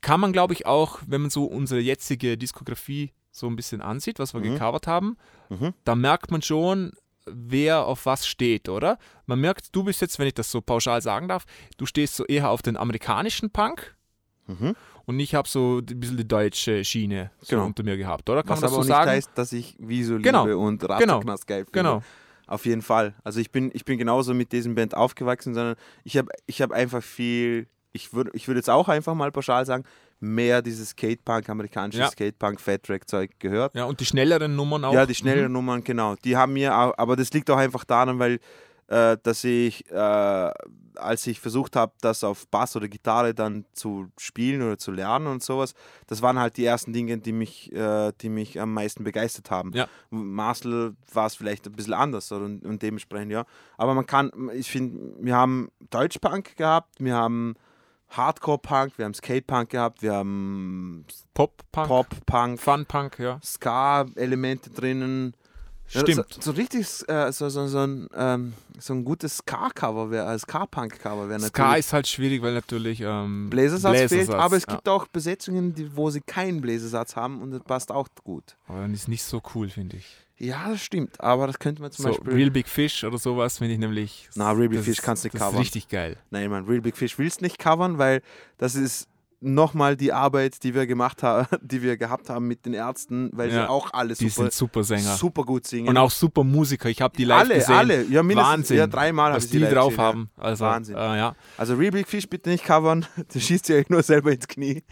kann 0.00 0.20
man, 0.20 0.32
glaube 0.32 0.54
ich, 0.54 0.66
auch, 0.66 1.00
wenn 1.06 1.22
man 1.22 1.30
so 1.30 1.44
unsere 1.44 1.80
jetzige 1.80 2.38
Diskografie 2.38 3.12
so 3.32 3.46
ein 3.48 3.56
bisschen 3.56 3.80
ansieht, 3.80 4.18
was 4.18 4.32
wir 4.34 4.40
Mhm. 4.40 4.54
gecovert 4.54 4.86
haben, 4.86 5.16
Mhm. 5.48 5.74
da 5.84 5.94
merkt 5.94 6.30
man 6.30 6.42
schon, 6.42 6.92
wer 7.26 7.84
auf 7.84 8.06
was 8.06 8.26
steht, 8.26 8.68
oder? 8.68 8.98
Man 9.26 9.40
merkt, 9.40 9.74
du 9.76 9.84
bist 9.84 10.00
jetzt, 10.00 10.18
wenn 10.18 10.26
ich 10.28 10.34
das 10.34 10.50
so 10.50 10.60
pauschal 10.60 11.02
sagen 11.02 11.28
darf, 11.28 11.44
du 11.76 11.84
stehst 11.84 12.16
so 12.16 12.24
eher 12.24 12.48
auf 12.50 12.62
den 12.62 12.76
amerikanischen 12.76 13.50
Punk 13.50 13.94
Mhm. 14.46 14.74
Und 15.08 15.18
ich 15.18 15.34
habe 15.34 15.48
so 15.48 15.78
ein 15.78 15.98
bisschen 16.00 16.16
die 16.16 16.28
deutsche 16.28 16.84
Schiene 16.84 17.30
so 17.40 17.56
Genau. 17.56 17.66
unter 17.66 17.82
mir 17.82 17.96
gehabt, 17.96 18.28
oder? 18.30 18.42
Kann 18.42 18.50
Was 18.50 18.60
man 18.60 18.62
das 18.62 18.72
aber 18.72 18.82
so 18.84 18.88
nicht 18.88 18.96
sagen? 18.96 19.10
heißt, 19.10 19.30
dass 19.34 19.52
ich 19.52 19.74
Wieso 19.80 20.18
Genau. 20.18 20.44
liebe 20.44 20.56
und 20.58 20.78
Genau. 20.80 20.92
Rasterknast 20.94 21.46
geil 21.46 21.64
finde. 21.64 21.72
genau. 21.72 22.02
Auf 22.46 22.64
jeden 22.64 22.80
Fall. 22.82 23.14
Also 23.24 23.40
ich 23.40 23.50
bin, 23.50 23.70
ich 23.74 23.84
bin 23.84 23.98
genauso 23.98 24.32
mit 24.32 24.52
diesem 24.52 24.74
Band 24.74 24.94
aufgewachsen, 24.94 25.52
sondern 25.54 25.74
ich 26.04 26.16
habe 26.16 26.28
ich 26.46 26.62
hab 26.62 26.70
einfach 26.72 27.02
viel, 27.02 27.66
ich 27.92 28.12
würde 28.14 28.30
ich 28.34 28.46
würd 28.48 28.56
jetzt 28.56 28.70
auch 28.70 28.88
einfach 28.88 29.14
mal 29.14 29.30
pauschal 29.32 29.66
sagen, 29.66 29.84
mehr 30.20 30.62
dieses 30.62 30.90
Skatepunk, 30.90 31.48
amerikanisches 31.48 32.00
Ja. 32.00 32.08
Skatepunk, 32.10 32.60
Fat 32.60 32.82
Track 32.84 33.08
Zeug 33.08 33.30
gehört. 33.38 33.74
Ja, 33.74 33.84
und 33.84 34.00
die 34.00 34.04
schnelleren 34.06 34.56
Nummern 34.56 34.84
auch. 34.84 34.92
Ja, 34.94 35.04
die 35.06 35.14
schnelleren 35.14 35.48
Mhm. 35.48 35.52
Nummern, 35.52 35.84
genau. 35.84 36.14
Die 36.24 36.36
haben 36.36 36.54
mir 36.54 36.76
auch, 36.76 36.94
aber 36.96 37.16
das 37.16 37.32
liegt 37.32 37.50
auch 37.50 37.56
einfach 37.58 37.84
daran, 37.84 38.18
weil 38.18 38.38
äh, 38.88 39.16
dass 39.22 39.44
ich, 39.44 39.90
äh, 39.90 40.52
als 40.96 41.26
ich 41.26 41.40
versucht 41.40 41.76
habe, 41.76 41.92
das 42.00 42.24
auf 42.24 42.48
Bass 42.48 42.74
oder 42.74 42.88
Gitarre 42.88 43.34
dann 43.34 43.64
zu 43.72 44.08
spielen 44.18 44.62
oder 44.62 44.78
zu 44.78 44.90
lernen 44.90 45.26
und 45.26 45.42
sowas, 45.42 45.74
das 46.06 46.22
waren 46.22 46.38
halt 46.38 46.56
die 46.56 46.64
ersten 46.64 46.92
Dinge, 46.92 47.18
die 47.18 47.32
mich, 47.32 47.72
äh, 47.72 48.12
die 48.20 48.30
mich 48.30 48.60
am 48.60 48.72
meisten 48.72 49.04
begeistert 49.04 49.50
haben. 49.50 49.72
Ja. 49.74 49.86
Marcel 50.10 50.96
war 51.12 51.26
es 51.26 51.36
vielleicht 51.36 51.66
ein 51.66 51.72
bisschen 51.72 51.94
anders 51.94 52.32
und, 52.32 52.64
und 52.64 52.82
dementsprechend, 52.82 53.30
ja. 53.30 53.44
Aber 53.76 53.94
man 53.94 54.06
kann, 54.06 54.32
ich 54.54 54.70
finde, 54.70 55.14
wir 55.20 55.36
haben 55.36 55.70
Deutschpunk 55.90 56.56
gehabt, 56.56 56.96
wir 56.98 57.14
haben 57.14 57.54
Hardcore-Punk, 58.08 58.96
wir 58.96 59.04
haben 59.04 59.14
Skate-Punk 59.14 59.68
gehabt, 59.68 60.02
wir 60.02 60.14
haben 60.14 61.04
Pop-Punk, 61.34 61.88
Pop-Punk, 61.88 62.58
Fun-Punk, 62.58 63.18
ja. 63.18 63.38
Ska-Elemente 63.42 64.70
drinnen. 64.70 65.34
Stimmt. 65.88 66.26
So, 66.34 66.40
so 66.40 66.50
richtig, 66.52 66.86
äh, 67.08 67.32
so, 67.32 67.48
so, 67.48 67.66
so, 67.66 67.78
ein, 67.78 68.08
ähm, 68.14 68.52
so 68.78 68.92
ein 68.92 69.04
gutes 69.04 69.38
Ska-Cover 69.38 70.10
wäre, 70.10 70.34
äh, 70.34 70.38
Ska-Punk-Cover 70.38 71.28
wäre 71.28 71.40
Ska 71.40 71.62
natürlich. 71.62 71.78
ist 71.80 71.92
halt 71.92 72.06
schwierig, 72.06 72.42
weil 72.42 72.52
natürlich 72.54 73.00
ähm, 73.00 73.48
Bläsersatz, 73.48 73.96
fehlt, 73.96 74.10
Bläsersatz, 74.10 74.42
aber 74.42 74.56
es 74.56 74.64
ja. 74.68 74.74
gibt 74.74 74.88
auch 74.88 75.06
Besetzungen, 75.06 75.74
die, 75.74 75.96
wo 75.96 76.10
sie 76.10 76.20
keinen 76.20 76.60
Bläsersatz 76.60 77.16
haben 77.16 77.40
und 77.40 77.52
das 77.52 77.62
passt 77.62 77.90
auch 77.90 78.08
gut. 78.22 78.56
Aber 78.66 78.80
dann 78.82 78.92
ist 78.92 79.08
nicht 79.08 79.22
so 79.22 79.40
cool, 79.54 79.68
finde 79.70 79.96
ich. 79.96 80.06
Ja, 80.40 80.68
das 80.68 80.82
stimmt, 80.82 81.20
aber 81.20 81.46
das 81.48 81.58
könnte 81.58 81.82
man 81.82 81.90
zum 81.90 82.04
So 82.04 82.08
Beispiel. 82.10 82.32
Real 82.32 82.50
Big 82.50 82.68
Fish 82.68 83.02
oder 83.02 83.18
sowas 83.18 83.58
finde 83.58 83.74
ich 83.74 83.80
nämlich. 83.80 84.28
Na, 84.36 84.52
Real 84.52 84.68
Big 84.68 84.78
das 84.78 84.86
Fish 84.86 85.02
kannst 85.02 85.24
du 85.24 85.26
nicht 85.26 85.34
Das 85.34 85.40
covern. 85.40 85.54
ist 85.54 85.60
richtig 85.60 85.88
geil. 85.88 86.16
Nein, 86.30 86.48
man, 86.50 86.64
Real 86.66 86.80
Big 86.80 86.96
Fish 86.96 87.18
willst 87.18 87.42
nicht 87.42 87.58
covern, 87.58 87.98
weil 87.98 88.22
das 88.56 88.74
ist 88.76 89.08
nochmal 89.40 89.96
die 89.96 90.12
Arbeit, 90.12 90.62
die 90.64 90.74
wir 90.74 90.86
gemacht 90.86 91.22
haben, 91.22 91.46
die 91.62 91.82
wir 91.82 91.96
gehabt 91.96 92.28
haben 92.28 92.46
mit 92.48 92.66
den 92.66 92.74
Ärzten, 92.74 93.30
weil 93.32 93.48
Ja, 93.52 93.62
sie 93.64 93.68
auch 93.70 93.92
alle 93.92 94.14
Die 94.14 94.28
super, 94.28 94.50
sind 94.50 94.52
super 94.52 94.84
Sänger. 94.84 95.14
super 95.16 95.44
gut 95.44 95.66
singen. 95.66 95.88
Und 95.88 95.96
auch 95.96 96.10
super 96.10 96.42
Musiker. 96.44 96.88
Ich 96.88 97.00
habe 97.00 97.16
die 97.16 97.24
live 97.24 97.40
alle, 97.40 97.54
gesehen. 97.54 97.74
alle, 97.74 98.02
ja 98.04 98.22
mindestens 98.22 98.52
Wahnsinn, 98.52 98.76
ja, 98.78 98.86
dreimal 98.86 99.32
was 99.32 99.48
die 99.48 99.58
live 99.58 99.72
drauf 99.74 99.88
gesehen, 99.90 100.04
haben. 100.04 100.30
Also, 100.36 100.64
Wahnsinn. 100.64 100.96
Äh, 100.96 101.16
ja. 101.18 101.36
Also 101.56 101.74
Real 101.76 101.92
Big 101.92 102.08
Fish 102.08 102.28
bitte 102.28 102.50
nicht 102.50 102.64
covern, 102.64 103.06
der 103.34 103.40
schießt 103.40 103.68
ja 103.68 103.80
nur 103.88 104.02
selber 104.02 104.32
ins 104.32 104.48
Knie. 104.48 104.82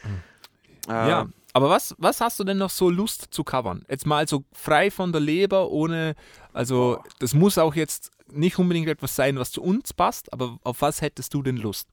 Äh, 0.89 0.91
Ja, 1.09 1.27
aber 1.53 1.71
was, 1.71 1.95
was 1.99 2.21
hast 2.21 2.39
du 2.39 2.45
denn 2.45 2.59
noch 2.59 2.71
so 2.71 2.91
Lust 2.91 3.29
zu 3.31 3.43
covern? 3.43 3.85
Jetzt 3.89 4.07
mal 4.07 4.29
so 4.29 4.45
frei 4.53 4.91
von 4.91 5.11
der 5.11 5.21
Leber, 5.23 5.71
ohne, 5.71 6.15
also 6.53 6.99
das 7.19 7.35
muss 7.35 7.59
auch 7.59 7.75
jetzt 7.75 8.11
nicht 8.31 8.59
unbedingt 8.59 8.89
etwas 8.89 9.17
sein, 9.17 9.39
was 9.39 9.51
zu 9.53 9.63
uns 9.63 9.93
passt, 9.93 10.33
aber 10.33 10.59
auf 10.65 10.83
was 10.83 11.01
hättest 11.01 11.33
du 11.35 11.43
denn 11.43 11.57
Lust? 11.57 11.89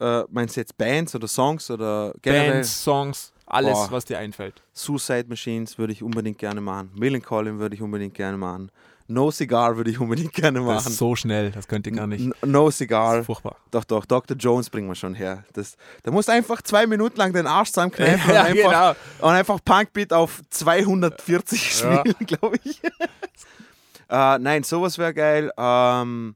Äh, 0.00 0.24
meinst 0.30 0.56
du 0.56 0.60
jetzt 0.60 0.76
Bands 0.76 1.14
oder 1.14 1.26
Songs 1.28 1.70
oder 1.70 2.12
generell? 2.22 2.52
Bands, 2.52 2.82
Songs, 2.84 3.32
alles, 3.46 3.72
Boah. 3.74 3.88
was 3.92 4.04
dir 4.04 4.18
einfällt. 4.18 4.62
Suicide 4.72 5.26
Machines 5.28 5.78
würde 5.78 5.92
ich 5.92 6.02
unbedingt 6.02 6.38
gerne 6.38 6.60
machen. 6.60 6.90
Millencolin 6.94 7.58
würde 7.58 7.74
ich 7.76 7.82
unbedingt 7.82 8.14
gerne 8.14 8.36
machen. 8.36 8.70
No 9.08 9.30
Cigar 9.30 9.76
würde 9.76 9.88
ich 9.90 10.00
unbedingt 10.00 10.32
gerne 10.34 10.58
Das 10.58 10.66
machen. 10.66 10.90
ist 10.90 10.98
so 10.98 11.14
schnell, 11.14 11.52
das 11.52 11.68
könnt 11.68 11.86
ihr 11.86 11.92
gar 11.92 12.08
nicht. 12.08 12.28
No 12.44 12.66
Das 12.66 12.78
Cigar. 12.78 13.20
ist 13.20 13.26
furchtbar. 13.26 13.56
Doch, 13.70 13.84
doch, 13.84 14.04
Dr. 14.04 14.36
Jones 14.36 14.68
bringen 14.68 14.88
wir 14.88 14.96
schon 14.96 15.14
her. 15.14 15.44
Das, 15.52 15.76
da 16.02 16.10
musst 16.10 16.26
du 16.28 16.32
einfach 16.32 16.60
zwei 16.62 16.88
Minuten 16.88 17.16
lang 17.16 17.32
den 17.32 17.46
Arsch 17.46 17.68
zusammenkneifen 17.68 18.30
Ja, 18.34 18.40
und, 18.42 18.46
einfach, 18.48 18.96
genau. 19.16 19.28
und 19.28 19.34
einfach 19.34 19.58
Punkbeat 19.64 20.12
auf 20.12 20.42
240 20.50 21.80
Ja. 21.82 21.98
spielen, 22.00 22.26
glaube 22.26 22.56
ich. 22.64 22.82
äh, 24.10 24.38
nein, 24.38 24.64
sowas 24.64 24.98
wäre 24.98 25.14
geil. 25.14 25.52
Ähm, 25.56 26.34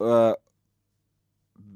äh, 0.00 0.32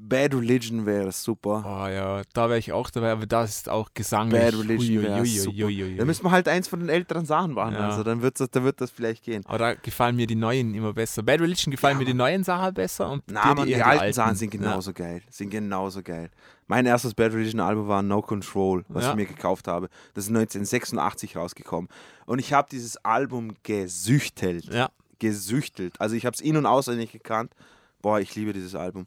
Bad 0.08 0.34
Religion 0.34 0.86
wäre 0.86 1.12
super. 1.12 1.62
Oh 1.66 1.86
ja, 1.88 2.22
da 2.32 2.48
wäre 2.48 2.58
ich 2.58 2.72
auch 2.72 2.88
dabei, 2.90 3.12
aber 3.12 3.26
das 3.26 3.56
ist 3.56 3.68
auch 3.68 3.90
gesanglich. 3.94 4.40
Bad 4.40 4.54
Religion 4.54 5.02
wäre 5.02 5.26
super. 5.26 5.68
Da 5.96 6.04
müssen 6.04 6.24
wir 6.24 6.30
halt 6.30 6.48
eins 6.48 6.66
von 6.68 6.80
den 6.80 6.88
älteren 6.88 7.26
Sachen 7.26 7.52
machen. 7.52 7.74
Ja. 7.74 7.88
Also 7.90 8.02
dann, 8.02 8.22
wird's, 8.22 8.42
dann 8.50 8.64
wird 8.64 8.80
das 8.80 8.90
vielleicht 8.90 9.24
gehen. 9.24 9.44
aber 9.46 9.58
da 9.58 9.74
gefallen 9.74 10.16
mir 10.16 10.26
die 10.26 10.34
neuen 10.34 10.74
immer 10.74 10.92
besser. 10.92 11.22
Bad 11.22 11.40
Religion 11.40 11.70
gefallen 11.70 11.96
Ja, 11.96 11.98
mir 11.98 12.04
die 12.06 12.14
neuen 12.14 12.44
Sachen 12.44 12.74
besser 12.74 13.10
und 13.10 13.22
Na, 13.30 13.48
dir 13.50 13.54
man, 13.54 13.66
die, 13.66 13.72
eher 13.72 13.86
alten 13.86 14.12
Sachen 14.12 14.36
sind 14.36 14.50
genauso 14.50 14.92
geil. 14.92 15.22
Sind 15.30 15.50
genauso 15.50 16.02
geil. 16.02 16.30
Mein 16.66 16.86
erstes 16.86 17.14
Bad 17.14 17.32
Religion 17.32 17.60
Album 17.60 17.88
war 17.88 18.02
No 18.02 18.20
Control, 18.22 18.84
was 18.88 19.04
Ja. 19.04 19.10
ich 19.10 19.16
mir 19.16 19.26
gekauft 19.26 19.68
habe. 19.68 19.88
Das 20.14 20.24
ist 20.24 20.30
1986 20.30 21.36
rausgekommen. 21.36 21.88
Und 22.26 22.38
ich 22.38 22.52
habe 22.52 22.68
dieses 22.70 22.96
Album 23.04 23.54
gesüchtelt. 23.62 24.66
Ja. 24.66 24.74
ja. 24.74 24.88
Gesüchtelt. 25.18 26.00
Also 26.00 26.14
ich 26.14 26.24
habe 26.26 26.34
es 26.34 26.40
in- 26.40 26.56
und 26.56 26.66
auswendig 26.66 27.10
gekannt. 27.12 27.52
Boah, 28.02 28.20
ich 28.20 28.34
liebe 28.36 28.52
dieses 28.52 28.74
Album. 28.74 29.06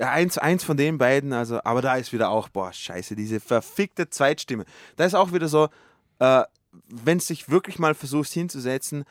Ja, 0.00 0.10
eins, 0.12 0.38
eins 0.38 0.64
von 0.64 0.76
den 0.78 0.96
beiden, 0.96 1.32
also, 1.34 1.60
aber 1.62 1.82
da 1.82 1.94
ist 1.96 2.12
wieder 2.12 2.30
auch, 2.30 2.48
boah, 2.48 2.72
scheiße, 2.72 3.14
diese 3.14 3.38
verfickte 3.38 4.08
Zweitstimme. 4.08 4.64
Da 4.96 5.04
ist 5.04 5.14
auch 5.14 5.32
wieder 5.32 5.46
so, 5.46 5.68
äh, 6.20 6.42
wenn 6.88 7.18
du 7.18 7.24
dich 7.26 7.50
wirklich 7.50 7.78
mal 7.78 7.94
versuchst 7.94 8.32
hinzusetzen 8.32 9.04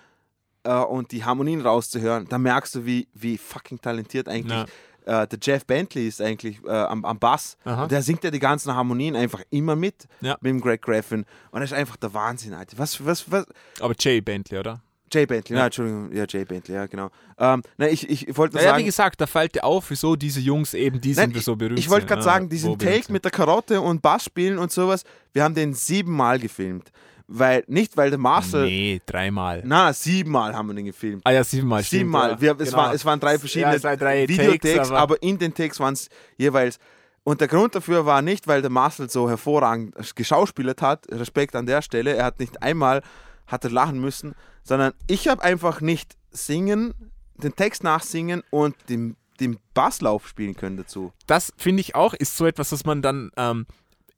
äh, 0.63 0.73
und 0.73 1.11
die 1.11 1.23
Harmonien 1.23 1.61
rauszuhören, 1.61 2.27
dann 2.27 2.41
merkst 2.41 2.73
du, 2.73 2.85
wie, 2.85 3.07
wie 3.13 3.37
fucking 3.37 3.79
talentiert 3.79 4.27
eigentlich 4.27 4.65
Ja. 5.05 5.23
äh, 5.23 5.27
der 5.27 5.37
Jeff 5.41 5.65
Bentley 5.67 6.07
ist 6.07 6.21
eigentlich 6.21 6.63
äh, 6.65 6.69
am, 6.71 7.05
am 7.05 7.19
Bass. 7.19 7.55
Der 7.65 8.01
singt 8.01 8.23
ja 8.23 8.31
die 8.31 8.39
ganzen 8.39 8.73
Harmonien 8.73 9.15
einfach 9.15 9.43
immer 9.51 9.75
mit 9.75 10.07
Ja. 10.21 10.37
mit 10.41 10.49
dem 10.49 10.59
Greg 10.61 10.81
Graffin. 10.81 11.25
Und 11.51 11.61
das 11.61 11.71
ist 11.71 11.77
einfach 11.77 11.97
der 11.97 12.13
Wahnsinn, 12.15 12.53
Alter. 12.55 12.77
Was, 12.79 13.05
was, 13.05 13.31
was? 13.31 13.45
Aber 13.79 13.93
Jay 13.99 14.21
Bentley, 14.21 14.57
oder? 14.59 14.81
Jay 15.12 15.26
Bentley, 15.26 15.55
ja. 15.55 15.60
Ja. 15.62 15.66
Entschuldigung, 15.66 16.12
ja, 16.14 16.26
Jay 16.28 16.45
Bentley, 16.45 16.76
ja, 16.76 16.86
genau. 16.88 17.10
Ähm, 17.38 17.62
na, 17.78 17.88
ich, 17.88 18.10
ich, 18.10 18.38
wollte 18.38 18.55
nur 18.55 18.62
Ja, 18.62 18.68
ja, 18.70 18.74
sagen, 18.74 18.82
wie 18.82 18.86
gesagt, 18.86 19.22
da 19.22 19.28
fällt 19.28 19.55
dir 19.55 19.64
auf, 19.64 19.89
wieso 19.89 20.16
diese 20.16 20.39
Jungs 20.39 20.74
eben, 20.74 20.99
die 21.01 21.14
Nein, 21.14 21.32
sind 21.32 21.43
so 21.43 21.55
berühmt. 21.55 21.80
ich 21.80 21.89
wollte 21.89 22.05
gerade 22.07 22.22
ja, 22.22 22.26
sagen, 22.26 22.45
wo 22.45 22.49
diesen 22.49 22.78
Take 22.78 23.03
sind. 23.03 23.10
mit 23.12 23.24
der 23.24 23.32
Karotte 23.32 23.82
und 23.82 24.01
Bass 24.01 24.26
spielen 24.26 24.57
und 24.57 24.72
sowas, 24.72 25.03
wir 25.34 25.43
haben 25.43 25.55
den 25.55 25.74
siebenmal 25.74 26.39
gefilmt. 26.39 26.91
Weil, 27.32 27.64
nicht 27.68 27.95
weil 27.95 28.10
der 28.10 28.18
Marcel, 28.18 28.66
Nee, 28.66 29.01
dreimal. 29.05 29.62
na, 29.64 29.93
siebenmal 29.93 30.55
haben 30.55 30.68
wir 30.70 30.74
den 30.74 30.86
gefilmt. 30.86 31.22
Ah 31.26 31.32
ja, 31.32 31.43
siebenmal. 31.43 31.84
stimmt, 31.84 31.99
Siebenmal. 31.99 32.32
ja. 32.32 32.41
Wir, 32.41 32.51
es, 32.60 32.70
Genau. 32.72 32.78
war, 32.78 32.93
es 32.95 33.05
waren 33.05 33.20
drei 33.20 33.38
verschiedene 33.38 33.78
Ja, 33.78 33.95
drei 33.95 34.28
Videotakes, 34.28 34.72
Takes, 34.74 34.89
aber, 34.89 34.97
aber- 34.99 35.22
in 35.24 35.38
den 35.38 35.53
Takes 35.53 35.80
waren 35.80 35.93
es 35.93 36.10
jeweils. 36.38 36.80
Und 37.24 37.39
der 37.41 37.47
Grund 37.47 37.76
dafür 37.76 38.07
war 38.07 38.24
nicht, 38.24 38.47
weil 38.47 38.62
der 38.64 38.72
Marcel 38.72 39.12
so 39.12 39.30
hervorragend 39.30 39.93
geschauspielert 40.16 40.82
hat, 40.82 41.05
Respekt 41.12 41.55
an 41.55 41.68
der 41.68 41.84
Stelle, 41.84 42.16
er 42.16 42.26
hat 42.26 42.39
nicht 42.39 42.64
einmal 42.64 43.03
hat 43.45 43.64
er 43.64 43.70
lachen 43.70 43.99
müssen, 43.99 44.34
sondern 44.64 44.93
ich 45.07 45.28
habe 45.28 45.41
einfach 45.43 45.82
nicht 45.82 46.16
singen, 46.32 46.93
den 47.36 47.55
Text 47.55 47.84
nachsingen 47.84 48.43
und 48.49 48.76
den, 48.89 49.16
den 49.39 49.57
Basslauf 49.74 50.28
spielen 50.28 50.55
können 50.55 50.78
dazu. 50.78 51.14
Das 51.28 51.53
finde 51.57 51.82
ich 51.82 51.95
auch, 51.95 52.14
ist 52.14 52.36
so 52.38 52.45
etwas, 52.45 52.72
was 52.72 52.86
man 52.86 53.01
dann 53.01 53.32
ähm, 53.38 53.66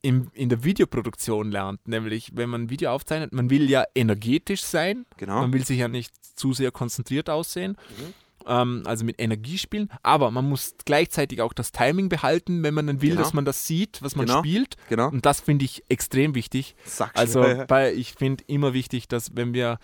im, 0.02 0.30
in 0.34 0.48
der 0.48 0.64
Videoproduktion 0.64 1.50
lernt. 1.52 1.86
Nämlich, 1.86 2.32
wenn 2.34 2.50
man 2.50 2.62
ein 2.64 2.70
Video 2.70 2.90
aufzeichnet, 2.90 3.32
man 3.32 3.48
will 3.50 3.70
ja 3.70 3.84
energetisch 3.94 4.62
sein, 4.62 5.06
Genau. 5.16 5.40
man 5.40 5.52
will 5.52 5.64
sich 5.64 5.78
ja 5.78 5.88
nicht 5.88 6.12
zu 6.36 6.52
sehr 6.52 6.72
konzentriert 6.72 7.30
aussehen. 7.30 7.76
Mhm. 7.98 8.14
Ähm, 8.44 8.82
also 8.86 9.04
mit 9.04 9.20
Energie 9.20 9.56
spielen, 9.56 9.88
aber 10.02 10.32
man 10.32 10.48
muss 10.48 10.74
gleichzeitig 10.84 11.40
auch 11.40 11.52
das 11.52 11.70
Timing 11.70 12.08
behalten, 12.08 12.64
wenn 12.64 12.74
man 12.74 12.88
dann 12.88 13.00
will, 13.00 13.10
Genau. 13.10 13.22
dass 13.22 13.32
man 13.34 13.44
das 13.44 13.68
sieht, 13.68 14.02
was 14.02 14.16
man 14.16 14.26
Genau. 14.26 14.40
spielt. 14.40 14.76
Genau. 14.88 15.06
Und 15.10 15.24
das 15.24 15.38
finde 15.40 15.64
ich 15.64 15.84
extrem 15.88 16.34
wichtig. 16.34 16.74
Sag's 16.84 17.14
Also, 17.14 17.44
bei, 17.68 17.92
ich 17.94 18.14
finde 18.14 18.42
immer 18.48 18.72
wichtig, 18.72 19.06
dass 19.06 19.36
wenn 19.36 19.54
wir, 19.54 19.78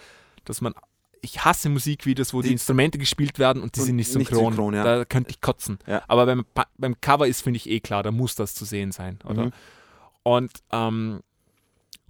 dass 0.48 0.60
man, 0.60 0.74
ich 1.20 1.44
hasse 1.44 1.68
Musikvideos, 1.68 2.32
wo 2.32 2.42
die, 2.42 2.48
Die- 2.48 2.52
Instrumente 2.54 2.98
gespielt 2.98 3.38
werden 3.38 3.62
und 3.62 3.74
die 3.76 3.80
Und 3.80 3.86
sind 3.86 3.96
nicht 3.96 4.14
nicht 4.14 4.28
synchron. 4.28 4.52
synchron, 4.52 4.74
ja. 4.74 4.84
Da 4.84 5.04
könnte 5.04 5.30
ich 5.30 5.40
kotzen. 5.40 5.78
Ja. 5.86 6.02
Aber 6.08 6.26
beim, 6.26 6.44
beim 6.76 7.00
Cover 7.00 7.26
ist, 7.26 7.42
finde 7.42 7.56
ich, 7.58 7.68
eh 7.68 7.80
klar, 7.80 8.02
da 8.02 8.10
muss 8.10 8.34
das 8.34 8.54
zu 8.54 8.64
sehen 8.64 8.92
sein. 8.92 9.18
Oder? 9.24 9.46
Mhm. 9.46 9.52
Und, 10.22 10.52
ähm, 10.72 11.20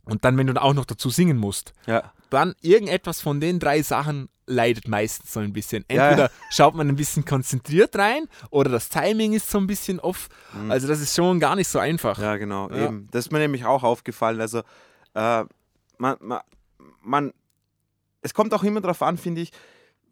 und 0.04 0.24
dann, 0.24 0.36
wenn 0.36 0.46
du 0.46 0.60
auch 0.60 0.74
noch 0.74 0.84
dazu 0.86 1.10
singen 1.10 1.36
musst, 1.36 1.72
ja. 1.86 2.12
dann 2.30 2.54
irgendetwas 2.60 3.20
von 3.20 3.40
den 3.40 3.58
drei 3.60 3.82
Sachen 3.82 4.28
leidet 4.46 4.88
meistens 4.88 5.32
so 5.34 5.40
ein 5.40 5.52
bisschen. 5.52 5.84
Entweder 5.88 6.30
schaut 6.50 6.74
man 6.74 6.88
ein 6.88 6.96
bisschen 6.96 7.24
konzentriert 7.26 7.94
rein 7.96 8.26
oder 8.50 8.70
das 8.70 8.88
Timing 8.88 9.34
ist 9.34 9.50
so 9.50 9.58
ein 9.58 9.66
bisschen 9.66 10.00
off. 10.00 10.28
Mhm. 10.54 10.70
Also 10.70 10.88
das 10.88 11.00
ist 11.00 11.14
schon 11.14 11.38
gar 11.38 11.54
nicht 11.54 11.68
so 11.68 11.78
einfach. 11.78 12.18
Ja, 12.18 12.36
genau, 12.36 12.70
eben. 12.70 13.08
Das 13.10 13.26
ist 13.26 13.32
mir 13.32 13.38
nämlich 13.40 13.66
auch 13.66 13.82
aufgefallen. 13.82 14.40
Also, 14.40 14.60
äh, 15.14 15.44
man, 15.98 16.16
man, 16.20 16.40
man, 17.02 17.32
es 18.28 18.34
kommt 18.34 18.52
auch 18.54 18.62
immer 18.62 18.80
darauf 18.80 19.02
an, 19.02 19.16
finde 19.16 19.40
ich, 19.40 19.50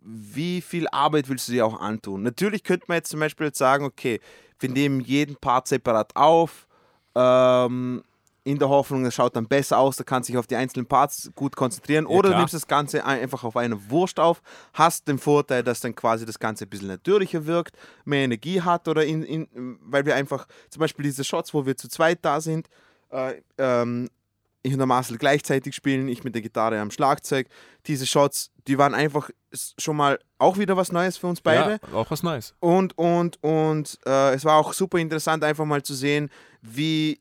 wie 0.02 0.60
viel 0.60 0.86
Arbeit 0.88 1.28
willst 1.28 1.48
du 1.48 1.52
dir 1.52 1.66
auch 1.66 1.80
antun. 1.80 2.22
Natürlich 2.22 2.62
könnte 2.64 2.86
man 2.88 2.96
jetzt 2.96 3.10
zum 3.10 3.20
Beispiel 3.20 3.46
jetzt 3.48 3.58
sagen, 3.58 3.84
okay, 3.84 4.20
wir 4.60 4.70
nehmen 4.70 5.00
jeden 5.00 5.36
Part 5.36 5.68
separat 5.68 6.14
auf, 6.16 6.66
ähm, 7.14 8.02
in 8.44 8.60
der 8.60 8.68
Hoffnung, 8.68 9.04
es 9.04 9.14
schaut 9.16 9.34
dann 9.34 9.48
besser 9.48 9.76
aus, 9.78 9.96
da 9.96 10.04
kannst 10.04 10.28
du 10.28 10.32
dich 10.32 10.38
auf 10.38 10.46
die 10.46 10.54
einzelnen 10.54 10.86
Parts 10.86 11.32
gut 11.34 11.56
konzentrieren. 11.56 12.04
Ja, 12.08 12.10
Oder 12.16 12.30
du 12.30 12.36
nimmst 12.38 12.54
das 12.54 12.68
Ganze 12.68 13.04
ein- 13.04 13.20
einfach 13.20 13.42
auf 13.42 13.56
eine 13.56 13.90
Wurst 13.90 14.20
auf, 14.20 14.40
hast 14.72 15.08
den 15.08 15.18
Vorteil, 15.18 15.64
dass 15.64 15.80
dann 15.80 15.96
quasi 15.96 16.24
das 16.24 16.38
Ganze 16.38 16.64
ein 16.64 16.68
bisschen 16.70 16.86
natürlicher 16.86 17.44
wirkt, 17.46 17.76
mehr 18.04 18.22
Energie 18.22 18.62
hat 18.62 18.86
oder 18.86 19.04
in, 19.04 19.24
in, 19.24 19.78
weil 19.82 20.06
wir 20.06 20.14
einfach, 20.14 20.46
zum 20.70 20.78
Beispiel 20.78 21.02
diese 21.04 21.24
Shots, 21.24 21.52
wo 21.52 21.66
wir 21.66 21.76
zu 21.76 21.88
zweit 21.88 22.20
da 22.24 22.40
sind, 22.40 22.68
äh, 23.10 23.42
ähm, 23.58 24.08
ich 24.66 24.72
und 24.72 24.78
der 24.78 24.86
Marcel 24.86 25.18
gleichzeitig 25.18 25.74
spielen, 25.74 26.08
ich 26.08 26.24
mit 26.24 26.34
der 26.34 26.42
Gitarre 26.42 26.78
am 26.80 26.90
Schlagzeug. 26.90 27.48
Diese 27.86 28.06
Shots, 28.06 28.50
die 28.66 28.78
waren 28.78 28.94
einfach 28.94 29.30
schon 29.78 29.96
mal 29.96 30.18
auch 30.38 30.58
wieder 30.58 30.76
was 30.76 30.92
Neues 30.92 31.16
für 31.16 31.28
uns 31.28 31.40
beide. 31.40 31.80
Ja, 31.90 31.94
auch 31.94 32.10
was 32.10 32.22
Neues. 32.22 32.54
Und, 32.60 32.96
und, 32.98 33.42
und 33.42 33.98
äh, 34.04 34.34
es 34.34 34.44
war 34.44 34.56
auch 34.56 34.72
super 34.72 34.98
interessant, 34.98 35.44
einfach 35.44 35.64
mal 35.64 35.82
zu 35.82 35.94
sehen, 35.94 36.30
wie, 36.62 37.20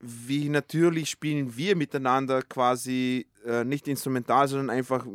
wie 0.00 0.48
natürlich 0.48 1.10
spielen 1.10 1.56
wir 1.56 1.76
miteinander 1.76 2.42
quasi 2.42 3.26
äh, 3.46 3.64
nicht 3.64 3.86
instrumental, 3.86 4.48
sondern 4.48 4.70
einfach, 4.70 5.06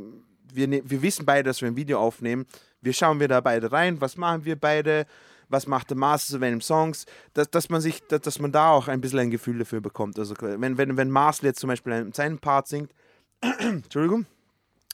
wir, 0.54 0.68
ne 0.68 0.82
wir 0.86 1.02
wissen 1.02 1.26
beide, 1.26 1.44
dass 1.44 1.62
wir 1.62 1.68
ein 1.68 1.76
Video 1.76 2.00
aufnehmen. 2.00 2.46
Wir 2.82 2.94
schauen 2.94 3.20
wir 3.20 3.28
da 3.28 3.42
beide 3.42 3.72
rein, 3.72 4.00
was 4.00 4.16
machen 4.16 4.46
wir 4.46 4.56
beide, 4.56 5.08
was 5.50 5.68
macht 5.68 5.90
der 5.90 5.98
Master 5.98 6.34
zu 6.34 6.42
welchen 6.42 6.62
Songs, 6.62 7.06
dass, 7.34 7.50
dass 7.50 7.70
man 7.70 7.82
sich, 7.82 8.02
dass, 8.08 8.22
dass 8.22 8.40
man 8.40 8.52
da 8.52 8.72
auch 8.72 8.88
ein 8.88 9.02
bisschen 9.02 9.20
ein 9.20 9.32
Gefühl 9.32 9.60
dafür 9.60 9.82
bekommt. 9.82 10.18
Also 10.20 10.36
wenn, 10.40 10.78
wenn, 10.78 10.98
wenn 10.98 11.10
Marcel 11.10 11.46
jetzt 11.48 11.60
zum 11.60 11.68
Beispiel 11.70 11.94
einen- 11.94 12.14
seinen 12.14 12.40
Part 12.40 12.68
singt, 12.68 12.92
Entschuldigung, 13.60 14.26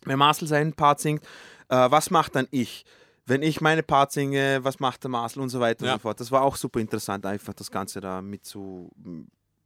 wenn 0.06 0.18
Marcel 0.20 0.48
seinen 0.48 0.74
Part 0.74 1.00
singt, 1.00 1.24
äh, 1.70 1.90
was 1.92 2.10
macht 2.10 2.36
dann 2.36 2.48
ich? 2.52 2.86
Wenn 3.26 3.44
ich 3.44 3.62
meine 3.62 3.84
Part 3.84 4.12
singe, 4.12 4.60
was 4.64 4.80
macht 4.80 5.04
der 5.04 5.12
Marcel 5.12 5.42
und 5.42 5.50
so 5.50 5.60
weiter 5.60 5.86
Ja. 5.86 5.94
und 5.94 6.00
so 6.00 6.02
fort. 6.02 6.20
Das 6.20 6.32
war 6.32 6.42
auch 6.42 6.56
super 6.56 6.80
interessant, 6.80 7.26
einfach 7.26 7.54
das 7.54 7.70
Ganze 7.70 8.02
da 8.02 8.22
mitzu, 8.22 8.90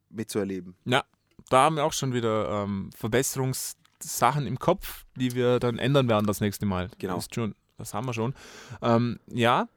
mitzuerleben. 0.10 0.76
Ja, 0.86 1.04
da 1.50 1.64
haben 1.64 1.78
wir 1.78 1.86
auch 1.86 1.94
schon 1.94 2.14
wieder 2.14 2.64
ähm, 2.64 2.90
Verbesserungssachen 2.96 4.46
im 4.48 4.60
Kopf, 4.60 5.06
die 5.16 5.34
wir 5.34 5.60
dann 5.60 5.78
ändern 5.80 6.08
werden 6.10 6.26
das 6.28 6.42
nächste 6.42 6.66
Mal. 6.66 6.90
Genau. 7.00 7.16
Das, 7.16 7.28
schon, 7.34 7.56
das 7.78 7.94
haben 7.94 8.06
wir 8.08 8.14
schon. 8.14 8.34
Ähm, 8.82 9.20
ja. 9.28 9.68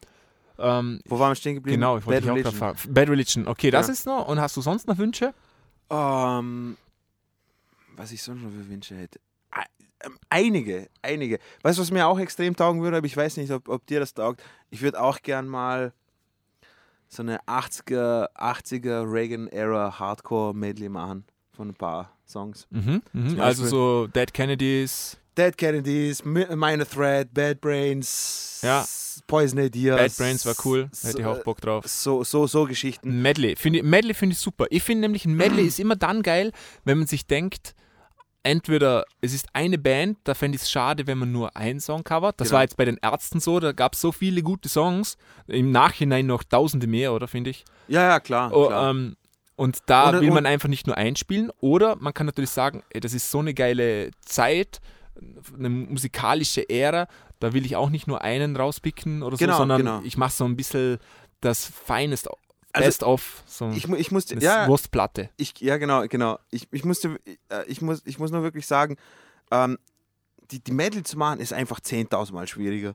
Ähm, 0.59 1.01
Wo 1.06 1.18
waren 1.18 1.30
wir 1.30 1.35
stehen 1.36 1.55
geblieben? 1.55 1.76
genau, 1.76 1.98
ich 1.98 2.06
wollte 2.06 2.20
Bad 2.20 2.24
dich 2.24 2.30
auch 2.30 2.35
Religion. 2.35 2.59
gerade 2.60 2.76
fragen. 2.76 2.94
Bad 2.94 3.09
Religion, 3.10 3.47
okay, 3.48 3.70
das 3.70 3.86
Ja. 3.86 3.93
ist 3.93 4.06
noch. 4.06 4.28
Und 4.28 4.40
hast 4.40 4.56
du 4.56 4.60
sonst 4.60 4.86
noch 4.89 4.98
Wünsche? 4.98 5.32
Ähm, 5.90 6.76
was 7.97 8.12
ich 8.12 8.22
sonst 8.22 8.43
noch 8.43 8.51
für 8.51 8.68
Wünsche 8.68 8.94
hätte. 8.97 9.20
Ähm, 10.05 10.16
Einige, 10.30 10.89
einige. 11.02 11.40
Weißt 11.62 11.76
du, 11.78 11.82
was 11.82 11.90
mir 11.90 12.06
auch 12.06 12.20
extrem 12.20 12.55
taugen 12.55 12.82
würde, 12.82 12.98
aber 12.98 13.06
ich 13.06 13.16
weiß 13.16 13.36
nicht, 13.36 13.51
ob, 13.51 13.68
ob 13.68 13.85
dir 13.86 13.98
das 13.98 14.14
taugt. 14.14 14.40
Ich 14.70 14.80
würde 14.80 15.01
auch 15.02 15.20
gern 15.22 15.48
mal 15.48 15.93
so 17.09 17.22
eine 17.22 17.40
80er, 17.47 18.28
80er 18.36 19.10
Reagan-Era 19.12 19.98
Hardcore-Medley 19.98 20.89
machen 20.89 21.24
von 21.51 21.70
ein 21.70 21.74
paar 21.74 22.12
Songs. 22.28 22.68
Mhm, 22.70 23.02
mhm. 23.12 23.40
Also 23.40 23.66
so 23.66 24.06
Dead 24.06 24.32
Kennedys. 24.32 25.16
Dead 25.36 25.56
Kennedys, 25.56 26.22
Mi- 26.24 26.47
Minor 26.55 26.86
Threat, 26.89 27.32
Bad 27.35 27.60
Brains, 27.60 28.60
Ja. 28.62 28.85
Poison 29.27 29.59
Idea. 29.61 29.97
Bad 29.97 30.16
Brains 30.16 30.45
war 30.47 30.55
cool, 30.65 30.89
so, 30.93 31.09
hätte 31.09 31.20
ich 31.20 31.27
auch 31.27 31.43
Bock 31.45 31.61
drauf. 31.61 31.86
So, 31.86 32.24
so, 32.24 32.47
so 32.47 32.65
Geschichten. 32.65 33.23
Medley, 33.23 33.57
finde 33.57 33.78
ich, 33.81 33.85
Medley 33.85 34.15
finde 34.15 34.35
ich 34.35 34.39
super. 34.39 34.66
Ich 34.70 34.82
finde 34.82 35.03
nämlich, 35.03 35.24
ein 35.24 35.35
Medley 35.35 35.65
ist 35.66 35.78
immer 35.81 35.97
dann 35.97 36.23
geil, 36.23 36.53
wenn 36.85 36.99
man 36.99 37.07
sich 37.07 37.27
denkt, 37.27 37.74
entweder 38.43 39.05
es 39.20 39.35
ist 39.35 39.49
eine 39.53 39.78
Band, 39.78 40.19
da 40.24 40.35
fände 40.35 40.57
ich 40.57 40.62
es 40.62 40.70
schade, 40.70 41.07
wenn 41.07 41.19
man 41.19 41.32
nur 41.32 41.57
einen 41.57 41.81
Song 41.81 42.05
covert. 42.05 42.40
Das 42.40 42.49
Genau. 42.49 42.57
war 42.57 42.62
jetzt 42.62 42.77
bei 42.77 42.85
den 42.85 42.97
Ärzten 43.03 43.40
so, 43.40 43.61
da 43.61 43.73
gab 43.73 43.95
es 43.95 44.01
so 44.01 44.12
viele 44.12 44.43
gute 44.43 44.69
Songs, 44.69 45.16
im 45.47 45.70
Nachhinein 45.70 46.27
noch 46.27 46.45
tausende 46.45 46.86
mehr, 46.86 47.12
oder 47.12 47.28
finde 47.28 47.51
ich. 47.51 47.65
Ja, 47.89 48.03
ja, 48.09 48.20
klar. 48.20 48.51
Oh, 48.55 48.69
klar. 48.69 48.90
ähm, 48.90 49.16
und 49.57 49.78
da 49.86 50.11
Oder- 50.11 50.20
will 50.20 50.28
man 50.28 50.39
und- 50.39 50.47
einfach 50.47 50.69
nicht 50.69 50.86
nur 50.86 50.97
einspielen. 50.97 51.51
Oder 51.61 51.97
man 51.97 52.15
kann 52.15 52.27
natürlich 52.27 52.51
sagen, 52.51 52.82
ey, 52.90 53.01
das 53.01 53.12
ist 53.12 53.31
so 53.31 53.40
eine 53.40 53.55
geile 53.55 54.12
Zeit, 54.20 54.81
eine 55.57 55.69
musikalische 55.69 56.69
Ära, 56.69 57.09
da 57.40 57.53
will 57.53 57.65
ich 57.66 57.77
auch 57.77 57.90
nicht 57.90 58.07
nur 58.07 58.23
einen 58.23 58.57
rauspicken 58.57 59.23
oder 59.23 59.36
so, 59.36 59.45
Genau, 59.45 59.59
sondern 59.59 59.78
genau. 59.78 60.01
ich 60.05 60.16
mache 60.16 60.32
so 60.32 60.45
ein 60.45 60.57
bisschen 60.57 60.99
das 61.40 61.65
Finest, 61.66 62.28
Also, 62.73 62.86
Best 62.86 63.03
of, 63.03 63.43
so 63.47 63.70
ich, 63.70 63.89
ich 63.89 64.11
musste, 64.11 64.35
eine 64.35 64.45
ja, 64.45 64.66
Wurstplatte. 64.69 65.31
ich, 65.36 65.59
ja, 65.61 65.77
genau, 65.78 66.07
genau. 66.09 66.39
Ich, 66.51 66.69
ich 66.73 66.85
musste, 66.85 67.19
äh, 67.49 67.65
ich 67.66 67.81
muss, 67.82 68.03
ich 68.05 68.19
muss 68.19 68.31
nur 68.31 68.43
wirklich 68.43 68.66
sagen, 68.66 68.97
ähm, 69.51 69.78
die, 70.51 70.62
die 70.62 70.73
Medley 70.73 71.03
zu 71.03 71.19
machen 71.19 71.40
ist 71.40 71.53
einfach 71.53 71.81
10.000 71.81 72.32
Mal 72.32 72.47
schwieriger. 72.47 72.95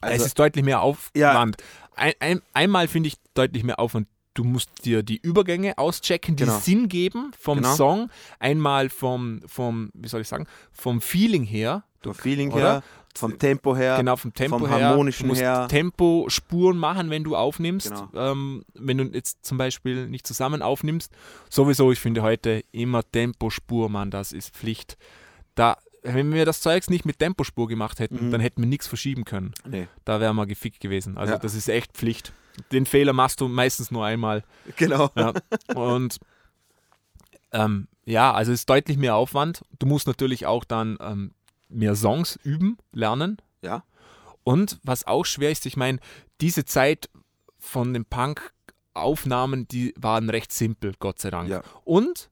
es 0.00 0.10
Also, 0.10 0.24
ist 0.26 0.38
deutlich 0.38 0.64
mehr 0.64 0.80
Aufwand. 0.80 1.56
Ein, 1.94 2.12
ein, 2.20 2.42
einmal 2.52 2.88
finde 2.88 3.08
ich 3.08 3.16
deutlich 3.34 3.64
mehr 3.64 3.78
Aufwand. 3.78 4.08
Du 4.34 4.44
musst 4.44 4.84
dir 4.84 5.02
die 5.02 5.18
Übergänge 5.18 5.76
auschecken, 5.76 6.36
die 6.36 6.44
Genau. 6.44 6.58
Sinn 6.58 6.88
geben 6.88 7.32
vom 7.38 7.58
Genau. 7.58 7.74
Song. 7.74 8.10
Einmal 8.38 8.88
vom, 8.88 9.40
vom, 9.46 9.90
wie 9.94 10.08
soll 10.08 10.22
ich 10.22 10.28
sagen, 10.28 10.46
vom 10.72 11.00
Feeling 11.00 11.44
her. 11.44 11.84
vom 12.02 12.14
Feeling 12.14 12.50
oder? 12.50 12.62
her, 12.62 12.82
vom 13.14 13.38
Tempo 13.38 13.76
her. 13.76 13.96
Genau, 13.96 14.16
vom 14.16 14.32
Tempo 14.34 14.58
vom 14.58 14.68
her. 14.68 14.88
Harmonischen 14.88 15.24
du 15.24 15.28
musst 15.28 15.40
her. 15.42 15.68
Tempo-Spuren 15.68 16.76
machen, 16.78 17.10
wenn 17.10 17.22
du 17.24 17.36
aufnimmst. 17.36 17.90
Genau. 17.90 18.32
Ähm, 18.32 18.64
wenn 18.74 18.98
du 18.98 19.04
jetzt 19.04 19.44
zum 19.44 19.56
Beispiel 19.58 20.08
nicht 20.08 20.26
zusammen 20.26 20.62
aufnimmst. 20.62 21.12
Sowieso, 21.50 21.92
ich 21.92 22.00
finde 22.00 22.22
heute 22.22 22.62
immer 22.72 23.02
Tempospur, 23.08 23.88
Mann, 23.88 24.10
das 24.10 24.32
ist 24.32 24.54
Pflicht. 24.56 24.96
Da, 25.54 25.76
wenn 26.02 26.32
wir 26.32 26.44
das 26.46 26.60
Zeugs 26.62 26.88
nicht 26.90 27.04
mit 27.04 27.18
Tempospur 27.20 27.68
gemacht 27.68 28.00
hätten, 28.00 28.26
Mhm. 28.28 28.30
dann 28.32 28.40
hätten 28.40 28.62
wir 28.62 28.66
nichts 28.68 28.86
verschieben 28.88 29.24
können. 29.24 29.52
Nee, 29.68 29.86
Da 30.04 30.20
wären 30.20 30.34
wir 30.34 30.46
gefickt 30.46 30.80
gewesen. 30.80 31.16
Also 31.18 31.34
Ja. 31.34 31.38
das 31.38 31.54
ist 31.54 31.68
echt 31.68 31.92
Pflicht. 31.92 32.32
Den 32.70 32.86
Fehler 32.86 33.12
machst 33.12 33.40
du 33.40 33.48
meistens 33.48 33.90
nur 33.90 34.04
einmal. 34.04 34.44
genau. 34.76 35.10
Ja. 35.16 35.32
Und 35.74 36.18
ähm, 37.52 37.88
ja, 38.04 38.32
also 38.32 38.52
es 38.52 38.60
ist 38.60 38.70
deutlich 38.70 38.96
mehr 38.96 39.14
Aufwand. 39.14 39.62
Du 39.78 39.86
musst 39.86 40.06
natürlich 40.06 40.46
auch 40.46 40.64
dann 40.64 40.98
ähm, 41.00 41.32
mehr 41.68 41.94
Songs 41.94 42.36
üben, 42.42 42.78
lernen. 42.92 43.38
Ja. 43.62 43.84
Und 44.44 44.78
was 44.82 45.06
auch 45.06 45.24
schwer 45.24 45.50
ist, 45.50 45.66
ich 45.66 45.76
meine, 45.76 45.98
diese 46.40 46.64
Zeit 46.64 47.08
von 47.58 47.94
den 47.94 48.04
Punk-Aufnahmen, 48.04 49.68
die 49.68 49.94
waren 49.96 50.28
recht 50.30 50.52
simpel, 50.52 50.94
Gott 50.98 51.20
sei 51.20 51.30
Dank. 51.30 51.48
Ja. 51.48 51.62
Und 51.84 52.30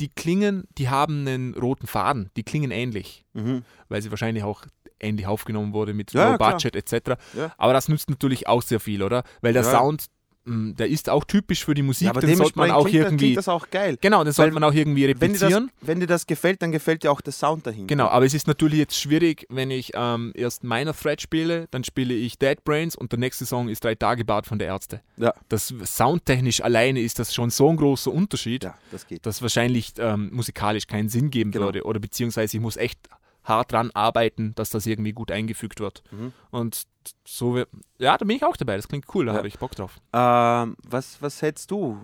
die 0.00 0.08
klingen, 0.08 0.66
die 0.78 0.88
haben 0.88 1.20
einen 1.26 1.54
roten 1.54 1.86
Faden, 1.86 2.30
die 2.36 2.42
klingen 2.42 2.70
ähnlich, 2.70 3.24
Mhm. 3.34 3.64
weil 3.88 4.02
sie 4.02 4.10
wahrscheinlich 4.10 4.42
auch 4.42 4.64
ähnlich 5.04 5.26
aufgenommen 5.26 5.72
wurde 5.72 5.94
mit 5.94 6.12
Ja, 6.12 6.32
Low. 6.32 6.38
Budget 6.38 6.74
etc. 6.76 7.20
Ja. 7.36 7.52
Aber 7.58 7.72
das 7.72 7.88
nützt 7.88 8.10
natürlich 8.10 8.46
auch 8.48 8.62
sehr 8.62 8.80
viel, 8.80 9.02
oder? 9.02 9.22
Weil 9.42 9.52
der 9.52 9.62
Ja. 9.62 9.70
Sound, 9.70 10.06
mh, 10.46 10.74
der 10.74 10.88
ist 10.88 11.08
auch 11.08 11.24
typisch 11.24 11.64
für 11.64 11.72
die 11.74 11.80
Musik, 11.82 12.04
Ja, 12.06 12.10
aber 12.10 12.20
den 12.20 12.36
sollte 12.36 12.58
man 12.58 12.70
auch 12.70 12.86
klingt, 12.86 13.04
irgendwie 13.04 13.34
das 13.34 13.48
auch 13.48 13.70
geil. 13.70 13.96
Genau, 14.00 14.22
den 14.24 14.32
sollte 14.34 14.52
man 14.52 14.62
auch 14.64 14.74
irgendwie 14.74 15.02
Wenn 15.02 15.32
dir, 15.32 15.38
das, 15.38 15.42
replizieren. 15.42 15.70
wenn 15.80 16.00
dir 16.00 16.06
das 16.06 16.26
gefällt, 16.26 16.60
dann 16.60 16.70
gefällt 16.72 17.02
dir 17.02 17.10
auch 17.12 17.22
der 17.22 17.32
Sound 17.32 17.66
dahinter. 17.66 17.86
Genau, 17.86 18.08
aber 18.08 18.26
es 18.26 18.34
ist 18.34 18.46
natürlich 18.46 18.78
jetzt 18.78 18.98
schwierig, 18.98 19.46
wenn 19.48 19.70
ich 19.70 19.92
ähm, 19.94 20.32
erst 20.34 20.62
Minor 20.64 20.94
Threat 20.94 21.22
spiele, 21.22 21.66
dann 21.70 21.82
spiele 21.84 22.12
ich 22.12 22.38
Dead 22.38 22.62
Brains 22.64 22.94
und 22.94 23.10
der 23.12 23.18
nächste 23.18 23.46
Song 23.46 23.68
ist 23.70 23.82
Drei 23.84 23.94
Tage 23.94 24.24
Bad 24.26 24.46
von 24.46 24.58
der 24.58 24.68
Ärzte. 24.68 25.00
Ja. 25.16 25.32
Das 25.48 25.72
soundtechnisch 25.82 26.60
alleine 26.62 27.00
ist 27.00 27.18
das 27.18 27.32
schon 27.34 27.48
so 27.50 27.68
ein 27.70 27.76
großer 27.78 28.12
Unterschied, 28.12 28.64
Ja, 28.64 28.74
das 28.92 29.06
geht. 29.06 29.24
dass 29.24 29.40
wahrscheinlich 29.40 29.94
ähm, 29.98 30.28
musikalisch 30.32 30.86
keinen 30.86 31.08
Sinn 31.08 31.30
geben 31.30 31.52
Genau. 31.52 31.66
würde. 31.66 31.84
Oder 31.84 32.00
beziehungsweise 32.00 32.56
ich 32.56 32.60
muss 32.62 32.76
echt 32.76 32.98
hart 33.44 33.72
dran 33.72 33.90
arbeiten, 33.92 34.54
dass 34.54 34.70
das 34.70 34.86
irgendwie 34.86 35.12
gut 35.12 35.30
eingefügt 35.30 35.80
wird. 35.80 36.02
Mhm. 36.10 36.32
Und 36.50 36.84
so, 37.26 37.54
wir- 37.54 37.68
ja, 37.98 38.16
da 38.18 38.24
bin 38.24 38.36
ich 38.36 38.44
auch 38.44 38.56
dabei. 38.56 38.76
Das 38.76 38.88
klingt 38.88 39.06
cool, 39.14 39.26
da 39.26 39.32
Ja. 39.32 39.38
habe 39.38 39.48
ich 39.48 39.58
Bock 39.58 39.74
drauf. 39.74 39.98
Ähm, 40.12 40.76
was, 40.88 41.20
was 41.20 41.42
hättest 41.42 41.70
du? 41.70 41.96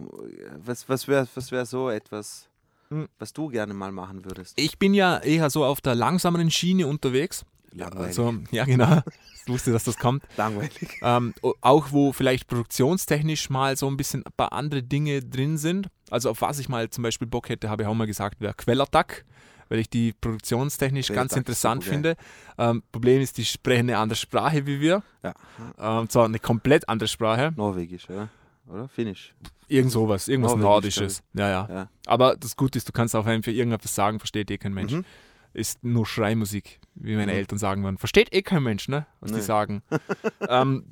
Was, 0.64 0.88
was 0.88 1.08
wäre 1.08 1.26
was 1.34 1.50
wär 1.50 1.64
so 1.66 1.88
etwas, 1.90 2.48
Hm. 2.90 3.08
was 3.18 3.32
du 3.32 3.48
gerne 3.48 3.72
mal 3.74 3.92
machen 3.92 4.24
würdest? 4.24 4.58
Ich 4.60 4.78
bin 4.78 4.94
ja 4.94 5.18
eher 5.18 5.48
so 5.50 5.64
auf 5.64 5.80
der 5.80 5.94
langsameren 5.94 6.50
Schiene 6.50 6.86
unterwegs. 6.86 7.44
Langweilig. 7.72 8.06
Also, 8.08 8.34
ja, 8.50 8.64
genau. 8.64 9.00
Ich 9.42 9.48
wusste, 9.54 9.72
dass 9.72 9.84
das 9.84 9.96
kommt. 9.98 10.22
Langweilig. 10.36 10.98
Ähm, 11.02 11.32
auch 11.62 11.92
wo 11.92 12.12
vielleicht 12.12 12.46
produktionstechnisch 12.46 13.48
mal 13.48 13.74
so 13.76 13.88
ein 13.88 13.96
bisschen 13.96 14.24
ein 14.24 14.32
paar 14.36 14.52
andere 14.52 14.82
Dinge 14.82 15.22
drin 15.22 15.56
sind. 15.56 15.88
Also 16.10 16.30
auf 16.30 16.42
was 16.42 16.58
ich 16.58 16.68
mal 16.68 16.90
zum 16.90 17.02
Beispiel 17.02 17.26
Bock 17.26 17.48
hätte, 17.48 17.70
habe 17.70 17.82
ich 17.82 17.88
auch 17.88 17.94
mal 17.94 18.06
gesagt, 18.06 18.40
wäre 18.40 18.52
Quellertack, 18.54 19.24
weil 19.70 19.78
ich 19.78 19.88
die 19.88 20.12
produktionstechnisch 20.12 21.08
ganz 21.08 21.32
Quellertack 21.32 21.32
ist 21.32 21.36
interessant 21.38 21.84
supergeil. 21.84 22.16
finde. 22.16 22.70
Ähm, 22.70 22.82
Problem 22.92 23.22
ist, 23.22 23.38
die 23.38 23.44
sprechen 23.46 23.88
eine 23.88 23.96
andere 23.96 24.16
Sprache 24.16 24.66
wie 24.66 24.80
wir. 24.80 25.02
Ja. 25.22 25.32
Ähm, 25.78 26.08
zwar 26.10 26.26
eine 26.26 26.38
komplett 26.38 26.86
andere 26.88 27.08
Sprache. 27.08 27.54
Norwegisch, 27.56 28.06
ja? 28.10 28.28
oder? 28.66 28.88
Finnisch. 28.88 29.34
Irgend 29.68 29.92
sowas, 29.92 30.28
irgendwas 30.28 30.52
Norwegisch, 30.56 30.96
Nordisches. 30.98 31.22
Ja, 31.32 31.48
ja, 31.48 31.68
Ja. 31.70 31.88
Aber 32.06 32.36
das 32.36 32.56
Gute 32.56 32.76
ist, 32.76 32.88
du 32.88 32.92
kannst 32.92 33.14
auch 33.16 33.24
einfach 33.24 33.52
irgendetwas 33.52 33.94
sagen, 33.94 34.18
versteht 34.18 34.50
eh 34.50 34.58
kein 34.58 34.74
Mensch. 34.74 34.92
Mhm. 34.92 35.04
Ist 35.52 35.82
nur 35.82 36.06
Schreimusik, 36.06 36.80
wie 36.94 37.14
meine 37.16 37.32
Mhm. 37.32 37.38
Eltern 37.38 37.58
sagen 37.58 37.82
würden. 37.84 37.98
Versteht 37.98 38.32
eh 38.34 38.42
kein 38.42 38.62
Mensch, 38.62 38.88
ne? 38.88 39.06
Was 39.20 39.30
die 39.30 39.36
Nee. 39.38 39.42
sagen. 39.42 39.82
ähm, 40.48 40.84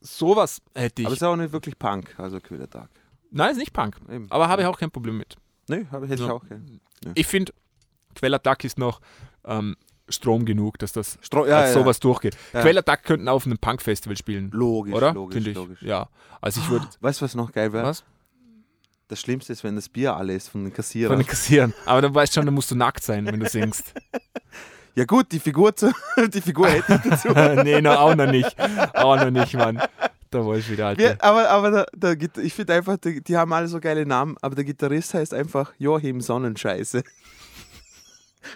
sowas 0.00 0.60
hätte 0.74 1.02
ich. 1.02 1.06
Aber 1.06 1.14
es 1.14 1.20
ist 1.22 1.26
auch 1.26 1.36
nicht 1.36 1.52
wirklich 1.52 1.78
Punk, 1.78 2.14
also 2.18 2.40
Ködertag. 2.40 2.90
Nein, 3.30 3.50
ist 3.52 3.58
nicht 3.58 3.72
Punk. 3.72 3.96
Eben. 4.10 4.30
Aber 4.30 4.48
habe 4.48 4.62
ich 4.62 4.68
auch 4.68 4.78
kein 4.78 4.90
Problem 4.90 5.16
mit. 5.18 5.36
Nee, 5.68 5.86
habe 5.90 6.04
ich 6.06 6.12
hätte 6.12 6.22
ich 6.22 6.28
Ja. 6.28 6.34
auch. 6.34 6.46
keinen. 6.46 6.80
Ich 7.14 7.26
finde, 7.26 7.52
Quellertag 8.14 8.64
ist 8.64 8.78
noch 8.78 9.00
ähm, 9.44 9.76
Strom 10.08 10.44
genug, 10.44 10.78
dass 10.78 10.92
das 10.92 11.18
Stro 11.22 11.46
ja, 11.46 11.60
als 11.60 11.74
ja. 11.74 11.80
sowas 11.80 12.00
durchgeht. 12.00 12.36
Ja. 12.52 12.62
Quellertag 12.62 13.04
könnten 13.04 13.28
auf 13.28 13.46
einem 13.46 13.58
Punk-Festival 13.58 14.16
spielen. 14.16 14.50
Logisch, 14.52 14.94
oder? 14.94 15.14
logisch, 15.14 15.34
Finde 15.34 15.50
ich. 15.50 15.56
logisch. 15.56 15.82
Ja. 15.82 16.08
Also 16.40 16.60
ich 16.60 16.68
würde. 16.70 16.86
Weißt 17.00 17.20
du, 17.20 17.24
was 17.24 17.34
noch 17.34 17.52
geil 17.52 17.72
wäre? 17.72 17.86
Was? 17.86 18.04
Das 19.08 19.20
Schlimmste 19.20 19.52
ist, 19.52 19.64
wenn 19.64 19.76
das 19.76 19.88
Bier 19.88 20.16
alle 20.16 20.34
ist 20.34 20.48
von 20.48 20.62
den 20.62 20.70
Von 20.70 20.76
Kassierern. 20.76 21.18
den 21.18 21.26
Kassieren. 21.26 21.74
Aber 21.84 22.00
dann 22.02 22.14
weißt 22.14 22.34
du 22.34 22.40
schon, 22.40 22.46
da 22.46 22.52
musst 22.52 22.70
du 22.70 22.74
nackt 22.74 23.02
sein, 23.02 23.26
wenn 23.26 23.40
du 23.40 23.48
singst. 23.48 23.92
Ja 24.96 25.04
gut, 25.04 25.32
die 25.32 25.40
Figur, 25.40 25.74
zu, 25.74 25.90
die 26.32 26.40
Figur 26.40 26.68
hätte 26.68 27.00
ich 27.02 27.10
dazu. 27.10 27.28
nee, 27.64 27.80
noch, 27.80 27.96
auch 27.96 28.14
noch 28.14 28.30
nicht. 28.30 28.54
Auch 28.94 29.16
noch 29.16 29.30
nicht, 29.30 29.54
Mann. 29.54 29.82
Da 30.30 30.44
wollte 30.44 30.60
ich 30.60 30.70
wieder, 30.70 30.86
Alter. 30.86 31.02
Wir, 31.02 31.24
aber 31.24 31.50
aber 31.50 31.86
der, 31.92 32.14
Git- 32.16 32.38
ich 32.38 32.54
finde 32.54 32.74
einfach, 32.74 32.96
die, 32.98 33.20
die 33.20 33.36
haben 33.36 33.52
alle 33.52 33.66
so 33.66 33.80
geile 33.80 34.06
Namen, 34.06 34.36
aber 34.40 34.54
der 34.54 34.64
Gitarrist 34.64 35.14
heißt 35.14 35.34
einfach 35.34 35.72
Joachim 35.78 36.20
Sonnenscheiße. 36.20 37.02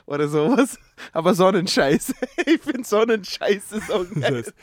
Oder 0.06 0.28
sowas. 0.28 0.78
Aber 1.12 1.34
Sonnenscheiße. 1.34 2.14
Ich 2.46 2.62
finde 2.62 2.84
Sonnenscheiße 2.84 3.80
so 3.86 4.06
geil. 4.20 4.42
Das- 4.42 4.54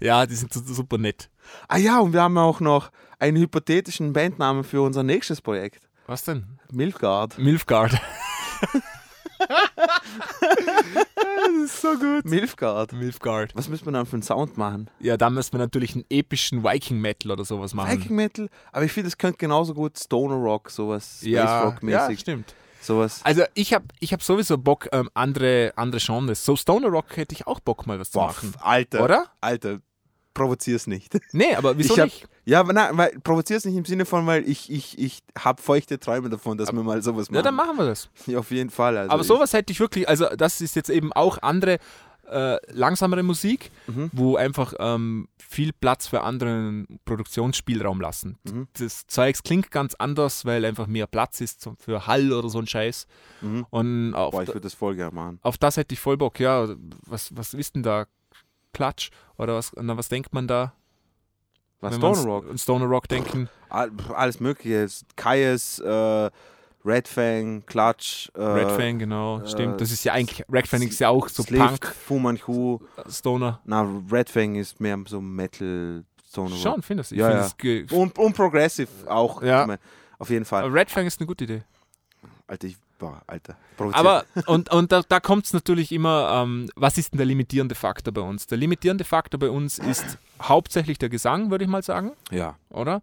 ja, 0.00 0.26
die 0.26 0.34
sind 0.34 0.52
su- 0.52 0.62
super 0.64 0.98
nett. 0.98 1.30
Ah 1.68 1.76
ja, 1.78 1.98
und 2.00 2.12
wir 2.12 2.22
haben 2.22 2.38
auch 2.38 2.60
noch 2.60 2.90
einen 3.18 3.36
hypothetischen 3.38 4.12
Bandnamen 4.12 4.64
für 4.64 4.82
unser 4.82 5.02
nächstes 5.02 5.40
Projekt. 5.40 5.80
Was 6.06 6.24
denn? 6.24 6.44
Milfgard. 6.70 7.38
Milfgard. 7.38 7.92
Das 9.38 9.50
ist 11.64 11.80
so 11.80 11.96
gut. 11.98 12.24
Milfgard. 12.24 12.92
Milfgard. 12.92 13.54
Was 13.54 13.68
müssen 13.68 13.86
wir 13.86 13.92
dann 13.92 14.06
für 14.06 14.14
einen 14.14 14.22
Sound 14.22 14.56
machen? 14.56 14.88
Ja, 15.00 15.16
da 15.16 15.30
müssen 15.30 15.52
wir 15.52 15.58
natürlich 15.58 15.94
einen 15.94 16.04
epischen 16.10 16.64
Viking-Metal 16.64 17.30
oder 17.32 17.44
sowas 17.44 17.74
machen. 17.74 17.90
Viking 18.00 18.16
Metal, 18.16 18.48
aber 18.72 18.84
ich 18.84 18.92
finde, 18.92 19.08
es 19.08 19.18
könnte 19.18 19.38
genauso 19.38 19.74
gut 19.74 19.98
Stoner 19.98 20.36
Rock, 20.36 20.70
sowas 20.70 21.18
Space 21.18 21.28
ja, 21.30 21.62
Rock 21.64 21.82
ja, 21.82 22.06
mäßig, 22.06 22.20
stimmt. 22.20 22.54
Sowas. 22.82 23.20
Also 23.24 23.42
ich 23.54 23.72
habe 23.72 23.84
ich 24.00 24.12
hab 24.12 24.22
sowieso 24.22 24.58
Bock, 24.58 24.88
ähm, 24.92 25.08
andere, 25.14 25.72
andere 25.76 26.00
Genres. 26.00 26.44
So 26.44 26.56
Stoner 26.56 26.88
Rock 26.88 27.16
hätte 27.16 27.34
ich 27.34 27.46
auch 27.46 27.60
Bock, 27.60 27.86
mal 27.86 27.98
was 27.98 28.10
zu 28.10 28.18
Boah, 28.18 28.26
machen. 28.26 28.54
Alter, 28.60 29.04
Oder? 29.04 29.26
Alter, 29.40 29.78
provozier's 30.34 30.86
nicht. 30.86 31.18
Nee, 31.32 31.54
aber 31.54 31.76
wieso 31.78 31.94
Ich 31.94 32.00
hab- 32.00 32.06
nicht? 32.06 32.26
Ja, 32.44 32.60
aber 32.60 32.72
nein, 32.72 32.96
weil 32.96 33.10
provozier's 33.22 33.64
nicht 33.64 33.76
im 33.76 33.84
Sinne 33.84 34.04
von, 34.04 34.26
weil 34.26 34.48
ich, 34.48 34.70
ich, 34.70 34.98
ich 34.98 35.20
habe 35.38 35.62
feuchte 35.62 36.00
Träume 36.00 36.28
davon, 36.28 36.58
dass 36.58 36.72
wir 36.72 36.82
mal 36.82 37.00
sowas 37.02 37.28
machen. 37.30 37.36
Ja, 37.36 37.42
dann 37.42 37.54
machen 37.54 37.76
wir 37.76 37.86
das. 37.86 38.08
Ja, 38.26 38.38
auf 38.40 38.50
jeden 38.50 38.70
Fall. 38.70 38.96
Also 38.96 39.10
aber 39.12 39.24
sowas 39.24 39.52
hätte 39.52 39.72
ich 39.72 39.78
wirklich, 39.80 40.08
also 40.08 40.26
das 40.36 40.60
ist 40.60 40.74
jetzt 40.74 40.90
eben 40.90 41.12
auch 41.12 41.38
andere, 41.42 41.78
äh, 42.32 42.58
langsamere 42.72 43.22
Musik, 43.22 43.70
Mhm. 43.86 44.10
wo 44.12 44.36
einfach 44.36 44.74
ähm, 44.78 45.28
viel 45.38 45.72
Platz 45.72 46.06
für 46.06 46.22
anderen 46.22 46.86
Produktionsspielraum 47.04 48.00
lassen. 48.00 48.38
Mhm. 48.44 48.68
Das 48.78 49.06
Zeugs 49.06 49.42
klingt 49.42 49.70
ganz 49.70 49.94
anders, 49.94 50.44
weil 50.44 50.64
einfach 50.64 50.86
mehr 50.86 51.06
Platz 51.06 51.40
ist 51.40 51.68
für 51.78 52.06
Hall 52.06 52.32
oder 52.32 52.48
so 52.48 52.58
ein 52.58 52.66
Scheiß. 52.66 53.06
Mhm. 53.42 53.66
Und 53.70 54.14
auf, 54.14 54.32
Boah, 54.32 54.42
ich 54.42 54.48
würde 54.48 54.60
das 54.62 54.74
voll 54.74 54.96
gerne 54.96 55.14
machen. 55.14 55.38
auf 55.42 55.58
das 55.58 55.76
hätte 55.76 55.92
ich 55.94 56.00
voll 56.00 56.16
Bock. 56.16 56.40
Ja, 56.40 56.68
was, 57.06 57.36
was 57.36 57.54
ist 57.54 57.74
denn 57.74 57.82
da? 57.82 58.06
Klatsch? 58.72 59.10
Oder 59.36 59.54
was, 59.56 59.74
an 59.74 59.88
was 59.96 60.08
denkt 60.08 60.32
man 60.32 60.48
da? 60.48 60.72
Was, 61.80 61.96
Stoner 61.96 62.22
Rock? 62.22 62.44
Stoner 62.58 62.86
Rock 62.86 63.08
denken. 63.08 63.48
All- 63.68 63.90
Alles 64.14 64.38
Mögliche. 64.40 64.86
Kaius, 65.16 65.80
äh, 65.80 66.30
Red 66.84 67.06
Fang, 67.06 67.64
Clutch, 67.66 68.30
äh, 68.34 68.42
Red 68.42 68.70
Fang, 68.72 68.98
genau, 68.98 69.40
äh, 69.40 69.46
stimmt. 69.48 69.80
Das 69.80 69.92
ist 69.92 70.04
ja 70.04 70.12
eigentlich, 70.14 70.44
Red 70.50 70.66
Fang 70.66 70.82
ist 70.82 70.98
ja 70.98 71.08
auch 71.10 71.28
so 71.28 71.42
Slift, 71.42 71.62
Punk, 71.64 71.86
Fu 71.86 72.18
Manchu. 72.18 72.80
Stoner. 73.08 73.60
Na, 73.64 73.88
Red 74.10 74.28
Fang 74.28 74.56
ist 74.56 74.80
mehr 74.80 74.98
so 75.06 75.20
Metal, 75.20 76.04
Stoner. 76.28 76.56
Schon, 76.56 76.82
findest 76.82 77.12
du? 77.12 77.14
Ich 77.14 77.20
Ja, 77.20 77.44
find 77.44 77.90
ja. 77.90 77.96
Und, 77.96 78.18
und 78.18 78.34
Progressive 78.34 78.88
auch. 79.06 79.42
Ja. 79.42 79.78
Auf 80.18 80.30
jeden 80.30 80.44
Fall. 80.44 80.64
Aber 80.64 80.74
Red 80.74 80.90
Fang 80.90 81.06
ist 81.06 81.20
eine 81.20 81.26
gute 81.26 81.44
Idee. 81.44 81.62
Alter, 82.46 82.66
ich, 82.66 82.76
boah, 82.98 83.22
Alter. 83.26 83.56
provoziert. 83.76 83.98
Aber, 83.98 84.24
und, 84.46 84.70
und 84.72 84.92
da, 84.92 85.02
da 85.08 85.20
kommt 85.20 85.46
es 85.46 85.52
natürlich 85.52 85.92
immer, 85.92 86.42
ähm, 86.42 86.68
was 86.76 86.98
ist 86.98 87.12
denn 87.12 87.18
der 87.18 87.26
limitierende 87.26 87.74
Faktor 87.74 88.12
bei 88.12 88.20
uns? 88.20 88.46
Der 88.46 88.58
limitierende 88.58 89.04
Faktor 89.04 89.38
bei 89.40 89.50
uns 89.50 89.78
ist 89.78 90.18
hauptsächlich 90.40 90.98
der 90.98 91.08
Gesang, 91.08 91.50
würde 91.50 91.64
ich 91.64 91.70
mal 91.70 91.82
sagen, 91.82 92.12
ja, 92.30 92.56
oder? 92.70 93.02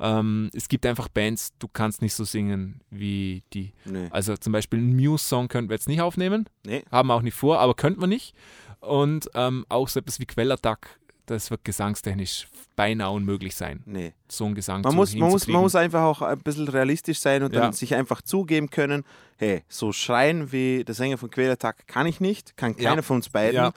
Ähm, 0.00 0.50
es 0.54 0.68
gibt 0.68 0.86
einfach 0.86 1.08
Bands, 1.08 1.52
du 1.58 1.68
kannst 1.68 2.00
nicht 2.02 2.14
so 2.14 2.24
singen 2.24 2.80
wie 2.90 3.42
die. 3.52 3.72
nee. 3.84 4.08
Also 4.10 4.36
zum 4.36 4.52
Beispiel 4.52 4.78
einen 4.78 4.96
Muse-Song 4.96 5.48
könnten 5.48 5.68
wir 5.70 5.74
jetzt 5.76 5.88
nicht 5.88 6.00
aufnehmen, 6.00 6.48
Nee. 6.66 6.82
haben 6.90 7.08
wir 7.08 7.14
auch 7.14 7.22
nicht 7.22 7.34
vor, 7.34 7.58
aber 7.60 7.74
könnten 7.74 8.00
wir 8.00 8.06
nicht. 8.06 8.34
Und 8.80 9.28
ähm, 9.34 9.66
auch 9.68 9.88
so 9.88 10.00
etwas 10.00 10.18
wie 10.20 10.24
Quellertag, 10.26 10.98
das 11.26 11.50
wird 11.50 11.64
gesangstechnisch 11.64 12.48
beinahe 12.76 13.10
unmöglich 13.10 13.54
sein, 13.54 13.82
Nee. 13.84 14.14
so 14.26 14.46
einen 14.46 14.54
Gesang 14.54 14.80
Man 14.80 14.94
muss, 14.96 15.14
man, 15.14 15.28
muss, 15.30 15.46
man 15.46 15.60
muss 15.60 15.74
einfach 15.76 16.02
auch 16.02 16.22
ein 16.22 16.38
bisschen 16.40 16.66
realistisch 16.66 17.18
sein 17.20 17.42
und 17.42 17.52
Ja. 17.54 17.60
dann 17.60 17.72
sich 17.74 17.94
einfach 17.94 18.22
zugeben 18.22 18.70
können, 18.70 19.04
hey, 19.36 19.62
so 19.68 19.92
schreien 19.92 20.50
wie 20.50 20.82
der 20.82 20.94
Sänger 20.94 21.18
von 21.18 21.30
Quälertag 21.30 21.86
kann 21.86 22.06
ich 22.06 22.20
nicht, 22.20 22.56
kann 22.56 22.74
Ja. 22.78 22.88
keiner 22.90 23.02
von 23.02 23.16
uns 23.16 23.28
beiden. 23.28 23.56
Ja. 23.56 23.72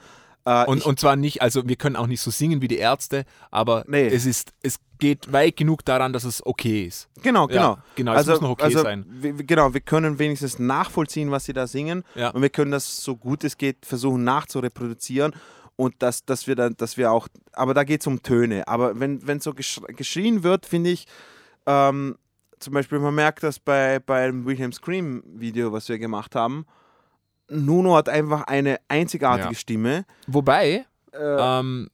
Äh, 0.46 0.64
Und, 0.66 0.78
ich, 0.78 0.86
und 0.86 1.00
zwar 1.00 1.16
nicht, 1.16 1.40
also 1.42 1.66
wir 1.66 1.76
können 1.76 1.96
auch 1.96 2.06
nicht 2.06 2.20
so 2.20 2.30
singen 2.30 2.60
wie 2.60 2.68
die 2.68 2.76
Ärzte, 2.78 3.24
aber 3.50 3.84
Nee. 3.86 4.08
es 4.08 4.26
ist, 4.26 4.52
es 4.62 4.78
geht 4.98 5.32
weit 5.32 5.56
genug 5.56 5.84
daran, 5.84 6.12
dass 6.12 6.24
es 6.24 6.44
okay 6.44 6.84
ist. 6.84 7.08
genau, 7.22 7.46
genau. 7.46 7.60
Ja, 7.74 7.84
genau, 7.96 8.14
es 8.14 8.26
muss 8.26 8.40
noch 8.40 8.50
okay 8.50 8.64
also, 8.64 8.82
sein. 8.82 9.06
Wir, 9.08 9.32
genau, 9.32 9.72
wir 9.72 9.80
können 9.80 10.18
wenigstens 10.18 10.58
nachvollziehen, 10.58 11.30
was 11.30 11.44
sie 11.46 11.52
da 11.54 11.66
singen 11.66 12.04
Ja. 12.14 12.30
und 12.30 12.42
wir 12.42 12.50
können 12.50 12.70
das 12.72 13.02
so 13.02 13.16
gut 13.16 13.42
es 13.44 13.56
geht 13.56 13.86
versuchen 13.86 14.22
nachzureproduzieren 14.24 15.34
und 15.76 15.94
dass, 16.00 16.24
dass 16.24 16.46
wir 16.46 16.54
dann, 16.56 16.76
dass 16.76 16.96
wir 16.96 17.10
auch, 17.10 17.26
aber 17.52 17.74
da 17.74 17.82
geht 17.84 18.02
es 18.02 18.06
um 18.06 18.22
Töne. 18.22 18.68
Aber 18.68 19.00
wenn, 19.00 19.26
wenn 19.26 19.40
so 19.40 19.54
gesch 19.54 19.80
geschrien 19.96 20.42
wird, 20.42 20.66
finde 20.66 20.90
ich, 20.90 21.06
ähm, 21.66 22.16
zum 22.60 22.72
Beispiel, 22.74 22.98
man 22.98 23.14
merkt 23.14 23.42
das 23.42 23.58
bei, 23.58 23.98
beim 23.98 24.46
William 24.46 24.72
Scream 24.72 25.22
Video, 25.26 25.72
was 25.72 25.88
wir 25.88 25.98
gemacht 25.98 26.34
haben. 26.34 26.64
Nuno 27.48 27.96
hat 27.96 28.08
einfach 28.08 28.42
eine 28.46 28.78
einzigartige 28.88 29.52
Ja. 29.52 29.58
Stimme. 29.58 30.04
Wobei, 30.26 30.86
Äh, 31.12 31.18
ähm, 31.20 31.88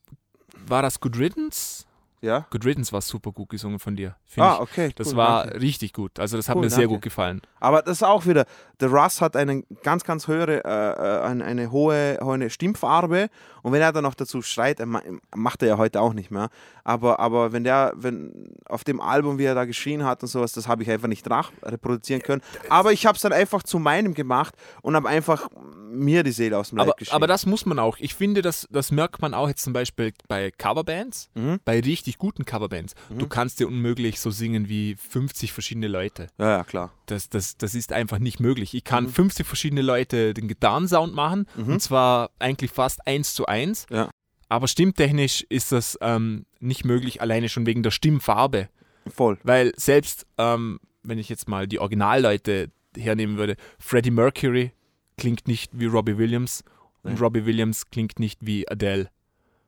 war 0.67 0.83
das 0.83 1.01
Good 1.01 1.19
Riddance? 1.19 1.85
ja. 2.23 2.47
Good 2.51 2.65
Riddance 2.67 2.93
war 2.93 3.01
super 3.01 3.33
gut 3.33 3.49
gesungen 3.49 3.79
von 3.79 3.97
dir. 3.97 4.15
Ah, 4.37 4.55
ich. 4.57 4.61
okay. 4.61 4.93
Das 4.95 5.09
cool, 5.09 5.17
war 5.17 5.45
danke. 5.45 5.61
richtig 5.63 5.93
gut. 5.95 6.19
Also 6.21 6.37
das 6.37 6.49
hat 6.49 6.57
Cool, 6.57 6.63
mir 6.65 6.71
sehr 6.71 6.81
danke. 6.81 6.95
gut 6.95 7.03
gefallen. 7.03 7.41
Aber 7.61 7.81
das 7.83 7.99
ist 7.99 8.03
auch 8.03 8.27
wieder, 8.27 8.45
der 8.81 8.89
Russ 8.91 9.21
hat 9.23 9.37
eine 9.37 9.63
ganz, 9.83 10.05
ganz 10.05 10.29
höhere, 10.29 10.63
äh, 10.65 10.69
äh, 10.69 11.21
eine, 11.27 11.45
eine 11.45 11.71
hohe, 11.71 12.19
hohe 12.23 12.51
Stimmfarbe 12.51 13.29
und 13.63 13.73
wenn 13.73 13.81
er 13.83 13.93
dann 13.93 14.05
noch 14.05 14.15
dazu 14.15 14.43
schreit, 14.43 14.85
ma- 14.87 15.03
macht 15.35 15.63
er 15.63 15.69
ja 15.69 15.79
heute 15.79 16.01
auch 16.01 16.13
nicht 16.13 16.31
mehr, 16.31 16.49
aber, 16.85 17.21
aber 17.21 17.53
wenn 17.53 17.65
der, 17.65 17.93
wenn 17.97 18.55
auf 18.67 18.85
dem 18.85 19.01
Album, 19.01 19.39
wie 19.39 19.45
er 19.45 19.55
da 19.55 19.65
geschrien 19.65 20.05
hat 20.05 20.23
und 20.23 20.29
sowas, 20.29 20.53
das 20.53 20.69
habe 20.69 20.83
ich 20.83 20.91
einfach 20.91 21.09
nicht 21.09 21.27
nach 21.29 21.53
reproduzieren 21.63 22.23
können. 22.23 22.43
Aber 22.69 22.93
ich 22.93 23.07
habe 23.07 23.17
es 23.17 23.23
dann 23.23 23.33
einfach 23.33 23.63
zu 23.63 23.79
meinem 23.79 24.15
gemacht 24.15 24.55
und 24.83 24.95
habe 24.97 25.09
einfach 25.09 25.49
mir 25.93 26.23
die 26.23 26.31
Seele 26.33 26.57
aus 26.57 26.69
dem 26.71 26.79
Leib 26.79 26.89
Aber, 26.89 26.97
geschrien. 26.97 27.17
aber 27.17 27.27
das 27.27 27.47
muss 27.47 27.67
man 27.67 27.79
auch. 27.79 27.97
Ich 27.99 28.15
finde, 28.15 28.43
das, 28.43 28.67
das 28.71 28.93
merkt 28.93 29.21
man 29.21 29.35
auch 29.35 29.49
jetzt 29.49 29.63
zum 29.65 29.73
Beispiel 29.73 30.13
bei 30.29 30.51
Coverbands, 30.53 31.29
Mhm. 31.35 31.59
bei 31.65 31.81
richtig 31.81 32.19
guten 32.19 32.45
Coverbands. 32.45 32.95
Du 33.11 33.27
kannst 33.27 33.59
dir 33.61 33.67
unmöglich 33.67 34.21
so 34.21 34.31
singen 34.31 34.69
wie 34.69 34.95
50 34.97 35.53
verschiedene 35.53 35.89
Leute. 35.89 36.29
ja, 36.39 36.51
ja, 36.59 36.65
klar. 36.65 36.93
Das, 37.07 37.29
das, 37.29 37.57
das 37.57 37.75
ist 37.75 37.93
einfach 37.93 38.21
nicht 38.21 38.39
möglich. 38.39 38.73
Ich 38.75 38.85
Mhm. 38.85 38.89
kann 38.89 39.09
50 39.09 39.45
verschiedene 39.47 39.83
Leute 39.83 40.33
den 40.33 40.47
Gitarrensound 40.47 41.13
machen 41.15 41.47
und 41.57 41.81
zwar 41.83 42.31
eigentlich 42.39 42.71
fast 42.71 43.05
eins 43.07 43.35
zu 43.35 43.47
eins. 43.51 43.87
Ja. 43.91 44.09
Aber 44.49 44.67
stimmtechnisch 44.67 45.47
ist 45.49 45.73
das 45.73 45.99
ähm, 46.01 46.47
nicht 46.59 46.85
möglich, 46.85 47.21
alleine 47.21 47.49
schon 47.49 47.67
wegen 47.67 47.83
der 47.83 47.91
Stimmfarbe. 47.91 48.69
Voll. 49.07 49.39
Weil 49.43 49.73
selbst, 49.77 50.27
ähm, 50.39 50.81
wenn 51.03 51.19
ich 51.19 51.29
jetzt 51.29 51.49
mal 51.49 51.67
die 51.69 51.79
Originalleute 51.79 52.71
hernehmen 52.97 53.37
würde, 53.37 53.57
Freddie 53.79 54.11
Mercury 54.11 54.73
klingt 55.17 55.47
nicht 55.47 55.71
wie 55.79 55.87
Robbie 55.87 56.19
Williams 56.19 56.65
Nein. 57.03 57.15
und 57.15 57.21
Robbie 57.21 57.47
Williams 57.47 57.91
klingt 57.91 58.19
nicht 58.19 58.45
wie 58.45 58.69
Adele. 58.69 59.09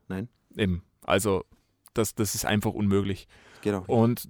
Nein. 0.09 0.29
Eben. 0.57 0.83
Also, 1.05 1.45
das, 1.95 2.15
das 2.15 2.35
ist 2.35 2.45
einfach 2.45 2.73
unmöglich. 2.73 3.29
Genau. 3.63 3.85
Und 3.87 4.29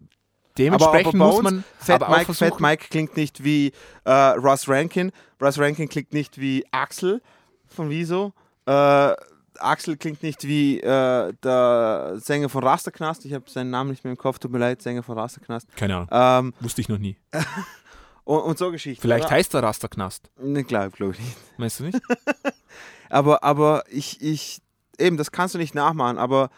dementsprechend 0.58 1.12
bei 1.12 1.18
muss 1.18 1.36
uns, 1.36 1.44
man 1.44 1.64
Fat 1.78 2.02
aber 2.02 2.08
auch 2.08 2.18
Mike, 2.18 2.34
Fat 2.34 2.60
Mike 2.60 2.86
klingt 2.90 3.16
nicht 3.16 3.42
wie 3.42 3.72
äh, 4.04 4.10
Russ 4.12 4.68
Rankin. 4.68 5.12
Russ 5.40 5.58
Rankin 5.58 5.88
klingt 5.88 6.12
nicht 6.12 6.38
wie 6.38 6.64
Axel 6.72 7.22
von 7.66 7.88
Wieso. 7.88 8.32
Äh, 8.66 9.14
Axel 9.58 9.96
klingt 9.96 10.22
nicht 10.22 10.44
wie 10.46 10.80
äh, 10.80 11.32
der 11.42 12.14
Sänger 12.16 12.48
von 12.48 12.64
Rasterknast. 12.64 13.24
Ich 13.24 13.32
habe 13.34 13.48
seinen 13.50 13.70
Namen 13.70 13.90
nicht 13.90 14.04
mehr 14.04 14.12
im 14.12 14.18
Kopf, 14.18 14.38
tut 14.38 14.50
mir 14.52 14.58
leid, 14.58 14.82
Sänger 14.82 15.02
von 15.02 15.18
Rasterknast. 15.18 15.66
keine 15.76 15.96
Ahnung, 15.96 16.08
Ähm, 16.10 16.54
wusste 16.60 16.80
ich 16.80 16.88
noch 16.88 16.98
nie. 16.98 17.16
und, 18.24 18.40
und 18.40 18.58
so 18.58 18.70
Geschichten. 18.70 19.00
Vielleicht 19.02 19.26
oder? 19.26 19.34
heißt 19.34 19.54
der 19.54 19.62
Rasterknast. 19.62 20.30
Ne, 20.40 20.64
klar, 20.64 20.90
glaube 20.90 21.12
ich 21.12 21.20
nicht. 21.20 21.36
Meinst 21.58 21.80
du 21.80 21.84
nicht? 21.84 22.00
Aber, 23.10 23.44
aber 23.44 23.84
ich, 23.90 24.22
ich, 24.22 24.62
eben, 24.98 25.18
das 25.18 25.30
kannst 25.32 25.54
du 25.54 25.58
nicht 25.58 25.74
nachmachen, 25.74 26.16
aber. 26.16 26.48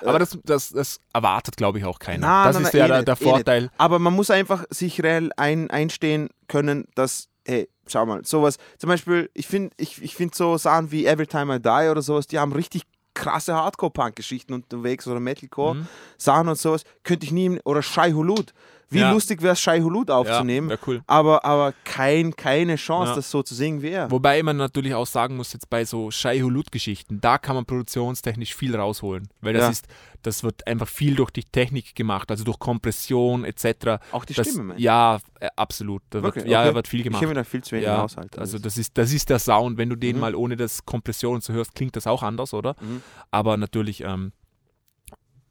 Aber 0.00 0.18
das, 0.18 0.36
das, 0.42 0.70
das 0.70 0.98
erwartet, 1.12 1.56
glaube 1.56 1.78
ich, 1.78 1.84
auch 1.84 2.00
keiner. 2.00 2.26
Nein, 2.26 2.46
das 2.46 2.56
nein, 2.56 2.64
ist 2.64 2.72
nein, 2.74 2.78
ja 2.80 2.84
eh 2.84 2.88
der, 2.88 2.96
nicht, 2.96 3.08
der 3.08 3.14
eh. 3.20 3.30
Vorteil. 3.30 3.70
Aber 3.78 3.98
man 4.00 4.12
muss 4.12 4.28
einfach 4.30 4.64
sich 4.68 5.00
reell 5.00 5.30
ein, 5.36 5.70
einstehen 5.70 6.28
können, 6.48 6.88
dass, 6.96 7.28
hey, 7.46 7.68
schau 7.86 8.06
mal, 8.06 8.24
sowas, 8.24 8.58
zum 8.78 8.88
Beispiel, 8.88 9.30
ich 9.34 9.46
finde 9.46 9.70
ich, 9.76 10.02
ich 10.02 10.14
find 10.14 10.34
so 10.34 10.56
Sachen 10.56 10.90
wie 10.92 11.06
Every 11.06 11.26
Time 11.26 11.56
I 11.56 11.60
Die 11.60 11.90
oder 11.90 12.02
sowas, 12.02 12.26
die 12.26 12.38
haben 12.38 12.52
richtig 12.52 12.82
krasse 13.14 13.54
Hardcore-Punk-Geschichten 13.54 14.54
unterwegs 14.54 15.06
oder 15.06 15.20
Metalcore, 15.20 15.74
Mhm. 15.76 15.88
Sachen 16.16 16.48
und 16.48 16.58
sowas, 16.58 16.84
könnte 17.04 17.26
ich 17.26 17.32
nie, 17.32 17.60
oder 17.64 17.82
Shai 17.82 18.12
Hulud. 18.12 18.54
Wie 18.92 18.98
Ja. 19.00 19.10
lustig 19.12 19.40
wäre 19.42 19.54
es, 19.54 19.60
Shai 19.60 19.80
Hulud 19.80 20.10
aufzunehmen, 20.10 20.70
Ja, 20.70 20.76
cool. 20.86 21.02
aber, 21.06 21.44
aber 21.44 21.72
kein, 21.84 22.36
keine 22.36 22.76
Chance, 22.76 23.10
Ja. 23.12 23.16
das 23.16 23.30
so 23.30 23.42
zu 23.42 23.54
singen 23.54 23.82
wie 23.82 23.88
er. 23.90 24.10
Wobei 24.10 24.42
man 24.42 24.56
natürlich 24.56 24.94
auch 24.94 25.06
sagen 25.06 25.36
muss, 25.36 25.52
jetzt 25.52 25.70
bei 25.70 25.84
so 25.84 26.10
Shai-Hulud-Geschichten, 26.10 27.20
da 27.20 27.38
kann 27.38 27.56
man 27.56 27.64
produktionstechnisch 27.64 28.54
viel 28.54 28.76
rausholen. 28.76 29.28
Weil 29.40 29.54
das 29.54 29.70
ist, 29.70 29.86
das 30.22 30.44
wird 30.44 30.66
einfach 30.66 30.86
viel 30.88 31.16
durch 31.16 31.30
die 31.30 31.44
Technik 31.44 31.94
gemacht, 31.94 32.30
also 32.30 32.44
durch 32.44 32.58
Kompression 32.58 33.44
etc. 33.44 33.98
Auch 34.12 34.24
die 34.24 34.34
das, 34.34 34.46
Stimme, 34.48 34.64
meinst 34.64 34.80
du? 34.80 34.84
Ja, 34.84 35.18
äh, 35.40 35.48
absolut. 35.56 36.02
Da 36.10 36.22
wird? 36.22 36.36
Ja, 36.46 36.60
Okay. 36.60 36.68
da 36.68 36.74
wird 36.74 36.88
viel 36.88 37.00
Ich 37.00 37.04
gemacht. 37.04 37.20
kenne 37.20 37.30
mir 37.30 37.40
da 37.40 37.44
viel 37.44 37.64
zu 37.64 37.72
wenig 37.72 37.86
ja, 37.86 38.02
aus. 38.02 38.16
Alter. 38.16 38.40
also 38.40 38.58
das 38.58 38.76
ist, 38.78 38.96
das 38.98 39.12
ist 39.12 39.30
der 39.30 39.38
Sound. 39.38 39.78
Wenn 39.78 39.88
du 39.88 39.96
den 39.96 40.16
Mhm. 40.16 40.20
mal 40.20 40.34
ohne 40.34 40.56
das 40.56 40.84
Kompression 40.84 41.40
so 41.40 41.52
hörst, 41.52 41.74
klingt 41.74 41.96
das 41.96 42.06
auch 42.06 42.22
anders, 42.22 42.54
oder? 42.54 42.76
Mhm. 42.80 43.02
Aber 43.30 43.56
natürlich 43.56 44.02
ähm, 44.02 44.32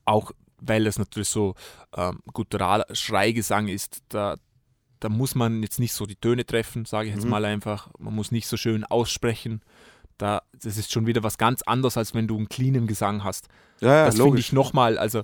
auch, 0.06 0.32
weil 0.62 0.86
das 0.86 0.98
natürlich 0.98 1.28
so 1.30 1.56
ähm, 1.98 2.20
gutturaler 2.34 2.86
Schreigesang 2.94 3.68
ist, 3.68 4.02
da, 4.10 4.36
da 5.02 5.10
muss 5.10 5.36
man 5.36 5.62
jetzt 5.64 5.80
nicht 5.80 5.94
so 5.94 6.06
die 6.06 6.16
Töne 6.16 6.46
treffen, 6.46 6.86
sage 6.86 7.10
ich 7.10 7.16
jetzt 7.16 7.26
Mhm. 7.26 7.32
mal 7.32 7.44
einfach. 7.46 7.90
Man 8.00 8.16
muss 8.16 8.32
nicht 8.32 8.48
so 8.48 8.56
schön 8.56 8.84
aussprechen. 8.86 9.62
Da, 10.18 10.44
das 10.54 10.78
ist 10.78 10.92
schon 10.92 11.08
wieder 11.08 11.24
was 11.24 11.38
ganz 11.40 11.64
anderes, 11.64 11.98
als 11.98 12.14
wenn 12.14 12.28
du 12.28 12.38
einen 12.38 12.48
cleanen 12.48 12.86
Gesang 12.88 13.24
hast. 13.24 13.48
ja, 13.82 13.90
ja, 13.90 14.06
das 14.06 14.16
finde 14.18 14.40
ich 14.40 14.54
nochmal, 14.54 14.98
also 15.00 15.24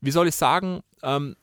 wie 0.00 0.10
soll 0.10 0.26
ich 0.28 0.34
sagen, 0.34 0.80
ähm, 1.04 1.36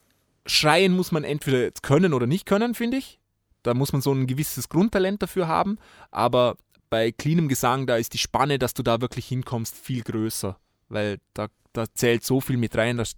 schreien 0.46 0.92
muss 0.94 1.10
man 1.10 1.24
entweder 1.24 1.62
jetzt 1.62 1.82
können 1.82 2.12
oder 2.12 2.26
nicht 2.26 2.44
können, 2.44 2.74
finde 2.74 2.98
ich. 2.98 3.18
Da 3.62 3.72
muss 3.74 3.92
man 3.92 4.02
so 4.02 4.12
ein 4.12 4.26
gewisses 4.26 4.68
Grundtalent 4.68 5.22
dafür 5.22 5.48
haben, 5.48 5.78
aber 6.10 6.56
bei 6.90 7.10
cleanem 7.12 7.48
Gesang, 7.48 7.86
da 7.86 7.96
ist 7.96 8.12
die 8.12 8.18
Spanne, 8.18 8.58
dass 8.58 8.74
du 8.74 8.82
da 8.82 9.00
wirklich 9.00 9.26
hinkommst, 9.26 9.74
viel 9.74 10.02
größer, 10.02 10.58
weil 10.92 11.18
da, 11.34 11.48
da 11.72 11.84
zählt 11.94 12.24
so 12.24 12.40
viel 12.40 12.56
mit 12.56 12.76
rein, 12.76 12.96
dass 12.98 13.12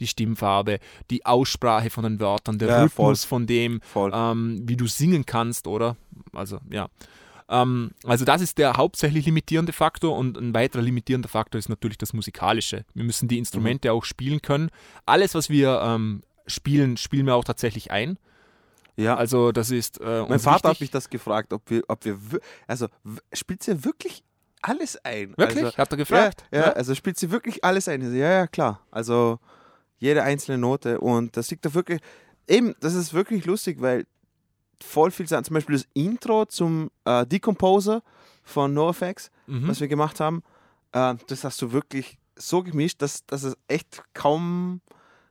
die 0.00 0.06
Stimmfarbe, 0.06 0.78
die 1.10 1.26
Aussprache 1.26 1.90
von 1.90 2.04
den 2.04 2.20
Wörtern, 2.20 2.58
der 2.58 2.68
Ja, 2.68 2.82
Rhythmus 2.84 3.24
von 3.24 3.46
dem, 3.46 3.80
Voll. 3.82 4.10
ähm, 4.14 4.62
wie 4.64 4.76
du 4.76 4.86
singen 4.86 5.26
kannst, 5.26 5.66
oder? 5.66 5.96
Also, 6.32 6.58
ja. 6.70 6.88
Ähm, 7.50 7.92
also 8.04 8.24
das 8.24 8.40
ist 8.42 8.58
der 8.58 8.74
hauptsächlich 8.74 9.24
limitierende 9.26 9.72
Faktor 9.72 10.16
und 10.16 10.36
ein 10.36 10.54
weiterer 10.54 10.82
limitierender 10.82 11.28
Faktor 11.28 11.58
ist 11.58 11.68
natürlich 11.68 11.98
das 11.98 12.12
Musikalische. 12.12 12.84
Wir 12.94 13.04
müssen 13.04 13.28
die 13.28 13.38
Instrumente 13.38 13.92
auch 13.92 14.04
spielen 14.04 14.42
können. 14.42 14.70
Alles, 15.06 15.34
was 15.34 15.48
wir 15.50 15.80
ähm, 15.82 16.22
spielen, 16.46 16.96
spielen 16.96 17.26
wir 17.26 17.34
auch 17.36 17.44
tatsächlich 17.44 17.90
ein. 17.90 18.18
ja, 18.96 19.16
Also 19.16 19.52
das 19.52 19.70
ist 19.70 20.00
äh, 20.00 20.24
Mein 20.28 20.40
Vater 20.40 20.68
hat 20.68 20.72
wichtig. 20.72 20.80
mich 20.80 20.90
das 20.90 21.08
gefragt, 21.10 21.52
ob 21.52 21.70
wir, 21.70 21.82
ob 21.88 22.04
wir, 22.04 22.18
also 22.66 22.88
spielt 23.32 23.62
sie 23.62 23.84
wirklich 23.84 24.22
alles 24.62 24.96
ein? 25.04 25.34
Wirklich? 25.36 25.64
Also, 25.64 25.76
hat 25.78 25.90
er 25.92 25.96
gefragt? 25.96 26.44
Ja, 26.50 26.60
ja, 26.60 26.72
also 26.72 26.94
spielt 26.94 27.18
sie 27.18 27.30
wirklich 27.30 27.64
alles 27.64 27.88
ein? 27.88 28.02
Ja, 28.14 28.30
ja, 28.30 28.46
klar. 28.46 28.80
Also 28.90 29.38
jede 29.98 30.22
einzelne 30.22 30.58
Note 30.58 31.00
und 31.00 31.36
das 31.36 31.50
liegt 31.50 31.64
da 31.64 31.74
wirklich, 31.74 32.00
eben, 32.46 32.74
das 32.80 32.94
ist 32.94 33.12
wirklich 33.12 33.44
lustig, 33.46 33.80
weil 33.80 34.06
voll 34.82 35.10
viel 35.10 35.26
Sachen, 35.26 35.44
zum 35.44 35.54
Beispiel 35.54 35.74
das 35.76 35.88
Intro 35.94 36.44
zum 36.46 36.90
äh, 37.04 37.26
Decomposer 37.26 38.02
von 38.44 38.72
NoFX, 38.74 39.30
Mhm. 39.46 39.66
was 39.68 39.80
wir 39.80 39.88
gemacht 39.88 40.20
haben, 40.20 40.42
äh, 40.92 41.14
das 41.26 41.42
hast 41.44 41.60
du 41.62 41.72
wirklich 41.72 42.18
so 42.36 42.62
gemischt, 42.62 43.02
dass, 43.02 43.24
dass 43.26 43.42
es 43.42 43.56
echt 43.66 44.02
kaum, 44.14 44.80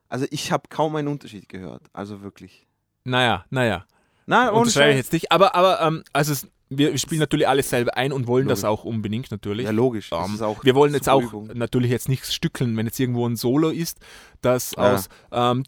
also 0.09 0.25
ich 0.31 0.51
habe 0.51 0.63
kaum 0.69 0.95
einen 0.95 1.07
Unterschied 1.07 1.47
gehört, 1.47 1.83
also 1.93 2.21
wirklich. 2.21 2.67
Naja, 3.05 3.45
naja. 3.49 3.85
Nein, 4.25 4.49
ohne 4.49 4.57
unterschreibe 4.59 4.91
ich 4.91 4.97
jetzt 4.97 5.13
nicht. 5.13 5.31
Aber, 5.31 5.55
aber 5.55 5.79
ähm, 5.81 6.03
also 6.11 6.33
es, 6.33 6.47
wir 6.69 6.97
spielen 6.97 7.19
natürlich 7.19 7.47
alles 7.47 7.69
selber 7.69 7.95
ein 7.95 8.11
und 8.11 8.27
wollen 8.27 8.47
das 8.47 8.61
Logisch. 8.63 8.79
auch 8.79 8.83
unbedingt 8.83 9.31
natürlich. 9.31 9.65
Ja, 9.65 9.71
logisch. 9.71 10.09
Das 10.09 10.27
Ähm, 10.39 10.55
wir 10.63 10.75
wollen 10.75 10.93
jetzt 10.93 11.07
auch 11.09 11.21
Übung. 11.23 11.49
natürlich 11.53 11.91
jetzt 11.91 12.09
nichts 12.09 12.33
stückeln, 12.33 12.75
wenn 12.77 12.85
jetzt 12.85 12.99
irgendwo 12.99 13.27
ein 13.27 13.35
Solo 13.37 13.69
ist, 13.69 13.99
das 14.41 14.73
Ja. 14.75 14.93
aus 14.95 15.09
ähm, 15.31 15.63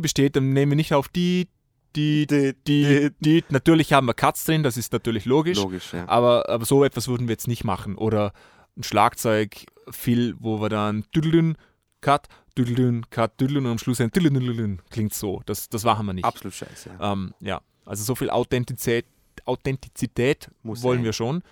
besteht, 0.00 0.36
dann 0.36 0.52
nehmen 0.52 0.72
wir 0.72 0.76
nicht 0.76 0.92
auf 0.94 1.08
die, 1.08 1.48
die, 1.96 2.26
Die- 2.26 2.54
die, 2.66 3.10
die. 3.20 3.44
Natürlich 3.50 3.92
haben 3.92 4.06
wir 4.06 4.14
Cuts 4.14 4.44
drin, 4.44 4.62
das 4.62 4.76
ist 4.76 4.92
natürlich 4.92 5.24
logisch, 5.24 5.58
Logisch, 5.58 5.92
ja. 5.92 6.08
aber, 6.08 6.48
aber 6.48 6.64
so 6.64 6.84
etwas 6.84 7.08
würden 7.08 7.28
wir 7.28 7.32
jetzt 7.32 7.48
nicht 7.48 7.64
machen. 7.64 7.96
Oder 7.96 8.32
ein 8.76 8.82
Schlagzeug, 8.82 9.64
viel, 9.90 10.34
wo 10.38 10.60
wir 10.60 10.68
dann 10.68 11.04
Düdelün, 11.14 11.56
Cut, 12.00 12.26
Düdelün, 12.58 13.06
Cut, 13.10 13.40
Düdelün 13.40 13.64
und 13.66 13.72
am 13.72 13.78
Schluss 13.78 14.00
ein 14.00 14.10
Düdelün, 14.10 14.82
klingt 14.90 15.14
so. 15.14 15.40
Das, 15.46 15.68
das 15.68 15.84
machen 15.84 16.04
wir 16.06 16.12
nicht. 16.12 16.24
Absolut 16.24 16.54
scheiße. 16.54 16.90
Ja. 16.98 17.12
Ähm, 17.12 17.32
ja, 17.40 17.60
also 17.86 18.02
so 18.04 18.14
viel 18.14 18.30
Authentizität, 18.30 19.06
Authentizität 19.46 20.50
Muss 20.62 20.82
wollen 20.82 20.98
sein. 20.98 21.04
wir 21.04 21.12
schon. 21.12 21.42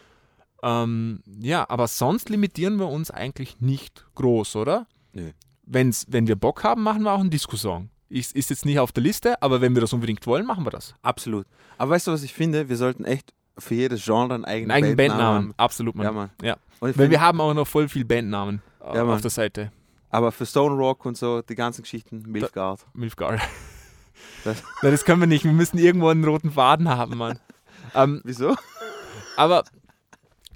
Ähm, 0.62 1.22
ja, 1.40 1.68
aber 1.68 1.88
sonst 1.88 2.28
limitieren 2.28 2.76
wir 2.78 2.88
uns 2.88 3.10
eigentlich 3.10 3.60
nicht 3.60 4.04
groß, 4.14 4.56
oder? 4.56 4.86
Nö. 5.12 5.30
Wenn's, 5.64 6.06
wenn 6.08 6.26
wir 6.26 6.36
Bock 6.36 6.62
haben, 6.64 6.82
machen 6.82 7.02
wir 7.02 7.12
auch 7.12 7.20
einen 7.20 7.30
Disco-Song. 7.30 7.88
Ist, 8.08 8.36
ist 8.36 8.50
jetzt 8.50 8.64
nicht 8.66 8.78
auf 8.78 8.92
der 8.92 9.02
Liste, 9.02 9.40
aber 9.42 9.60
wenn 9.60 9.74
wir 9.74 9.80
das 9.80 9.92
unbedingt 9.92 10.26
wollen, 10.26 10.44
machen 10.46 10.64
wir 10.66 10.70
das. 10.70 10.94
Absolut. 11.02 11.46
Aber 11.78 11.92
weißt 11.92 12.06
du, 12.06 12.12
was 12.12 12.22
ich 12.22 12.34
finde? 12.34 12.68
Wir 12.68 12.76
sollten 12.76 13.04
echt 13.04 13.32
für 13.58 13.74
jedes 13.74 14.04
Genre 14.04 14.34
einen 14.34 14.44
eigenen, 14.44 14.70
Einen 14.70 14.84
eigenen 14.84 14.96
Bandnamen 14.96 15.18
Bandnamen, 15.48 15.54
absolut. 15.56 15.94
Mann. 15.94 16.04
Ja, 16.06 16.12
Mann. 16.12 16.30
Ja. 16.42 16.56
Weil 16.80 16.92
find, 16.92 17.10
wir 17.10 17.20
haben 17.20 17.40
auch 17.40 17.54
noch 17.54 17.66
voll 17.66 17.88
viel 17.88 18.04
Bandnamen 18.04 18.60
äh, 18.80 18.96
Ja, 18.96 19.04
Mann. 19.04 19.14
auf 19.14 19.20
der 19.22 19.30
Seite. 19.30 19.72
aber 20.10 20.30
für 20.30 20.44
Stone 20.46 20.74
Rock 20.76 21.06
und 21.06 21.16
so, 21.16 21.42
die 21.42 21.54
ganzen 21.54 21.82
Geschichten, 21.82 22.22
Milfgard. 22.26 22.86
Milfgar. 22.94 23.32
Das- 23.36 23.42
Das, 24.44 24.62
das 24.82 25.04
können 25.04 25.20
wir 25.20 25.26
nicht. 25.26 25.44
Wir 25.44 25.52
müssen 25.52 25.78
irgendwo 25.78 26.08
einen 26.08 26.24
roten 26.24 26.50
Faden 26.52 26.88
haben, 26.88 27.16
Mann. 27.16 27.38
ähm, 27.94 28.20
Wieso? 28.24 28.56
Aber 29.36 29.64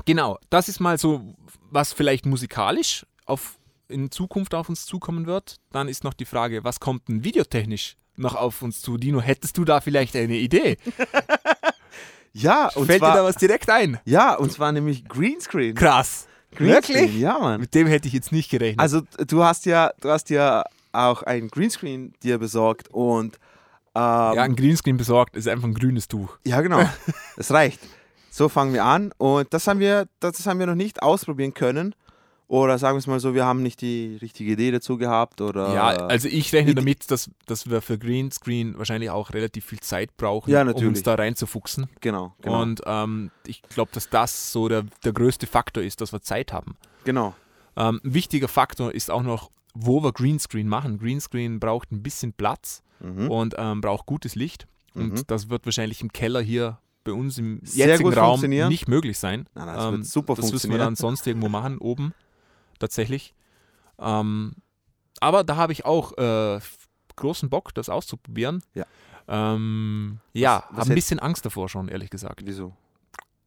genau, 0.05 0.39
das 0.51 0.69
ist 0.69 0.81
mal 0.81 0.99
so, 0.99 1.35
was 1.71 1.93
vielleicht 1.93 2.27
musikalisch 2.27 3.07
auf, 3.25 3.59
in 3.89 4.11
Zukunft 4.11 4.55
auf 4.55 4.69
uns 4.69 4.87
zukommen 4.87 5.27
wird. 5.27 5.57
Dann 5.73 5.89
ist 5.89 6.05
noch 6.05 6.15
die 6.15 6.25
Frage, 6.25 6.65
was 6.65 6.81
kommt 6.81 7.09
denn 7.09 7.25
videotechnisch 7.25 7.97
noch 8.17 8.35
auf 8.35 8.63
uns 8.63 8.81
zu? 8.81 8.97
Dino, 8.97 9.21
hättest 9.21 9.57
du 9.59 9.65
da 9.65 9.81
vielleicht 9.81 10.17
eine 10.17 10.37
Idee? 10.37 10.77
Ja, 12.33 12.69
und 12.75 12.85
Fällt 12.85 12.99
zwar, 12.99 13.13
dir 13.13 13.19
da 13.21 13.25
was 13.25 13.37
direkt 13.37 13.71
ein? 13.71 13.99
ja, 14.05 14.35
und 14.35 14.53
zwar 14.53 14.71
nämlich 14.71 15.09
Greenscreen. 15.09 15.75
Krass. 15.75 16.27
Greenscreen, 16.55 16.99
Wirklich? 16.99 17.19
Ja, 17.19 17.39
Mann. 17.39 17.61
Mit 17.61 17.75
dem 17.75 17.87
hätte 17.87 18.09
ich 18.09 18.13
jetzt 18.15 18.31
nicht 18.31 18.51
gerechnet. 18.51 18.79
Also 18.79 19.01
du 19.27 19.43
hast 19.43 19.65
ja, 19.65 19.93
du 20.03 20.11
hast 20.11 20.29
ja 20.29 20.65
auch 20.93 21.23
ein 21.23 21.49
Greenscreen 21.49 22.13
dir 22.23 22.37
besorgt 22.37 22.89
und 22.89 23.39
ja, 23.99 24.43
ein 24.43 24.57
Greenscreen 24.57 24.97
besorgt 24.97 25.37
ist 25.37 25.49
einfach 25.49 25.67
ein 25.69 25.75
grünes 25.75 26.09
Tuch. 26.09 26.39
Ja, 26.45 26.61
genau. 26.61 26.83
Das 27.37 27.51
reicht. 27.51 27.81
So 28.31 28.49
fangen 28.49 28.73
wir 28.73 28.85
an. 28.85 29.13
Und 29.19 29.53
das 29.53 29.67
haben 29.67 29.81
wir, 29.81 30.07
das 30.21 30.47
haben 30.47 30.59
wir 30.59 30.67
noch 30.67 30.75
nicht 30.75 31.03
ausprobieren 31.03 31.55
können. 31.55 31.95
Oder 32.49 32.79
sagen 32.79 32.95
wir 32.95 32.99
es 33.01 33.07
mal 33.09 33.19
so, 33.19 33.35
wir 33.35 33.45
haben 33.45 33.63
nicht 33.63 33.81
die 33.81 34.19
richtige 34.23 34.53
Idee 34.53 34.71
dazu 34.71 34.99
gehabt. 34.99 35.41
Oder 35.41 35.75
Ja, 35.75 35.87
also 35.89 36.29
ich 36.29 36.53
rechne 36.53 36.75
damit, 36.75 37.11
dass, 37.11 37.29
dass 37.47 37.69
wir 37.69 37.83
für 37.83 37.99
Greenscreen 37.99 38.79
wahrscheinlich 38.79 39.11
auch 39.11 39.33
relativ 39.33 39.65
viel 39.65 39.81
Zeit 39.81 40.17
brauchen, 40.17 40.51
Ja, 40.51 40.63
um 40.63 40.87
uns 40.87 41.03
da 41.03 41.15
reinzufuchsen. 41.15 41.89
genau, 42.01 42.35
genau. 42.41 42.63
Und 42.63 42.83
ähm, 42.87 43.31
ich 43.47 43.63
glaube, 43.63 43.91
dass 43.93 44.09
das 44.11 44.53
so 44.53 44.69
der, 44.69 44.85
der 45.05 45.13
größte 45.13 45.47
Faktor 45.47 45.83
ist, 45.83 46.01
dass 46.01 46.13
wir 46.13 46.23
Zeit 46.23 46.53
haben. 46.53 46.77
genau. 47.05 47.35
Ähm, 47.79 48.01
ein 48.05 48.15
wichtiger 48.15 48.49
Faktor 48.49 48.95
ist 48.95 49.11
auch 49.11 49.23
noch, 49.23 49.51
wo 49.75 50.03
wir 50.03 50.13
Greenscreen 50.13 50.67
machen. 50.67 50.99
Greenscreen 50.99 51.61
braucht 51.61 51.93
ein 51.93 52.03
bisschen 52.03 52.33
Platz 52.33 52.83
Mhm. 53.01 53.31
und 53.31 53.55
ähm, 53.59 53.81
braucht 53.81 54.07
gutes 54.07 54.35
Licht. 54.35 54.67
Und 54.95 55.13
Mhm. 55.13 55.23
das 55.27 55.51
wird 55.51 55.67
wahrscheinlich 55.67 56.01
im 56.01 56.13
Keller 56.13 56.41
hier 56.41 56.79
bei 57.05 57.13
uns 57.13 57.39
im 57.39 57.61
Sehr 57.63 57.89
jetzigen 57.89 58.13
Raum 58.15 58.41
nicht 58.41 58.89
möglich 58.89 59.19
sein. 59.19 59.49
Nein, 59.55 59.67
nein, 59.67 59.77
das 59.77 59.93
wird 59.93 60.07
super 60.07 60.35
das 60.35 60.51
müssen 60.53 60.71
wir 60.71 60.79
dann 60.79 60.97
sonst 60.97 61.27
irgendwo 61.27 61.49
machen, 61.49 61.79
oben 61.79 62.15
tatsächlich. 62.79 63.35
Ähm, 63.99 64.55
aber 65.21 65.45
da 65.45 65.57
habe 65.57 65.73
ich 65.73 65.85
auch 65.85 66.17
äh, 66.19 66.61
großen 67.17 67.49
Bock, 67.49 67.75
das 67.75 67.89
auszuprobieren. 67.89 68.63
Ja. 68.75 68.85
Ähm, 69.29 70.19
ja, 70.33 70.65
habe 70.73 70.91
ein 70.91 70.95
bisschen 70.95 71.19
Angst 71.19 71.45
davor 71.47 71.69
schon, 71.69 71.89
ehrlich 71.89 72.11
gesagt. 72.11 72.43
Wieso? 72.45 72.75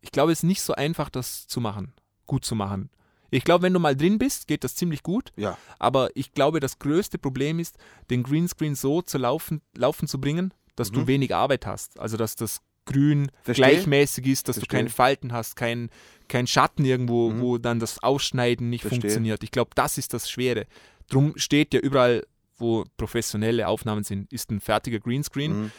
Ich 0.02 0.12
glaube, 0.12 0.32
es 0.32 0.40
ist 0.40 0.44
nicht 0.44 0.62
so 0.62 0.74
einfach, 0.74 1.10
das 1.10 1.48
zu 1.48 1.62
machen, 1.62 1.94
gut 2.26 2.46
zu 2.46 2.56
machen. 2.56 2.90
Ich 3.32 3.44
glaube, 3.44 3.64
wenn 3.64 3.74
du 3.74 3.80
mal 3.80 3.96
drin 3.96 4.18
bist, 4.18 4.48
geht 4.48 4.64
das 4.64 4.76
ziemlich 4.76 5.04
gut. 5.04 5.32
Ja. 5.36 5.58
Aber 5.78 6.10
ich 6.16 6.34
glaube, 6.34 6.60
das 6.60 6.80
größte 6.80 7.18
Problem 7.18 7.60
ist, 7.60 7.78
den 8.10 8.24
Greenscreen 8.24 8.76
so 8.76 9.02
zu 9.02 9.18
laufen, 9.18 9.62
laufen 9.76 10.08
zu 10.08 10.20
bringen, 10.20 10.54
dass 10.76 10.92
du 10.92 11.02
Mhm. 11.02 11.08
wenig 11.08 11.36
Arbeit 11.36 11.66
hast. 11.66 12.00
Also, 12.00 12.18
dass 12.18 12.36
das 12.36 12.62
Grün 12.86 13.30
Verstehe. 13.44 13.66
gleichmäßig 13.68 14.26
ist, 14.26 14.48
dass 14.48 14.56
Verstehe. 14.58 14.68
du 14.70 14.76
keine 14.78 14.90
Falten 14.90 15.32
hast, 15.32 15.56
kein, 15.56 15.90
kein 16.28 16.48
Schatten 16.48 16.86
irgendwo, 16.86 17.30
Mhm. 17.30 17.42
wo 17.42 17.58
dann 17.60 17.80
das 17.80 18.02
Ausschneiden 18.02 18.70
nicht 18.70 18.82
Verstehe. 18.82 19.02
funktioniert. 19.02 19.44
Ich 19.44 19.52
glaube, 19.52 19.72
das 19.76 19.98
ist 20.00 20.14
das 20.14 20.30
Schwere. 20.30 20.66
Drum 21.10 21.34
steht 21.36 21.74
ja 21.74 21.80
überall, 21.82 22.26
wo 22.58 22.84
professionelle 22.98 23.68
Aufnahmen 23.68 24.04
sind, 24.04 24.32
ist 24.34 24.50
ein 24.52 24.60
fertiger 24.60 25.00
Greenscreen, 25.00 25.64
Mhm. 25.66 25.72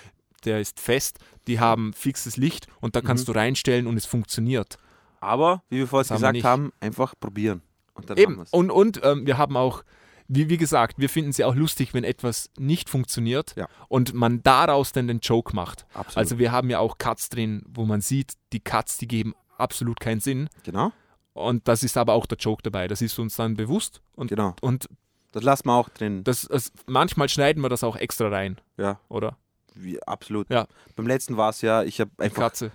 der 0.44 0.60
ist 0.60 0.78
fest, 0.80 1.18
die 1.48 1.58
haben 1.60 1.92
fixes 1.94 2.36
Licht 2.36 2.68
und 2.80 2.94
da 2.96 3.00
kannst 3.00 3.26
Mhm. 3.28 3.32
du 3.32 3.38
reinstellen 3.38 3.86
und 3.88 3.96
es 3.96 4.06
funktioniert. 4.06 4.78
Aber, 5.20 5.62
wie 5.68 5.78
wir 5.78 5.86
vorhin 5.86 6.02
Das 6.08 6.10
haben 6.10 6.16
gesagt 6.18 6.34
nicht. 6.34 6.44
haben, 6.44 6.72
einfach 6.80 7.14
probieren. 7.18 7.62
Und 7.94 8.08
dann 8.10 8.16
haben 8.16 8.22
Eben. 8.22 8.36
wir's. 8.38 8.50
Und, 8.50 8.70
und 8.70 9.00
ähm, 9.04 9.26
wir 9.26 9.36
haben 9.38 9.56
auch, 9.56 9.82
wie, 10.28 10.48
wie 10.48 10.56
gesagt, 10.56 10.98
wir 10.98 11.08
finden 11.10 11.30
es 11.30 11.36
ja 11.38 11.46
auch 11.46 11.54
lustig, 11.54 11.92
wenn 11.92 12.04
etwas 12.04 12.50
nicht 12.58 12.88
funktioniert 12.88 13.54
Ja. 13.56 13.68
und 13.88 14.14
man 14.14 14.42
daraus 14.42 14.92
dann 14.92 15.08
den 15.08 15.18
Joke 15.20 15.54
macht. 15.54 15.86
Absolut. 15.92 16.16
Also 16.16 16.38
wir 16.38 16.52
haben 16.52 16.70
ja 16.70 16.78
auch 16.78 16.98
Cuts 16.98 17.28
drin, 17.28 17.62
wo 17.68 17.84
man 17.84 18.00
sieht, 18.00 18.34
die 18.52 18.60
Cuts, 18.60 18.96
die 18.98 19.08
geben 19.08 19.34
absolut 19.58 20.00
keinen 20.00 20.20
Sinn. 20.20 20.48
genau, 20.62 20.92
Und 21.34 21.68
das 21.68 21.82
ist 21.82 21.96
aber 21.98 22.14
auch 22.14 22.26
der 22.26 22.38
Joke 22.38 22.62
dabei. 22.62 22.88
Das 22.88 23.02
ist 23.02 23.18
uns 23.18 23.36
dann 23.36 23.54
bewusst. 23.54 24.00
Und, 24.14 24.28
genau. 24.28 24.54
und 24.62 24.88
Das 25.32 25.42
lassen 25.42 25.66
wir 25.66 25.74
auch 25.74 25.88
drin. 25.90 26.24
das, 26.24 26.42
das, 26.42 26.72
manchmal 26.86 27.28
schneiden 27.28 27.62
wir 27.62 27.68
das 27.68 27.84
auch 27.84 27.96
extra 27.96 28.28
rein, 28.28 28.58
Ja, 28.78 28.98
oder? 29.08 29.36
wie, 29.74 30.02
absolut. 30.02 30.48
Ja. 30.50 30.66
Beim 30.96 31.06
letzten 31.06 31.36
war 31.36 31.50
es 31.50 31.60
ja, 31.62 31.82
ich 31.82 32.00
habe 32.00 32.10
Die 32.18 32.22
einfach 32.24 32.42
Katze. 32.42 32.70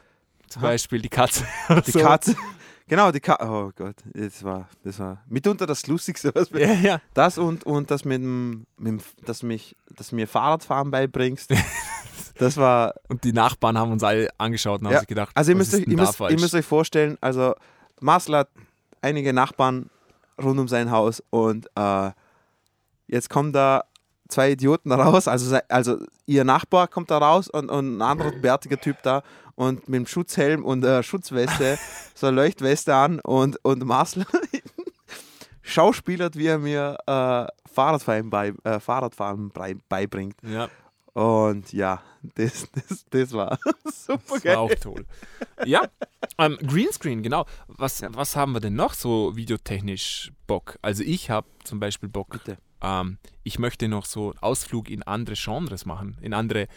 Zum 0.49 0.61
Ha? 0.61 0.67
Beispiel 0.67 1.01
die 1.01 1.09
Katze. 1.09 1.45
die 1.87 1.91
So. 1.91 1.99
Katze. 1.99 2.35
Genau, 2.87 3.11
die 3.11 3.19
Katze. 3.19 3.45
Oh 3.47 3.71
Gott, 3.75 3.95
das 4.13 4.43
war, 4.43 4.69
das 4.83 4.99
war 4.99 5.23
mitunter 5.27 5.65
das 5.65 5.87
Lustigste, 5.87 6.31
was 6.35 6.53
wir 6.53 6.67
Ja, 6.67 6.73
ja. 6.73 7.01
Das 7.15 7.37
und, 7.37 7.63
und 7.65 7.89
das 7.89 8.05
mit 8.05 8.21
dem, 8.21 8.67
mit 8.77 8.87
dem 8.87 9.01
dass, 9.25 9.41
mich, 9.41 9.75
dass 9.95 10.09
du 10.09 10.15
mir 10.15 10.27
Fahrradfahren 10.27 10.91
beibringst. 10.91 11.51
das 12.37 12.57
war. 12.57 12.93
Und 13.07 13.23
die 13.23 13.33
Nachbarn 13.33 13.77
haben 13.77 13.91
uns 13.91 14.03
alle 14.03 14.29
angeschaut 14.37 14.81
und 14.81 14.87
Ja, 14.87 14.93
haben 14.93 14.99
sich 14.99 15.07
gedacht, 15.07 15.31
Also 15.33 15.51
ihr 15.51 15.57
was 15.59 15.71
müsst, 15.71 15.81
euch, 15.81 15.87
ihr, 15.87 15.97
müsst, 15.97 16.19
ihr 16.19 16.39
müsst 16.39 16.53
euch 16.53 16.65
vorstellen, 16.65 17.17
also 17.21 17.55
Marcel 18.01 18.35
hat 18.37 18.49
einige 19.01 19.33
Nachbarn 19.33 19.89
rund 20.41 20.59
um 20.59 20.67
sein 20.67 20.91
Haus 20.91 21.23
und 21.31 21.67
äh, 21.75 22.11
jetzt 23.07 23.29
kommen 23.29 23.51
da 23.53 23.85
zwei 24.27 24.51
Idioten 24.51 24.91
raus, 24.91 25.27
also, 25.27 25.57
also 25.69 25.97
ihr 26.25 26.43
Nachbar 26.43 26.87
kommt 26.87 27.11
da 27.11 27.17
raus 27.17 27.47
und, 27.49 27.69
und 27.69 27.97
ein 27.97 28.01
anderer 28.01 28.31
bärtiger 28.31 28.79
Typ 28.79 28.97
da 29.03 29.21
und 29.55 29.87
mit 29.87 29.99
dem 29.99 30.07
Schutzhelm 30.07 30.63
und 30.65 30.83
äh, 30.83 31.03
Schutzweste, 31.03 31.77
so 32.15 32.27
eine 32.27 32.35
Leuchtweste 32.35 32.93
an 32.95 33.19
und, 33.21 33.63
und 33.63 33.83
Marcel 33.85 34.25
schauspielert, 35.61 36.35
wie 36.35 36.47
er 36.47 36.59
mir 36.59 36.97
äh, 37.07 37.45
Fahrradfahren, 37.71 38.29
bei, 38.29 38.53
äh, 38.63 38.79
Fahrradfahren 38.79 39.49
bei, 39.49 39.75
beibringt. 39.89 40.35
ja, 40.43 40.69
Und 41.13 41.71
ja, 41.73 42.01
das, 42.35 42.67
das, 42.71 43.05
das 43.09 43.31
war 43.33 43.57
super 43.85 44.21
das 44.35 44.43
geil. 44.43 44.55
war 44.55 44.61
auch 44.63 44.75
toll. 44.75 45.05
Ja, 45.65 45.87
ähm, 46.37 46.57
Greenscreen, 46.65 47.23
genau. 47.23 47.45
Was, 47.67 48.03
was 48.09 48.35
haben 48.35 48.53
wir 48.53 48.59
denn 48.59 48.75
noch 48.75 48.93
so 48.93 49.35
videotechnisch 49.35 50.31
Bock? 50.47 50.77
Also 50.81 51.03
ich 51.03 51.29
habe 51.29 51.47
zum 51.63 51.79
Beispiel 51.79 52.09
Bock, 52.09 52.29
Bitte. 52.31 52.57
Ähm, 52.85 53.17
ich 53.43 53.57
möchte 53.59 53.87
noch 53.87 54.05
so 54.05 54.31
einen 54.31 54.39
Ausflug 54.39 54.89
in 54.89 55.01
andere 55.03 55.35
Genres 55.35 55.85
machen, 55.85 56.17
in 56.21 56.33
andere 56.33 56.67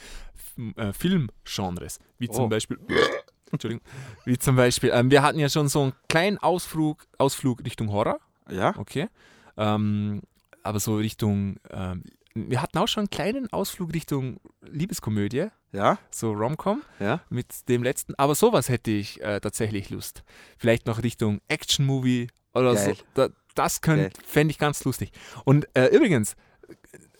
äh, 0.77 0.93
Filmgenres, 0.93 1.99
wie 2.19 2.29
zum 2.29 2.45
Oh. 2.45 2.49
Beispiel, 2.49 2.79
Entschuldigung, 3.53 3.85
wie 4.25 4.39
zum 4.39 4.57
Beispiel, 4.57 4.91
ähm, 4.93 5.11
wir 5.11 5.23
hatten 5.23 5.39
ja 5.39 5.49
schon 5.49 5.69
so 5.69 5.83
einen 5.83 5.93
kleinen 6.09 6.39
Ausflug, 6.39 7.07
Ausflug 7.19 7.65
Richtung 7.65 7.91
Horror, 7.93 8.19
Ja? 8.51 8.75
okay, 8.79 9.09
ähm, 9.57 10.23
aber 10.63 10.81
so 10.81 10.97
Richtung, 10.97 11.57
ähm, 11.71 12.03
wir 12.35 12.61
hatten 12.63 12.79
auch 12.79 12.87
schon 12.89 13.03
einen 13.03 13.11
kleinen 13.11 13.53
Ausflug 13.53 13.93
Richtung 13.95 14.39
Liebeskomödie, 14.63 15.47
Ja? 15.73 15.99
so 16.11 16.33
Romcom 16.33 16.83
Ja? 17.01 17.21
mit 17.31 17.69
dem 17.69 17.83
letzten, 17.83 18.15
aber 18.17 18.35
sowas 18.35 18.69
hätte 18.69 18.91
ich 18.91 19.21
äh, 19.23 19.41
tatsächlich 19.41 19.91
Lust. 19.91 20.23
Vielleicht 20.59 20.87
noch 20.87 21.03
Richtung 21.03 21.41
Action-Movie 21.49 22.29
oder 22.55 22.75
Geil. 22.75 22.95
so. 22.97 23.03
Da, 23.15 23.29
das 23.59 23.81
Geil. 23.81 24.11
fände 24.27 24.53
ich 24.53 24.59
ganz 24.59 24.85
lustig. 24.85 25.11
Und 25.45 25.67
äh, 25.75 25.87
übrigens, 25.87 26.37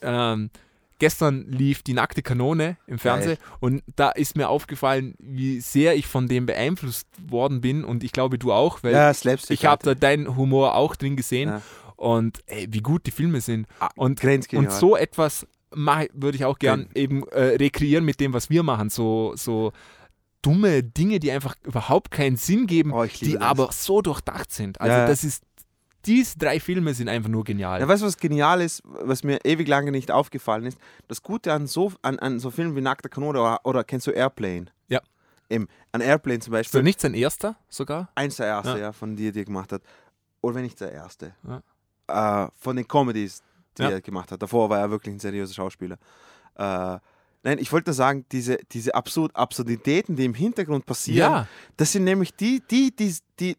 ähm, 0.01 0.49
gestern 0.99 1.45
lief 1.49 1.81
die 1.83 1.93
nackte 1.93 2.21
Kanone 2.21 2.77
im 2.87 2.99
Fernsehen 2.99 3.37
und 3.59 3.83
da 3.95 4.09
ist 4.09 4.35
mir 4.35 4.49
aufgefallen, 4.49 5.15
wie 5.19 5.59
sehr 5.61 5.95
ich 5.95 6.07
von 6.07 6.27
dem 6.27 6.45
beeinflusst 6.45 7.07
worden 7.27 7.61
bin 7.61 7.83
und 7.83 8.03
ich 8.03 8.11
glaube 8.11 8.37
du 8.37 8.51
auch, 8.51 8.83
weil 8.83 8.93
Ja, 8.93 9.11
ich 9.11 9.65
habe 9.65 9.83
da 9.83 9.95
deinen 9.95 10.35
Humor 10.35 10.75
auch 10.75 10.95
drin 10.95 11.15
gesehen 11.15 11.49
Ja. 11.49 11.61
und 11.95 12.39
ey, 12.47 12.67
wie 12.69 12.81
gut 12.81 13.05
die 13.05 13.11
Filme 13.11 13.39
sind. 13.41 13.65
Ah, 13.79 13.89
Und, 13.95 14.23
und 14.53 14.71
so 14.71 14.95
etwas 14.97 15.47
würde 15.71 16.35
ich 16.35 16.45
auch 16.45 16.59
gern 16.59 16.89
eben 16.95 17.25
äh, 17.29 17.55
rekreieren 17.57 18.03
mit 18.03 18.19
dem, 18.19 18.33
was 18.33 18.49
wir 18.49 18.63
machen. 18.63 18.89
So, 18.89 19.33
so 19.35 19.71
dumme 20.41 20.83
Dinge, 20.83 21.19
die 21.19 21.31
einfach 21.31 21.55
überhaupt 21.63 22.11
keinen 22.11 22.37
Sinn 22.37 22.65
geben, 22.65 22.91
Oh, 22.91 23.05
die 23.05 23.33
das. 23.33 23.41
aber 23.41 23.69
so 23.71 24.01
durchdacht 24.01 24.51
sind. 24.51 24.81
Also 24.81 24.93
ja. 24.97 25.05
das 25.07 25.23
ist, 25.23 25.43
diese 26.05 26.37
drei 26.37 26.59
Filme 26.59 26.93
sind 26.93 27.09
einfach 27.09 27.29
nur 27.29 27.43
genial. 27.43 27.79
Ja, 27.79 27.87
weißt 27.87 28.01
du, 28.01 28.07
was 28.07 28.17
genial 28.17 28.61
ist, 28.61 28.81
was 28.85 29.23
mir 29.23 29.39
ewig 29.43 29.67
lange 29.67 29.91
nicht 29.91 30.11
aufgefallen 30.11 30.65
ist? 30.65 30.77
Das 31.07 31.21
Gute 31.21 31.51
an 31.53 31.67
so, 31.67 31.91
an, 32.01 32.17
an 32.19 32.39
so 32.39 32.51
Filmen 32.51 32.75
wie 32.75 32.81
Nackter 32.81 33.09
Kanone 33.09 33.39
oder, 33.39 33.59
oder 33.65 33.83
kennst 33.83 34.07
du 34.07 34.11
Airplane? 34.11 34.67
Ja. 34.87 35.01
Eben, 35.49 35.67
an 35.91 36.01
Airplane 36.01 36.39
zum 36.39 36.51
so 36.51 36.57
Beispiel. 36.57 36.83
nicht 36.83 37.01
sein 37.01 37.13
erster 37.13 37.55
sogar? 37.69 38.09
Eins 38.15 38.37
der 38.37 38.47
erste, 38.47 38.71
Ja. 38.71 38.77
ja. 38.77 38.91
von 38.93 39.15
dir, 39.15 39.31
die 39.31 39.39
er 39.39 39.45
gemacht 39.45 39.71
hat. 39.71 39.81
Oder 40.41 40.55
wenn 40.55 40.63
nicht 40.63 40.79
der 40.79 40.91
erste. 40.93 41.33
Äh, 42.07 42.47
von 42.59 42.75
den 42.75 42.87
Comedies, 42.87 43.43
die 43.77 43.83
Ja. 43.83 43.89
er 43.89 44.01
gemacht 44.01 44.31
hat. 44.31 44.41
Davor 44.41 44.69
war 44.69 44.79
er 44.79 44.89
wirklich 44.89 45.13
ein 45.15 45.19
seriöser 45.19 45.53
Schauspieler. 45.53 45.97
Äh, 46.55 46.97
nein, 47.43 47.57
ich 47.59 47.71
wollte 47.71 47.89
nur 47.89 47.95
sagen, 47.95 48.25
diese, 48.31 48.57
diese 48.71 48.95
Absurd 48.95 49.35
Absurditäten, 49.35 50.15
die 50.15 50.25
im 50.25 50.33
Hintergrund 50.33 50.85
passieren, 50.85 51.31
Ja, 51.31 51.47
das 51.77 51.91
sind 51.91 52.03
nämlich 52.05 52.33
die, 52.35 52.61
die, 52.69 52.95
die, 52.95 53.15
die, 53.39 53.57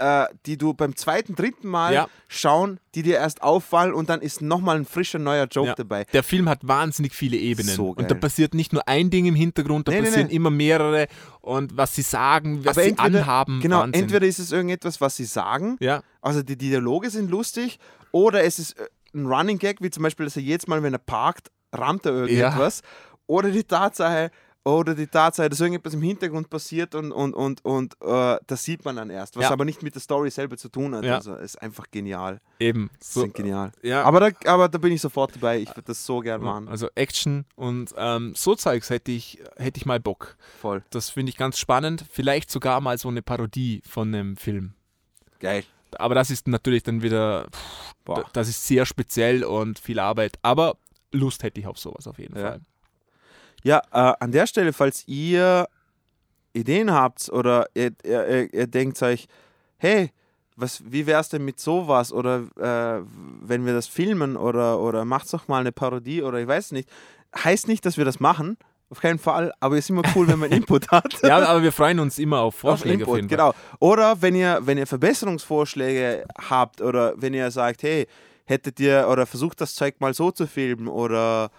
äh, 0.00 0.26
die 0.46 0.56
du 0.56 0.72
beim 0.74 0.96
zweiten, 0.96 1.34
dritten 1.34 1.68
Mal 1.68 1.92
Ja. 1.94 2.08
schauen, 2.26 2.80
die 2.94 3.02
dir 3.02 3.16
erst 3.18 3.42
auffallen 3.42 3.92
und 3.94 4.08
dann 4.08 4.20
ist 4.22 4.40
nochmal 4.42 4.76
ein 4.76 4.84
frischer 4.86 5.18
neuer 5.18 5.46
Joke 5.46 5.68
Ja. 5.68 5.74
dabei. 5.74 6.04
der 6.12 6.22
Film 6.22 6.48
hat 6.48 6.66
wahnsinnig 6.66 7.14
viele 7.14 7.36
Ebenen. 7.36 7.74
So 7.74 7.90
und 7.90 8.10
da 8.10 8.14
passiert 8.14 8.54
nicht 8.54 8.72
nur 8.72 8.88
ein 8.88 9.10
Ding 9.10 9.26
im 9.26 9.34
Hintergrund, 9.34 9.86
da 9.88 9.92
Nee, 9.92 10.00
nee, 10.00 10.06
passieren 10.06 10.28
nee. 10.28 10.34
immer 10.34 10.50
mehrere. 10.50 11.06
Und 11.42 11.76
was 11.76 11.94
sie 11.94 12.02
sagen, 12.02 12.64
was 12.64 12.76
Aber 12.76 12.82
sie 12.84 12.90
entweder- 12.90 13.20
anhaben, 13.20 13.60
Genau, 13.60 13.80
Wahnsinn. 13.80 14.02
entweder 14.02 14.26
ist 14.26 14.38
es 14.38 14.50
irgendetwas, 14.52 15.00
was 15.00 15.16
sie 15.16 15.24
sagen, 15.26 15.76
ja, 15.80 16.02
also 16.22 16.42
die 16.42 16.56
Dialoge 16.56 17.10
sind 17.10 17.30
lustig, 17.30 17.78
oder 18.12 18.42
es 18.42 18.58
ist 18.58 18.78
äh, 18.78 18.86
ein 19.14 19.26
Running 19.26 19.58
Gag, 19.58 19.82
wie 19.82 19.90
zum 19.90 20.02
Beispiel, 20.02 20.24
dass 20.26 20.36
er 20.36 20.42
jedes 20.42 20.66
Mal, 20.66 20.82
wenn 20.82 20.92
er 20.94 20.98
parkt, 20.98 21.50
rammt 21.74 22.06
er 22.06 22.12
irgendetwas. 22.12 22.82
Oder 23.26 23.50
die 23.50 23.64
Tatsache, 23.64 24.30
oder 24.64 24.94
die 24.94 25.06
Tatsache, 25.06 25.48
dass 25.48 25.58
irgendetwas 25.60 25.94
im 25.94 26.02
Hintergrund 26.02 26.50
passiert 26.50 26.94
und, 26.94 27.12
und, 27.12 27.32
und, 27.34 27.64
und 27.64 27.96
äh, 28.02 28.38
das 28.46 28.62
sieht 28.62 28.84
man 28.84 28.96
dann 28.96 29.08
erst, 29.08 29.36
was 29.36 29.44
Ja. 29.44 29.50
aber 29.52 29.64
nicht 29.64 29.82
mit 29.82 29.94
der 29.94 30.02
Story 30.02 30.30
selber 30.30 30.56
zu 30.58 30.68
tun 30.68 30.94
hat. 30.94 31.02
Ja. 31.04 31.14
Also 31.16 31.34
ist 31.36 31.60
einfach 31.62 31.86
genial. 31.90 32.40
eben. 32.58 32.90
So, 33.00 33.22
sind 33.22 33.34
genial. 33.34 33.72
ja, 33.82 34.02
Aber 34.02 34.20
da, 34.20 34.28
aber 34.50 34.68
da 34.68 34.76
bin 34.78 34.92
ich 34.92 35.00
sofort 35.00 35.34
dabei. 35.34 35.60
Ich 35.60 35.68
würde 35.70 35.82
das 35.86 36.04
so 36.04 36.20
gern 36.20 36.42
machen. 36.42 36.68
also 36.68 36.88
Action 36.94 37.46
und 37.56 37.94
ähm, 37.96 38.34
so 38.36 38.54
Zeugs 38.54 38.90
hätte 38.90 39.12
ich, 39.12 39.42
hätte 39.56 39.78
ich 39.78 39.86
mal 39.86 39.98
Bock. 39.98 40.36
Voll. 40.60 40.84
Das 40.90 41.08
finde 41.10 41.30
ich 41.30 41.36
ganz 41.38 41.58
spannend. 41.58 42.04
Vielleicht 42.10 42.50
sogar 42.50 42.80
mal 42.82 42.98
so 42.98 43.08
eine 43.08 43.22
Parodie 43.22 43.82
von 43.88 44.14
einem 44.14 44.36
Film. 44.36 44.74
Geil. 45.40 45.64
Aber 45.98 46.14
das 46.14 46.30
ist 46.30 46.46
natürlich 46.46 46.82
dann 46.82 47.02
wieder, 47.02 47.46
pff, 47.50 48.22
das 48.34 48.48
ist 48.48 48.66
sehr 48.66 48.84
speziell 48.86 49.42
und 49.42 49.78
viel 49.78 49.98
Arbeit. 49.98 50.38
Aber 50.42 50.76
Lust 51.12 51.42
hätte 51.42 51.58
ich 51.60 51.66
auf 51.66 51.78
sowas 51.78 52.06
auf 52.06 52.18
jeden. 52.18 52.34
Fall. 52.34 52.60
Ja, 53.62 53.82
äh, 53.92 54.14
an 54.20 54.32
der 54.32 54.46
Stelle, 54.46 54.72
falls 54.72 55.06
ihr 55.06 55.66
Ideen 56.52 56.92
habt 56.92 57.28
oder 57.28 57.66
ihr, 57.74 57.92
ihr, 58.04 58.52
ihr, 58.52 58.66
denkt 58.66 59.02
euch, 59.02 59.26
hey, 59.78 60.10
was, 60.56 60.82
wie 60.84 61.06
wär's 61.06 61.28
denn 61.28 61.44
mit 61.44 61.60
sowas 61.60 62.12
oder 62.12 62.42
äh, 62.58 63.02
wenn 63.42 63.64
wir 63.64 63.72
das 63.72 63.86
filmen 63.86 64.36
oder, 64.36 64.80
oder 64.80 65.04
macht's 65.04 65.30
doch 65.30 65.48
mal 65.48 65.60
eine 65.60 65.72
Parodie 65.72 66.22
oder 66.22 66.38
ich 66.38 66.48
weiß 66.48 66.72
nicht. 66.72 66.88
Heißt 67.36 67.68
nicht, 67.68 67.86
dass 67.86 67.96
wir 67.96 68.04
das 68.04 68.18
machen, 68.18 68.56
auf 68.90 69.00
keinen 69.00 69.20
Fall, 69.20 69.52
aber 69.60 69.76
es 69.76 69.84
ist 69.84 69.90
immer 69.90 70.02
cool, 70.16 70.26
wenn 70.26 70.40
man 70.40 70.50
Input 70.50 70.90
hat. 70.90 71.22
Ja, 71.22 71.38
aber 71.38 71.62
wir 71.62 71.70
freuen 71.70 72.00
uns 72.00 72.18
immer 72.18 72.40
auf 72.40 72.54
Auf 72.56 72.60
Vorschläge. 72.60 73.04
Input, 73.04 73.16
jeden 73.16 73.28
Fall. 73.28 73.36
genau. 73.36 73.54
Oder 73.78 74.20
wenn 74.20 74.34
ihr, 74.34 74.58
wenn 74.62 74.78
ihr 74.78 74.86
Verbesserungsvorschläge 74.86 76.24
habt 76.48 76.80
oder 76.80 77.14
wenn 77.16 77.32
ihr 77.32 77.50
sagt, 77.52 77.84
hey, 77.84 78.08
hättet 78.46 78.80
ihr 78.80 79.06
oder 79.08 79.26
versucht 79.26 79.60
das 79.60 79.74
Zeug 79.74 80.00
mal 80.00 80.12
so 80.12 80.32
zu 80.32 80.48
filmen 80.48 80.88
oder 80.88 81.50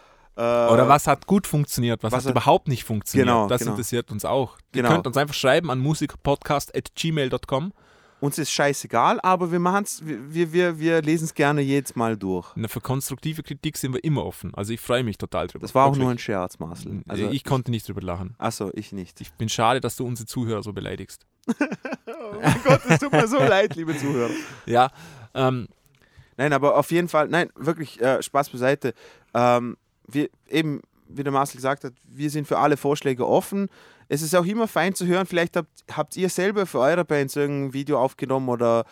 Oder 0.41 0.87
was 0.87 1.07
hat 1.07 1.27
gut 1.27 1.47
funktioniert, 1.47 2.03
was, 2.03 2.11
was 2.11 2.25
hat 2.25 2.31
überhaupt 2.31 2.67
nicht 2.67 2.83
funktioniert. 2.83 3.27
Genau, 3.27 3.47
das 3.47 3.59
genau. 3.59 3.71
interessiert 3.71 4.11
uns 4.11 4.25
auch. 4.25 4.57
Ihr 4.57 4.81
Genau. 4.81 4.89
könnt 4.89 5.07
uns 5.07 5.17
einfach 5.17 5.35
schreiben 5.35 5.69
an 5.69 5.79
musikpodcast.gmail.com. 5.79 7.73
Uns 8.21 8.37
ist 8.37 8.51
scheißegal, 8.51 9.19
aber 9.21 9.51
wir 9.51 9.59
machen's, 9.59 10.03
wir, 10.05 10.53
wir, 10.53 10.79
wir, 10.79 11.01
lesen 11.01 11.25
es 11.25 11.33
gerne 11.33 11.61
jedes 11.61 11.95
Mal 11.95 12.15
durch. 12.17 12.51
Na, 12.55 12.67
Für 12.67 12.79
konstruktive 12.79 13.41
Kritik 13.41 13.77
sind 13.77 13.93
wir 13.93 14.03
immer 14.03 14.23
offen. 14.23 14.53
Also 14.53 14.73
ich 14.73 14.79
freue 14.79 15.03
mich 15.03 15.17
total 15.17 15.47
drüber. 15.47 15.63
Das 15.63 15.73
war 15.73 15.85
auch 15.85 15.89
Wirklich. 15.93 16.03
nur 16.03 16.11
ein 16.11 16.19
Scherz, 16.19 16.59
Marcel. 16.59 17.01
Also 17.07 17.29
ich 17.29 17.43
konnte 17.43 17.71
nicht 17.71 17.87
drüber 17.87 18.01
lachen. 18.01 18.35
Achso, 18.37 18.69
ich 18.73 18.91
nicht. 18.91 19.21
Ich 19.21 19.33
bin 19.33 19.49
schade, 19.49 19.81
dass 19.81 19.95
du 19.95 20.05
unsere 20.05 20.27
Zuhörer 20.27 20.61
so 20.61 20.71
beleidigst. 20.71 21.25
oh 21.47 21.53
mein 22.41 22.61
Gott, 22.63 22.81
es 22.87 22.99
tut 22.99 23.11
mir 23.11 23.27
so 23.27 23.39
leid, 23.39 23.75
liebe 23.75 23.97
Zuhörer. 23.97 24.29
Ja, 24.67 24.91
ähm, 25.33 25.67
Nein, 26.37 26.53
aber 26.53 26.77
auf 26.77 26.91
jeden 26.91 27.07
Fall, 27.07 27.27
nein, 27.27 27.49
wirklich 27.55 28.01
äh, 28.01 28.21
Spaß 28.21 28.49
beiseite. 28.49 28.93
Ähm, 29.33 29.77
wir, 30.07 30.29
eben, 30.49 30.81
wie 31.07 31.23
der 31.23 31.31
Marcel 31.31 31.57
gesagt 31.57 31.83
hat, 31.83 31.93
wir 32.07 32.29
sind 32.29 32.47
für 32.47 32.57
alle 32.57 32.77
Vorschläge 32.77 33.27
offen. 33.27 33.69
Es 34.07 34.21
ist 34.21 34.35
auch 34.35 34.45
immer 34.45 34.67
fein 34.67 34.93
zu 34.93 35.05
hören, 35.05 35.25
vielleicht 35.25 35.55
habt, 35.55 35.83
habt 35.91 36.17
ihr 36.17 36.29
selber 36.29 36.65
für 36.65 36.79
eure 36.79 37.05
Bands 37.05 37.35
irgendein 37.35 37.73
Video 37.73 37.99
aufgenommen 37.99 38.49
oder, 38.49 38.85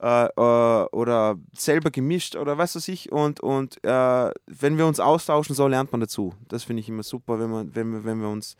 äh, 0.00 0.26
äh, 0.26 0.86
oder 0.92 1.36
selber 1.56 1.90
gemischt 1.90 2.36
oder 2.36 2.58
was 2.58 2.74
weiß 2.74 2.88
ich. 2.88 3.12
Und, 3.12 3.40
und 3.40 3.82
äh, 3.84 4.30
wenn 4.46 4.78
wir 4.78 4.86
uns 4.86 5.00
austauschen, 5.00 5.54
so 5.54 5.66
lernt 5.68 5.92
man 5.92 6.00
dazu. 6.00 6.34
Das 6.48 6.64
finde 6.64 6.80
ich 6.80 6.88
immer 6.88 7.02
super, 7.02 7.38
wenn, 7.38 7.50
man, 7.50 7.74
wenn, 7.74 7.92
wir, 7.92 8.04
wenn 8.04 8.20
wir 8.20 8.28
uns 8.28 8.56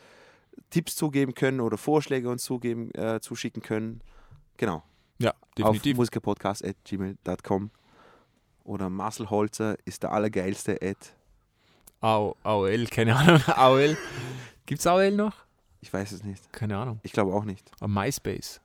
Tipps 0.71 0.97
zugeben 0.97 1.35
können 1.35 1.61
oder 1.61 1.79
Vorschläge 1.79 2.29
uns 2.29 2.45
zugeben, 2.45 2.91
äh, 2.95 3.21
zuschicken 3.21 3.63
können. 3.63 4.03
Genau 4.59 4.83
ja, 5.23 5.35
definitiv. 5.57 5.95
auf 5.95 5.99
musikerpodcast.gmail.com 5.99 7.71
oder 8.65 8.91
Marcel 8.91 9.31
Holzer 9.31 9.77
ist 9.85 10.03
der 10.03 10.13
allergeilste 10.13 10.79
at, 10.83 11.15
Au, 12.03 12.37
AOL, 12.43 12.87
keine 12.89 13.17
Ahnung. 13.17 13.41
AOL. 13.47 13.97
Gibt's 14.67 14.87
AOL 14.87 15.13
noch? 15.13 15.35
ich 15.81 15.93
weiß 15.93 16.13
es 16.13 16.23
nicht. 16.23 16.53
Keine 16.53 16.79
Ahnung. 16.79 17.01
Ich 17.03 17.13
glaube 17.13 17.35
auch 17.35 17.45
nicht. 17.45 17.71
Aber 17.81 17.89
MySpace. 17.89 18.61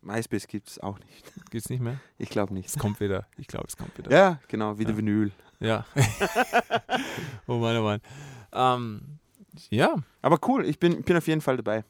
MySpace 0.00 0.46
gibt 0.46 0.68
es 0.68 0.78
auch 0.80 0.98
nicht. 0.98 1.32
Gibt's 1.50 1.70
nicht 1.70 1.80
mehr? 1.80 2.00
Ich 2.18 2.28
glaube 2.28 2.52
nicht. 2.54 2.68
Es 2.68 2.78
kommt 2.78 3.00
wieder. 3.00 3.26
Ich 3.36 3.46
glaube, 3.46 3.66
es 3.68 3.76
kommt 3.76 3.96
wieder. 3.98 4.10
Ja, 4.10 4.40
genau, 4.48 4.78
wie 4.78 4.84
der 4.84 4.94
Ja. 4.94 4.98
Vinyl. 4.98 5.32
Ja. 5.60 5.86
oh 7.46 7.58
Mann, 7.58 7.76
oh 7.76 7.82
Mann. 7.82 8.00
Ähm, 8.52 9.18
ja, 9.70 9.94
Aber 10.22 10.38
cool, 10.48 10.66
ich 10.66 10.78
bin, 10.78 11.02
bin 11.02 11.16
auf 11.16 11.26
jeden 11.26 11.40
Fall 11.40 11.56
dabei. 11.56 11.84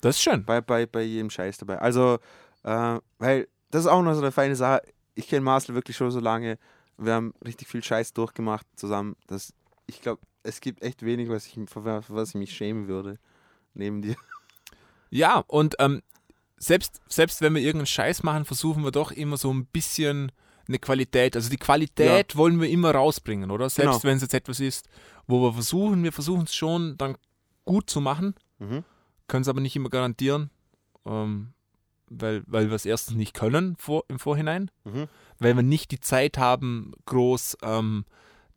das 0.00 0.16
ist 0.16 0.22
schön. 0.22 0.44
Bei, 0.44 0.60
bei, 0.60 0.86
bei 0.86 1.02
jedem 1.02 1.30
Scheiß 1.30 1.58
dabei. 1.58 1.78
Also, 1.78 2.18
äh, 2.62 2.98
weil 3.18 3.48
das 3.70 3.82
ist 3.82 3.86
auch 3.88 4.02
noch 4.02 4.14
so 4.14 4.20
eine 4.20 4.32
feine 4.32 4.56
Sache. 4.56 4.82
Ich 5.14 5.28
kenne 5.28 5.40
Marcel 5.40 5.74
wirklich 5.74 5.96
schon 5.96 6.10
so 6.10 6.20
lange. 6.20 6.58
Wir 6.96 7.14
haben 7.14 7.34
richtig 7.44 7.66
viel 7.68 7.82
Scheiß 7.82 8.12
durchgemacht 8.12 8.66
zusammen. 8.76 9.16
Das, 9.26 9.52
ich 9.86 10.00
glaube, 10.00 10.20
es 10.48 10.60
gibt 10.60 10.82
echt 10.82 11.02
wenig, 11.04 11.28
was 11.28 11.46
ich, 11.46 11.54
für 11.68 11.84
was 12.08 12.28
ich 12.30 12.34
mich 12.34 12.52
schämen 12.52 12.88
würde. 12.88 13.18
Neben 13.74 14.02
dir. 14.02 14.16
Ja, 15.10 15.42
und 15.46 15.76
ähm, 15.78 16.02
selbst, 16.58 17.00
selbst 17.08 17.40
wenn 17.40 17.54
wir 17.54 17.62
irgendeinen 17.62 17.86
Scheiß 17.86 18.22
machen, 18.24 18.44
versuchen 18.44 18.84
wir 18.84 18.90
doch 18.90 19.10
immer 19.10 19.38
so 19.38 19.50
ein 19.50 19.64
bisschen 19.64 20.30
eine 20.68 20.78
Qualität. 20.78 21.34
Also 21.34 21.48
die 21.48 21.56
Qualität 21.56 22.36
wollen 22.36 22.60
wir 22.60 22.68
immer 22.68 22.90
rausbringen, 22.94 23.50
oder? 23.50 23.70
Selbst 23.70 24.02
Genau. 24.02 24.04
wenn 24.04 24.16
es 24.16 24.22
jetzt 24.22 24.34
etwas 24.34 24.60
ist, 24.60 24.86
wo 25.26 25.40
wir 25.42 25.54
versuchen, 25.54 26.02
wir 26.04 26.12
versuchen 26.12 26.42
es 26.42 26.54
schon 26.54 26.98
dann 26.98 27.16
gut 27.64 27.88
zu 27.88 28.02
machen, 28.02 28.34
Mhm. 28.58 28.84
können 29.28 29.42
es 29.42 29.48
aber 29.48 29.62
nicht 29.62 29.76
immer 29.76 29.88
garantieren, 29.88 30.50
ähm, 31.06 31.54
weil, 32.10 32.42
weil 32.46 32.68
wir 32.68 32.74
es 32.76 32.84
erstens 32.84 33.16
nicht 33.16 33.32
können 33.32 33.76
vor, 33.78 34.04
im 34.08 34.18
Vorhinein, 34.18 34.70
Mhm. 34.84 35.06
weil 35.38 35.56
wir 35.56 35.62
nicht 35.62 35.90
die 35.90 36.00
Zeit 36.00 36.36
haben, 36.36 36.92
groß 37.06 37.56
ähm, 37.62 38.04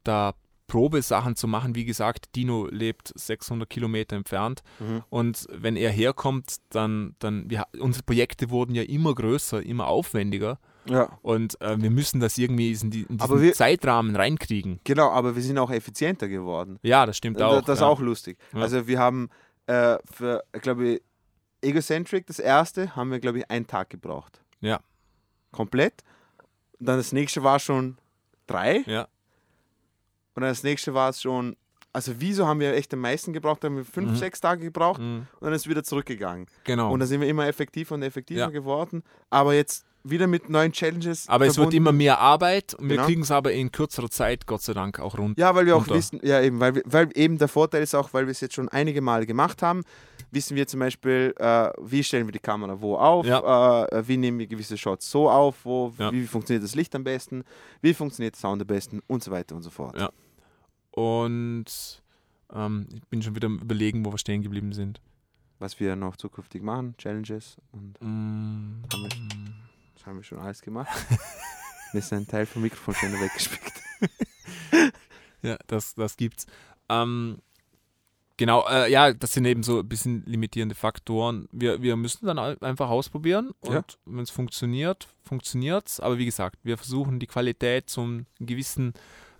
da 0.03 0.33
Probesachen 0.71 1.35
zu 1.35 1.47
machen. 1.49 1.75
Wie 1.75 1.83
gesagt, 1.83 2.33
Dino 2.35 2.65
lebt 2.71 3.11
600 3.13 3.69
Kilometer 3.69 4.15
entfernt 4.15 4.63
Mhm. 4.79 5.03
und 5.09 5.45
wenn 5.51 5.75
er 5.75 5.91
herkommt, 5.91 6.55
dann, 6.69 7.15
dann 7.19 7.49
wir, 7.49 7.65
unsere 7.79 8.03
Projekte 8.03 8.49
wurden 8.49 8.73
ja 8.73 8.83
immer 8.83 9.13
größer, 9.13 9.61
immer 9.61 9.87
aufwendiger 9.87 10.59
Ja. 10.85 11.19
und 11.23 11.59
äh, 11.59 11.75
wir 11.81 11.91
müssen 11.91 12.21
das 12.21 12.37
irgendwie 12.37 12.71
in, 12.71 12.89
die, 12.89 13.01
in 13.01 13.17
diesen 13.17 13.41
wir- 13.41 13.53
Zeitrahmen 13.53 14.15
reinkriegen. 14.15 14.79
Genau, 14.85 15.09
aber 15.09 15.35
wir 15.35 15.43
sind 15.43 15.57
auch 15.57 15.71
effizienter 15.71 16.29
geworden. 16.29 16.79
Ja, 16.83 17.05
das 17.05 17.17
stimmt 17.17 17.41
Da- 17.41 17.47
auch. 17.47 17.61
das 17.63 17.79
ist 17.79 17.81
ja. 17.81 17.87
auch 17.87 17.99
lustig. 17.99 18.37
Ja. 18.53 18.61
Also 18.61 18.87
wir 18.87 18.97
haben 18.97 19.27
äh, 19.67 19.97
für, 20.09 20.41
ich 20.55 20.61
glaube, 20.61 21.01
Egocentric, 21.61 22.25
das 22.27 22.39
erste, 22.39 22.95
haben 22.95 23.11
wir, 23.11 23.19
glaube 23.19 23.39
ich, 23.39 23.51
einen 23.51 23.67
Tag 23.67 23.89
gebraucht. 23.89 24.41
Ja. 24.61 24.79
Komplett. 25.51 26.03
Dann 26.79 26.97
das 26.97 27.11
nächste 27.11 27.43
war 27.43 27.59
schon 27.59 27.97
drei. 28.47 28.83
Ja. 28.87 29.07
Und 30.35 30.41
dann 30.41 30.51
das 30.51 30.63
nächste 30.63 30.93
war 30.93 31.09
es 31.09 31.21
schon, 31.21 31.55
also 31.93 32.13
wieso 32.19 32.47
haben 32.47 32.59
wir 32.59 32.73
echt 32.73 32.93
am 32.93 32.99
meisten 33.01 33.33
gebraucht? 33.33 33.63
Da 33.63 33.67
haben 33.67 33.77
wir 33.77 33.85
fünf, 33.85 34.11
Mhm. 34.11 34.15
sechs 34.15 34.39
Tage 34.39 34.61
gebraucht 34.63 35.01
Mhm. 35.01 35.27
und 35.39 35.41
dann 35.45 35.53
ist 35.53 35.61
es 35.63 35.67
wieder 35.69 35.83
zurückgegangen. 35.83 36.47
Genau. 36.63 36.91
Und 36.91 36.99
dann 36.99 37.07
sind 37.09 37.21
wir 37.21 37.27
immer 37.27 37.47
effektiver 37.47 37.95
und 37.95 38.03
effektiver 38.03 38.39
Ja. 38.41 38.49
geworden. 38.49 39.03
Aber 39.29 39.53
jetzt 39.53 39.85
wieder 40.03 40.25
mit 40.25 40.49
neuen 40.49 40.71
Challenges. 40.71 41.27
aber 41.29 41.45
es 41.45 41.49
wird 41.49 41.55
verbunden. 41.65 41.75
immer 41.77 41.91
mehr 41.91 42.17
Arbeit 42.19 42.73
und 42.73 42.89
wir 42.89 42.95
Genau. 42.95 43.05
kriegen 43.05 43.21
es 43.21 43.29
aber 43.29 43.51
in 43.51 43.71
kürzerer 43.71 44.09
Zeit, 44.09 44.47
Gott 44.47 44.63
sei 44.63 44.73
Dank, 44.73 44.99
auch 44.99 45.15
runter. 45.17 45.39
Ja, 45.39 45.53
weil 45.53 45.67
wir 45.67 45.75
auch 45.75 45.81
runter. 45.81 45.93
wissen, 45.93 46.19
ja 46.23 46.41
eben, 46.41 46.59
weil, 46.59 46.73
wir, 46.73 46.81
weil 46.85 47.09
eben 47.13 47.37
der 47.37 47.47
Vorteil 47.47 47.83
ist 47.83 47.93
auch, 47.93 48.11
weil 48.11 48.25
wir 48.25 48.31
es 48.31 48.41
jetzt 48.41 48.55
schon 48.55 48.67
einige 48.69 48.99
Male 49.01 49.27
gemacht 49.27 49.61
haben, 49.61 49.83
wissen 50.31 50.55
wir 50.55 50.65
zum 50.67 50.79
Beispiel, 50.79 51.33
äh, 51.37 51.69
wie 51.81 52.03
stellen 52.03 52.27
wir 52.27 52.31
die 52.31 52.39
Kamera 52.39 52.79
wo 52.81 52.95
auf, 52.97 53.25
äh, 53.25 54.07
wie 54.07 54.17
nehmen 54.17 54.39
wir 54.39 54.47
gewisse 54.47 54.77
Shots 54.77 55.09
so 55.11 55.29
auf, 55.29 55.65
wo, 55.65 55.93
Ja. 55.97 56.11
wie 56.11 56.25
funktioniert 56.25 56.63
das 56.63 56.75
Licht 56.75 56.95
am 56.95 57.03
besten, 57.03 57.43
wie 57.81 57.93
funktioniert 57.93 58.35
der 58.35 58.39
Sound 58.39 58.61
am 58.61 58.67
besten 58.67 59.01
und 59.07 59.23
so 59.23 59.31
weiter 59.31 59.55
und 59.55 59.63
so 59.63 59.69
fort. 59.69 59.97
Ja. 59.99 60.09
Und 60.91 62.01
ähm, 62.53 62.87
ich 62.93 63.01
bin 63.07 63.21
schon 63.21 63.35
wieder 63.35 63.47
am 63.47 63.59
überlegen, 63.59 64.05
wo 64.05 64.11
wir 64.11 64.17
stehen 64.17 64.41
geblieben 64.41 64.73
sind. 64.73 65.01
Was 65.59 65.79
wir 65.79 65.95
noch 65.95 66.15
zukünftig 66.17 66.63
machen, 66.63 66.95
Challenges 66.97 67.57
und 67.71 67.93
Mm, 68.01 68.81
Haben 68.91 69.53
das 69.95 70.05
haben 70.05 70.17
wir 70.17 70.23
schon 70.23 70.39
alles 70.39 70.61
gemacht. 70.61 70.89
Mir 71.93 71.99
ist 71.99 72.11
ein 72.13 72.25
Teil 72.27 72.45
vom 72.45 72.61
Mikrofon 72.63 72.95
schon 72.95 73.13
weggespickt. 73.13 73.73
Ja, 75.43 75.57
das, 75.65 75.95
das 75.95 76.17
gibt's. 76.17 76.45
Ähm, 76.87 77.39
genau, 78.37 78.67
äh, 78.69 78.91
ja, 78.91 79.13
das 79.13 79.33
sind 79.33 79.45
eben 79.45 79.63
so 79.63 79.79
ein 79.79 79.87
bisschen 79.87 80.23
limitierende 80.25 80.75
Faktoren. 80.75 81.47
Wir, 81.51 81.81
wir 81.81 81.95
müssen 81.95 82.25
dann 82.25 82.39
einfach 82.39 82.89
ausprobieren 82.89 83.51
und 83.61 83.73
Ja. 83.73 83.83
wenn 84.05 84.23
es 84.23 84.29
funktioniert, 84.29 85.07
funktioniert's. 85.23 85.99
Aber 85.99 86.17
wie 86.17 86.25
gesagt, 86.25 86.57
wir 86.63 86.77
versuchen 86.77 87.19
die 87.19 87.27
Qualität 87.27 87.89
zum 87.89 88.25
gewissen 88.39 88.93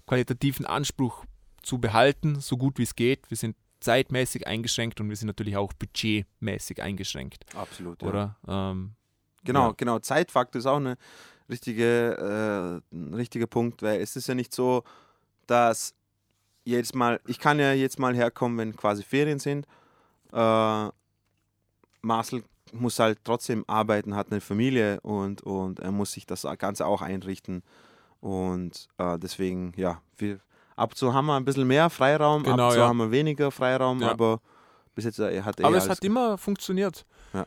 qualitativen 0.08 0.66
Anspruch 0.66 1.26
zu 1.64 1.78
behalten, 1.80 2.40
so 2.40 2.58
gut 2.58 2.78
wie 2.80 2.84
es 2.84 2.96
geht. 2.96 3.30
Wir 3.30 3.38
sind 3.38 3.56
zeitmäßig 3.80 4.46
eingeschränkt 4.48 5.00
und 5.02 5.10
wir 5.10 5.16
sind 5.16 5.28
natürlich 5.28 5.58
auch 5.58 5.74
budgetmäßig 5.74 6.82
eingeschränkt, 6.82 7.46
Absolut. 7.56 8.04
oder? 8.04 8.38
Ähm, 8.48 8.94
Genau, 9.44 9.70
Ja. 9.70 9.74
genau. 9.76 9.98
Zeitfaktor 10.00 10.60
ist 10.60 10.68
auch 10.68 10.78
eine 10.78 10.98
richtige, 11.50 12.82
äh, 12.92 12.96
ein 12.96 13.14
richtiger 13.16 13.48
Punkt, 13.48 13.82
weil 13.82 14.00
es 14.00 14.16
ist 14.16 14.28
ja 14.28 14.36
nicht 14.36 14.54
so, 14.54 14.84
dass 15.48 15.96
jedes 16.64 16.94
Mal, 16.94 17.20
ich 17.26 17.40
kann 17.40 17.60
ja 17.60 17.74
jetzt 17.74 18.00
mal 18.00 18.16
herkommen, 18.16 18.58
wenn 18.58 18.76
quasi 18.76 19.04
Ferien 19.04 19.40
sind. 19.40 19.66
Äh, 20.32 20.88
Marcel 22.02 22.44
muss 22.74 23.00
halt 23.00 23.20
trotzdem 23.24 23.64
arbeiten, 23.68 24.16
hat 24.16 24.32
eine 24.32 24.42
Familie 24.42 25.00
und, 25.02 25.42
und 25.42 25.80
er 25.80 25.92
muss 25.92 26.14
sich 26.14 26.26
das 26.26 26.48
Ganze 26.58 26.86
auch 26.86 27.02
einrichten. 27.02 27.64
Und 28.22 28.88
äh, 28.98 29.18
deswegen, 29.20 29.74
ja, 29.76 30.02
wir, 30.18 30.40
ab 30.76 30.92
und 30.92 30.96
zu 30.98 31.14
haben 31.14 31.26
wir 31.26 31.36
ein 31.36 31.46
bisschen 31.46 31.68
mehr 31.68 31.90
Freiraum, 31.90 32.42
ab 32.42 32.52
Genau, 32.52 32.68
und 32.68 32.74
zu 32.74 32.80
ja. 32.80 32.88
haben 32.88 32.98
wir 32.98 33.12
weniger 33.12 33.52
Freiraum, 33.52 34.02
Ja. 34.02 34.12
aber 34.12 34.40
bis 34.96 35.06
jetzt 35.06 35.20
äh, 35.20 35.42
hat 35.42 35.60
er 35.60 35.66
Aber 35.66 35.76
eh 35.76 35.78
es 35.80 35.86
alles 35.86 35.98
hat 35.98 36.06
immer 36.06 36.38
funktioniert. 36.38 37.06
Ja. 37.34 37.46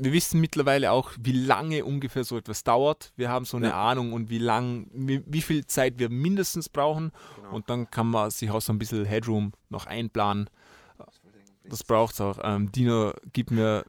Wir 0.00 0.12
wissen 0.12 0.40
mittlerweile 0.40 0.92
auch, 0.92 1.10
wie 1.20 1.32
lange 1.32 1.84
ungefähr 1.84 2.24
so 2.24 2.36
etwas 2.36 2.64
dauert. 2.64 3.12
Wir 3.16 3.28
haben 3.30 3.44
so 3.44 3.56
eine 3.56 3.68
Ja. 3.68 3.90
Ahnung 3.90 4.12
und 4.12 4.30
wie 4.30 4.38
lang, 4.38 4.86
wie, 4.92 5.22
wie 5.26 5.42
viel 5.42 5.66
Zeit 5.66 5.98
wir 5.98 6.08
mindestens 6.08 6.68
brauchen. 6.68 7.12
Genau. 7.36 7.54
Und 7.54 7.68
dann 7.70 7.90
kann 7.90 8.08
man 8.08 8.30
sich 8.30 8.50
auch 8.50 8.60
so 8.60 8.72
ein 8.72 8.78
bisschen 8.78 9.04
Headroom 9.04 9.52
noch 9.70 9.86
einplanen. 9.86 10.48
Das 11.64 11.84
braucht 11.84 12.14
es 12.14 12.20
auch. 12.20 12.38
Ähm, 12.42 12.72
Dino 12.72 13.12
gibt 13.32 13.50
mir, 13.50 13.84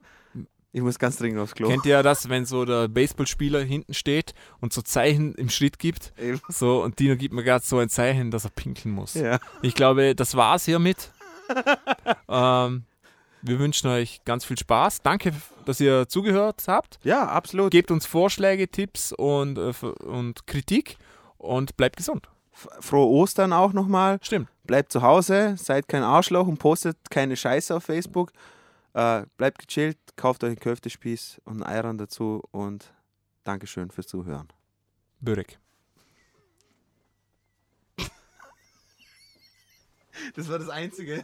Ich 0.73 0.81
muss 0.81 0.99
ganz 0.99 1.17
dringend 1.17 1.39
aufs 1.39 1.55
Klo. 1.55 1.69
kennt 1.69 1.85
ihr 1.85 1.93
ja 1.93 2.03
das, 2.03 2.27
wenn 2.27 2.45
so 2.45 2.65
der 2.65 2.87
Baseballspieler 2.89 3.61
hinten 3.61 3.93
steht 3.93 4.33
und 4.59 4.73
so 4.73 4.81
Zeichen 4.81 5.33
im 5.35 5.49
Schritt 5.49 5.79
gibt? 5.79 6.11
Eben. 6.19 6.41
So, 6.49 6.83
und 6.83 6.99
Dino 6.99 7.15
gibt 7.15 7.33
mir 7.33 7.43
gerade 7.43 7.63
so 7.65 7.77
ein 7.79 7.87
Zeichen, 7.89 8.31
dass 8.31 8.43
er 8.43 8.51
pinkeln 8.51 8.93
muss. 8.93 9.13
Ja. 9.13 9.39
Ich 9.61 9.75
glaube, 9.75 10.13
das 10.13 10.35
war's 10.35 10.65
hiermit. 10.65 11.11
ähm, 12.27 12.83
wir 13.41 13.59
wünschen 13.59 13.89
euch 13.89 14.21
ganz 14.25 14.45
viel 14.45 14.57
Spaß. 14.57 15.01
Danke, 15.01 15.33
dass 15.65 15.79
ihr 15.79 16.07
zugehört 16.07 16.63
habt. 16.67 16.99
ja, 17.03 17.27
absolut. 17.27 17.71
Gebt 17.71 17.91
uns 17.91 18.05
Vorschläge, 18.05 18.67
Tipps 18.67 19.13
und, 19.13 19.57
äh, 19.57 19.73
und 20.05 20.45
Kritik 20.47 20.97
und 21.37 21.77
bleibt 21.77 21.97
gesund. 21.97 22.27
Frohe 22.51 23.07
Ostern 23.07 23.53
auch 23.53 23.73
nochmal. 23.73 24.19
Stimmt. 24.21 24.49
Bleibt 24.63 24.91
zu 24.91 25.01
Hause, 25.01 25.55
seid 25.57 25.87
kein 25.87 26.03
Arschloch 26.03 26.47
und 26.47 26.57
postet 26.57 26.97
keine 27.09 27.37
Scheiße 27.37 27.75
auf 27.75 27.83
Facebook. 27.83 28.31
Äh, 28.93 29.23
bleibt 29.37 29.59
gechillt, 29.59 29.97
kauft 30.15 30.43
euch 30.43 30.49
einen 30.49 30.59
Köftespieß 30.59 31.41
und 31.45 31.63
einen 31.63 31.63
Eiran 31.63 31.97
dazu 31.97 32.43
und 32.51 32.93
Dankeschön 33.43 33.91
fürs 33.91 34.07
Zuhören. 34.07 34.49
Börek. 35.21 35.59
Das 40.35 40.49
war 40.49 40.59
das 40.59 40.69
Einzige. 40.69 41.23